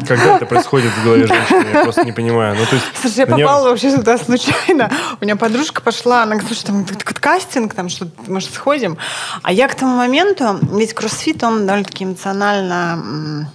Когда 0.07 0.35
это 0.37 0.45
происходит 0.45 0.91
в 0.91 1.03
голове 1.03 1.27
женщины? 1.27 1.65
Я 1.73 1.83
просто 1.83 2.03
не 2.03 2.11
понимаю. 2.11 2.55
Ну, 2.59 2.65
то 2.65 2.75
есть, 2.75 2.85
Слушай, 2.99 3.17
я 3.19 3.25
неё- 3.25 3.45
попала 3.45 3.69
вообще 3.69 3.91
сюда 3.91 4.17
случайно. 4.17 4.89
У 5.19 5.23
меня 5.23 5.35
подружка 5.35 5.81
пошла, 5.81 6.23
она 6.23 6.35
говорит, 6.35 6.47
слушай, 6.47 6.65
там 6.65 6.85
такой 6.85 7.13
кастинг, 7.15 7.73
там 7.73 7.89
что 7.89 8.07
может, 8.27 8.53
сходим. 8.53 8.97
А 9.43 9.51
я 9.51 9.67
к 9.67 9.75
тому 9.75 9.97
моменту, 9.97 10.59
ведь 10.73 10.93
кроссфит, 10.93 11.43
он 11.43 11.65
довольно-таки 11.65 12.03
эмоционально... 12.03 13.49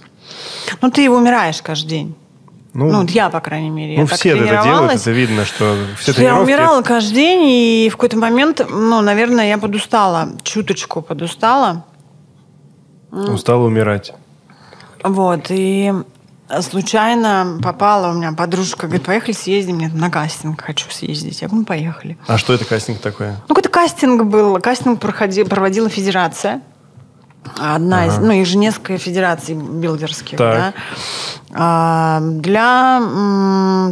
Ну, 0.81 0.91
ты 0.91 1.09
умираешь 1.09 1.61
каждый 1.61 1.87
день. 1.89 2.15
Ну, 2.73 2.89
Ну, 2.89 3.01
вот 3.01 3.09
я, 3.09 3.29
по 3.29 3.41
крайней 3.41 3.69
мере. 3.69 3.95
ну, 3.95 4.01
я 4.03 4.07
все 4.07 4.29
это 4.29 4.63
делают, 4.63 4.93
это 4.93 5.11
видно, 5.11 5.43
что 5.45 5.75
все 5.99 6.13
Что 6.13 6.21
я 6.21 6.39
умирала 6.39 6.81
каждый 6.83 7.13
день, 7.15 7.41
и 7.43 7.89
в 7.89 7.97
какой-то 7.97 8.17
момент, 8.17 8.61
ну, 8.69 9.01
наверное, 9.01 9.49
я 9.49 9.57
подустала, 9.57 10.29
чуточку 10.43 11.01
подустала. 11.01 11.83
Устала 13.11 13.65
умирать. 13.65 14.13
Вот, 15.03 15.47
и 15.49 15.93
случайно 16.61 17.59
попала 17.63 18.11
у 18.11 18.13
меня 18.13 18.33
подружка, 18.33 18.87
говорит, 18.87 19.05
поехали 19.05 19.31
съездим, 19.33 19.75
мне 19.75 19.87
на 19.89 20.09
кастинг 20.09 20.61
хочу 20.61 20.89
съездить. 20.91 21.41
Я 21.41 21.47
говорю, 21.47 21.61
ну, 21.61 21.65
поехали. 21.65 22.17
А 22.27 22.37
что 22.37 22.53
это 22.53 22.65
кастинг 22.65 22.99
такое? 22.99 23.31
Ну, 23.47 23.55
какой-то 23.55 23.69
кастинг 23.69 24.23
был. 24.23 24.59
Кастинг 24.59 24.99
проходи- 24.99 25.43
проводила 25.43 25.89
федерация. 25.89 26.61
Одна 27.57 28.05
из, 28.05 28.13
Ага. 28.17 28.25
ну, 28.27 28.31
их 28.33 28.45
же 28.45 28.57
несколько 28.57 28.97
федераций 28.97 29.55
билдерских, 29.55 30.37
Так. 30.37 30.55
да. 30.55 30.73
А, 31.53 32.19
для 32.21 32.99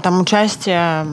там 0.03 0.21
участия 0.21 1.05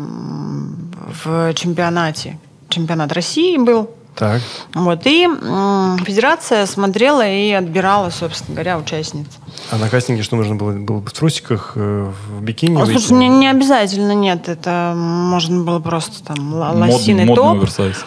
в 1.24 1.54
чемпионате. 1.54 2.38
Чемпионат 2.68 3.12
России 3.12 3.56
был. 3.56 3.90
Так. 4.16 4.40
Вот, 4.74 5.06
и 5.06 5.24
м, 5.24 5.98
федерация 6.04 6.64
смотрела 6.66 7.26
и 7.28 7.50
отбирала, 7.52 8.08
собственно 8.10 8.54
говоря, 8.54 8.78
участниц. 8.78 9.26
А 9.70 9.76
на 9.76 9.88
кастинге 9.90 10.22
что 10.22 10.36
нужно 10.36 10.54
было? 10.54 10.72
Было 10.72 11.00
бы 11.00 11.10
в 11.10 11.12
трусиках, 11.12 11.72
э, 11.76 12.10
в 12.30 12.40
бикини 12.42 12.80
А, 12.80 12.86
слушай, 12.86 13.12
не, 13.12 13.28
не 13.28 13.48
обязательно, 13.50 14.12
нет. 14.12 14.48
Это 14.48 14.94
можно 14.96 15.62
было 15.64 15.80
просто 15.80 16.24
там 16.24 16.54
л- 16.54 16.62
Мод- 16.76 16.92
лосиный 16.92 17.26
модный 17.26 17.34
топ. 17.44 17.56
оверсайз. 17.58 18.04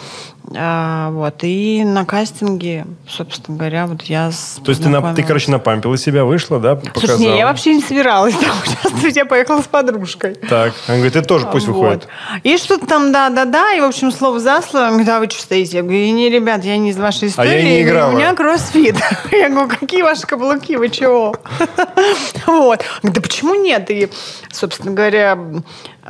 А, 0.52 1.10
вот, 1.10 1.36
и 1.42 1.84
на 1.84 2.04
кастинге, 2.04 2.84
собственно 3.08 3.56
говоря, 3.56 3.86
вот 3.86 4.02
я 4.02 4.30
То 4.64 4.70
есть 4.70 4.82
ты, 4.82 4.88
на- 4.88 5.14
ты, 5.14 5.22
короче, 5.22 5.48
напампила 5.52 5.96
себя, 5.96 6.24
вышла, 6.24 6.58
да, 6.58 6.74
показала? 6.74 7.18
Слушай, 7.18 7.30
не, 7.32 7.38
я 7.38 7.46
вообще 7.46 7.72
не 7.74 7.80
собиралась 7.82 8.34
там 8.40 8.50
участвовать, 8.60 9.14
я 9.14 9.26
поехала 9.26 9.62
с 9.62 9.66
подружкой. 9.68 10.34
Так, 10.34 10.72
он 10.88 10.96
говорит, 10.96 11.12
ты 11.12 11.22
тоже 11.22 11.46
пусть 11.46 11.68
Вот. 11.68 11.76
выходит. 11.76 12.08
И 12.42 12.56
что-то 12.56 12.84
там, 12.86 13.12
да-да-да, 13.12 13.74
и, 13.74 13.80
в 13.80 13.84
общем, 13.84 14.10
слово 14.10 14.40
за 14.40 14.60
слово. 14.62 14.86
Он 14.86 14.90
говорит, 14.90 15.08
а 15.10 15.18
вы 15.20 15.30
что 15.30 15.40
стоите? 15.40 15.76
Я 15.76 15.82
говорю, 15.84 15.98
не, 16.12 16.28
ребят, 16.28 16.64
я 16.64 16.76
не 16.78 16.90
из 16.90 16.96
вашей 16.98 17.32
А 17.36 17.44
я 17.44 17.52
истории. 17.52 17.62
не 17.62 17.68
говорю, 17.84 17.88
играла. 17.88 18.10
У 18.12 18.16
меня 18.16 18.34
кроссфит. 18.34 18.96
Я 19.30 19.48
говорю, 19.50 19.68
какие 19.68 20.02
ваши 20.02 20.22
каблуки, 20.26 20.74
вы 20.76 20.88
чего? 20.88 21.36
Вот. 22.46 22.84
Да 23.04 23.20
почему 23.20 23.54
нет? 23.54 23.88
И, 23.90 24.08
собственно 24.50 24.92
говоря, 24.92 25.38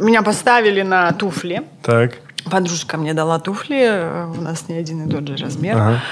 меня 0.01 0.23
поставили 0.23 0.81
на 0.83 1.13
туфли. 1.13 1.63
Так. 1.83 2.15
Подружка 2.45 2.97
мне 2.97 3.15
дала 3.15 3.39
туфли, 3.39 3.81
э, 3.81 4.27
у 4.27 4.41
нас 4.41 4.69
не 4.69 4.77
один 4.77 5.07
и 5.07 5.11
тот 5.11 5.27
же 5.27 5.37
размер. 5.37 5.77
Ага. 5.77 6.03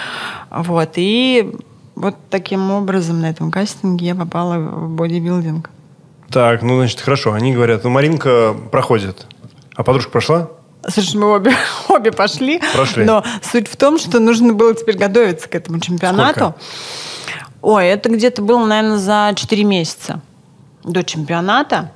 Вот, 0.51 0.91
и 0.97 1.55
вот 1.95 2.17
таким 2.31 2.71
образом 2.71 3.21
на 3.21 3.31
этом 3.31 3.51
кастинге 3.51 4.07
я 4.07 4.15
попала 4.15 4.59
в 4.59 4.91
бодибилдинг. 4.91 5.71
Так, 6.31 6.63
ну, 6.63 6.77
значит, 6.77 7.01
хорошо. 7.01 7.33
Они 7.33 7.53
говорят, 7.53 7.85
ну, 7.85 7.91
Маринка 7.91 8.55
проходит. 8.71 9.27
А 9.75 9.83
подружка 9.83 10.11
прошла? 10.11 10.51
Слушай, 10.87 11.17
мы 11.17 11.33
обе, 11.35 11.53
обе 11.89 12.13
пошли. 12.13 12.61
Прошли. 12.75 13.05
Но 13.05 13.25
суть 13.43 13.69
в 13.69 13.77
том, 13.77 13.99
что 13.99 14.21
нужно 14.21 14.53
было 14.53 14.75
теперь 14.75 14.97
готовиться 14.97 15.49
к 15.49 15.55
этому 15.55 15.81
чемпионату. 15.81 16.55
Ой, 17.61 17.87
это 17.87 18.09
где-то 18.09 18.43
было, 18.43 18.65
наверное, 18.65 18.99
за 18.99 19.33
4 19.35 19.65
месяца 19.65 20.21
до 20.85 21.03
чемпионата 21.03 21.93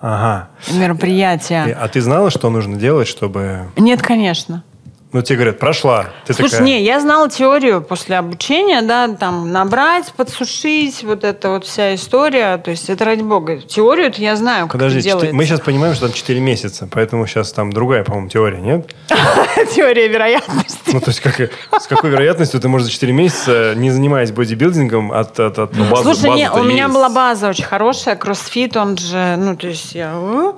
Ага. 0.00 0.48
Мероприятия. 0.72 1.76
а 1.78 1.88
ты 1.88 2.00
знала, 2.00 2.30
что 2.30 2.50
нужно 2.50 2.76
делать, 2.76 3.06
чтобы... 3.06 3.68
Нет, 3.76 4.00
конечно. 4.02 4.64
Ну, 5.12 5.22
тебе 5.22 5.36
говорят, 5.38 5.58
прошла. 5.58 6.10
Ты 6.24 6.34
Слушай, 6.34 6.50
такая... 6.52 6.66
не, 6.66 6.84
я 6.84 7.00
знала 7.00 7.28
теорию 7.28 7.82
после 7.82 8.16
обучения, 8.16 8.80
да, 8.82 9.08
там 9.08 9.50
набрать, 9.50 10.12
подсушить, 10.16 11.02
вот 11.02 11.24
эта 11.24 11.50
вот 11.50 11.64
вся 11.64 11.96
история. 11.96 12.58
То 12.58 12.70
есть 12.70 12.88
это 12.88 13.04
ради 13.04 13.22
бога. 13.22 13.58
Теорию 13.60 14.06
это 14.06 14.22
я 14.22 14.36
знаю, 14.36 14.66
как 14.66 14.72
Подожди, 14.74 15.00
это 15.00 15.08
делается. 15.08 15.34
мы 15.34 15.44
сейчас 15.44 15.60
понимаем, 15.60 15.94
что 15.94 16.06
там 16.06 16.14
4 16.14 16.38
месяца, 16.40 16.88
поэтому 16.90 17.26
сейчас 17.26 17.50
там 17.52 17.72
другая, 17.72 18.04
по-моему, 18.04 18.28
теория, 18.28 18.60
нет? 18.60 18.94
Теория 19.74 20.06
вероятности. 20.06 20.90
Ну, 20.92 21.00
то 21.00 21.08
есть 21.10 21.20
как, 21.20 21.40
с 21.80 21.86
какой 21.88 22.10
вероятностью 22.10 22.60
ты 22.60 22.68
можешь 22.68 22.86
за 22.86 22.92
4 22.92 23.12
месяца, 23.12 23.74
не 23.74 23.90
занимаясь 23.90 24.30
бодибилдингом, 24.30 25.10
от... 25.10 25.40
от, 25.40 25.58
от- 25.58 25.74
Ну, 25.74 25.86
база- 25.90 26.14
Слушай, 26.14 26.36
не, 26.36 26.44
база-то 26.44 26.60
у 26.60 26.64
меня 26.64 26.88
была 26.88 27.08
база 27.08 27.48
очень 27.48 27.64
хорошая, 27.64 28.14
кроссфит, 28.14 28.76
он 28.76 28.96
же, 28.96 29.34
ну, 29.36 29.56
то 29.56 29.66
есть 29.66 29.92
я... 29.94 30.14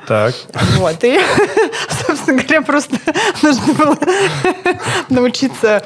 Так. 0.07 0.35
Вот, 0.77 1.03
и, 1.05 1.19
собственно 2.07 2.43
говоря, 2.43 2.61
просто 2.63 2.97
нужно 3.43 3.73
было 3.73 3.97
научиться 5.09 5.85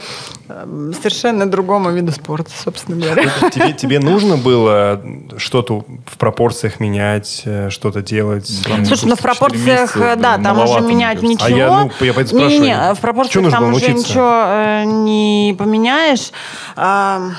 эм, 0.48 0.92
совершенно 0.94 1.46
другому 1.46 1.90
виду 1.90 2.12
спорта, 2.12 2.50
собственно 2.56 2.96
говоря. 2.96 3.30
Тебе, 3.50 3.72
тебе 3.72 4.00
нужно 4.00 4.36
было 4.36 5.02
что-то 5.36 5.84
в 6.06 6.18
пропорциях 6.18 6.80
менять, 6.80 7.42
э, 7.44 7.70
что-то 7.70 8.02
делать? 8.02 8.50
Там 8.64 8.84
Слушай, 8.84 9.06
ну 9.06 9.14
в 9.14 9.18
четыре 9.18 9.34
пропорциях, 9.34 9.96
месяца, 9.96 10.12
э, 10.12 10.16
да, 10.16 10.38
там 10.38 10.58
уже 10.60 10.80
менять 10.80 11.22
ничего. 11.22 11.46
А 11.46 11.50
я, 11.50 11.68
ну, 11.70 11.90
я 12.00 12.14
поэтому 12.14 12.40
Не-не-не, 12.40 12.74
спрашиваю, 12.74 12.94
в 12.94 13.00
пропорциях 13.00 13.50
там 13.50 13.64
уже 13.64 13.70
научиться? 13.70 14.08
ничего 14.08 14.44
э, 14.46 14.84
не 14.84 15.54
поменяешь. 15.58 16.30
А, 16.76 17.30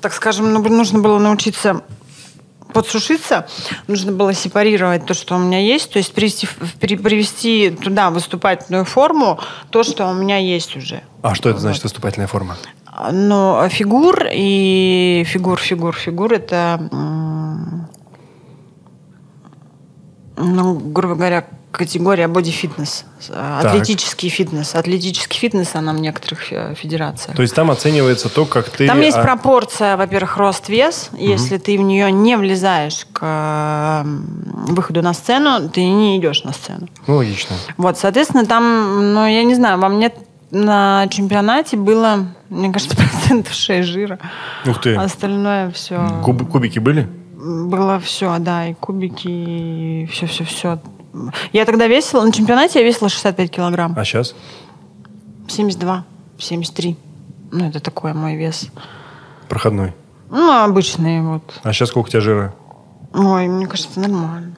так 0.00 0.12
скажем, 0.12 0.52
ну, 0.52 0.62
нужно 0.68 0.98
было 0.98 1.18
научиться 1.18 1.82
подсушиться, 2.74 3.46
нужно 3.86 4.12
было 4.12 4.34
сепарировать 4.34 5.06
то, 5.06 5.14
что 5.14 5.36
у 5.36 5.38
меня 5.38 5.60
есть, 5.60 5.90
то 5.90 5.98
есть 5.98 6.12
привести, 6.12 6.46
привести 6.78 7.70
туда 7.70 8.10
выступательную 8.10 8.84
форму 8.84 9.38
то, 9.70 9.82
что 9.82 10.06
у 10.08 10.12
меня 10.12 10.36
есть 10.36 10.76
уже. 10.76 11.02
А 11.22 11.34
что 11.34 11.48
это 11.48 11.60
значит 11.60 11.82
выступательная 11.84 12.26
форма? 12.26 12.56
Но 13.10 13.66
фигур 13.70 14.26
и 14.30 15.24
фигур, 15.26 15.58
фигур, 15.58 15.94
фигур 15.94 16.32
это, 16.32 16.78
ну, 20.36 20.74
грубо 20.74 21.14
говоря, 21.14 21.46
категория 21.76 22.28
боди-фитнес, 22.28 23.04
э, 23.28 23.60
атлетический 23.62 24.28
фитнес. 24.28 24.74
Атлетический 24.74 25.38
фитнес, 25.38 25.74
она 25.74 25.92
в 25.92 26.00
некоторых 26.00 26.52
э, 26.52 26.74
федерациях. 26.74 27.36
То 27.36 27.42
есть 27.42 27.54
там 27.54 27.70
оценивается 27.70 28.28
то, 28.28 28.46
как 28.46 28.70
ты... 28.70 28.86
Там 28.86 29.00
есть 29.00 29.16
а, 29.16 29.22
пропорция, 29.22 29.96
во-первых, 29.96 30.36
рост-вес. 30.36 31.10
Если 31.12 31.58
ты 31.58 31.76
в 31.76 31.82
нее 31.82 32.10
не 32.12 32.36
влезаешь 32.36 33.06
к 33.12 33.20
э, 33.22 34.04
выходу 34.72 35.02
на 35.02 35.12
сцену, 35.14 35.68
ты 35.68 35.84
не 35.84 36.18
идешь 36.18 36.44
на 36.44 36.52
сцену. 36.52 36.88
Ну, 37.06 37.16
логично. 37.16 37.56
Вот, 37.76 37.98
соответственно, 37.98 38.46
там, 38.46 39.14
ну, 39.14 39.26
я 39.26 39.44
не 39.44 39.54
знаю, 39.54 39.78
во 39.78 39.88
мне 39.88 40.12
на 40.50 41.06
чемпионате 41.08 41.76
было, 41.76 42.26
мне 42.48 42.72
кажется, 42.72 42.96
процентов 43.24 43.52
6 43.52 43.88
жира. 43.88 44.18
Ух 44.66 44.80
ты. 44.80 44.94
Остальное 44.94 45.70
все... 45.72 45.96
Куб- 46.24 46.46
кубики 46.46 46.78
были? 46.78 47.08
Было 47.36 47.98
все, 48.00 48.38
да, 48.38 48.68
и 48.68 48.74
кубики, 48.74 49.28
и 49.28 50.06
все-все-все. 50.10 50.78
Я 51.52 51.64
тогда 51.64 51.86
весила, 51.86 52.22
на 52.24 52.32
чемпионате 52.32 52.80
я 52.80 52.84
весила 52.86 53.08
65 53.08 53.50
килограмм. 53.50 53.94
А 53.96 54.04
сейчас? 54.04 54.34
72, 55.48 56.04
73. 56.38 56.96
Ну, 57.52 57.68
это 57.68 57.80
такой 57.80 58.14
мой 58.14 58.36
вес. 58.36 58.66
Проходной. 59.48 59.92
Ну, 60.30 60.50
обычный 60.64 61.20
вот. 61.22 61.42
А 61.62 61.72
сейчас 61.72 61.90
сколько 61.90 62.06
у 62.06 62.10
тебя 62.10 62.20
жира? 62.20 62.54
Ой, 63.14 63.46
мне 63.46 63.66
кажется, 63.66 64.00
нормально. 64.00 64.56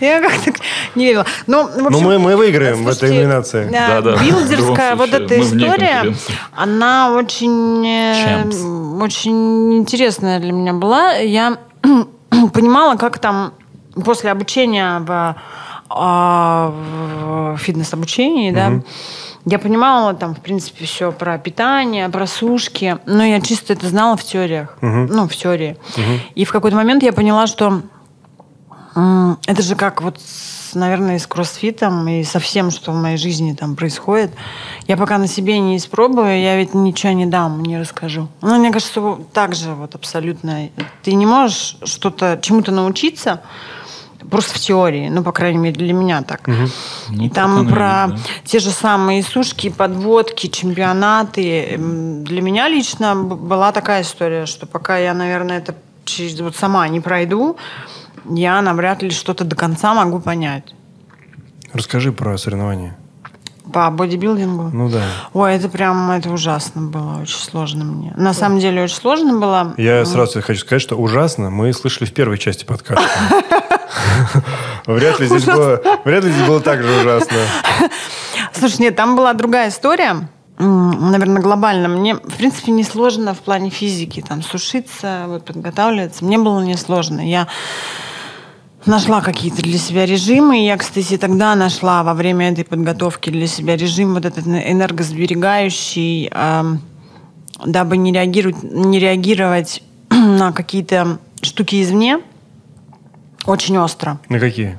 Я 0.00 0.20
как-то 0.20 0.52
не 0.94 1.06
верила. 1.06 1.24
Ну, 1.46 1.66
в 1.68 1.76
Ну, 1.78 1.86
общем, 1.86 2.04
мы, 2.04 2.18
мы 2.18 2.36
выиграем 2.36 2.84
в 2.84 2.88
этой 2.88 3.08
номинации. 3.10 3.68
да, 3.70 4.00
в 4.16 4.22
Билдерская 4.22 4.94
вот 4.96 5.14
эта 5.14 5.40
история, 5.40 6.14
она 6.54 7.12
очень, 7.12 7.86
э, 7.86 8.42
Champs. 8.44 9.02
очень 9.02 9.78
интересная 9.78 10.38
для 10.38 10.52
меня 10.52 10.74
была. 10.74 11.12
Я 11.12 11.56
понимала, 12.52 12.96
как 12.96 13.18
там 13.18 13.54
после 14.04 14.30
обучения 14.30 14.98
в, 15.00 15.36
а, 15.88 16.70
в 16.70 17.56
фитнес-обучении, 17.58 18.50
да, 18.52 18.80
я 19.48 19.60
понимала 19.60 20.12
там, 20.14 20.34
в 20.34 20.40
принципе, 20.40 20.84
все 20.86 21.12
про 21.12 21.38
питание, 21.38 22.08
про 22.08 22.26
сушки, 22.26 22.98
но 23.06 23.24
я 23.24 23.40
чисто 23.40 23.74
это 23.74 23.86
знала 23.88 24.16
в 24.16 24.24
теориях, 24.24 24.76
ну, 24.80 25.28
в 25.28 25.36
теории. 25.36 25.76
И 26.34 26.44
в 26.44 26.52
какой-то 26.52 26.76
момент 26.76 27.02
я 27.02 27.12
поняла, 27.12 27.46
что 27.46 27.82
Это 29.46 29.60
же 29.62 29.76
как 29.76 30.00
вот, 30.00 30.18
с, 30.18 30.74
наверное, 30.74 31.16
и 31.16 31.18
с 31.18 31.26
кроссфитом, 31.26 32.08
и 32.08 32.24
со 32.24 32.38
всем, 32.38 32.70
что 32.70 32.92
в 32.92 32.94
моей 32.94 33.18
жизни 33.18 33.52
там 33.52 33.76
происходит. 33.76 34.30
Я 34.88 34.96
пока 34.96 35.18
на 35.18 35.28
себе 35.28 35.58
не 35.58 35.76
испробую, 35.76 36.40
я 36.40 36.56
ведь 36.56 36.72
ничего 36.72 37.12
не 37.12 37.26
дам, 37.26 37.62
не 37.62 37.78
расскажу. 37.78 38.28
Ну, 38.40 38.58
мне 38.58 38.72
кажется, 38.72 39.18
так 39.34 39.54
же 39.54 39.74
вот 39.74 39.94
абсолютно. 39.94 40.70
Ты 41.02 41.12
не 41.12 41.26
можешь 41.26 41.76
что-то, 41.84 42.38
чему-то 42.40 42.72
научиться 42.72 43.42
просто 44.30 44.54
в 44.54 44.58
теории. 44.58 45.08
Ну, 45.08 45.22
по 45.22 45.32
крайней 45.32 45.58
мере, 45.58 45.76
для 45.76 45.92
меня 45.92 46.22
так. 46.22 46.46
Ну, 46.46 47.24
и 47.24 47.28
там 47.28 47.66
про 47.68 48.08
да. 48.08 48.16
те 48.44 48.58
же 48.58 48.70
самые 48.70 49.22
сушки, 49.22 49.68
подводки, 49.70 50.48
чемпионаты. 50.48 51.74
М, 51.74 52.24
Для 52.24 52.42
меня 52.42 52.68
лично 52.68 53.14
была 53.14 53.72
такая 53.72 54.02
история, 54.02 54.46
что 54.46 54.66
пока 54.66 54.98
я, 54.98 55.14
наверное, 55.14 55.58
это 55.58 55.74
через, 56.04 56.40
вот 56.40 56.56
сама 56.56 56.88
не 56.88 57.00
пройду, 57.00 57.56
я 58.28 58.60
навряд 58.62 59.02
ли 59.02 59.10
что-то 59.10 59.44
до 59.44 59.56
конца 59.56 59.94
могу 59.94 60.20
понять. 60.20 60.74
Расскажи 61.72 62.12
про 62.12 62.38
соревнования. 62.38 62.96
По 63.72 63.90
бодибилдингу. 63.90 64.70
Ну 64.72 64.88
да. 64.88 65.02
Ой, 65.32 65.54
это 65.54 65.68
прям, 65.68 66.10
это 66.10 66.30
ужасно 66.30 66.82
было, 66.82 67.20
очень 67.22 67.38
сложно 67.38 67.84
мне. 67.84 68.12
На 68.16 68.32
самом 68.32 68.60
деле 68.60 68.82
очень 68.82 68.96
сложно 68.96 69.38
было. 69.38 69.74
Я 69.76 70.04
сразу 70.04 70.40
хочу 70.42 70.60
сказать, 70.60 70.82
что 70.82 70.96
ужасно 70.96 71.50
мы 71.50 71.72
слышали 71.72 72.06
в 72.06 72.12
первой 72.12 72.38
части 72.38 72.64
подкаста. 72.64 73.04
Вряд 74.86 75.18
ли 75.18 75.26
здесь 75.26 75.44
было, 75.44 75.80
вряд 76.04 76.24
ли 76.24 76.32
здесь 76.32 76.46
было 76.46 76.60
так 76.60 76.82
же 76.82 77.00
ужасно. 77.00 77.36
Слушай, 78.52 78.82
нет, 78.82 78.96
там 78.96 79.16
была 79.16 79.32
другая 79.32 79.68
история. 79.68 80.28
Наверное, 80.58 81.42
глобально. 81.42 81.88
Мне, 81.88 82.14
в 82.14 82.36
принципе, 82.36 82.72
не 82.72 82.84
сложно 82.84 83.34
в 83.34 83.38
плане 83.38 83.70
физики. 83.70 84.24
Там 84.26 84.42
сушиться, 84.42 85.24
вот, 85.26 85.44
подготавливаться. 85.44 86.24
Мне 86.24 86.38
было 86.38 86.60
не 86.60 86.76
сложно. 86.76 87.20
Я 87.20 87.48
нашла 88.86 89.20
какие-то 89.20 89.62
для 89.62 89.78
себя 89.78 90.06
режимы. 90.06 90.60
И 90.60 90.66
я, 90.66 90.76
кстати, 90.76 91.18
тогда 91.18 91.54
нашла 91.54 92.02
во 92.02 92.14
время 92.14 92.50
этой 92.52 92.64
подготовки 92.64 93.30
для 93.30 93.46
себя 93.46 93.76
режим 93.76 94.14
вот 94.14 94.24
этот 94.24 94.46
энергосберегающий, 94.46 96.30
дабы 97.64 97.96
не 97.96 98.12
реагировать, 98.12 98.62
не 98.62 98.98
реагировать 98.98 99.82
на 100.10 100.52
какие-то 100.52 101.18
штуки 101.42 101.82
извне. 101.82 102.20
Очень 103.46 103.78
остро. 103.78 104.18
На 104.28 104.40
какие? 104.40 104.78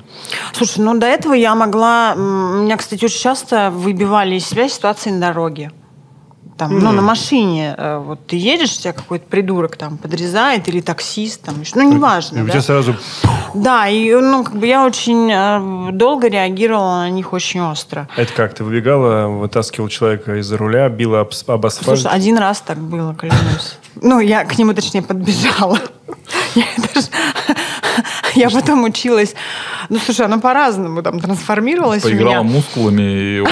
Слушай, 0.52 0.80
ну 0.80 0.98
до 0.98 1.06
этого 1.06 1.32
я 1.32 1.54
могла... 1.54 2.14
Меня, 2.14 2.76
кстати, 2.76 3.02
очень 3.04 3.20
часто 3.20 3.70
выбивали 3.70 4.34
из 4.34 4.46
себя 4.46 4.68
ситуации 4.68 5.10
на 5.10 5.20
дороге. 5.20 5.72
Там, 6.58 6.76
ну, 6.76 6.90
на 6.90 7.02
машине. 7.02 7.74
э, 7.78 7.98
Вот 7.98 8.26
ты 8.26 8.36
едешь, 8.36 8.76
тебя 8.78 8.92
какой-то 8.92 9.26
придурок 9.28 9.76
там 9.76 9.96
подрезает, 9.96 10.68
или 10.68 10.80
таксист, 10.80 11.42
там, 11.42 11.60
еще- 11.60 11.72
ну, 11.76 11.90
неважно. 11.94 12.38
И 12.38 12.42
у 12.42 12.46
да. 12.46 12.50
тебя 12.50 12.62
сразу... 12.62 12.96
Да, 13.54 13.86
и, 13.88 14.12
ну, 14.12 14.42
как 14.44 14.56
бы 14.56 14.66
я 14.66 14.84
очень 14.84 15.30
э, 15.30 15.92
долго 15.92 16.26
реагировала 16.28 16.98
на 16.98 17.10
них 17.10 17.32
очень 17.32 17.60
остро. 17.60 18.08
Это 18.16 18.32
как? 18.32 18.54
Ты 18.54 18.64
выбегала, 18.64 19.28
вытаскивал 19.28 19.88
человека 19.88 20.34
из-за 20.40 20.56
руля, 20.56 20.88
била 20.88 21.20
об, 21.20 21.30
об 21.46 21.66
асфальт? 21.66 22.00
Слушай, 22.00 22.12
один 22.14 22.36
раз 22.38 22.60
так 22.60 22.78
было, 22.78 23.14
клянусь. 23.14 23.78
Ну, 24.02 24.18
я 24.18 24.44
к 24.44 24.58
нему, 24.58 24.74
точнее, 24.74 25.02
подбежала. 25.02 25.78
Я 26.54 26.64
даже- 26.94 27.08
Я 28.38 28.50
потом 28.50 28.84
училась. 28.84 29.34
Ну, 29.88 29.98
слушай, 29.98 30.26
оно 30.26 30.40
по-разному 30.40 31.02
там 31.02 31.20
трансформировалось 31.20 32.04
у 32.04 32.08
Поиграла 32.08 32.42
мускулами, 32.42 33.02
и 33.02 33.40
он, 33.40 33.48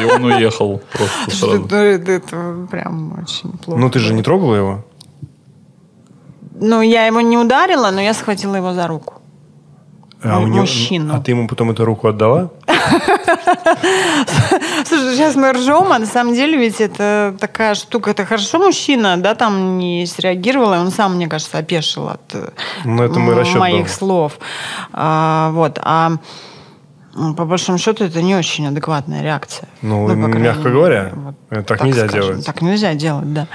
и 0.00 0.04
он 0.04 0.24
уехал 0.24 0.80
просто 0.92 1.30
сразу. 1.30 1.66
Это 1.66 2.66
прям 2.70 3.18
очень 3.22 3.50
плохо. 3.58 3.80
Ну 3.80 3.90
ты 3.90 3.98
же 3.98 4.14
не 4.14 4.22
трогала 4.22 4.54
его? 4.54 4.84
Ну, 6.60 6.82
я 6.82 7.06
его 7.06 7.20
не 7.20 7.38
ударила, 7.38 7.90
но 7.90 8.00
я 8.00 8.14
схватила 8.14 8.56
его 8.56 8.72
за 8.74 8.86
руку. 8.88 9.17
А, 10.22 10.38
у 10.40 10.46
него- 10.46 10.60
мужчину. 10.62 11.14
а 11.14 11.20
ты 11.20 11.30
ему 11.32 11.46
потом 11.48 11.70
эту 11.70 11.84
руку 11.84 12.08
отдала? 12.08 12.50
Слушай, 14.84 15.14
сейчас 15.14 15.36
мы 15.36 15.52
ржем, 15.52 15.92
а 15.92 15.98
на 15.98 16.06
самом 16.06 16.34
деле 16.34 16.56
ведь 16.58 16.80
это 16.80 17.36
такая 17.38 17.74
штука. 17.74 18.10
Это 18.10 18.24
хорошо 18.24 18.58
мужчина, 18.58 19.16
да, 19.16 19.34
там 19.34 19.78
не 19.78 20.06
среагировал, 20.06 20.74
и 20.74 20.78
он 20.78 20.90
сам, 20.90 21.14
мне 21.16 21.28
кажется, 21.28 21.58
опешил 21.58 22.08
от 22.08 22.20
э, 22.34 22.50
Ну, 22.84 23.02
это 23.02 23.18
мой 23.18 23.34
расчет 23.34 23.56
моих 23.58 23.82
был. 23.86 23.88
слов. 23.92 24.38
А, 24.92 25.50
вот, 25.52 25.78
а 25.82 26.12
по 27.36 27.44
большому 27.44 27.78
счету 27.78 28.04
это 28.04 28.22
не 28.22 28.34
очень 28.34 28.66
адекватная 28.66 29.22
реакция. 29.22 29.68
Ну, 29.82 30.06
крайней 30.06 30.38
мягко 30.38 30.70
говоря, 30.70 31.12
вот 31.50 31.66
так 31.66 31.82
нельзя 31.84 32.08
скажем. 32.08 32.30
делать. 32.30 32.46
Так 32.46 32.62
нельзя 32.62 32.94
делать, 32.94 33.32
да. 33.32 33.46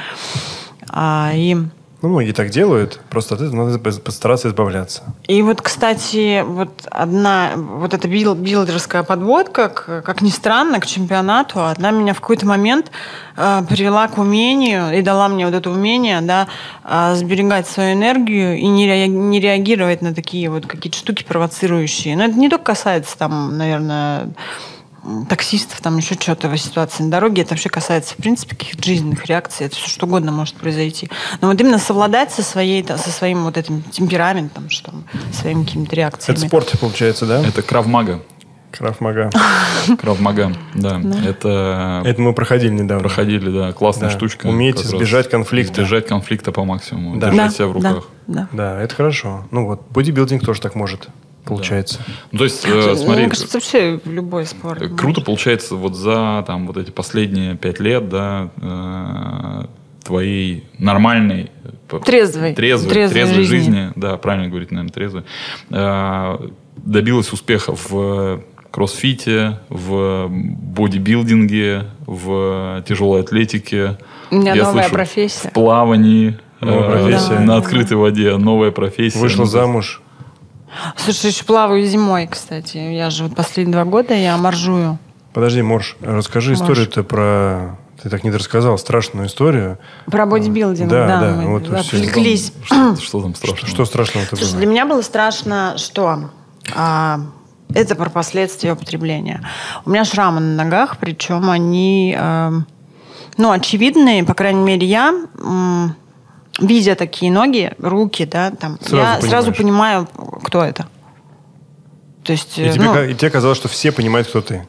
А, 0.90 1.32
и 1.34 1.58
Ну, 2.04 2.10
многие 2.10 2.34
так 2.34 2.50
делают, 2.50 3.00
просто 3.10 3.36
от 3.36 3.42
этого 3.42 3.66
надо 3.66 3.80
постараться 3.80 4.50
избавляться. 4.50 5.04
И 5.26 5.42
вот, 5.42 5.62
кстати, 5.62 6.44
вот 6.46 6.70
одна, 6.92 7.52
вот 7.56 7.94
эта 7.94 8.10
бил- 8.10 8.36
билдерская 8.36 9.04
подводка, 9.04 9.70
к- 9.70 10.02
как 10.02 10.22
ни 10.22 10.30
странно, 10.30 10.82
к 10.82 10.86
чемпионату, 10.86 11.62
она 11.62 11.92
меня 11.92 12.14
в 12.14 12.20
какой-то 12.20 12.46
момент 12.46 12.92
э, 13.38 13.62
привела 13.70 14.10
к 14.10 14.18
умению 14.18 14.94
и 15.00 15.02
дала 15.02 15.30
мне 15.30 15.46
вот 15.46 15.56
это 15.56 15.70
умение, 15.70 16.20
да, 16.20 16.50
э, 16.84 17.16
сберегать 17.16 17.70
свою 17.70 17.94
энергию 17.94 18.58
и 18.58 18.68
не, 18.68 18.86
rea- 18.86 19.08
не 19.08 19.40
реагировать 19.40 20.02
на 20.02 20.14
такие 20.14 20.50
вот 20.50 20.66
какие-то 20.66 20.98
штуки 20.98 21.24
провоцирующие. 21.24 22.18
Но 22.18 22.26
это 22.26 22.38
не 22.38 22.50
только 22.50 22.66
касается 22.66 23.18
там, 23.18 23.58
наверное, 23.58 24.28
таксистов, 25.28 25.82
там 25.82 25.98
еще 25.98 26.16
что-то 26.16 26.48
в 26.50 26.58
ситуации 26.58 27.04
на 27.04 27.12
дороге. 27.12 27.42
Это 27.42 27.52
вообще 27.52 27.70
касается, 27.70 28.14
в 28.14 28.18
принципе, 28.18 28.56
каких-то 28.56 28.84
жизненных 28.84 29.26
реакций. 29.26 29.66
Это 29.66 29.76
все 29.76 29.90
что 29.90 30.06
угодно 30.06 30.32
может 30.32 30.56
произойти. 30.56 31.10
Но 31.42 31.50
вот 31.50 31.60
именно 31.60 31.80
совладать 31.80 32.32
со, 32.32 32.42
своей, 32.44 32.86
со 32.88 33.10
своим 33.10 33.44
вот 33.44 33.58
этим 33.58 33.82
темпераментом, 33.84 34.70
что 34.70 34.94
своими 35.34 35.64
какими-то 35.66 35.96
реакциями. 35.96 36.38
Это 36.38 36.48
спорт, 36.48 36.74
получается, 36.80 37.26
да? 37.26 37.46
Это 37.46 37.62
кравмага. 37.62 38.22
Крафмага. 38.72 39.30
Кравмага, 40.02 40.52
да. 40.74 41.00
Это 41.26 42.02
Это 42.06 42.22
мы 42.22 42.34
проходили 42.34 42.72
недавно. 42.72 43.04
проходили, 43.04 43.52
да, 43.52 43.72
классная 43.74 44.10
Да. 44.10 44.16
штучка. 44.16 44.48
Уметь 44.48 44.82
избежать 44.82 45.30
конфликта. 45.30 45.74
Избежать 45.84 46.08
конфликта 46.08 46.52
по 46.52 46.64
максимуму. 46.66 47.20
Да. 47.20 47.28
Держать 47.30 47.50
Да, 47.52 47.56
себя 47.56 47.68
в 47.68 47.80
да, 47.80 47.90
руках. 47.92 48.08
да. 48.26 48.48
Да, 48.52 48.82
это 48.82 48.96
хорошо. 48.96 49.46
Ну 49.52 49.66
вот, 49.68 49.84
бодибилдинг 49.92 50.44
тоже 50.44 50.60
так 50.62 50.74
может, 50.74 51.10
получается. 51.46 52.00
Ну, 52.32 52.38
то 52.40 52.44
есть, 52.46 52.66
э, 52.66 52.96
смотри, 52.96 53.22
Мне 53.24 53.30
кажется, 53.30 53.58
вообще 53.58 54.00
любой 54.06 54.46
спорт. 54.46 54.82
Э, 54.82 54.88
Круто 54.90 55.22
получается 55.22 55.76
вот 55.76 55.96
за 55.96 56.44
там 56.48 56.68
вот 56.68 56.78
эти 56.78 56.92
последние 56.92 57.56
пять 57.56 57.80
лет, 57.80 58.10
да, 58.10 58.50
э, 58.62 59.66
твоей 60.04 60.66
нормальной 60.80 61.52
э, 61.90 62.00
Трезвой. 62.04 62.54
трезвой, 62.54 62.90
Трезвой 62.90 63.10
трезвой 63.14 63.44
жизни. 63.44 63.66
жизни. 63.72 63.92
да, 63.96 64.18
правильно 64.18 64.48
говорить, 64.50 64.72
наверное, 64.72 64.92
трезвой, 64.94 65.24
э, 65.70 66.38
добилась 66.78 67.32
успеха 67.32 67.76
в 67.76 68.42
кроссфите, 68.72 69.60
в 69.70 70.28
бодибилдинге, 70.30 71.84
в 72.08 72.84
тяжелой 72.88 73.22
атлетике. 73.22 73.98
У 74.32 74.36
меня 74.38 74.56
Я 74.56 74.64
новая 74.64 74.84
слышу, 74.84 74.94
профессия. 74.96 75.50
В 75.50 75.54
плавании. 75.54 76.40
Новая 76.60 76.88
э, 76.88 76.92
профессия. 76.92 77.40
На 77.40 77.58
открытой 77.58 77.98
воде 77.98 78.36
новая 78.38 78.72
профессия. 78.72 79.20
Вышла 79.20 79.42
Ну, 79.44 79.46
замуж. 79.46 80.02
Слушай, 80.98 81.28
еще 81.32 81.44
плаваю 81.44 81.86
зимой, 81.86 82.28
кстати. 82.28 82.78
Я 82.78 83.10
же 83.10 83.24
вот 83.26 83.36
последние 83.36 83.74
два 83.74 83.86
года 83.86 84.14
я 84.14 84.38
моржую. 84.38 84.98
Подожди, 85.34 85.62
Морж, 85.62 85.98
расскажи 86.02 86.52
Морж. 86.52 86.62
историю-то 86.62 87.04
про... 87.04 87.78
Ты 88.02 88.10
так 88.10 88.24
не 88.24 88.32
рассказал 88.32 88.78
страшную 88.78 89.28
историю. 89.28 89.78
Про 90.08 90.26
бодибилдинг, 90.26 90.90
Да, 90.90 91.08
да, 91.08 91.20
да, 91.22 91.36
мы 91.42 91.60
вот 91.60 91.70
отвлеклись. 91.72 92.52
Что, 92.64 92.96
что 92.98 93.22
там 93.22 93.34
страшного? 93.34 93.68
Что 93.68 93.86
страшного-то 93.86 94.36
Слушай, 94.36 94.52
было? 94.52 94.58
для 94.60 94.68
меня 94.68 94.86
было 94.86 95.02
страшно, 95.02 95.76
что 95.78 96.30
а, 96.76 97.22
это 97.74 97.96
про 97.96 98.10
последствия 98.10 98.74
употребления. 98.74 99.42
У 99.86 99.90
меня 99.92 100.04
шрамы 100.04 100.42
на 100.42 100.64
ногах, 100.66 100.98
причем 101.00 101.50
они, 101.50 102.14
а, 102.20 102.52
ну, 103.38 103.52
очевидные, 103.52 104.24
по 104.26 104.34
крайней 104.34 104.64
мере, 104.64 104.86
я, 104.86 105.14
м, 105.40 105.96
видя 106.60 106.96
такие 106.96 107.32
ноги, 107.32 107.74
руки, 107.80 108.26
да, 108.26 108.52
там, 108.52 108.78
Сразу 108.82 109.26
я 109.26 109.30
сразу 109.30 109.54
понимаешь. 109.54 110.08
понимаю, 110.08 110.42
кто 110.44 110.64
это. 110.64 110.88
То 112.24 112.32
есть, 112.32 112.58
И 112.58 112.64
э, 112.64 112.74
тебе, 112.74 112.84
ну, 112.86 113.04
и 113.04 113.14
тебе 113.14 113.30
казалось, 113.32 113.58
что 113.58 113.68
все 113.68 113.92
понимают, 113.92 114.28
кто 114.28 114.42
ты. 114.42 114.66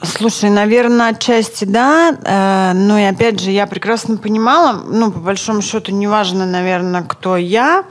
Слушай, 0.00 0.50
наверное, 0.50 1.08
отчасти 1.08 1.64
да, 1.64 2.12
э, 2.12 2.72
но 2.74 2.98
и 2.98 3.02
опять 3.04 3.40
же 3.40 3.50
я 3.50 3.66
прекрасно 3.66 4.16
понимала, 4.16 4.72
ну, 4.86 5.10
по 5.10 5.18
большому 5.18 5.60
счету, 5.62 5.92
неважно, 5.92 6.46
наверное, 6.46 7.02
кто 7.02 7.36
я. 7.36 7.84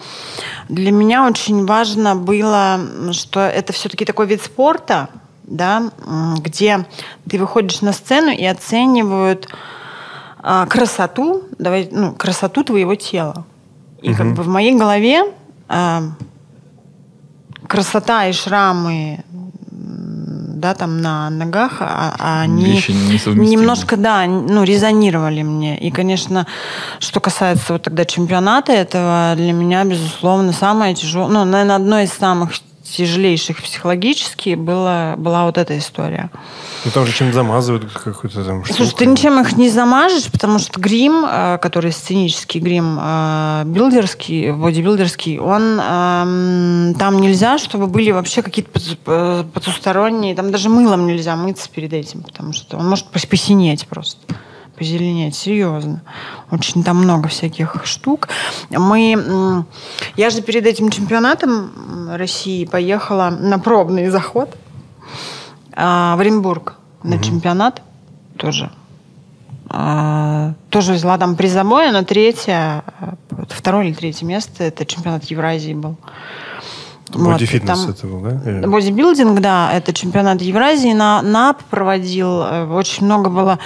Для 0.69 0.91
меня 0.91 1.27
очень 1.27 1.65
важно 1.65 2.15
было, 2.15 2.79
что 3.11 3.41
это 3.41 3.73
все-таки 3.73 4.05
такой 4.05 4.27
вид 4.27 4.41
спорта, 4.41 5.09
да, 5.43 5.91
где 6.39 6.85
ты 7.29 7.39
выходишь 7.39 7.81
на 7.81 7.93
сцену 7.93 8.31
и 8.31 8.45
оценивают 8.45 9.49
красоту, 10.65 11.43
давай, 11.59 11.89
ну, 11.91 12.13
красоту 12.13 12.63
твоего 12.63 12.95
тела. 12.95 13.45
И 14.01 14.13
как 14.13 14.33
бы 14.33 14.43
в 14.43 14.47
моей 14.47 14.75
голове 14.75 15.23
а, 15.67 16.03
красота 17.67 18.27
и 18.27 18.31
шрамы 18.31 19.23
да, 20.57 20.73
там 20.73 21.01
на 21.01 21.29
ногах, 21.29 21.77
а- 21.81 22.15
а 22.17 22.41
они 22.41 22.81
немножко, 23.51 23.95
да, 23.95 24.25
ну, 24.25 24.63
резонировали 24.63 25.43
мне. 25.43 25.77
И, 25.77 25.91
конечно, 25.91 26.47
что 26.99 27.19
касается 27.19 27.73
вот 27.73 27.83
тогда 27.83 28.05
чемпионата 28.05 28.71
этого, 28.71 29.33
для 29.35 29.53
меня, 29.53 29.83
безусловно, 29.83 30.53
самое 30.53 30.95
тяжелое, 30.95 31.29
ну, 31.29 31.45
наверное, 31.45 31.75
одно 31.75 31.99
из 31.99 32.11
самых 32.11 32.53
тяжелейших 32.95 33.61
психологически 33.61 34.55
было, 34.55 35.15
была 35.17 35.45
вот 35.45 35.57
эта 35.57 35.77
история. 35.77 36.29
Ну 36.85 36.91
там 36.91 37.05
же 37.05 37.13
чем-то 37.13 37.33
замазывают 37.33 37.91
какую-то 37.91 38.43
там 38.43 38.63
штуку. 38.63 38.77
Слушай, 38.77 38.95
ты 38.97 39.05
ничем 39.05 39.39
их 39.41 39.57
не 39.57 39.69
замажешь, 39.69 40.31
потому 40.31 40.59
что 40.59 40.79
грим, 40.79 41.25
э, 41.25 41.57
который 41.61 41.91
сценический 41.91 42.59
грим, 42.59 42.97
э, 43.01 43.63
билдерский, 43.65 44.51
бодибилдерский, 44.51 45.39
он 45.39 45.77
там 45.77 47.19
нельзя, 47.21 47.57
чтобы 47.57 47.87
были 47.87 48.11
вообще 48.11 48.41
какие-то 48.41 48.71
поту- 48.71 49.45
потусторонние, 49.53 50.35
там 50.35 50.51
даже 50.51 50.69
мылом 50.69 51.07
нельзя 51.07 51.35
мыться 51.35 51.69
перед 51.69 51.93
этим, 51.93 52.23
потому 52.23 52.53
что 52.53 52.77
он 52.77 52.87
может 52.89 53.05
пос- 53.13 53.27
посинеть 53.27 53.87
просто 53.87 54.17
позеленеть, 54.77 55.35
серьезно. 55.35 56.01
Очень 56.51 56.83
там 56.83 56.97
много 56.97 57.27
всяких 57.27 57.85
штук. 57.85 58.29
Мы, 58.69 59.65
я 60.15 60.29
же 60.29 60.41
перед 60.41 60.65
этим 60.65 60.89
чемпионатом 60.89 62.09
России 62.11 62.65
поехала 62.65 63.29
на 63.29 63.59
пробный 63.59 64.09
заход 64.09 64.55
а, 65.73 66.15
в 66.15 66.19
Оренбург 66.19 66.75
на 67.03 67.21
чемпионат 67.21 67.81
тоже. 68.37 68.71
А, 69.69 70.53
тоже 70.69 70.93
взяла 70.93 71.17
там 71.17 71.35
призовое, 71.35 71.91
но 71.91 72.03
третье, 72.03 72.83
а, 72.99 73.15
второе 73.49 73.87
или 73.87 73.93
третье 73.93 74.25
место, 74.25 74.63
это 74.63 74.85
чемпионат 74.85 75.25
Евразии 75.25 75.73
был. 75.73 75.97
Вот, 77.09 77.33
Бодифитнес 77.33 77.79
там- 77.81 77.89
это 77.89 78.07
был, 78.07 78.19
да? 78.21 78.49
Или- 78.51 78.65
Бодибилдинг, 78.65 79.39
да, 79.39 79.71
это 79.73 79.93
чемпионат 79.93 80.41
Евразии. 80.41 80.91
На 80.93 81.21
НАП 81.21 81.63
проводил. 81.69 82.41
э, 82.43 82.65
Очень 82.73 83.05
много 83.05 83.29
было 83.29 83.59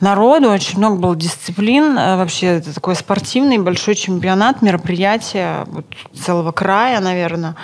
народу, 0.00 0.50
очень 0.50 0.78
много 0.78 0.96
было 0.96 1.16
дисциплин. 1.16 1.96
Э, 1.96 2.16
Вообще 2.16 2.46
это 2.58 2.74
такой 2.74 2.94
спортивный 2.96 3.58
большой 3.58 3.94
чемпионат, 3.94 4.62
мероприятие 4.62 5.64
вот, 5.66 5.86
целого 6.18 6.52
края, 6.52 7.00
наверное. 7.00 7.54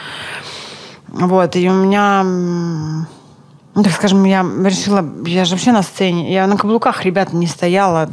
Вот, 1.09 1.57
и 1.57 1.69
у 1.69 1.73
меня, 1.73 2.23
ну, 2.25 3.83
так 3.83 3.93
скажем, 3.93 4.25
я 4.25 4.43
решила, 4.65 5.05
я 5.27 5.45
же 5.45 5.53
вообще 5.53 5.73
на 5.73 5.83
сцене, 5.83 6.33
я 6.33 6.47
на 6.47 6.57
каблуках, 6.57 7.05
ребята, 7.05 7.37
не 7.37 7.47
стояла 7.47 8.09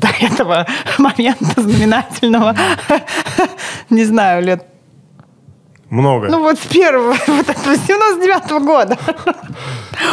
до 0.00 0.08
этого 0.20 0.66
момента 0.98 1.60
знаменательного, 1.60 2.54
не 3.90 4.04
знаю, 4.04 4.42
лет 4.44 4.64
Много. 5.90 6.28
ну 6.28 6.40
вот 6.40 6.58
с 6.58 6.66
первого, 6.66 7.16
вот 7.26 7.46
с 7.46 7.80
99 7.80 8.50
года. 8.64 8.98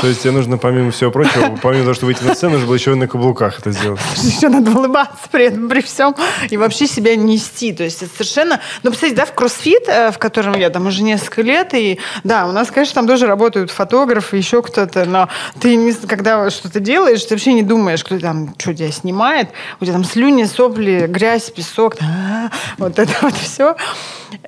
То 0.02 0.08
есть 0.08 0.22
тебе 0.22 0.32
нужно, 0.32 0.58
помимо 0.58 0.92
всего 0.92 1.12
прочего, 1.12 1.58
помимо 1.62 1.84
того, 1.84 1.94
что 1.94 2.06
выйти 2.06 2.24
на 2.24 2.36
сцену, 2.36 2.54
нужно 2.54 2.68
было 2.68 2.76
еще 2.76 2.92
и 2.92 2.96
на 2.96 3.08
каблуках 3.08 3.60
это 3.60 3.72
сделать. 3.72 4.00
Еще 4.18 4.50
надо 4.50 4.72
улыбаться 4.72 5.18
при 5.32 5.46
этом, 5.46 5.70
при 5.70 5.82
всем. 5.82 6.16
И 6.50 6.58
вообще 6.58 6.88
себя 6.88 7.16
нести. 7.16 7.74
То 7.74 7.84
есть 7.84 8.02
это 8.02 8.12
совершенно... 8.12 8.60
Ну, 8.84 8.92
представьте, 8.92 9.16
да, 9.16 9.26
в 9.26 9.34
кроссфит, 9.34 9.84
э, 9.88 10.12
в 10.12 10.18
котором 10.18 10.56
я 10.56 10.70
там 10.70 10.88
уже 10.88 11.04
несколько 11.04 11.42
лет, 11.42 11.74
и 11.74 12.00
да, 12.24 12.48
у 12.48 12.52
нас, 12.52 12.72
конечно, 12.72 12.96
там 12.96 13.08
тоже 13.08 13.28
работают 13.28 13.72
фотографы, 13.72 14.38
еще 14.38 14.62
кто-то, 14.62 15.06
но 15.06 15.30
ты, 15.60 15.76
не, 15.76 15.94
когда 15.94 16.50
что-то 16.50 16.80
делаешь, 16.80 17.24
ты 17.24 17.36
вообще 17.36 17.54
не 17.54 17.64
думаешь, 17.64 18.04
кто 18.04 18.20
там, 18.20 18.54
что 18.58 18.74
тебя 18.74 18.92
снимает. 18.92 19.50
У 19.80 19.86
тебя 19.86 19.94
там 19.94 20.04
слюни, 20.04 20.44
сопли, 20.46 21.06
грязь, 21.08 21.50
песок, 21.50 21.96
вот 22.78 23.00
это 23.00 23.14
вот 23.22 23.34
все. 23.36 23.76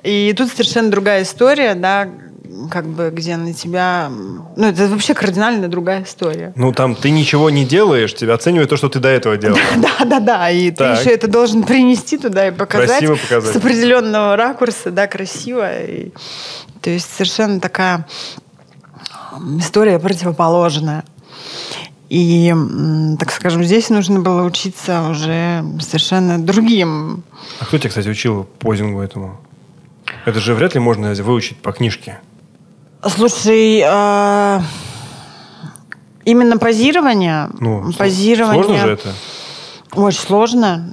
И 0.02 0.34
тут 0.36 0.50
совершенно 0.50 0.90
другая 0.90 1.22
история, 1.22 1.74
да, 1.74 2.08
как 2.70 2.86
бы, 2.86 3.10
где 3.12 3.36
на 3.36 3.52
тебя... 3.52 4.10
Ну, 4.10 4.66
это 4.66 4.86
вообще 4.88 5.14
кардинально 5.14 5.68
другая 5.68 6.02
история. 6.02 6.52
Ну, 6.56 6.72
там 6.72 6.94
ты 6.94 7.10
ничего 7.10 7.50
не 7.50 7.64
делаешь, 7.64 8.14
тебя 8.14 8.34
оценивают 8.34 8.70
то, 8.70 8.76
что 8.76 8.88
ты 8.88 9.00
до 9.00 9.08
этого 9.08 9.36
делал. 9.38 9.58
Да, 9.76 10.04
да, 10.04 10.20
да. 10.20 10.50
И 10.50 10.70
Так. 10.70 10.96
ты 10.96 11.02
еще 11.02 11.14
это 11.14 11.28
должен 11.28 11.62
принести 11.62 12.18
туда 12.18 12.48
и 12.48 12.50
показать. 12.50 12.98
Красиво 12.98 13.16
показать. 13.16 13.52
С 13.52 13.56
определенного 13.56 14.36
ракурса, 14.36 14.90
да, 14.90 15.06
красиво. 15.06 15.68
И, 15.84 16.12
то 16.80 16.90
есть 16.90 17.12
совершенно 17.12 17.60
такая 17.60 18.06
история 19.58 19.98
противоположная. 19.98 21.04
И, 22.08 22.54
так 23.18 23.30
скажем, 23.30 23.62
здесь 23.62 23.90
нужно 23.90 24.20
было 24.20 24.42
учиться 24.42 25.08
уже 25.10 25.62
совершенно 25.80 26.38
другим. 26.42 27.22
А 27.60 27.66
кто 27.66 27.76
тебя, 27.76 27.90
кстати, 27.90 28.08
учил 28.08 28.44
позингу 28.58 29.00
этому? 29.00 29.38
Это 30.24 30.40
же 30.40 30.54
вряд 30.54 30.74
ли 30.74 30.80
можно 30.80 31.12
выучить 31.14 31.58
по 31.58 31.72
книжке. 31.72 32.20
Слушай, 33.06 33.82
а, 33.86 34.62
именно 36.24 36.58
позирование, 36.58 37.48
Ну, 37.60 37.92
позирование 37.96 38.62
сложно 38.64 38.86
же 38.86 38.92
это? 38.94 39.08
Очень 39.94 40.20
сложно. 40.20 40.92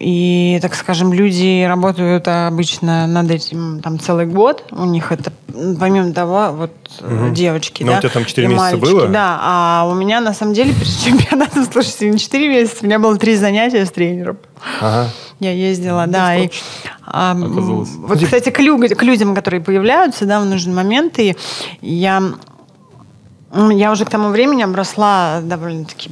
И, 0.00 0.58
так 0.62 0.74
скажем, 0.74 1.12
люди 1.12 1.64
работают 1.64 2.26
обычно 2.26 3.06
над 3.06 3.30
этим 3.30 3.80
там 3.82 4.00
целый 4.00 4.26
год. 4.26 4.64
У 4.72 4.84
них 4.84 5.12
это, 5.12 5.32
помимо 5.78 6.12
того, 6.12 6.52
вот 6.52 6.70
э, 7.00 7.30
девочки, 7.32 7.82
Ну, 7.82 7.92
да, 7.92 7.98
у 7.98 8.00
тебя 8.00 8.10
там 8.10 8.24
четыре 8.24 8.46
и 8.46 8.50
месяца 8.50 8.76
мальчики, 8.76 8.92
было? 8.92 9.08
Да, 9.08 9.38
а 9.42 9.88
у 9.90 9.94
меня, 9.94 10.20
на 10.20 10.32
самом 10.32 10.54
деле, 10.54 10.72
перед 10.72 10.98
чемпионатом, 11.04 11.66
слушайте, 11.70 12.08
не 12.10 12.18
4 12.18 12.48
месяца, 12.48 12.78
у 12.82 12.86
меня 12.86 12.98
было 12.98 13.16
три 13.16 13.36
занятия 13.36 13.84
с 13.84 13.92
тренером. 13.92 14.38
Ага. 14.80 15.08
Я 15.38 15.52
ездила, 15.52 16.06
да. 16.06 16.36
И, 16.36 16.50
а, 17.04 17.32
оказалось. 17.32 17.90
вот, 17.98 18.22
кстати, 18.22 18.50
к, 18.50 18.60
лю- 18.60 18.78
к 18.78 19.02
людям, 19.02 19.34
которые 19.34 19.60
появляются 19.60 20.24
да, 20.24 20.40
в 20.40 20.46
нужный 20.46 20.72
момент, 20.74 21.18
и 21.18 21.36
я 21.80 22.22
Я 23.70 23.92
уже 23.92 24.04
к 24.06 24.10
тому 24.10 24.28
времени 24.30 24.62
обросла 24.62 25.40
довольно-таки... 25.42 26.10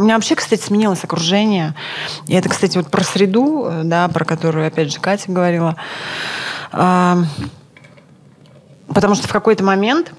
У 0.00 0.04
меня 0.04 0.14
вообще, 0.14 0.34
кстати, 0.34 0.62
сменилось 0.62 1.04
окружение. 1.04 1.74
И 2.26 2.34
это, 2.34 2.48
кстати, 2.48 2.78
вот 2.78 2.90
про 2.90 3.04
среду, 3.04 3.66
э, 3.68 3.82
да, 3.84 4.08
про 4.08 4.24
которую, 4.24 4.66
опять 4.66 4.92
же, 4.92 4.98
Катя 4.98 5.30
говорила. 5.30 5.76
А, 6.72 7.18
Потому 8.94 9.14
что 9.14 9.28
в 9.28 9.32
какой-то 9.32 9.62
момент 9.62 10.12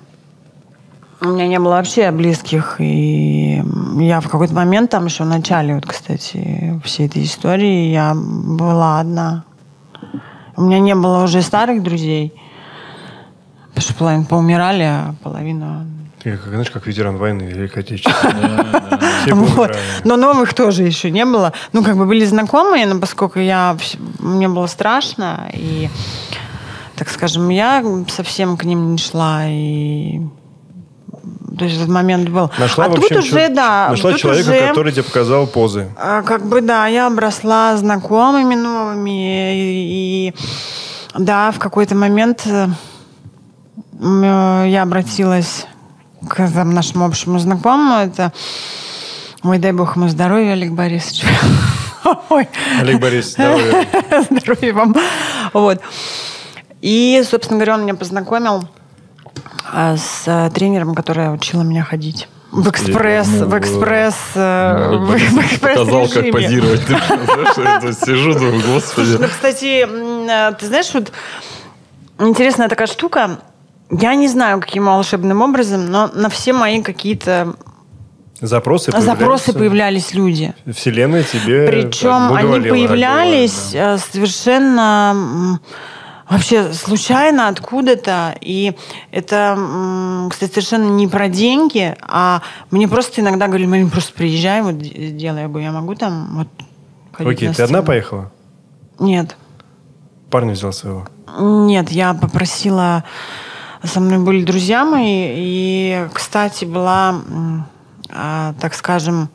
у 1.20 1.28
меня 1.28 1.48
не 1.48 1.60
было 1.60 1.72
вообще 1.72 2.10
близких, 2.12 2.78
и 2.80 3.62
я 4.00 4.22
в 4.22 4.30
какой-то 4.30 4.54
момент, 4.54 4.90
там 4.90 5.06
еще 5.06 5.24
в 5.24 5.28
начале, 5.28 5.76
вот, 5.76 5.86
кстати, 5.86 6.80
всей 6.84 7.08
этой 7.08 7.24
истории, 7.24 7.92
я 7.92 8.14
была 8.16 9.00
одна. 9.00 9.44
У 10.56 10.62
меня 10.62 10.80
не 10.80 10.96
было 10.96 11.24
уже 11.24 11.42
старых 11.42 11.84
друзей, 11.84 12.34
потому 13.70 13.82
что 13.82 13.94
половина 13.96 14.26
поумирали, 14.26 14.84
а 14.84 15.16
половина 15.22 15.86
Ты 16.24 16.38
как, 16.38 16.50
знаешь, 16.50 16.70
как 16.70 16.86
ветеран 16.86 17.18
войны 17.18 17.44
Великой 17.44 17.80
Отечественной. 17.80 18.66
Но 20.04 20.16
новых 20.18 20.54
тоже 20.54 20.84
еще 20.84 21.10
не 21.10 21.26
было. 21.26 21.54
Ну, 21.74 21.84
как 21.84 21.98
бы 21.98 22.06
были 22.06 22.26
знакомые, 22.26 22.86
но 22.86 23.00
поскольку 23.00 23.40
я, 23.40 23.76
мне 24.20 24.48
было 24.48 24.68
страшно, 24.68 25.50
и, 25.54 25.90
так 26.96 27.10
скажем, 27.10 27.50
я 27.50 27.84
совсем 28.08 28.58
к 28.58 28.64
ним 28.64 28.92
не 28.92 28.98
шла, 28.98 29.48
и 29.48 30.22
то 31.58 31.66
есть 31.66 31.78
этот 31.78 31.90
момент 31.90 32.30
был. 32.30 32.50
Нашла, 32.58 32.86
а 32.86 32.90
в 32.90 32.96
тут 32.96 33.04
общем, 33.04 33.18
уже, 33.20 33.48
чё- 33.48 33.54
да, 33.54 33.88
Нашла 33.90 34.12
тут 34.12 34.20
человека, 34.22 34.50
уже, 34.50 34.68
который 34.70 34.92
тебе 34.94 35.04
показал 35.04 35.46
позы. 35.48 35.90
а, 35.98 36.22
как 36.24 36.46
бы, 36.48 36.62
да, 36.62 36.88
я 36.88 37.08
обросла 37.08 37.76
знакомыми 37.78 38.56
новыми, 38.56 39.54
и, 39.56 40.30
и 40.30 40.34
Да, 41.18 41.52
в 41.52 41.60
какой-то 41.60 41.94
момент 41.94 42.44
э, 42.48 42.68
э, 44.00 44.66
я 44.70 44.84
обратилась 44.84 45.68
там, 46.30 46.74
нашему 46.74 47.06
общему 47.06 47.40
знакомому. 47.40 48.06
Это, 48.06 48.32
ой, 49.44 49.58
дай 49.60 49.72
бог 49.72 49.96
ему 49.96 50.08
здоровья, 50.08 50.54
Олег 50.54 50.72
Борисович. 50.72 51.26
Ой, 52.30 52.50
Олег 52.80 53.00
Борисович, 53.00 53.34
здоровья. 53.34 53.88
здоровья 54.30 54.74
вам. 54.74 54.96
Вот. 55.54 55.82
И, 56.82 57.24
собственно 57.30 57.58
говоря, 57.58 57.76
он 57.76 57.84
меня 57.84 57.94
познакомил 57.94 58.68
а, 59.72 59.98
с 59.98 60.24
э, 60.26 60.50
тренером, 60.50 60.96
которая 60.96 61.32
учила 61.32 61.62
меня 61.62 61.84
ходить. 61.84 62.28
В 62.52 62.70
экспресс, 62.70 63.28
Ну, 63.28 63.46
в 63.46 63.58
экспресс, 63.58 64.16
э, 64.36 64.88
Олег 64.90 65.30
в, 65.32 65.40
экспресс 65.40 65.78
Показал, 65.78 66.08
как 66.10 66.32
позировать. 66.32 66.82
Сижу, 68.04 68.34
думаю, 68.34 68.62
господи. 68.66 69.18
ну, 69.20 69.28
кстати, 69.28 69.88
э, 69.88 70.54
ты 70.56 70.66
знаешь, 70.66 70.90
вот 70.94 71.14
интересная 72.20 72.68
такая 72.68 72.88
штука. 72.88 73.40
Я 73.92 74.16
не 74.16 74.28
знаю, 74.28 74.62
каким 74.62 74.86
волшебным 74.86 75.42
образом, 75.42 75.92
но 75.92 76.08
на 76.08 76.30
все 76.30 76.54
мои 76.54 76.82
какие-то 76.82 77.56
Запросы 78.40 78.92
запросы 78.92 79.54
появляются. 79.54 79.54
появлялись 79.54 80.14
люди. 80.14 80.54
Вселенная 80.74 81.24
тебе 81.24 81.68
Причем 81.68 82.34
они 82.34 82.70
появлялись 82.70 83.72
э, 83.76 84.00
совершенно 84.00 85.60
вообще 86.28 86.74
случайно 86.74 87.50
откуда-то. 87.50 88.36
И 88.42 88.74
это, 89.12 90.28
кстати, 90.32 90.50
совершенно 90.52 90.90
не 90.90 91.08
про 91.08 91.28
деньги, 91.28 91.96
а 92.02 92.42
мне 92.72 92.88
просто 92.88 93.22
иногда 93.22 93.48
говорили, 93.48 93.68
Марин, 93.68 93.90
просто 93.92 94.14
приезжай, 94.14 94.64
вот 94.64 94.80
делай. 94.80 95.42
Я 95.42 95.48
говорю, 95.48 95.66
я 95.66 95.72
могу 95.72 95.94
там 95.94 96.38
вот 96.38 96.48
ходить 97.12 97.34
Окей, 97.34 97.48
ты 97.50 97.62
одна 97.62 97.66
сцену?» 97.66 97.84
поехала? 97.84 98.32
Нет. 98.98 99.36
Парня 100.32 100.54
взял 100.54 100.74
своего. 100.74 101.08
Нет, 101.38 101.92
я 101.92 102.14
попросила... 102.14 103.04
Со 103.84 104.00
мной 104.00 104.20
были 104.20 104.44
друзья 104.44 104.86
мои, 104.86 105.06
и, 105.36 106.08
кстати, 106.14 106.66
была, 106.66 107.16
а, 108.14 108.54
так 108.62 108.76
скажем, 108.76 109.30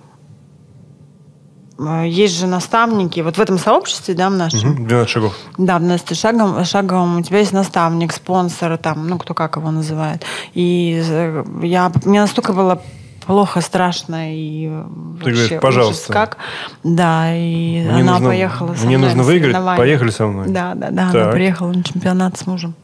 э, 1.78 2.05
есть 2.09 2.39
же 2.39 2.47
наставники, 2.47 3.20
вот 3.20 3.36
в 3.36 3.40
этом 3.40 3.59
сообществе, 3.59 4.14
да, 4.14 4.31
в 4.31 4.35
нашем, 4.35 4.70
Мгм, 4.70 4.86
12 4.86 5.10
шагов. 5.10 5.35
да, 5.59 5.78
в 5.78 5.82
Насте 5.82 6.14
Шагом, 6.14 6.64
Шаговом 6.64 7.18
у 7.18 7.23
тебя 7.23 7.40
есть 7.40 7.52
наставник, 7.52 8.12
спонсор, 8.12 8.77
там, 8.78 9.09
ну, 9.09 9.18
кто 9.18 9.35
как 9.35 9.56
его 9.56 9.70
называет. 9.73 10.24
И 10.55 11.02
э, 11.05 11.44
я, 11.62 11.90
мне 12.05 12.20
настолько 12.20 12.52
было 12.52 12.81
плохо, 13.27 13.60
страшно 13.60 14.32
и 14.32 14.68
вообще 14.68 15.18
говоришь, 15.31 15.47
ужас 15.51 15.60
«Пожалуйста». 15.60 16.12
как. 16.12 16.36
Да, 16.85 17.35
и 17.35 17.81
Мне 17.82 17.90
она 18.02 18.12
нужно- 18.12 18.28
поехала 18.28 18.74
со 18.74 18.86
мне 18.86 18.97
мной 18.98 19.09
нужно 19.09 19.23
на 19.24 19.27
выиграть, 19.28 19.77
поехали 19.77 20.10
со 20.10 20.27
мной. 20.28 20.48
Да, 20.51 20.74
да, 20.77 20.90
да, 20.93 21.02
она 21.02 21.12
Так. 21.12 21.32
приехала 21.32 21.73
на 21.73 21.82
чемпионат 21.82 22.39
с 22.39 22.47
мужем. 22.47 22.74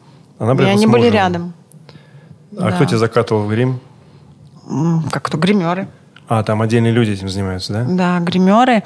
Она 0.43 0.61
и 0.65 0.67
они 0.67 0.87
были 0.89 1.07
рядом. 1.09 1.53
А 2.59 2.71
Да. 2.71 2.73
кто 2.73 2.85
тебя 2.85 2.99
закатывал 2.99 3.45
в 3.45 3.49
грим? 3.49 3.79
Как 5.11 5.31
то 5.31 5.37
гримеры. 5.37 5.87
А, 6.29 6.43
там 6.43 6.63
отдельные 6.63 6.93
люди 6.93 7.11
этим 7.13 7.29
занимаются, 7.29 7.73
да? 7.73 7.85
Да, 7.89 8.19
гримеры. 8.25 8.83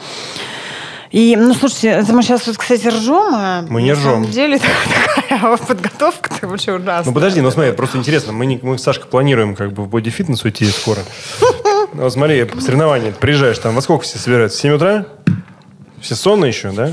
И, 1.12 1.35
ну, 1.37 1.55
слушайте, 1.55 1.89
это 1.89 2.12
мы 2.12 2.23
сейчас 2.23 2.47
вот, 2.47 2.59
кстати, 2.59 2.87
ржем. 2.89 3.33
а 3.35 3.65
Мы 3.70 3.83
не 3.83 3.91
на 3.95 3.97
самом 3.97 4.23
ржем. 4.24 4.33
деле 4.33 4.59
такая 5.31 5.57
подготовка-то 5.57 6.47
вообще 6.49 6.73
ужасная. 6.74 7.05
Ну 7.07 7.12
подожди, 7.12 7.41
ну 7.41 7.51
смотри, 7.51 7.73
просто 7.73 7.97
интересно, 7.97 8.33
мы, 8.33 8.45
не, 8.45 8.59
мы 8.62 8.77
с 8.77 8.83
Сашкой 8.83 9.07
планируем 9.09 9.55
как 9.57 9.73
бы 9.73 9.85
в 9.85 9.89
бодифитнес 9.89 10.45
уйти 10.45 10.66
скоро. 10.66 10.99
Ну, 11.41 11.49
Вот 12.03 12.12
смотри, 12.12 12.47
соревнования, 12.61 13.12
приезжаешь 13.12 13.59
там, 13.59 13.74
во 13.74 13.81
сколько 13.81 14.05
все 14.05 14.19
собираются? 14.19 14.59
В 14.59 14.61
7 14.61 14.73
утра? 14.74 15.07
Все 16.03 16.15
сонные 16.16 16.49
еще, 16.51 16.73
да? 16.73 16.93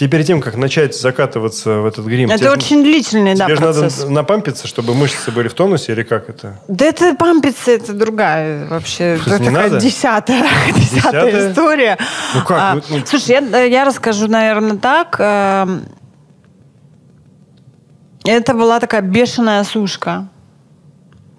Тебе 0.00 0.08
перед 0.12 0.26
тем, 0.26 0.40
как 0.40 0.56
начать 0.56 0.98
закатываться 0.98 1.80
в 1.80 1.84
этот 1.84 2.06
грим, 2.06 2.30
Это 2.30 2.38
тебе, 2.38 2.50
очень 2.52 2.82
длительный, 2.82 3.34
да, 3.34 3.44
тебе 3.44 3.56
же 3.56 3.60
надо 3.60 3.90
напампиться, 4.08 4.66
чтобы 4.66 4.94
мышцы 4.94 5.30
были 5.30 5.48
в 5.48 5.52
тонусе, 5.52 5.92
или 5.92 6.04
как 6.04 6.30
это? 6.30 6.58
Да 6.68 6.86
это 6.86 7.14
пампица, 7.14 7.72
это 7.72 7.92
другая 7.92 8.66
вообще. 8.66 9.18
Это 9.18 9.38
такая 9.38 9.68
десятая, 9.78 10.48
Десятая? 10.74 11.50
история. 11.50 11.98
Ну 12.34 12.40
как? 12.40 12.58
А, 12.58 12.74
Ну, 12.76 12.82
ну- 12.88 13.04
Слушай, 13.04 13.40
я, 13.42 13.60
я 13.64 13.84
расскажу, 13.84 14.26
наверное, 14.26 14.78
так. 14.78 15.16
эм, 15.18 15.84
Это 18.24 18.54
была 18.54 18.80
такая 18.80 19.02
бешеная 19.02 19.62
сушка. 19.64 20.28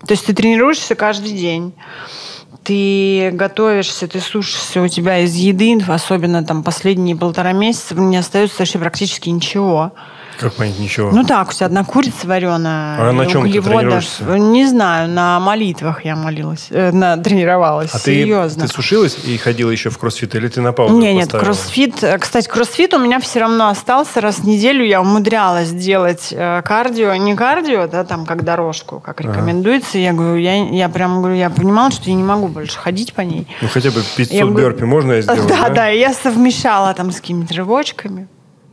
То 0.06 0.12
есть 0.12 0.28
ты 0.28 0.36
тренируешься 0.36 0.94
каждый 0.94 1.32
день. 1.32 1.74
Ты 2.72 3.32
готовишься, 3.32 4.08
ты 4.08 4.22
сушишься, 4.22 4.82
у 4.82 4.88
тебя 4.88 5.18
из 5.18 5.36
еды, 5.36 5.78
особенно 5.90 6.42
там 6.42 6.64
последние 6.64 7.18
полтора 7.18 7.52
месяца, 7.52 7.96
не 7.96 8.16
остается 8.16 8.60
вообще 8.60 8.80
практически 8.80 9.28
ничего. 9.28 9.92
Как 10.42 10.54
понять, 10.54 10.80
ничего? 10.80 11.12
Ну 11.12 11.24
так, 11.24 11.50
у 11.50 11.54
тебя 11.54 11.68
одна 11.68 11.84
курица 11.84 12.28
вареная. 12.28 12.98
А 13.00 13.12
на 13.14 13.26
чем 13.26 13.44
ты 13.50 13.62
тренируешься? 13.62 14.24
Не 14.24 14.66
знаю, 14.68 15.10
на 15.10 15.40
молитвах 15.40 16.04
я 16.06 16.16
молилась, 16.16 16.68
э, 16.70 16.92
на, 16.92 17.18
тренировалась. 17.18 17.92
а 17.94 17.98
ты, 18.00 18.16
серьезно. 18.22 18.64
ты 18.64 18.74
сушилась 18.74 19.18
и 19.24 19.38
ходила 19.38 19.70
еще 19.72 19.90
в 19.90 19.98
кроссфит, 19.98 20.36
или 20.36 20.48
ты 20.48 20.62
на 20.62 20.74
паузу 20.74 20.98
Не, 20.98 21.14
нет, 21.14 21.26
поставила? 21.26 21.46
кроссфит. 21.46 22.04
э, 22.04 22.18
Кстати, 22.18 22.48
кроссфит 22.48 22.94
у 22.94 23.00
меня 23.00 23.20
все 23.20 23.40
равно 23.40 23.70
остался. 23.70 24.20
Раз 24.22 24.40
в 24.40 24.44
неделю 24.46 24.84
я 24.84 25.02
умудрялась 25.02 25.72
делать 25.72 26.30
э, 26.32 26.62
кардио. 26.64 27.16
Не 27.16 27.36
кардио, 27.36 27.88
да, 27.88 28.04
там, 28.04 28.26
как 28.26 28.44
дорожку, 28.44 29.00
как 29.00 29.22
рекомендуется. 29.22 29.98
Я 29.98 30.14
говорю, 30.14 30.38
я, 30.38 30.56
я 30.70 30.90
прям 30.90 31.20
говорю, 31.20 31.36
я 31.36 31.50
понимала, 31.50 31.92
что 31.92 32.10
я 32.10 32.16
не 32.16 32.24
могу 32.24 32.48
больше 32.48 32.78
ходить 32.80 33.14
по 33.14 33.22
ней. 33.22 33.48
Ну 33.62 33.68
хотя 33.68 33.92
бы 33.92 34.02
500 34.18 34.34
Я 34.34 34.46
говорю- 34.46 34.70
бёрпи 34.70 34.84
можно 34.86 35.12
я 35.14 35.22
сделаю, 35.22 35.48
да, 35.48 35.70
да, 35.70 35.92
и 35.92 36.00
я 36.00 36.14
совмещала 36.14 36.94
там 36.94 37.12
с 37.12 37.16
какими-то 37.22 37.54
рывочками. 37.54 38.28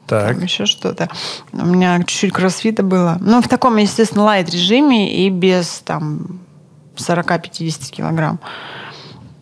Так. 0.09 0.35
Там 0.35 0.43
еще 0.43 0.65
что-то. 0.67 1.09
У 1.53 1.67
меня 1.67 1.99
чуть-чуть 1.99 2.33
кроссфита 2.33 2.83
было. 2.83 3.19
Ну, 3.21 3.43
в 3.43 3.49
таком, 3.49 3.77
естественно, 3.77 4.25
лайт-режиме 4.25 5.27
и 5.27 5.29
без 5.29 5.83
там 5.85 6.41
40-50 6.97 7.91
килограмм. 7.91 8.41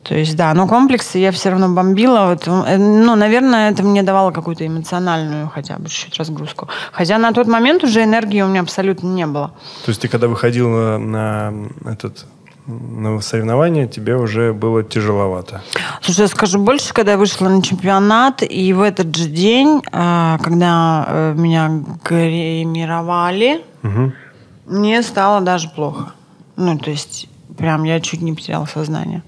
То 0.02 0.14
есть, 0.14 0.36
да, 0.36 0.55
но 0.55 0.68
комплексы 0.68 1.18
я 1.18 1.32
все 1.32 1.51
равно 1.51 1.68
бомбила. 1.68 2.26
Вот, 2.28 2.47
э, 2.47 2.76
ну, 2.78 3.16
наверное, 3.16 3.70
это 3.70 3.82
мне 3.82 4.02
давало 4.02 4.30
какую-то 4.30 4.64
эмоциональную 4.64 5.48
хотя 5.48 5.78
бы 5.78 5.88
чуть-чуть 5.88 6.16
разгрузку. 6.18 6.68
Хотя 6.93 7.18
на 7.18 7.32
тот 7.32 7.48
момент 7.48 7.82
уже 7.82 8.05
энергии 8.05 8.40
у 8.40 8.47
меня 8.47 8.60
абсолютно 8.60 9.09
не 9.09 9.26
было. 9.26 9.52
То 9.84 9.90
есть 9.90 10.01
ты 10.01 10.09
когда 10.09 10.28
выходил 10.28 10.98
на, 10.98 11.51
на 11.51 11.90
этот 11.90 12.26
на 12.66 13.20
соревнования, 13.20 13.86
тебе 13.86 14.16
уже 14.16 14.52
было 14.52 14.82
тяжеловато. 14.82 15.62
Слушай, 16.01 16.22
я 16.22 16.28
скажу 16.28 16.59
больше, 16.59 16.93
когда 16.93 17.12
я 17.12 17.18
вышла 17.18 17.48
на 17.48 17.62
чемпионат, 17.62 18.43
и 18.43 18.72
в 18.72 18.80
этот 18.80 19.14
же 19.14 19.28
день, 19.28 19.82
э, 19.93 20.38
когда 20.43 21.05
э, 21.09 21.34
меня 21.36 21.70
гримировали, 22.05 23.62
Мгм. 23.82 24.12
Мне 24.66 25.02
стало 25.02 25.40
даже 25.40 25.68
плохо. 25.68 26.12
Ну, 26.56 26.76
то 26.76 26.90
есть, 26.90 27.28
прям 27.56 27.84
я 27.84 28.01
чуть 28.01 28.20
не 28.20 28.32
потеряла 28.32 28.66
сознание. 28.66 29.22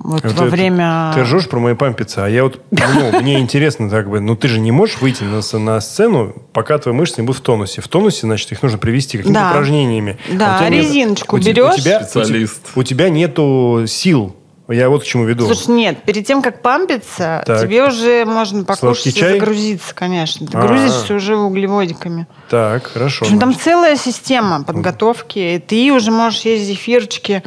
Вот 0.00 0.22
Вот 0.22 0.32
во 0.34 0.44
это- 0.44 0.44
время... 0.44 1.12
Ты 1.14 1.22
ржешь 1.22 1.48
про 1.48 1.58
мои 1.60 1.74
пампицы, 1.74 2.18
а 2.18 2.28
я 2.28 2.44
вот, 2.44 2.60
ну, 2.70 3.20
мне 3.20 3.38
интересно, 3.38 3.88
так 3.90 4.08
бы, 4.08 4.20
ну 4.20 4.36
ты 4.36 4.48
же 4.48 4.58
не 4.58 4.72
можешь 4.72 5.00
выйти 5.00 5.24
на, 5.24 5.58
на 5.58 5.80
сцену, 5.80 6.34
пока 6.52 6.78
твои 6.78 6.94
мышцы 6.94 7.20
не 7.20 7.26
будут 7.26 7.40
в 7.40 7.44
тонусе. 7.44 7.80
В 7.80 7.88
тонусе, 7.88 8.20
значит, 8.22 8.50
их 8.52 8.62
нужно 8.62 8.78
привести 8.78 9.18
какими-то 9.18 9.40
Да. 9.40 9.50
упражнениями. 9.50 10.18
Да, 10.32 10.52
А 10.52 10.56
у 10.56 10.58
тебя 10.60 10.68
нет- 10.70 10.84
резиночку 10.84 11.36
у 11.36 11.38
те- 11.38 11.52
берешь. 11.52 11.74
У 11.74 11.78
тебя, 11.80 11.98
у 11.98 12.00
те- 12.00 12.06
Специалист. 12.08 12.60
у 12.74 12.82
тебя 12.82 13.08
нету 13.10 13.84
сил. 13.86 14.34
Я 14.68 14.88
вот 14.88 15.02
к 15.02 15.04
чему 15.06 15.24
веду. 15.24 15.44
Слушай, 15.52 15.74
нет, 15.76 16.02
перед 16.04 16.26
тем, 16.26 16.40
как 16.40 16.62
пампиться, 16.62 17.42
Так. 17.44 17.60
тебе 17.60 17.84
уже 17.86 18.24
можно 18.24 18.64
покушать 18.64 19.02
Сладкий 19.02 19.10
и 19.10 19.20
чай? 19.20 19.38
загрузиться, 19.38 19.94
конечно. 19.94 20.46
Ты 20.46 20.56
А-а. 20.56 20.66
грузишься 20.66 21.14
уже 21.14 21.36
углеводиками. 21.36 22.26
Так, 22.48 22.86
хорошо. 22.86 23.24
В 23.24 23.28
общем, 23.28 23.38
там 23.40 23.54
целая 23.54 23.96
система 23.96 24.62
подготовки. 24.62 25.38
И 25.56 25.58
ты 25.58 25.92
уже 25.92 26.10
можешь 26.10 26.40
есть 26.42 26.64
зефирчики. 26.64 27.42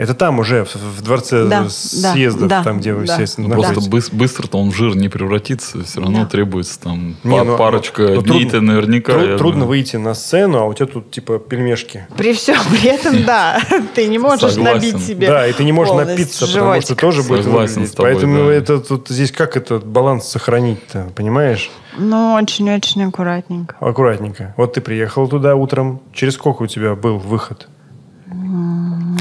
Это 0.00 0.14
там 0.14 0.38
уже, 0.38 0.64
в, 0.64 0.74
в 0.74 1.02
дворце 1.02 1.44
Да, 1.44 1.68
съездов, 1.68 2.48
да, 2.48 2.64
там, 2.64 2.78
где 2.80 2.94
вы 2.94 3.04
да. 3.04 3.22
все 3.22 3.42
Ну, 3.42 3.48
Да. 3.50 3.56
Просто 3.56 3.80
быс- 3.90 4.08
быстро-то 4.10 4.56
он 4.58 4.70
в 4.70 4.74
жир 4.74 4.96
не 4.96 5.10
превратится, 5.10 5.84
все 5.84 6.00
равно 6.00 6.20
Да. 6.20 6.24
требуется 6.26 6.80
там 6.80 7.16
Не, 7.22 7.36
па- 7.36 7.44
ну, 7.44 7.56
парочка 7.58 8.02
ну, 8.14 8.22
дней 8.22 8.46
трудно- 8.48 8.60
наверняка. 8.62 9.12
Тру- 9.12 9.36
трудно 9.36 9.60
думаю. 9.60 9.68
выйти 9.68 9.96
на 9.96 10.14
сцену, 10.14 10.56
а 10.60 10.64
у 10.64 10.72
тебя 10.72 10.86
тут 10.86 11.10
типа 11.10 11.38
пельмешки. 11.38 12.06
При 12.16 12.32
всем 12.32 12.56
при 12.70 12.88
этом, 12.88 13.24
да, 13.26 13.60
ты 13.94 14.06
не 14.08 14.18
можешь 14.18 14.54
Согласен. 14.54 14.90
набить 14.92 15.06
себе 15.06 15.26
Да, 15.26 15.46
и 15.46 15.52
ты 15.52 15.64
не 15.64 15.72
можешь 15.72 15.94
напиться, 15.94 16.46
потому 16.46 16.80
что 16.80 16.86
животик. 16.86 16.96
тоже 16.98 17.22
будет 17.22 17.44
Согласен 17.44 17.74
выглядеть. 17.74 17.96
тобой, 17.96 18.12
Поэтому 18.14 18.38
да. 18.46 18.52
это 18.54 18.80
тут 18.80 19.08
здесь 19.10 19.32
как 19.32 19.58
этот 19.58 19.84
баланс 19.84 20.26
сохранить-то, 20.28 21.10
понимаешь? 21.14 21.70
Ну, 21.98 22.32
очень-очень 22.40 23.02
аккуратненько. 23.04 23.76
Аккуратненько. 23.80 24.54
Вот 24.56 24.72
ты 24.72 24.80
приехал 24.80 25.28
туда 25.28 25.56
утром. 25.56 26.00
Через 26.14 26.34
сколько 26.36 26.62
у 26.62 26.66
тебя 26.66 26.94
был 26.94 27.18
выход? 27.18 27.68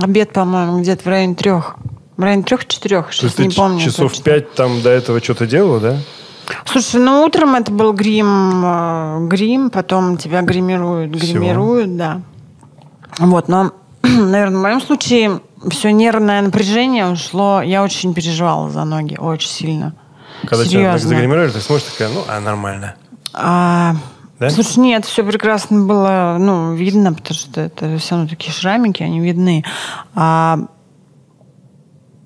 Обед, 0.02 0.34
по-моему, 0.34 0.82
где-то 0.82 1.04
в 1.04 1.08
районе 1.08 1.36
трех. 1.36 1.76
В 2.18 2.24
районе 2.24 2.44
трех-четырех, 2.44 3.14
сейчас 3.14 3.38
не 3.38 3.50
помню. 3.50 3.80
часов 3.80 4.12
точно. 4.12 4.24
пять 4.24 4.54
там 4.54 4.82
до 4.82 4.90
этого 4.90 5.22
что-то 5.24 5.48
делала, 5.48 5.80
да? 5.80 5.98
Слушай, 6.66 7.00
ну 7.00 7.24
утром 7.24 7.56
это 7.56 7.72
был 7.72 7.94
грим, 7.94 8.62
э, 8.66 9.28
грим, 9.28 9.70
потом 9.70 10.18
тебя 10.18 10.42
гримируют, 10.42 11.12
гримируют, 11.12 11.96
да. 11.96 12.22
Вот, 13.20 13.48
но, 13.48 13.72
наверное, 14.04 14.58
в 14.58 14.62
моем 14.62 14.82
случае 14.82 15.42
все 15.70 15.92
нервное 15.92 16.42
напряжение 16.42 17.08
ушло. 17.08 17.62
Я 17.62 17.84
очень 17.84 18.14
переживала 18.14 18.70
за 18.70 18.84
ноги, 18.86 19.16
очень 19.18 19.50
сильно. 19.50 19.94
Когда 20.42 20.64
тебя 20.64 20.94
Серьезно. 20.94 21.10
загримировали, 21.10 21.52
ты 21.52 21.60
смотришь 21.60 21.88
такая, 21.92 22.10
ну, 22.14 22.24
а 22.28 22.40
нормально. 22.40 22.96
А, 23.34 23.96
Да? 24.40 24.50
Слушай, 24.50 24.80
нет, 24.80 25.06
все 25.06 25.24
прекрасно 25.24 25.86
было, 25.86 26.38
ну, 26.40 26.74
видно, 26.74 27.14
потому 27.14 27.36
что 27.38 27.60
это 27.62 27.98
все 27.98 28.16
равно 28.16 28.30
такие 28.30 28.52
шрамики, 28.54 29.04
они 29.04 29.20
видны. 29.20 29.66
А, 30.16 30.60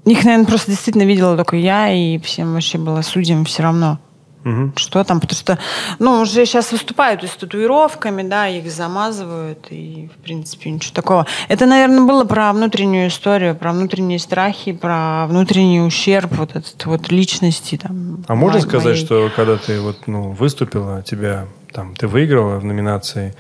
их, 0.06 0.24
наверное, 0.24 0.46
просто 0.46 0.72
действительно 0.72 1.04
видела 1.04 1.36
только 1.36 1.56
я, 1.56 1.92
и 1.92 2.20
всем 2.20 2.54
вообще 2.54 2.78
было 2.78 3.02
судьям 3.02 3.46
все 3.46 3.64
равно. 3.64 4.00
Мгм. 4.44 4.74
Что 4.76 5.02
там, 5.06 5.22
потому 5.22 5.38
что, 5.38 5.58
ну, 6.00 6.20
уже 6.20 6.46
сейчас 6.46 6.74
выступают 6.74 7.24
и 7.24 7.28
с 7.28 7.32
татуировками, 7.32 8.24
да, 8.24 8.50
их 8.50 8.70
замазывают, 8.70 9.68
и, 9.70 10.10
в 10.14 10.22
принципе, 10.22 10.70
ничего 10.70 10.94
такого. 10.94 11.26
Это, 11.48 11.66
наверное, 11.66 12.02
было 12.02 12.26
про 12.26 12.52
внутреннюю 12.52 13.08
историю, 13.08 13.56
про 13.56 13.72
внутренние 13.72 14.20
страхи, 14.20 14.74
про 14.74 15.28
внутренний 15.28 15.80
ущерб 15.82 16.34
вот 16.34 16.58
этот 16.58 16.86
вот 16.86 17.10
личности. 17.10 17.78
Там, 17.82 18.26
А 18.28 18.36
можно 18.36 18.60
мо- 18.60 18.64
сказать, 18.68 18.86
моей. 18.86 18.98
что 19.06 19.32
когда 19.34 19.56
ты 19.56 19.80
вот, 19.80 20.08
ну, 20.08 20.32
выступила, 20.32 21.02
тебя 21.02 21.46
там, 21.74 21.96
ты 21.96 22.08
выиграла 22.08 22.60
в 22.60 22.66
номинации, 22.66 23.34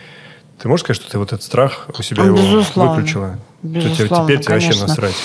ты 0.61 0.67
можешь 0.67 0.83
сказать, 0.83 1.01
что 1.01 1.11
ты 1.11 1.17
вот 1.19 1.27
этот 1.33 1.43
страх 1.43 1.87
у 1.97 2.01
себя 2.03 2.23
его 2.25 2.35
Безусловно. 2.37 2.93
выключила? 2.95 3.39
Безусловно, 3.61 4.25
теперь 4.27 4.39
тебе 4.43 4.53
вообще 4.55 4.81
насрать. 4.81 5.15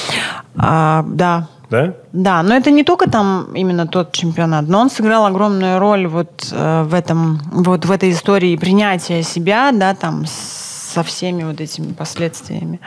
А, 0.56 1.04
да, 1.08 1.48
Да? 1.70 1.94
Да, 2.12 2.42
но 2.42 2.54
это 2.54 2.70
не 2.70 2.82
только 2.84 3.10
там 3.10 3.48
именно 3.54 3.86
тот 3.86 4.12
чемпионат, 4.12 4.68
но 4.68 4.80
он 4.80 4.90
сыграл 4.90 5.26
огромную 5.26 5.78
роль 5.78 6.06
вот 6.06 6.48
э, 6.52 6.82
в 6.84 6.94
этом, 6.94 7.40
вот 7.52 7.84
в 7.84 7.90
этой 7.90 8.10
истории 8.10 8.56
принятия 8.56 9.22
себя, 9.22 9.70
да, 9.72 9.94
там 9.94 10.24
с- 10.24 10.67
со 10.88 11.02
всеми 11.02 11.44
вот 11.44 11.60
этими 11.60 11.92
последствиями. 11.92 12.80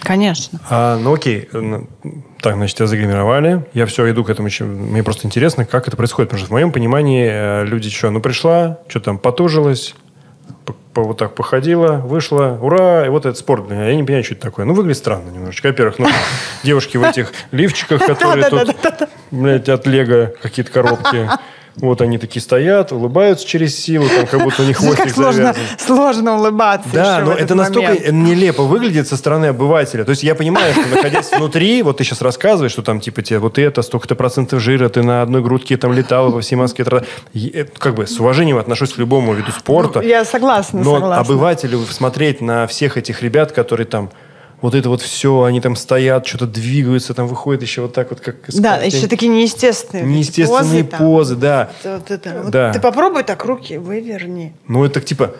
Конечно. 0.00 0.60
А, 0.70 0.96
ну 0.98 1.12
окей, 1.14 1.48
так, 2.40 2.54
значит, 2.54 2.76
тебя 2.76 2.86
загримировали, 2.86 3.66
я 3.74 3.86
все 3.86 4.08
иду 4.10 4.24
к 4.24 4.30
этому, 4.30 4.48
мне 4.60 5.02
просто 5.02 5.26
интересно, 5.26 5.64
как 5.64 5.88
это 5.88 5.96
происходит, 5.96 6.30
потому 6.30 6.38
что 6.40 6.48
в 6.48 6.52
моем 6.52 6.70
понимании 6.72 7.28
э, 7.28 7.64
люди 7.64 7.90
что, 7.90 8.10
ну 8.10 8.20
пришла, 8.20 8.78
что 8.88 9.00
там, 9.00 9.18
потужилась, 9.18 9.94
по- 10.64 10.74
по- 10.94 11.02
вот 11.02 11.18
так 11.18 11.34
походила, 11.34 11.94
вышла, 11.94 12.58
ура, 12.62 13.04
и 13.06 13.08
вот 13.08 13.26
этот 13.26 13.38
спорт, 13.38 13.70
я 13.70 13.94
не 13.94 14.04
понимаю, 14.04 14.24
что 14.24 14.34
это 14.34 14.42
такое. 14.42 14.64
Ну, 14.64 14.74
выглядит 14.74 14.98
странно 14.98 15.30
немножечко. 15.30 15.66
Во-первых, 15.68 15.98
ну, 15.98 16.08
девушки 16.62 16.96
в 16.96 17.02
этих 17.02 17.32
лифчиках, 17.50 18.06
которые 18.06 18.48
тут, 18.48 18.76
блядь, 19.32 19.68
от 19.68 19.86
Лего 19.86 20.32
какие-то 20.40 20.70
коробки. 20.70 21.28
Вот 21.80 22.00
они 22.00 22.18
такие 22.18 22.42
стоят, 22.42 22.92
улыбаются 22.92 23.46
через 23.46 23.78
силу, 23.78 24.08
там 24.08 24.26
как 24.26 24.42
будто 24.42 24.62
у 24.62 24.64
них 24.64 24.76
хвостик 24.78 25.10
сложно, 25.10 25.54
завязан. 25.54 25.62
сложно 25.78 26.36
улыбаться. 26.36 26.88
Да, 26.92 27.20
но 27.20 27.32
это 27.32 27.54
настолько 27.54 28.12
нелепо 28.12 28.62
выглядит 28.64 29.08
со 29.08 29.16
стороны 29.16 29.46
обывателя. 29.46 30.04
То 30.04 30.10
есть 30.10 30.22
я 30.22 30.34
понимаю, 30.34 30.72
что 30.72 30.86
находясь 30.94 31.30
внутри, 31.30 31.82
вот 31.82 31.98
ты 31.98 32.04
сейчас 32.04 32.20
рассказываешь, 32.20 32.72
что 32.72 32.82
там 32.82 33.00
типа 33.00 33.22
тебе 33.22 33.38
вот 33.38 33.58
это, 33.58 33.82
столько-то 33.82 34.14
процентов 34.14 34.60
жира, 34.60 34.88
ты 34.88 35.02
на 35.02 35.22
одной 35.22 35.42
грудке 35.42 35.76
там 35.76 35.92
летала 35.92 36.30
во 36.30 36.40
всей 36.40 36.56
Москве. 36.56 36.84
это 36.84 37.70
Как 37.78 37.94
бы 37.94 38.06
с 38.06 38.18
уважением 38.18 38.58
отношусь 38.58 38.92
к 38.92 38.98
любому 38.98 39.34
виду 39.34 39.52
спорта. 39.52 40.00
Я 40.00 40.24
согласна, 40.24 40.82
Но 40.82 41.12
обывателю 41.12 41.80
смотреть 41.90 42.40
на 42.40 42.66
всех 42.66 42.96
этих 42.96 43.22
ребят, 43.22 43.52
которые 43.52 43.86
там 43.86 44.10
вот 44.60 44.74
это 44.74 44.88
вот 44.88 45.02
все, 45.02 45.42
они 45.42 45.60
там 45.60 45.76
стоят, 45.76 46.26
что-то 46.26 46.46
двигаются, 46.46 47.14
там 47.14 47.26
выходят 47.26 47.62
еще 47.62 47.82
вот 47.82 47.92
так 47.92 48.10
вот, 48.10 48.20
как... 48.20 48.36
Да, 48.54 48.78
картин- 48.78 48.98
еще 48.98 49.06
такие 49.06 49.28
неестественные. 49.28 50.04
Неестественные 50.04 50.84
там. 50.84 50.98
позы, 50.98 51.36
да. 51.36 51.70
Вот 51.84 52.10
это, 52.10 52.40
вот 52.42 52.50
Да. 52.50 52.72
Ты 52.72 52.80
попробуй 52.80 53.22
так 53.22 53.44
руки 53.44 53.78
выверни. 53.78 54.54
Ну, 54.66 54.84
это 54.84 55.00
типа, 55.00 55.34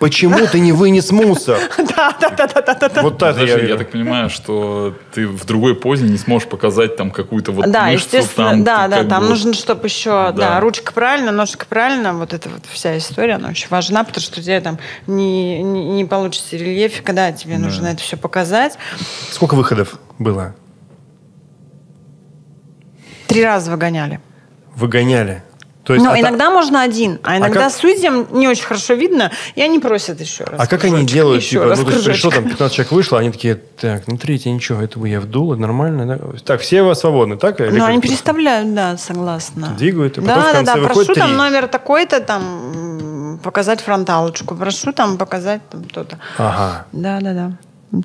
почему 0.00 0.46
ты 0.46 0.60
не 0.60 0.72
вынес 0.72 1.10
мусор? 1.10 1.58
Да, 1.96 2.16
да, 2.20 2.30
да, 2.30 2.46
да, 2.46 2.74
да, 2.74 2.88
да. 2.88 3.02
Вот 3.02 3.18
так 3.18 3.36
я 3.38 3.58
я, 3.58 3.76
так 3.76 3.90
понимаю, 3.90 4.30
что 4.30 4.94
ты 5.14 5.28
в 5.28 5.44
другой 5.44 5.74
позе 5.74 6.06
не 6.06 6.16
сможешь 6.16 6.48
показать 6.48 6.96
там 6.96 7.10
какую-то 7.10 7.52
вот 7.52 7.70
да, 7.70 7.88
естественно, 7.88 8.50
там, 8.50 8.64
да, 8.64 8.88
да, 8.88 9.04
там 9.04 9.28
нужно, 9.28 9.52
чтобы 9.52 9.86
еще, 9.86 10.10
да. 10.10 10.32
Да. 10.32 10.60
ручка 10.60 10.92
правильно, 10.92 11.32
ножка 11.32 11.66
правильно, 11.66 12.14
вот 12.14 12.32
эта 12.32 12.48
вот 12.48 12.62
вся 12.70 12.96
история, 12.96 13.34
она 13.34 13.50
очень 13.50 13.68
важна, 13.68 14.04
потому 14.04 14.22
что 14.22 14.40
у 14.40 14.42
тебя 14.42 14.60
там 14.60 14.78
не, 15.06 16.04
получится 16.04 16.56
рельеф, 16.56 17.02
когда 17.02 17.32
тебе 17.32 17.58
нужно 17.58 17.88
это 17.88 18.00
все 18.02 18.16
показать. 18.16 18.61
Сколько 19.30 19.54
выходов 19.54 19.98
было? 20.18 20.54
Три 23.26 23.44
раза 23.44 23.70
выгоняли. 23.70 24.20
Выгоняли. 24.74 25.42
То 25.84 25.94
есть, 25.94 26.04
Но 26.06 26.12
а 26.12 26.14
та- 26.14 26.20
иногда 26.20 26.50
можно 26.50 26.80
один, 26.80 27.18
а 27.24 27.38
иногда 27.38 27.64
как- 27.64 27.72
судьям 27.72 28.28
не 28.30 28.46
очень 28.46 28.64
хорошо 28.64 28.94
видно, 28.94 29.32
и 29.56 29.62
они 29.62 29.80
просят 29.80 30.20
еще 30.20 30.44
раз. 30.44 30.60
А 30.60 30.66
как 30.68 30.84
они 30.84 31.04
делают, 31.04 31.42
еще 31.42 31.56
типа, 31.56 31.64
раз 31.64 31.78
ну, 31.80 31.84
то 31.86 31.90
есть 31.92 32.04
пришло, 32.04 32.30
там 32.30 32.44
15 32.44 32.76
человек 32.76 32.92
вышло, 32.92 33.18
они 33.18 33.32
такие, 33.32 33.56
так, 33.56 34.06
ну, 34.06 34.16
третий, 34.16 34.52
ничего, 34.52 34.80
этого 34.80 35.06
я 35.06 35.18
вдул, 35.20 35.52
это 35.52 35.60
нормально, 35.60 36.06
да? 36.06 36.38
Так, 36.44 36.60
все 36.60 36.84
вы 36.84 36.94
свободны, 36.94 37.36
так? 37.36 37.60
Или 37.60 37.76
Ну, 37.76 37.84
они 37.84 38.00
переставляют, 38.00 38.72
да, 38.74 38.96
согласна. 38.96 39.74
Двигают, 39.76 40.18
и 40.18 40.20
потом 40.20 40.36
да, 40.36 40.40
в 40.40 40.44
да, 40.44 40.52
конце 40.52 40.74
да, 40.74 40.80
выходит 40.80 41.06
прошу 41.06 41.20
там 41.20 41.28
три. 41.30 41.36
номер 41.36 41.66
такой-то, 41.66 42.20
там, 42.20 43.40
показать 43.42 43.80
фронталочку, 43.80 44.54
прошу 44.54 44.92
там 44.92 45.18
показать 45.18 45.68
там 45.68 45.82
то-то. 45.82 46.16
Ага. 46.38 46.86
Да, 46.92 47.18
да, 47.20 47.32
да. 47.32 47.52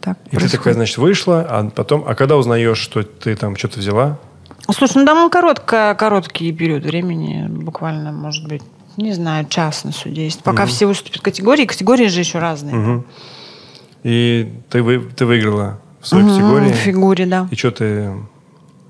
Так 0.02 0.18
И 0.26 0.30
ты 0.32 0.36
происходит. 0.38 0.52
такая, 0.52 0.74
значит, 0.74 0.98
вышла, 0.98 1.46
а 1.50 1.70
потом, 1.70 2.04
а 2.06 2.14
когда 2.16 2.36
узнаешь, 2.36 2.78
что 2.78 3.04
ты 3.04 3.36
там 3.36 3.56
что-то 3.56 3.80
взяла? 3.80 4.18
Слушай, 4.70 4.98
ну 4.98 5.06
там 5.06 5.30
коротко, 5.30 5.96
короткий 5.98 6.52
период 6.52 6.84
времени, 6.84 7.48
буквально, 7.48 8.12
может 8.12 8.46
быть, 8.48 8.62
не 8.98 9.14
знаю, 9.14 9.46
час 9.48 9.86
на 9.86 9.92
суде 9.94 10.26
есть. 10.26 10.44
Пока 10.44 10.66
все 10.66 10.88
выступят 10.88 11.22
категории, 11.22 11.66
категории 11.66 12.08
же 12.08 12.20
еще 12.20 12.40
разные. 12.40 12.76
Мгм. 12.76 13.06
И 14.04 14.52
ты, 14.70 14.84
вы, 14.84 15.00
ты 15.16 15.26
выиграла 15.26 15.80
в 16.02 16.08
своей 16.08 16.26
Мгм, 16.26 16.34
категории. 16.34 16.72
В 16.74 16.76
фигуре, 16.76 17.26
да. 17.26 17.48
И 17.52 17.56
что 17.56 17.72
ты... 17.72 18.12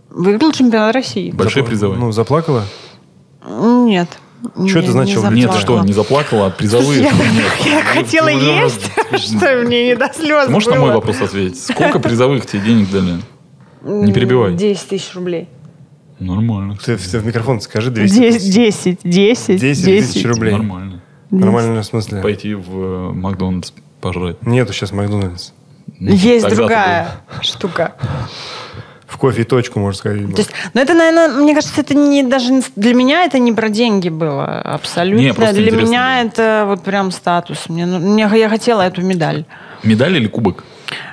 Выиграл 0.09 0.51
чемпионат 0.51 0.95
России. 0.95 1.29
Большие 1.31 1.63
запла- 1.63 1.67
призовые. 1.67 1.99
Ну, 1.99 2.11
заплакала? 2.11 2.63
Нет. 3.47 4.09
Что 4.67 4.79
это 4.79 4.91
значило? 4.91 5.29
не 5.29 5.41
Нет, 5.41 5.53
что, 5.55 5.83
не 5.83 5.93
заплакала, 5.93 6.47
а 6.47 6.49
призовые? 6.49 7.03
Я, 7.03 7.11
Нет. 7.11 7.51
я 7.65 7.83
хотела 7.83 8.27
есть, 8.27 8.91
что 9.17 9.63
мне 9.65 9.87
не 9.87 9.95
до 9.95 10.11
слез 10.13 10.45
Ты 10.45 10.51
можешь 10.51 10.69
на 10.69 10.75
мой 10.75 10.93
вопрос 10.93 11.21
ответить? 11.21 11.61
Сколько 11.61 11.99
призовых 11.99 12.45
тебе 12.45 12.61
денег 12.61 12.89
дали? 12.91 13.21
Не 13.83 14.13
перебивай. 14.13 14.53
10 14.53 14.89
тысяч 14.89 15.13
рублей. 15.15 15.49
Нормально. 16.19 16.77
Ты, 16.83 16.97
в- 16.97 17.11
ты 17.11 17.19
в 17.19 17.25
микрофон 17.25 17.61
скажи 17.61 17.91
200 17.91 18.15
10, 18.15 18.39
тысяч. 18.39 18.53
10, 18.53 19.01
10, 19.03 19.61
10 19.61 19.85
тысяч 19.85 20.25
рублей. 20.25 20.51
Нормально. 20.51 21.01
Нормально 21.29 21.81
в 21.81 21.85
смысле? 21.85 22.21
Пойти 22.21 22.53
в 22.53 22.79
э, 22.79 23.11
Макдональдс 23.13 23.73
пожрать. 24.01 24.45
Нету 24.45 24.73
сейчас 24.73 24.91
Макдональдс. 24.91 25.51
Есть 25.99 26.49
другая 26.49 27.09
штука. 27.41 27.95
В 29.17 29.19
кофе 29.19 29.45
точку, 29.45 29.79
можно 29.79 29.97
сказать. 29.97 30.29
То 30.35 30.37
есть, 30.37 30.51
ну 30.75 30.81
это, 30.81 30.93
наверное, 30.93 31.29
мне 31.29 31.55
кажется, 31.55 31.81
это 31.81 31.95
не 31.95 32.21
даже 32.21 32.61
для 32.75 32.93
меня 32.93 33.23
это 33.23 33.39
не 33.39 33.51
про 33.51 33.69
деньги 33.69 34.09
было 34.09 34.45
абсолютно. 34.61 35.23
Не, 35.25 35.31
для 35.31 35.49
интересно 35.49 35.87
меня 35.87 36.19
было. 36.21 36.27
это 36.27 36.63
вот 36.67 36.83
прям 36.83 37.09
статус. 37.09 37.67
Мне, 37.67 37.87
ну, 37.87 37.97
мне- 37.97 38.29
я 38.35 38.47
хотела 38.47 38.83
эту 38.83 39.01
медаль. 39.01 39.45
Медаль 39.81 40.17
или 40.17 40.27
кубок? 40.27 40.63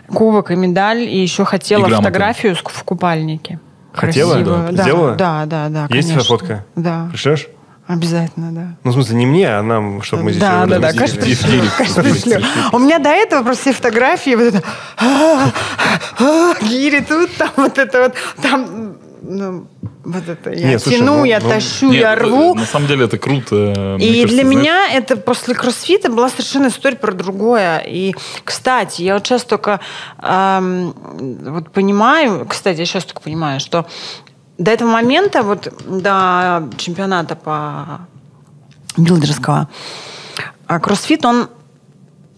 Кубок 0.06 0.50
и 0.50 0.54
медаль, 0.54 1.04
и 1.04 1.16
еще 1.16 1.46
хотела 1.46 1.86
И 1.86 1.90
фотографию 1.90 2.54
в 2.54 2.84
купальнике. 2.84 3.58
Хотела? 3.94 4.34
Красивую. 4.34 4.66
Да. 4.66 4.72
Да, 4.72 4.82
Сделала? 4.82 5.14
Да, 5.14 5.46
да, 5.46 5.68
да. 5.70 5.86
Есть 5.88 6.08
конечно. 6.10 6.24
фотка? 6.24 6.66
Да, 6.76 7.08
Пришлешь? 7.10 7.48
Обязательно, 7.86 8.52
да. 8.52 8.76
Ну, 8.84 8.90
в 8.90 8.94
смысле, 8.94 9.16
не 9.16 9.26
мне, 9.26 9.48
а 9.48 9.62
нам, 9.62 10.02
чтобы 10.02 10.24
мы 10.24 10.30
здесь 10.32 10.42
да, 10.42 10.66
да, 10.66 10.78
да, 10.78 10.92
конечно, 10.92 11.20
пришлю. 12.02 12.42
У 12.72 12.78
меня 12.78 12.98
до 12.98 13.10
этого 13.10 13.42
просто 13.42 13.62
все 13.62 13.72
фотографии, 13.72 14.34
вот 14.34 14.54
это, 14.54 14.62
а, 14.96 15.50
а, 16.18 16.54
гири 16.62 17.00
тут, 17.00 17.34
там 17.36 17.50
вот 17.56 17.78
это 17.78 18.02
вот, 18.02 18.14
там, 18.42 18.96
ну, 19.22 19.66
вот 20.04 20.28
это, 20.28 20.50
я 20.50 20.68
Нет, 20.68 20.82
слушай, 20.82 20.98
тяну, 20.98 21.18
ну, 21.18 21.24
я 21.24 21.40
ну, 21.40 21.48
тащу, 21.48 21.90
Нет, 21.90 22.02
я 22.02 22.14
рву. 22.14 22.54
На 22.54 22.66
самом 22.66 22.88
деле 22.88 23.06
это 23.06 23.16
круто. 23.16 23.96
Мне 23.96 24.06
И 24.06 24.20
кажется, 24.20 24.28
для 24.28 24.44
знаешь, 24.44 24.58
меня 24.58 24.88
это 24.92 25.16
после 25.16 25.54
кроссфита 25.54 26.10
была 26.10 26.28
совершенно 26.28 26.68
история 26.68 26.96
про 26.96 27.12
другое. 27.12 27.82
И, 27.86 28.14
кстати, 28.44 29.02
я 29.02 29.14
вот 29.14 29.26
сейчас 29.26 29.44
только 29.44 29.80
эм, 30.22 30.94
вот 31.46 31.70
понимаю, 31.70 32.44
кстати, 32.46 32.80
я 32.80 32.86
сейчас 32.86 33.04
только 33.04 33.22
понимаю, 33.22 33.60
что 33.60 33.86
до 34.58 34.70
этого 34.70 34.90
момента, 34.90 35.42
вот 35.42 35.72
до 35.86 36.68
чемпионата 36.76 37.36
по 37.36 38.00
билдерского, 38.96 39.68
а 40.66 40.80
кроссфит, 40.80 41.24
он, 41.24 41.48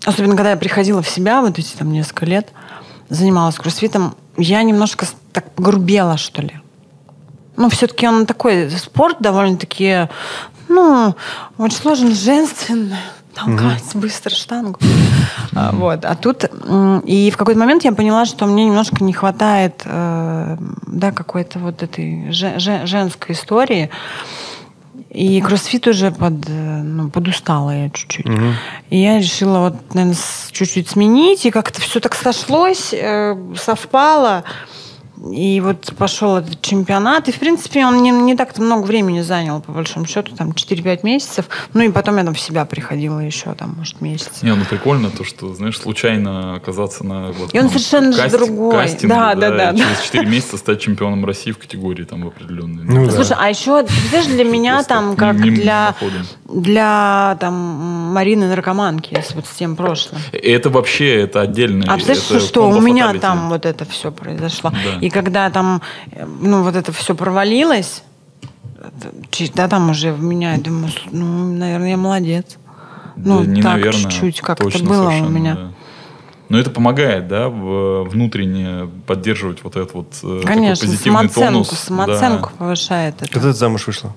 особенно 0.05 0.35
когда 0.35 0.51
я 0.51 0.57
приходила 0.57 1.03
в 1.03 1.09
себя, 1.09 1.41
вот 1.41 1.59
эти 1.59 1.77
там 1.77 1.93
несколько 1.93 2.27
лет, 2.27 2.49
занималась 3.09 3.57
кроссфитом, 3.57 4.17
я 4.37 4.63
немножко 4.63 5.07
так 5.33 5.51
погрубела, 5.53 6.17
что 6.17 6.43
ли. 6.43 6.61
Ну, 7.57 7.71
все-таки 7.71 8.07
он 8.07 8.27
такой 8.27 8.71
спорт 8.71 9.19
довольно-таки, 9.21 10.09
ну, 10.69 11.15
очень 11.59 11.77
сложно, 11.79 12.11
женственно, 12.11 12.99
толкать 13.37 13.85
быстро 13.95 14.31
штангу. 14.35 14.79
А, 15.55 15.73
Вот. 15.73 16.05
А 16.05 16.15
тут 16.15 16.45
и 17.05 17.31
в 17.31 17.37
какой-то 17.37 17.61
момент 17.61 17.85
я 17.85 17.93
поняла, 17.93 18.25
что 18.27 18.47
мне 18.47 18.65
немножко 18.65 19.03
не 19.05 19.13
хватает, 19.13 19.83
э, 19.85 20.57
да, 20.87 21.13
какой-то 21.13 21.59
вот 21.59 21.83
этой 21.83 22.31
же- 22.33 22.59
же- 22.59 22.87
женской 22.87 23.35
истории. 23.35 23.91
И 25.11 25.41
кроссфит 25.41 25.87
уже 25.87 26.11
под, 26.11 26.49
э, 26.49 26.83
ну, 26.83 27.11
подустала 27.11 27.71
я 27.71 27.91
чуть-чуть. 27.91 28.27
И 28.91 28.99
я 29.01 29.19
решила 29.19 29.59
вот, 29.61 29.95
наверное, 29.95 30.17
чуть-чуть 30.53 30.89
сменить. 30.91 31.47
И 31.47 31.51
как-то 31.51 31.81
все 31.81 32.01
так 32.01 32.15
сошлось, 32.15 32.91
э, 32.93 33.37
совпало. 33.57 34.45
И 35.33 35.61
вот 35.61 35.95
пошел 35.97 36.37
этот 36.37 36.61
чемпионат, 36.61 37.29
и, 37.29 37.33
в 37.33 37.39
принципе, 37.39 37.87
он 37.87 38.03
не, 38.03 38.11
не 38.11 38.37
так-то 38.37 38.61
много 38.61 38.85
времени 38.85 39.23
занял, 39.23 39.61
по 39.61 39.73
большому 39.73 40.07
счету, 40.07 40.35
там, 40.37 40.51
4-5 40.51 41.01
месяцев. 41.03 41.47
Ну, 41.73 41.83
и 41.83 41.91
потом 41.91 42.19
я 42.19 42.25
там 42.25 42.35
в 42.35 42.41
себя 42.41 42.65
приходила 42.65 43.21
еще, 43.21 43.55
там, 43.55 43.75
может, 43.79 44.01
месяц. 44.01 44.43
Не, 44.43 44.55
ну 44.55 44.65
прикольно 44.65 45.11
то, 45.11 45.25
что, 45.25 45.55
знаешь, 45.55 45.79
случайно 45.79 46.57
оказаться 46.57 47.05
на... 47.05 47.33
Вот, 47.33 47.55
И 47.55 47.59
он 47.59 47.69
там, 47.69 47.79
совершенно 47.79 48.13
же 48.13 48.31
другой. 48.31 48.75
кастинге, 48.75 49.09
Да, 49.09 49.35
да, 49.35 49.51
да, 49.51 49.71
и 49.71 49.79
Через 49.79 50.01
4 50.03 50.27
месяца 50.27 50.57
стать 50.59 50.81
чемпионом 50.81 51.25
России 51.25 51.53
в 51.53 51.59
категории 51.59 52.05
там 52.05 52.25
в 52.25 52.29
определенной. 52.29 52.85
Ну 52.85 53.07
да. 53.07 53.13
Слушай, 53.13 53.37
а 53.39 53.49
еще, 53.49 53.83
ты 53.83 53.93
знаешь, 54.11 54.27
для 54.27 54.45
меня 54.45 54.83
там, 54.83 55.17
как 55.17 55.37
для, 55.37 55.95
для 56.45 57.37
там, 57.41 57.55
Марины 58.13 58.49
наркоманки, 58.49 59.15
если 59.15 59.35
вот 59.35 59.47
с 59.47 59.51
тем 59.51 59.77
прошлым. 59.77 60.21
Это 60.33 60.71
вообще, 60.71 61.23
это 61.23 61.41
отдельно. 61.41 61.85
А 61.89 61.95
представляешь, 61.95 62.47
что 62.47 62.69
у 62.69 62.81
меня 62.81 63.15
там 63.15 63.49
вот 63.49 63.65
это 63.65 63.85
все 63.85 64.13
произошло. 64.13 64.71
Да. 64.71 65.06
И 65.07 65.11
когда 65.11 65.49
там, 65.51 65.83
э, 66.11 66.27
ну, 66.27 66.65
вот 66.65 66.75
это 66.75 66.91
все 66.91 67.15
провалилось, 67.15 68.03
да, 69.55 69.69
там 69.69 69.91
уже 69.91 70.13
в 70.13 70.21
меня, 70.21 70.55
я 70.55 70.61
думаю, 70.61 70.91
ну, 71.13 71.53
наверное, 71.55 71.91
я 71.91 71.97
молодец. 71.97 72.57
Ну, 73.15 73.45
не 73.45 73.63
так 73.63 73.75
наверное, 73.75 74.11
чуть-чуть 74.11 74.41
как-то 74.41 74.65
точно 74.65 74.89
было 74.89 75.03
у 75.03 75.11
совершенно, 75.11 75.29
меня. 75.37 75.55
да. 75.55 75.73
Но 76.49 76.59
это 76.59 76.71
помогает, 76.71 77.29
да, 77.29 77.49
внутренне 77.49 78.89
поддерживать 79.07 79.63
вот 79.63 79.77
этот 79.77 79.95
вот 79.95 80.09
э, 80.25 80.41
такой 80.41 80.43
Конечно, 80.43 80.87
позитивный 80.89 81.29
самооценку, 81.29 81.53
тонус. 81.53 81.69
самооценку 81.71 82.51
Да. 82.51 82.57
повышает 82.59 83.23
это. 83.23 83.33
Когда 83.33 83.53
ты 83.53 83.55
замуж 83.57 83.87
вышла? 83.87 84.13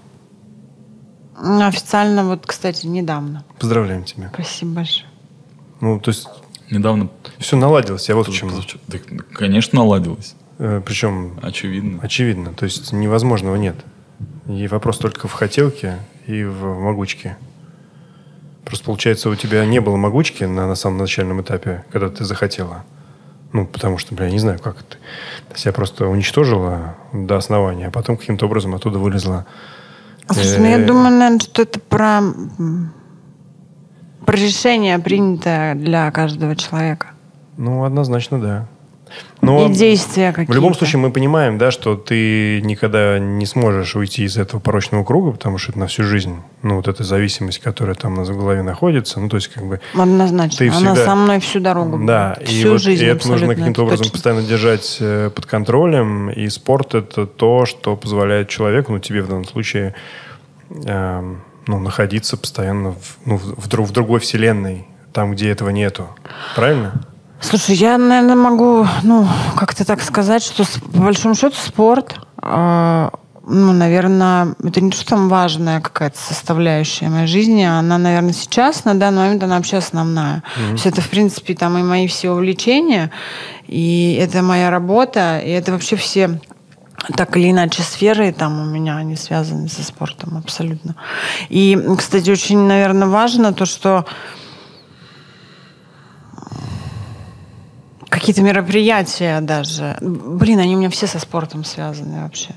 Ну, 1.40 1.68
Официально, 1.68 2.26
вот, 2.26 2.48
кстати, 2.48 2.88
недавно. 2.88 3.44
Поздравляем 3.60 4.04
тебя. 4.06 4.32
Спасибо 4.34 4.72
большое. 4.72 5.06
Ну, 5.82 6.00
то 6.00 6.10
есть 6.10 6.28
Недавно... 6.70 7.10
все 7.40 7.56
наладилось, 7.58 8.10
я 8.10 8.16
вот 8.16 8.28
к 8.28 8.32
чему. 8.32 8.52
Да, 8.88 8.98
конечно, 9.34 9.80
наладилось. 9.80 10.36
Э, 10.60 10.82
Причем 10.86 11.40
Очевидно. 11.42 12.00
очевидно, 12.04 12.54
то 12.54 12.66
есть 12.66 12.92
невозможного 12.92 13.56
нет. 13.56 13.76
И 14.48 14.68
вопрос 14.68 14.98
только 14.98 15.28
в 15.28 15.32
хотелке 15.32 15.98
и 16.28 16.44
в 16.44 16.80
могучке. 16.80 17.38
Просто 18.66 18.86
получается, 18.86 19.30
у 19.30 19.36
тебя 19.36 19.66
не 19.66 19.80
было 19.80 19.96
могучки 19.96 20.44
на, 20.44 20.68
на 20.68 20.76
самом 20.76 20.98
начальном 20.98 21.42
этапе, 21.42 21.86
когда 21.92 22.10
ты 22.10 22.24
захотела. 22.26 22.84
Ну, 23.54 23.66
потому 23.66 23.98
что, 23.98 24.14
бля, 24.14 24.26
я 24.26 24.32
не 24.32 24.38
знаю, 24.40 24.60
как 24.60 24.84
ты. 24.84 24.98
Ты 25.52 25.60
себя 25.60 25.72
просто 25.74 26.08
уничтожила 26.08 26.96
до 27.14 27.38
основания, 27.38 27.88
а 27.88 27.92
потом 27.92 28.18
каким-то 28.18 28.46
образом 28.46 28.76
оттуда 28.76 29.00
вылезла. 29.00 29.46
Слушай, 30.30 30.60
ну 30.60 30.66
я 30.66 30.80
Э, 30.82 30.86
думаю, 30.86 31.12
наверное, 31.18 31.40
что 31.40 31.64
это 31.64 31.80
про, 31.80 32.22
про 34.26 34.36
решение, 34.36 35.00
принятое 35.00 35.74
для 35.74 36.12
каждого 36.12 36.56
человека. 36.56 37.08
Ну, 37.58 37.86
однозначно, 37.86 38.40
да. 38.40 38.68
Но 39.42 39.68
И 39.68 39.74
действия 39.74 40.32
какие-то. 40.32 40.52
в 40.52 40.56
любом 40.56 40.74
случае 40.74 41.00
мы 41.00 41.12
понимаем, 41.12 41.58
да, 41.58 41.72
что 41.72 41.96
ты 41.96 42.62
никогда 42.62 43.20
не 43.20 43.46
сможешь 43.46 43.96
уйти 43.96 44.24
из 44.26 44.38
этого 44.38 44.60
порочного 44.60 45.04
круга, 45.04 45.32
потому 45.32 45.58
что 45.58 45.72
это 45.72 45.80
на 45.80 45.88
всю 45.88 46.04
жизнь. 46.04 46.36
Ну, 46.62 46.76
вот 46.76 46.88
эта 46.88 47.04
зависимость, 47.04 47.60
которая 47.60 47.96
там 47.96 48.16
на 48.16 48.26
голове 48.26 48.64
находится, 48.64 49.20
ну, 49.20 49.30
то 49.30 49.38
есть 49.38 49.48
как 49.48 49.64
бы... 49.66 49.80
Однозначно. 49.94 50.58
Ты 50.58 50.68
Она 50.68 50.76
всегда- 50.78 51.06
со 51.06 51.16
мной 51.16 51.40
всю 51.40 51.60
дорогу. 51.60 52.00
Да, 52.06 52.36
будет. 52.38 52.50
и, 52.50 52.54
всю 52.60 52.72
вот, 52.72 52.82
жизнь 52.82 53.04
и 53.04 53.08
это 53.08 53.28
нужно 53.30 53.56
каким-то 53.56 53.84
образом 53.84 54.04
точно. 54.04 54.12
постоянно 54.12 54.42
держать 54.44 54.98
э, 55.00 55.30
под 55.34 55.46
контролем. 55.46 56.30
И 56.32 56.50
спорт 56.50 56.96
это 56.96 57.26
то, 57.26 57.66
что 57.66 57.96
позволяет 57.96 58.50
человеку, 58.50 58.92
ну 58.92 59.00
тебе 59.00 59.22
в 59.22 59.28
данном 59.28 59.46
случае, 59.46 59.96
эм, 60.70 61.42
ну, 61.68 61.80
находиться 61.80 62.36
постоянно 62.38 62.92
в, 62.92 63.18
ну, 63.26 63.38
в, 63.38 63.68
в 63.68 63.68
в 63.68 63.92
другой 63.92 64.20
вселенной, 64.20 64.86
там, 65.14 65.32
где 65.32 65.50
этого 65.50 65.70
нету. 65.70 66.10
Правильно? 66.56 67.06
Слушай, 67.42 67.76
я, 67.76 67.98
наверное, 67.98 68.36
могу, 68.36 68.86
ну, 69.04 69.28
как-то 69.56 69.86
так 69.86 70.02
сказать, 70.02 70.44
что 70.44 70.66
по 70.92 71.00
большому 71.00 71.36
счету 71.36 71.56
спорт, 71.56 72.20
э, 72.42 73.10
ну, 73.48 73.72
наверное, 73.72 74.56
это 74.64 74.82
не 74.82 74.92
то, 74.92 74.98
что 74.98 75.12
там 75.12 75.30
важная 75.30 75.80
какая-то 75.80 76.18
составляющая 76.20 77.10
моей 77.10 77.28
жизни, 77.28 77.64
она, 77.64 77.98
наверное, 77.98 78.34
сейчас, 78.34 78.86
на 78.86 78.94
данный 78.94 79.24
момент, 79.24 79.44
она 79.44 79.56
вообще 79.56 79.78
основная. 79.78 80.44
То 80.56 80.72
есть 80.74 80.86
это, 80.86 81.02
в 81.02 81.10
принципе, 81.10 81.56
там 81.56 81.78
и 81.78 81.82
мои 81.82 82.08
все 82.08 82.32
увлечения, 82.32 83.10
и 83.68 84.20
это 84.22 84.44
моя 84.44 84.70
работа, 84.70 85.40
и 85.40 85.50
это 85.50 85.72
вообще 85.72 85.96
все 85.96 86.40
так 87.16 87.38
или 87.38 87.50
иначе 87.50 87.82
сферы 87.82 88.34
там 88.34 88.60
у 88.60 88.66
меня 88.66 88.98
они 88.98 89.16
связаны 89.16 89.70
со 89.70 89.84
спортом 89.84 90.38
абсолютно. 90.38 90.96
И, 91.48 91.78
кстати, 91.98 92.30
очень, 92.30 92.60
наверное, 92.60 93.08
важно 93.08 93.54
то, 93.54 93.66
что 93.66 94.06
какие-то 98.10 98.42
мероприятия 98.42 99.40
даже. 99.42 99.98
Блин, 100.02 100.60
они 100.60 100.76
у 100.76 100.80
меня 100.80 100.90
все 100.90 101.08
со 101.08 101.20
спортом 101.20 101.64
связаны 101.64 102.24
вообще. 102.24 102.50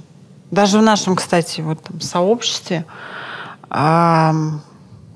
Даже 0.51 0.79
в 0.79 0.83
нашем, 0.83 1.17
кстати, 1.17 1.61
вот 1.61 1.83
там 1.83 2.01
сообществе 2.01 2.85
ам, 3.71 4.61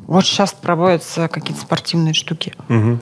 очень 0.07 0.37
часто 0.37 0.57
проводятся 0.63 1.29
какие-то 1.29 1.61
спортивные 1.61 2.15
штуки. 2.15 2.55
Мгм. 2.69 3.01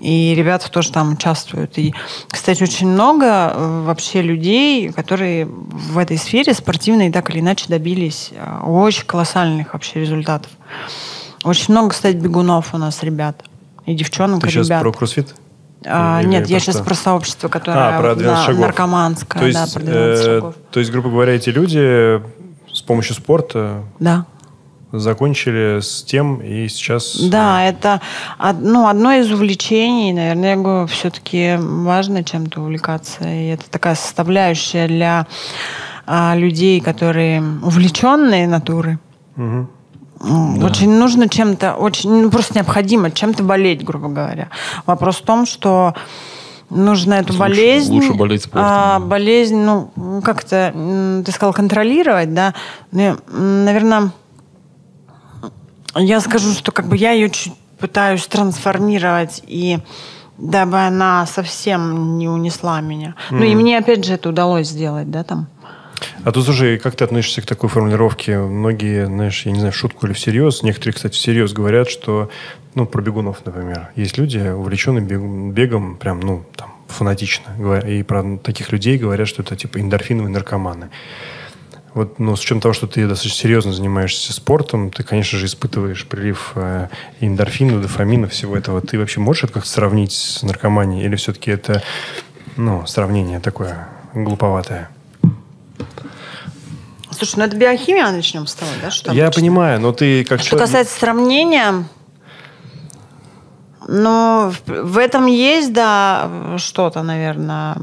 И 0.00 0.34
ребята 0.34 0.70
тоже 0.70 0.92
там 0.92 1.12
участвуют. 1.12 1.78
И, 1.78 1.94
кстати, 2.28 2.62
очень 2.62 2.88
много 2.88 3.24
э, 3.54 3.82
вообще 3.86 4.20
людей, 4.20 4.92
которые 4.92 5.46
в 5.46 5.96
этой 5.96 6.18
сфере 6.18 6.52
спортивной 6.52 7.10
так 7.10 7.30
или 7.30 7.40
иначе 7.40 7.66
добились 7.68 8.30
э, 8.32 8.60
очень 8.64 9.06
колоссальных 9.06 9.72
вообще 9.72 10.00
результатов. 10.00 10.50
Очень 11.44 11.72
много, 11.72 11.90
кстати, 11.90 12.16
бегунов 12.16 12.74
у 12.74 12.78
нас 12.78 13.02
ребят. 13.02 13.42
И 13.86 13.94
девчонок, 13.94 14.42
Ты 14.42 14.48
и 14.48 14.50
сейчас 14.50 14.66
ребят. 14.66 14.82
про 14.82 14.92
кроссфит? 14.92 15.34
А, 15.84 16.20
Или 16.20 16.28
нет, 16.28 16.48
я 16.48 16.58
что? 16.58 16.72
сейчас 16.72 16.82
про 16.82 16.94
сообщество, 16.94 17.48
которое 17.48 17.96
А, 17.96 18.00
про 18.00 18.14
12 18.14 18.24
да, 18.24 18.44
шагов. 18.44 18.60
наркоманское, 18.62 19.40
То 19.40 19.46
есть, 19.46 19.74
да, 19.74 19.80
про 19.80 19.86
12 19.86 20.26
э, 20.26 20.52
то 20.70 20.80
есть, 20.80 20.90
грубо 20.90 21.10
говоря, 21.10 21.34
эти 21.34 21.50
люди 21.50 22.20
с 22.72 22.82
помощью 22.82 23.14
спорта 23.14 23.82
Да. 24.00 24.26
закончили 24.92 25.80
с 25.80 26.02
тем 26.02 26.40
и 26.40 26.68
сейчас... 26.68 27.18
Да, 27.20 27.62
это 27.62 28.00
ну, 28.60 28.88
одно 28.88 29.12
из 29.12 29.30
увлечений, 29.30 30.12
наверное, 30.12 30.50
я 30.50 30.56
говорю, 30.56 30.86
все-таки 30.86 31.56
важно 31.58 32.24
чем-то 32.24 32.60
увлекаться. 32.62 33.24
И 33.28 33.48
это 33.48 33.68
такая 33.70 33.94
составляющая 33.94 34.88
для 34.88 35.26
а, 36.06 36.34
людей, 36.36 36.80
которые 36.80 37.42
увлеченные 37.62 38.46
натуры. 38.48 38.98
Мгм. 39.36 39.70
М, 40.20 40.62
Очень 40.64 40.98
нужно 40.98 41.28
чем-то, 41.28 41.74
очень 41.74 42.10
ну, 42.22 42.30
просто 42.30 42.54
необходимо 42.54 43.10
чем-то 43.10 43.42
болеть, 43.42 43.84
грубо 43.84 44.08
говоря. 44.08 44.48
Вопрос 44.86 45.16
в 45.16 45.22
том, 45.22 45.44
что 45.46 45.94
нужно 46.70 47.14
эту 47.14 47.28
Лучше- 47.28 47.38
болезнь, 47.38 47.94
лучше 47.94 48.14
болеть 48.14 48.42
спортом, 48.42 48.64
а, 48.66 48.98
да. 48.98 49.04
болезнь, 49.04 49.56
ну 49.56 49.90
как-то, 50.24 50.72
ты 51.24 51.30
сказал 51.32 51.52
контролировать, 51.52 52.32
да? 52.34 52.54
Ну, 52.92 53.16
наверное, 53.30 54.10
я 55.94 56.20
скажу, 56.20 56.52
что 56.52 56.72
как 56.72 56.86
бы 56.86 56.96
я 56.96 57.12
ее 57.12 57.30
чуть 57.30 57.52
пытаюсь 57.78 58.26
трансформировать 58.26 59.42
и 59.46 59.78
дабы 60.38 60.78
она 60.80 61.24
совсем 61.26 62.18
не 62.18 62.28
унесла 62.28 62.80
меня. 62.80 63.14
Ну 63.30 63.42
и 63.44 63.54
мне 63.54 63.78
опять 63.78 64.04
же 64.04 64.14
это 64.14 64.28
удалось 64.30 64.68
сделать, 64.68 65.10
да, 65.10 65.24
там. 65.24 65.46
А 66.24 66.32
тут, 66.32 66.44
слушай, 66.44 66.78
как 66.78 66.96
ты 66.96 67.04
относишься 67.04 67.42
к 67.42 67.46
такой 67.46 67.68
формулировке? 67.68 68.38
Многие, 68.38 69.06
знаешь, 69.06 69.46
я 69.46 69.52
не 69.52 69.58
знаю, 69.58 69.72
шутку 69.72 70.06
или 70.06 70.12
всерьез, 70.12 70.62
некоторые, 70.62 70.94
кстати, 70.94 71.14
всерьез 71.14 71.52
говорят, 71.52 71.88
что, 71.88 72.30
ну, 72.74 72.86
про 72.86 73.02
бегунов, 73.02 73.44
например, 73.44 73.90
есть 73.96 74.18
люди, 74.18 74.38
увлеченные 74.38 75.04
бег- 75.04 75.52
бегом, 75.52 75.96
прям, 75.96 76.20
ну, 76.20 76.44
там, 76.56 76.74
фанатично, 76.88 77.80
и 77.86 78.02
про 78.02 78.38
таких 78.38 78.72
людей 78.72 78.98
говорят, 78.98 79.28
что 79.28 79.42
это, 79.42 79.56
типа, 79.56 79.80
эндорфиновые 79.80 80.32
наркоманы. 80.32 80.90
Вот, 81.96 82.18
ну, 82.18 82.36
с 82.36 82.40
учетом 82.40 82.60
того, 82.60 82.74
что 82.74 82.86
ты 82.86 83.08
достаточно 83.08 83.38
серьезно 83.38 83.72
занимаешься 83.72 84.34
спортом, 84.34 84.90
ты, 84.90 85.02
конечно 85.02 85.38
же, 85.38 85.46
испытываешь 85.46 86.06
прилив 86.06 86.52
э, 86.54 86.88
эндорфина, 87.20 87.80
дофамина, 87.80 88.28
всего 88.28 88.54
этого. 88.54 88.82
Ты 88.82 88.98
вообще 88.98 89.20
можешь 89.20 89.44
это 89.44 89.54
как-то 89.54 89.70
сравнить 89.70 90.12
с 90.12 90.42
наркоманией? 90.42 91.06
Или 91.06 91.16
все-таки 91.16 91.50
это, 91.50 91.82
ну, 92.58 92.86
сравнение 92.86 93.40
такое 93.40 93.88
глуповатое? 94.12 94.90
Слушай, 97.16 97.36
ну 97.38 97.44
это 97.44 97.56
биохимия, 97.56 98.10
начнем 98.10 98.46
с 98.46 98.54
того, 98.54 98.70
да? 98.82 98.90
Что 98.90 99.12
Я 99.12 99.24
обычно? 99.24 99.40
понимаю, 99.40 99.80
но 99.80 99.92
ты 99.92 100.24
как 100.24 100.40
Что 100.40 100.50
человек- 100.50 100.66
касается 100.68 100.98
сравнения, 100.98 101.84
ну, 103.88 104.52
в, 104.66 104.98
этом 104.98 105.26
есть, 105.26 105.72
да, 105.72 106.56
что-то, 106.58 107.02
наверное. 107.02 107.76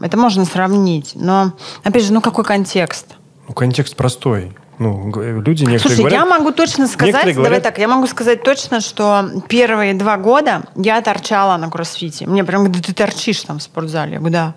Это 0.00 0.16
можно 0.16 0.44
сравнить. 0.44 1.12
Но, 1.14 1.52
опять 1.84 2.04
же, 2.04 2.12
ну 2.12 2.20
какой 2.20 2.44
контекст? 2.44 3.14
Ну, 3.48 3.54
контекст 3.54 3.94
простой. 3.96 4.56
Ну, 4.78 5.10
люди 5.40 5.62
некоторые 5.64 5.78
Слушай, 5.78 5.98
говорят... 6.00 6.20
я 6.20 6.26
могу 6.26 6.52
точно 6.52 6.86
сказать, 6.86 7.06
некоторые 7.14 7.34
давай 7.34 7.48
говорят- 7.50 7.62
так, 7.62 7.78
я 7.78 7.88
могу 7.88 8.06
сказать 8.08 8.42
точно, 8.42 8.80
что 8.80 9.30
первые 9.48 9.94
два 9.94 10.18
года 10.18 10.64
я 10.74 11.00
торчала 11.00 11.56
на 11.56 11.70
кроссфите. 11.70 12.26
Мне 12.26 12.44
прям 12.44 12.70
да 12.70 12.80
ты 12.80 12.92
торчишь 12.92 13.40
там 13.42 13.58
в 13.58 13.62
спортзале. 13.62 14.14
Я 14.14 14.18
говорю, 14.18 14.32
да. 14.34 14.54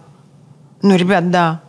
Ну, 0.82 0.96
ребят, 0.98 1.30
да. 1.32 1.62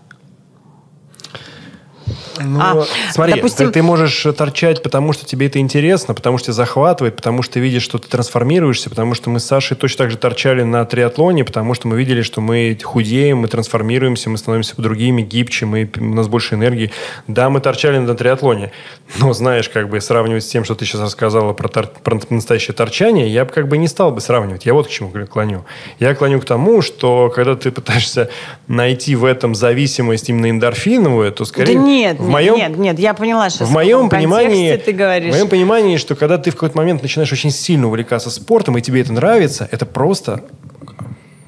Ну, 2.38 2.60
А, 2.60 2.84
смотри, 3.12 3.34
допустим- 3.34 3.66
ты, 3.66 3.72
ты 3.72 3.82
можешь 3.82 4.26
торчать, 4.36 4.82
потому 4.82 5.12
что 5.12 5.26
тебе 5.26 5.46
это 5.46 5.58
интересно, 5.58 6.14
потому 6.14 6.38
что 6.38 6.46
тебя 6.46 6.54
захватывает, 6.54 7.16
потому 7.16 7.42
что 7.42 7.54
ты 7.54 7.60
видишь, 7.60 7.82
что 7.82 7.98
ты 7.98 8.08
трансформируешься, 8.08 8.90
потому 8.90 9.14
что 9.14 9.30
мы 9.30 9.40
с 9.40 9.44
Сашей 9.46 9.76
точно 9.76 9.98
так 9.98 10.10
же 10.10 10.16
торчали 10.16 10.62
на 10.62 10.84
триатлоне, 10.84 11.44
потому 11.44 11.74
что 11.74 11.88
мы 11.88 11.96
видели, 11.98 12.22
что 12.22 12.40
мы 12.40 12.78
худеем, 12.82 13.38
мы 13.38 13.48
трансформируемся, 13.48 14.30
мы 14.30 14.38
становимся 14.38 14.74
другими, 14.76 15.22
гибче, 15.22 15.66
мы, 15.66 15.90
у 15.98 16.04
нас 16.14 16.28
больше 16.28 16.54
энергии. 16.54 16.90
Да, 17.26 17.50
мы 17.50 17.60
торчали 17.60 17.98
на 17.98 18.14
триатлоне, 18.14 18.72
но 19.18 19.32
знаешь, 19.32 19.68
как 19.68 19.88
бы 19.88 20.00
сравнивать 20.00 20.44
с 20.44 20.48
тем, 20.48 20.64
что 20.64 20.74
ты 20.74 20.84
сейчас 20.84 21.00
рассказала 21.00 21.52
про, 21.52 21.68
тор- 21.68 21.90
про 22.02 22.20
настоящее 22.30 22.74
торчание, 22.74 23.28
я 23.28 23.44
бы 23.44 23.50
как 23.52 23.68
бы 23.68 23.76
не 23.78 23.88
стал 23.88 24.12
бы 24.12 24.20
сравнивать. 24.20 24.66
Я 24.66 24.74
вот 24.74 24.86
к 24.86 24.90
чему 24.90 25.10
клоню. 25.26 25.64
Я 25.98 26.14
клоню 26.14 26.40
к 26.40 26.44
тому, 26.44 26.82
что 26.82 27.30
когда 27.34 27.56
ты 27.56 27.70
пытаешься 27.70 28.30
найти 28.68 29.16
в 29.16 29.24
этом 29.24 29.54
зависимость 29.54 30.28
именно 30.28 30.50
эндорфиновую, 30.50 31.32
то 31.32 31.44
скорее... 31.44 31.74
да 31.74 31.80
нет, 31.80 32.19
в 32.20 32.24
нет, 32.24 32.32
моем, 32.32 32.56
нет, 32.56 32.78
нет, 32.78 32.98
я 32.98 33.14
поняла 33.14 33.50
сейчас. 33.50 33.68
в 33.68 33.72
моем 33.72 34.08
понимании, 34.08 34.76
ты 34.76 34.92
говоришь. 34.92 35.32
в 35.32 35.36
моем 35.36 35.48
понимании, 35.48 35.96
что 35.96 36.14
когда 36.14 36.38
ты 36.38 36.50
в 36.50 36.54
какой-то 36.54 36.76
момент 36.76 37.02
начинаешь 37.02 37.32
очень 37.32 37.50
сильно 37.50 37.86
увлекаться 37.86 38.30
спортом, 38.30 38.76
и 38.78 38.82
тебе 38.82 39.00
это 39.00 39.12
нравится, 39.12 39.68
это 39.70 39.86
просто 39.86 40.44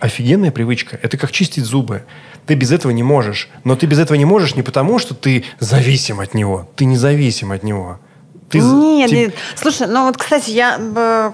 офигенная 0.01 0.51
привычка. 0.51 0.99
Это 1.01 1.17
как 1.17 1.31
чистить 1.31 1.65
зубы. 1.65 2.03
Ты 2.47 2.55
без 2.55 2.73
этого 2.73 2.91
не 2.91 3.05
можешь. 3.05 3.49
Но 3.63 3.77
ты 3.77 3.87
без 3.87 4.01
этого 4.01 4.17
не 4.17 4.25
можешь 4.25 4.57
не 4.57 4.63
потому, 4.63 4.99
что 4.99 5.15
ты 5.15 5.45
зависим 5.61 6.19
от 6.19 6.35
него. 6.35 6.69
Ты 6.75 6.87
не 6.87 6.97
зависим 6.97 7.53
от 7.53 7.63
него. 7.63 8.01
Ты, 8.53 8.61
Нет, 8.61 9.09
ти- 9.11 9.17
нет. 9.17 9.35
Слушай, 9.57 9.87
ну 9.89 10.05
вот, 10.05 10.19
кстати, 10.19 10.51
я 10.51 10.79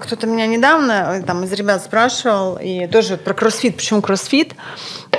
кто-то 0.01 0.25
меня 0.25 0.47
недавно 0.47 1.21
там 1.27 1.43
из 1.43 1.51
ребят 1.51 1.83
спрашивал 1.83 2.57
и 2.61 2.87
тоже 2.87 3.17
про 3.17 3.33
кроссфит. 3.33 3.75
Почему 3.75 4.01
кроссфит? 4.01 4.55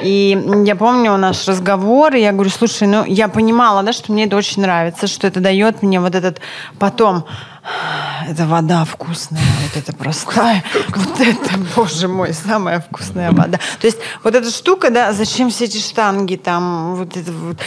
И 0.03 0.39
я 0.65 0.77
помню 0.77 1.15
наш 1.19 1.47
разговор, 1.47 2.15
и 2.15 2.21
я 2.21 2.33
говорю, 2.33 2.49
слушай, 2.49 2.89
ну 2.89 3.05
я 3.05 3.29
понимала, 3.29 3.83
да, 3.83 3.93
что 3.93 4.13
мне 4.13 4.25
это 4.25 4.37
очень 4.37 4.63
нравится, 4.63 5.07
что 5.07 5.27
это 5.27 5.41
дает 5.41 5.83
мне 5.83 6.01
вот 6.01 6.15
этот 6.15 6.41
потом 6.79 7.27
это 8.27 8.47
вода 8.47 8.85
вкусная, 8.85 9.43
вот 9.63 9.77
это 9.77 9.93
простая, 9.97 10.65
вот 10.95 11.21
это, 11.21 11.59
боже 11.77 12.09
мой, 12.09 12.33
самая 12.33 12.81
вкусная 12.81 13.33
вода. 13.33 13.59
То 13.81 13.87
есть 13.87 13.99
вот 14.23 14.35
эта 14.35 14.51
штука, 14.51 14.91
да, 14.91 15.13
зачем 15.13 15.51
все 15.51 15.65
эти 15.65 15.79
штанги, 15.79 16.37
там, 16.37 16.95
вот 16.97 17.17
это 17.17 17.33
вот, 17.33 17.59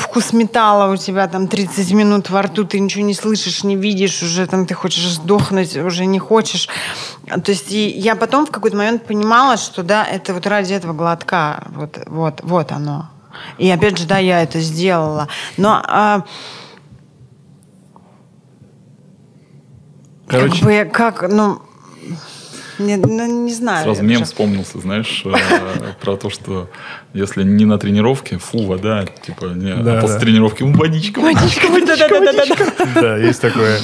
вкус 0.00 0.32
металла 0.32 0.92
у 0.92 0.96
тебя 0.96 1.26
там 1.28 1.48
30 1.48 1.92
минут 1.92 2.30
во 2.30 2.42
рту, 2.42 2.64
ты 2.64 2.78
ничего 2.80 3.04
не 3.04 3.14
слышишь, 3.14 3.64
не 3.64 3.76
видишь, 3.76 4.22
уже 4.22 4.46
там 4.46 4.66
ты 4.66 4.74
хочешь 4.74 5.08
сдохнуть, 5.08 5.76
уже 5.76 6.06
не 6.06 6.18
хочешь. 6.18 6.68
То 7.28 7.50
есть 7.50 7.72
и 7.72 7.88
я 7.88 8.16
потом 8.16 8.46
в 8.46 8.50
какой-то 8.50 8.76
момент 8.76 9.06
понимала, 9.06 9.56
что 9.56 9.82
да, 9.82 10.04
это 10.04 10.34
вот 10.34 10.46
ради 10.46 10.74
этого 10.74 10.92
глотка, 10.92 11.64
вот, 11.68 11.98
вот, 12.06 12.40
вот 12.42 12.72
оно. 12.72 13.10
И 13.58 13.70
опять 13.70 13.98
же, 13.98 14.06
да, 14.06 14.18
я 14.18 14.42
это 14.42 14.60
сделала. 14.60 15.28
Но 15.56 16.24
Короче, 20.28 20.60
как 20.60 20.86
бы, 20.86 20.90
как, 20.92 21.28
ну, 21.30 21.62
не, 22.78 22.96
ну, 22.96 23.44
не 23.44 23.52
знаю. 23.52 23.84
Сразу 23.84 24.02
мем 24.04 24.16
уже- 24.16 24.24
вспомнился, 24.24 24.78
знаешь, 24.78 25.22
э, 25.26 25.32
про 26.00 26.16
то, 26.16 26.30
что 26.30 26.70
если 27.12 27.42
не 27.42 27.64
на 27.64 27.76
тренировке, 27.78 28.38
фу, 28.38 28.64
вода, 28.66 29.04
типа, 29.26 29.46
не, 29.46 29.74
Да, 29.82 29.98
а 29.98 30.00
после 30.00 30.16
да. 30.18 30.20
тренировки, 30.20 30.62
«М, 30.62 30.72
водичка, 30.74 31.18
водичка. 31.20 31.66
Да-да-да-да-да. 31.68 33.00
Да, 33.00 33.16
есть 33.16 33.40
такое. 33.40 33.78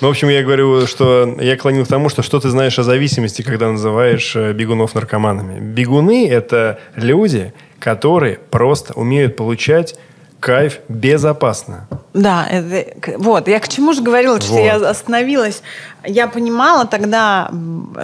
Ну, 0.00 0.06
в 0.06 0.10
общем, 0.12 0.28
я 0.28 0.44
говорю, 0.44 0.86
что 0.86 1.36
я 1.40 1.56
клонил 1.56 1.84
к 1.84 1.88
тому, 1.88 2.08
что 2.08 2.22
что 2.22 2.38
ты 2.38 2.48
знаешь 2.50 2.78
о 2.78 2.84
зависимости, 2.84 3.42
когда 3.42 3.68
называешь 3.72 4.36
э, 4.36 4.52
бегунов 4.52 4.94
наркоманами. 4.94 5.58
Бегуны– 5.58 6.28
это 6.30 6.78
люди, 6.94 7.52
которые 7.80 8.38
просто 8.50 8.92
умеют 8.94 9.34
получать 9.34 9.96
кайф 10.40 10.78
безопасно. 10.88 11.86
Да, 12.14 12.46
это- 12.46 13.18
вот, 13.18 13.48
я 13.48 13.60
к 13.60 13.68
чему 13.68 13.92
же 13.92 14.02
говорила, 14.02 14.40
что 14.40 14.52
Вот. 14.52 14.60
я 14.60 14.76
остановилась. 14.76 15.62
Я 16.04 16.26
понимала 16.26 16.86
тогда, 16.86 17.50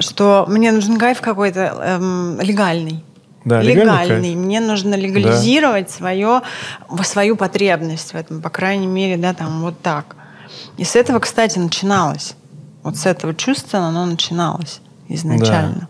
что 0.01 0.45
мне 0.49 0.73
нужен 0.73 0.99
кайф 0.99 1.21
какой-то 1.21 1.61
эм, 1.61 2.41
легальный. 2.41 3.05
Да, 3.45 3.61
легальный 3.61 4.05
легальный. 4.07 4.35
Мне 4.35 4.61
нужно 4.61 4.95
легализировать 4.95 5.91
свое, 5.91 6.41
свою 7.03 7.37
потребность 7.37 8.13
в 8.13 8.15
этом, 8.15 8.41
по 8.41 8.49
крайней 8.51 8.87
мере, 8.87 9.17
да, 9.17 9.35
там 9.35 9.61
вот 9.63 9.81
так. 9.81 10.17
И 10.79 10.85
с 10.85 10.97
этого, 10.97 11.19
кстати, 11.19 11.59
начиналось. 11.59 12.35
Вот 12.83 12.97
с 12.97 13.07
этого 13.07 13.35
чувства 13.35 13.81
оно 13.81 14.07
начиналось 14.07 14.81
изначально. 15.09 15.89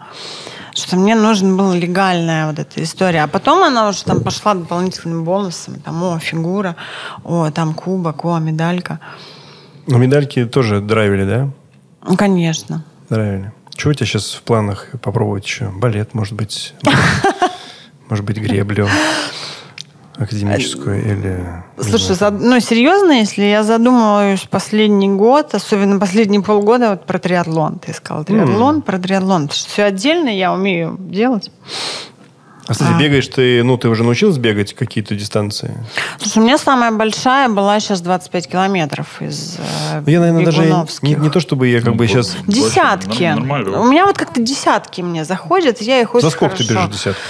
Что 0.75 0.97
мне 0.97 1.15
нужна 1.15 1.57
была 1.57 1.77
легальная 1.77 2.49
вот 2.49 2.59
эта 2.59 2.83
история. 2.83 3.23
А 3.23 3.29
потом 3.29 3.63
она 3.63 3.89
уже 3.89 4.05
там 4.05 4.23
пошла 4.23 4.55
дополнительным 4.55 5.25
бонусом. 5.25 5.81
Там, 5.81 6.03
о, 6.03 6.19
фигура, 6.19 6.77
о, 7.23 7.51
там 7.51 7.75
кубок, 7.75 8.25
о, 8.25 8.39
медалька. 8.39 8.99
Но 9.87 9.99
медальки 9.99 10.45
тоже 10.47 10.81
драйвили, 10.81 11.25
да? 11.25 11.51
Ну, 12.07 12.17
конечно. 12.17 12.85
Драйвили. 13.09 13.53
Что 13.77 13.91
у 13.91 13.95
тебя 13.95 14.07
сейчас 14.07 14.33
в 14.33 14.43
планах 14.43 14.89
попробовать 15.01 15.45
еще? 15.45 15.71
Балет, 15.71 16.15
может 16.15 16.35
быть? 16.35 16.75
Может 18.09 18.25
быть, 18.27 18.37
греблю 18.37 18.87
академическую 20.17 21.01
или... 21.03 21.63
не 21.77 21.83
Слушай, 21.85 22.15
зад- 22.15 22.41
ну 22.41 22.61
серьезно, 22.61 23.13
если 23.13 23.43
я 23.45 23.63
задумываюсь 23.65 24.43
последний 24.49 25.09
год, 25.09 25.55
особенно 25.55 25.99
последние 25.99 26.43
полгода, 26.43 26.91
вот 26.91 27.05
про 27.07 27.19
триатлон. 27.19 27.79
Ты 27.79 27.93
сказал 27.93 28.25
триатлон, 28.25 28.83
про 28.83 28.99
триатлон. 28.99 29.49
Все 29.49 29.85
отдельно 29.85 30.29
я 30.29 30.53
умею 30.53 30.97
делать. 31.01 31.51
А, 32.67 32.73
кстати, 32.73 32.93
А. 32.95 32.99
бегаешь 32.99 33.29
ты, 33.29 33.63
ну, 33.63 33.77
ты 33.77 33.89
уже 33.91 34.05
научилась 34.05 34.39
бегать 34.39 34.73
какие-то 34.73 35.15
дистанции? 35.15 35.77
Слушай, 36.19 36.39
у 36.39 36.43
меня 36.47 36.57
самая 36.57 36.93
большая 36.93 37.51
была 37.51 37.79
сейчас 37.79 38.01
25 38.01 38.49
километров 38.49 39.21
из 39.21 39.59
э, 39.59 40.01
Ну, 40.01 40.11
Я, 40.11 40.21
наверное, 40.21 40.47
даже 40.47 40.63
не, 41.03 41.15
не 41.15 41.29
то, 41.29 41.41
чтобы 41.41 41.69
я 41.69 41.81
как 41.81 41.89
Ну, 41.91 41.95
бы 41.97 42.07
сейчас... 42.09 42.35
Десятки. 42.47 43.25
Норм- 43.25 43.41
нормально. 43.41 43.81
У 43.83 43.85
меня 43.85 44.07
вот 44.07 44.17
как-то 44.17 44.41
десятки 44.41 45.03
мне 45.03 45.27
заходят, 45.27 45.83
я 45.83 46.01
их 46.01 46.15
очень 46.15 46.27
За 46.27 46.31
сколько 46.31 46.57
ты 46.57 46.65
хорошо- 46.67 46.87
бежишь 46.89 46.97
десятку? 47.01 47.21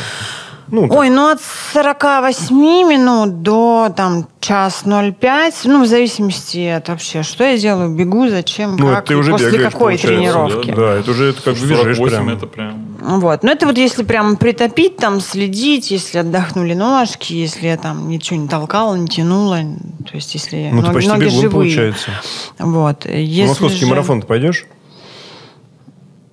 Ну. 0.68 0.88
Ой, 0.90 1.10
ну 1.10 1.28
от 1.28 1.40
48 1.74 2.56
минут 2.56 3.42
до 3.42 3.92
там 3.94 4.26
час 4.40 4.82
05, 4.84 5.60
ну 5.64 5.82
в 5.84 5.86
зависимости 5.86 6.66
от 6.68 6.88
вообще, 6.88 7.22
что 7.22 7.44
я 7.44 7.58
делаю, 7.58 7.90
бегу, 7.94 8.28
зачем, 8.28 8.76
Ну, 8.76 8.86
как, 8.88 9.04
ты 9.06 9.16
уже 9.16 9.32
после 9.32 9.50
бегаешь, 9.50 9.72
какой 9.72 9.98
тренировки. 9.98 10.72
Да, 10.74 10.94
это 10.94 11.10
уже 11.10 11.30
это 11.30 11.42
как 11.42 11.54
бы 11.54 11.60
бежишь 11.60 11.96
48 11.98 12.08
прям. 12.08 12.28
это 12.30 12.46
прям... 12.46 12.86
Вот. 13.00 13.42
Но 13.42 13.52
это 13.52 13.66
вот 13.66 13.76
если 13.76 14.02
прям 14.04 14.36
притопить, 14.36 14.96
там 14.96 15.20
следить, 15.20 15.90
если 15.90 16.18
отдохнули 16.18 16.72
ножки, 16.74 17.34
если 17.34 17.66
я 17.66 17.76
там 17.76 18.08
ничего 18.08 18.40
не 18.40 18.48
толкала, 18.48 18.94
не 18.94 19.06
тянула, 19.06 19.58
то 19.58 20.14
есть 20.14 20.32
если 20.34 20.70
Ну, 20.72 20.80
ты 20.80 20.86
ноги, 20.86 20.94
почти 20.94 21.10
ноги 21.10 21.24
бегун, 21.24 21.40
живые. 21.40 21.50
получается. 21.50 22.10
Вот. 22.58 23.04
Если 23.06 23.48
московский 23.50 23.80
же- 23.80 23.86
марафон 23.86 24.22
ты 24.22 24.26
пойдешь? 24.26 24.66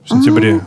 В 0.06 0.10
сентябре. 0.10 0.62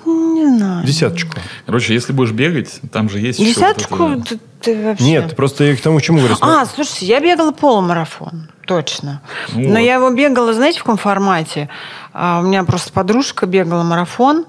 Не 0.52 0.58
знаю. 0.58 0.86
Десяточку. 0.86 1.36
Короче, 1.66 1.94
если 1.94 2.12
будешь 2.12 2.32
бегать, 2.32 2.80
там 2.92 3.08
же 3.08 3.18
есть 3.18 3.38
еще 3.38 3.60
вот 3.60 3.76
это- 3.78 4.24
ты, 4.28 4.38
ты 4.60 4.84
вообще... 4.84 5.04
Нет, 5.04 5.36
просто 5.36 5.64
я 5.64 5.76
к 5.76 5.80
тому, 5.80 6.00
чему 6.00 6.18
говорю. 6.18 6.36
А, 6.40 6.64
слушайте, 6.66 7.06
я 7.06 7.20
бегала 7.20 7.52
полумарафон, 7.52 8.50
точно. 8.66 9.20
Ну 9.52 9.60
Но 9.60 9.68
вот. 9.70 9.78
я 9.78 9.94
его 9.94 10.10
бегала, 10.10 10.52
знаете, 10.54 10.78
в 10.78 10.82
каком 10.82 10.96
формате? 10.98 11.68
А, 12.12 12.40
у 12.40 12.42
меня 12.46 12.64
просто 12.64 12.92
подружка 12.92 13.46
бегала 13.46 13.82
марафон. 13.82 14.46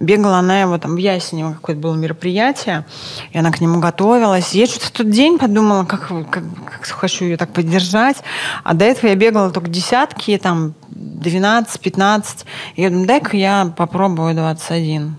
Бегала 0.00 0.38
она 0.38 0.60
его 0.60 0.78
там 0.78 0.94
в 0.94 0.98
Ясенево, 0.98 1.54
какое-то 1.54 1.82
было 1.82 1.96
мероприятие, 1.96 2.86
и 3.32 3.38
она 3.38 3.50
к 3.50 3.60
нему 3.60 3.80
готовилась. 3.80 4.52
Я 4.54 4.66
что-то 4.66 4.86
в 4.86 4.90
тот 4.92 5.10
день 5.10 5.38
подумала, 5.38 5.84
как, 5.86 6.06
как, 6.30 6.44
как 6.70 6.86
хочу 6.86 7.24
ее 7.24 7.36
так 7.36 7.52
поддержать. 7.52 8.18
А 8.62 8.74
до 8.74 8.84
этого 8.84 9.10
я 9.10 9.16
бегала 9.16 9.50
только 9.50 9.68
десятки, 9.68 10.38
там 10.40 10.74
12-15. 10.94 12.24
И 12.76 12.82
я 12.82 12.90
думаю, 12.90 13.06
дай-ка 13.08 13.36
я 13.36 13.72
попробую 13.76 14.34
21. 14.34 15.16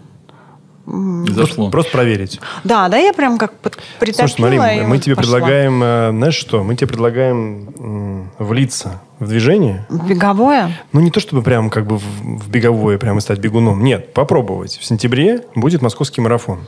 Зашло. 1.29 1.69
Просто 1.69 1.91
проверить. 1.91 2.39
Да, 2.63 2.89
да, 2.89 2.97
я 2.97 3.13
прям 3.13 3.37
как 3.37 3.53
под- 3.53 3.77
притопила. 3.99 4.27
Слушай, 4.27 4.35
смотри, 4.37 4.57
и 4.57 4.81
мы 4.81 4.95
вот 4.95 5.03
тебе 5.03 5.15
пошла. 5.15 5.33
предлагаем, 5.35 5.83
э, 5.83 6.09
знаешь 6.11 6.35
что? 6.35 6.63
Мы 6.63 6.75
тебе 6.75 6.87
предлагаем 6.87 8.31
влиться 8.39 9.01
в 9.19 9.27
движение. 9.27 9.85
Беговое? 9.89 10.79
Ну, 10.93 11.01
не 11.01 11.11
то 11.11 11.19
чтобы 11.19 11.43
прям 11.43 11.69
как 11.69 11.85
бы 11.85 11.97
в, 11.97 12.03
в 12.03 12.49
беговое 12.49 12.97
прямо 12.97 13.19
стать 13.21 13.39
бегуном. 13.39 13.83
Нет, 13.83 14.13
попробовать. 14.13 14.77
В 14.77 14.85
сентябре 14.85 15.43
будет 15.55 15.81
московский 15.81 16.21
марафон. 16.21 16.59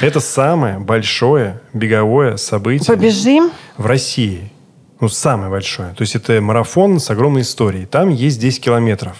Это 0.00 0.20
самое 0.20 0.78
большое 0.78 1.60
беговое 1.72 2.36
событие 2.36 2.86
Побежим? 2.94 3.50
в 3.78 3.86
России. 3.86 4.50
Ну, 5.00 5.08
самое 5.08 5.50
большое. 5.50 5.94
То 5.94 6.02
есть 6.02 6.14
это 6.14 6.40
марафон 6.40 7.00
с 7.00 7.10
огромной 7.10 7.42
историей. 7.42 7.86
Там 7.86 8.08
есть 8.10 8.38
10 8.40 8.60
километров. 8.62 9.16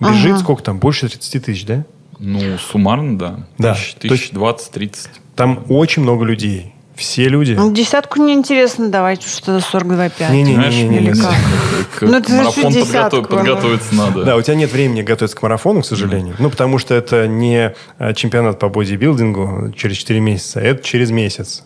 Бежит 0.00 0.38
сколько 0.38 0.62
там? 0.62 0.78
Больше 0.78 1.08
30 1.08 1.44
тысяч, 1.44 1.66
да? 1.66 1.84
Ну, 2.18 2.40
суммарно, 2.58 3.18
да. 3.18 3.36
Да. 3.58 3.76
Тысяч, 3.98 4.30
двадцать, 4.30 4.70
тридцать. 4.70 5.10
Там 5.36 5.64
очень 5.68 6.02
много 6.02 6.24
людей. 6.24 6.72
Все 6.94 7.28
люди. 7.28 7.54
Ну, 7.58 7.72
десятку 7.72 8.22
неинтересно, 8.22 8.88
давайте 8.88 9.28
что-то 9.28 9.58
42,5. 9.58 10.30
Не-не-не. 10.30 10.54
Знаешь, 10.54 10.74
Не-не-не, 10.74 10.96
Или 10.98 11.12
не. 11.12 11.20
как? 11.20 11.34
к 11.98 12.02
Ну, 12.02 12.22
ты 12.22 12.32
марафон 12.34 12.64
подготов- 12.64 12.72
десятку, 12.72 13.22
подготовиться 13.24 13.94
надо. 13.96 14.22
Да, 14.24 14.36
у 14.36 14.42
тебя 14.42 14.54
нет 14.54 14.70
времени 14.72 15.02
готовиться 15.02 15.36
к 15.36 15.42
марафону, 15.42 15.82
к 15.82 15.86
сожалению. 15.86 16.36
Ну, 16.38 16.50
потому 16.50 16.78
что 16.78 16.94
это 16.94 17.26
не 17.26 17.74
э, 17.98 18.14
чемпионат 18.14 18.60
по 18.60 18.68
бодибилдингу 18.68 19.72
через 19.76 19.96
4 19.96 20.20
месяца, 20.20 20.60
это 20.60 20.84
через 20.84 21.10
месяц. 21.10 21.64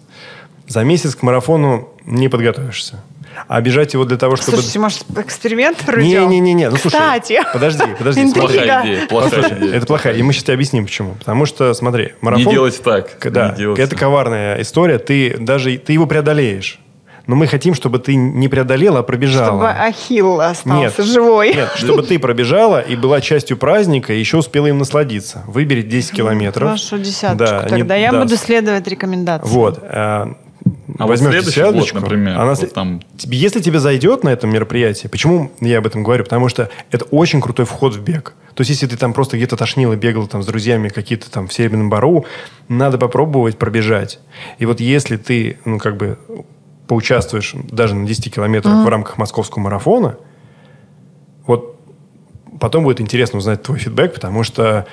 За 0.66 0.82
месяц 0.82 1.14
к 1.14 1.22
марафону 1.22 1.90
не 2.06 2.28
подготовишься. 2.28 3.02
А 3.46 3.60
бежать 3.60 3.94
его 3.94 4.04
для 4.04 4.16
того, 4.16 4.36
чтобы... 4.36 4.52
Слушайте, 4.52 4.78
может, 4.78 5.04
эксперимент 5.16 5.78
проведем? 5.78 6.28
Не-не-не, 6.28 6.70
ну 6.70 6.76
слушай. 6.76 6.94
Кстати. 6.96 7.40
Подожди, 7.52 7.82
подожди, 7.98 8.22
Интрига. 8.22 8.48
смотри. 8.48 8.58
Плохая 8.58 8.82
идея, 8.86 9.06
плохая 9.06 9.30
Послушай, 9.42 9.58
идея. 9.60 9.74
это 9.76 9.86
плохая. 9.86 10.14
И 10.14 10.22
мы 10.22 10.32
сейчас 10.32 10.44
тебе 10.44 10.54
объясним, 10.54 10.84
почему. 10.86 11.14
Потому 11.14 11.46
что, 11.46 11.72
смотри, 11.74 12.04
Не 12.04 12.12
марафон... 12.22 12.52
делайте 12.52 12.82
так. 12.82 13.18
К- 13.18 13.30
Да, 13.30 13.54
не 13.56 13.72
это 13.74 13.90
так. 13.90 13.98
коварная 13.98 14.60
история. 14.62 14.98
Ты 14.98 15.36
даже 15.38 15.76
ты 15.78 15.92
его 15.92 16.06
преодолеешь. 16.06 16.80
Но 17.26 17.36
мы 17.36 17.46
хотим, 17.46 17.74
чтобы 17.74 17.98
ты 17.98 18.14
не 18.14 18.48
преодолела, 18.48 19.00
а 19.00 19.02
пробежала. 19.02 19.48
Чтобы 19.48 19.68
Ахилл 19.68 20.40
остался 20.40 21.02
Нет. 21.02 21.06
живой. 21.12 21.54
Нет, 21.54 21.72
чтобы 21.74 22.02
ты 22.02 22.18
пробежала 22.18 22.80
и 22.80 22.96
была 22.96 23.20
частью 23.20 23.58
праздника, 23.58 24.14
и 24.14 24.18
еще 24.18 24.38
успела 24.38 24.66
им 24.68 24.78
насладиться. 24.78 25.44
Выбери 25.46 25.82
10 25.82 26.12
километров. 26.12 26.70
Вашу 26.70 26.98
десяточку. 26.98 27.36
Да, 27.44 27.62
не- 27.64 27.68
Тогда 27.80 27.96
я 27.96 28.12
да. 28.12 28.20
буду 28.22 28.34
следовать 28.38 28.88
рекомендациям. 28.88 29.52
Вот. 29.52 29.78
а, 29.82 30.36
А 30.98 31.06
возьмешь 31.06 31.30
следующий 31.30 31.60
год, 31.62 31.74
десяточку, 31.74 32.00
например, 32.00 32.38
она 32.38 32.54
вот 32.54 32.72
там- 32.72 33.00
Если 33.24 33.60
тебе 33.60 33.78
зайдет 33.78 34.24
на 34.24 34.30
этом 34.30 34.50
мероприятии, 34.50 35.06
почему 35.08 35.52
я 35.60 35.78
об 35.78 35.86
этом 35.86 36.02
говорю? 36.02 36.24
Потому 36.24 36.48
что 36.48 36.70
это 36.90 37.04
очень 37.06 37.40
крутой 37.40 37.66
вход 37.66 37.94
в 37.94 38.02
бег. 38.02 38.34
То 38.54 38.62
есть, 38.62 38.70
если 38.70 38.86
ты 38.86 38.96
там 38.96 39.12
просто 39.12 39.36
где-то 39.36 39.56
тошнил 39.56 39.92
и 39.92 39.96
бегал 39.96 40.26
там 40.26 40.42
с 40.42 40.46
друзьями 40.46 40.88
какие-то 40.88 41.30
там 41.30 41.46
в 41.46 41.52
Серебряном 41.52 41.88
Бару, 41.90 42.26
надо 42.68 42.98
попробовать 42.98 43.56
пробежать. 43.58 44.18
И 44.58 44.66
вот 44.66 44.80
если 44.80 45.16
ты, 45.16 45.58
ну, 45.64 45.78
как 45.78 45.96
бы 45.96 46.18
поучаствуешь 46.88 47.54
даже 47.70 47.94
на 47.94 48.06
10 48.06 48.34
километрах 48.34 48.84
в 48.84 48.88
рамках 48.88 49.18
московского 49.18 49.62
марафона, 49.62 50.16
вот 51.46 51.76
потом 52.60 52.82
будет 52.84 53.00
интересно 53.00 53.38
узнать 53.38 53.62
твой 53.62 53.78
фидбэк, 53.78 54.14
потому 54.14 54.42
что 54.42 54.86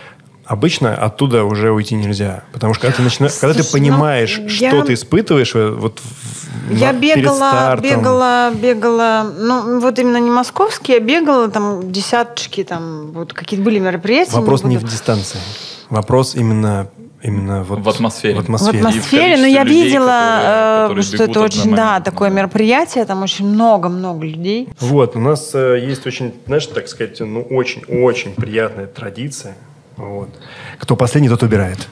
обычно 0.46 0.96
оттуда 0.96 1.44
уже 1.44 1.72
уйти 1.72 1.96
нельзя. 1.96 2.44
Потому 2.54 2.74
что 2.74 2.82
когда 2.84 2.98
ты, 2.98 3.04
начина- 3.04 3.30
когда 3.30 3.54
ты 3.54 3.64
Слушай, 3.64 3.74
понимаешь, 3.74 4.38
ну, 4.42 4.50
что 4.50 4.66
я- 4.66 4.84
ты 4.84 4.94
испытываешь 4.94 5.54
вот 5.56 6.00
в- 6.00 6.74
Я 6.76 6.94
на- 6.94 7.00
перед 7.00 7.18
бегала, 7.18 7.36
стартом. 7.38 7.90
бегала, 7.90 8.52
бегала, 8.54 9.32
ну, 9.38 9.80
вот 9.80 10.00
именно 10.00 10.18
не 10.18 10.30
московские, 10.30 10.98
я 10.98 11.04
бегала 11.04 11.50
там 11.50 11.92
десяточки, 11.92 12.64
там, 12.64 13.12
вот 13.12 13.34
какие-то 13.34 13.64
были 13.64 13.80
мероприятия. 13.80 14.32
Вопрос 14.36 14.64
не 14.64 14.78
в 14.78 14.82
буду- 14.82 14.92
дистанции. 14.92 15.40
Вопрос 15.90 16.34
именно, 16.36 16.88
именно 17.22 17.64
вот 17.64 17.80
В 17.80 17.90
атмосфере. 17.90 18.34
В 18.34 18.38
В 18.38 18.40
атмосфере. 18.42 18.80
атмосфере, 18.80 19.38
но 19.38 19.46
я 19.46 19.64
людей, 19.64 19.84
видела, 19.86 20.06
которые- 20.08 20.46
э, 20.46 20.82
которые 20.88 21.04
что 21.04 21.24
это 21.24 21.40
очень, 21.42 21.76
да, 21.76 22.00
такое 22.00 22.30
мероприятие, 22.30 23.06
там 23.06 23.22
очень 23.24 23.48
много-много 23.48 24.26
людей. 24.26 24.70
Вот, 24.80 25.16
у 25.16 25.20
нас 25.20 25.52
э, 25.54 25.80
есть 25.84 26.06
очень, 26.08 26.34
знаешь, 26.48 26.66
так 26.68 26.88
сказать, 26.88 27.20
ну, 27.20 27.42
очень-очень 27.42 28.34
приятная 28.34 28.88
традиция. 28.88 29.56
Вот. 29.98 30.30
Кто 30.80 30.96
последний, 30.96 31.30
тот 31.30 31.44
убирает. 31.44 31.88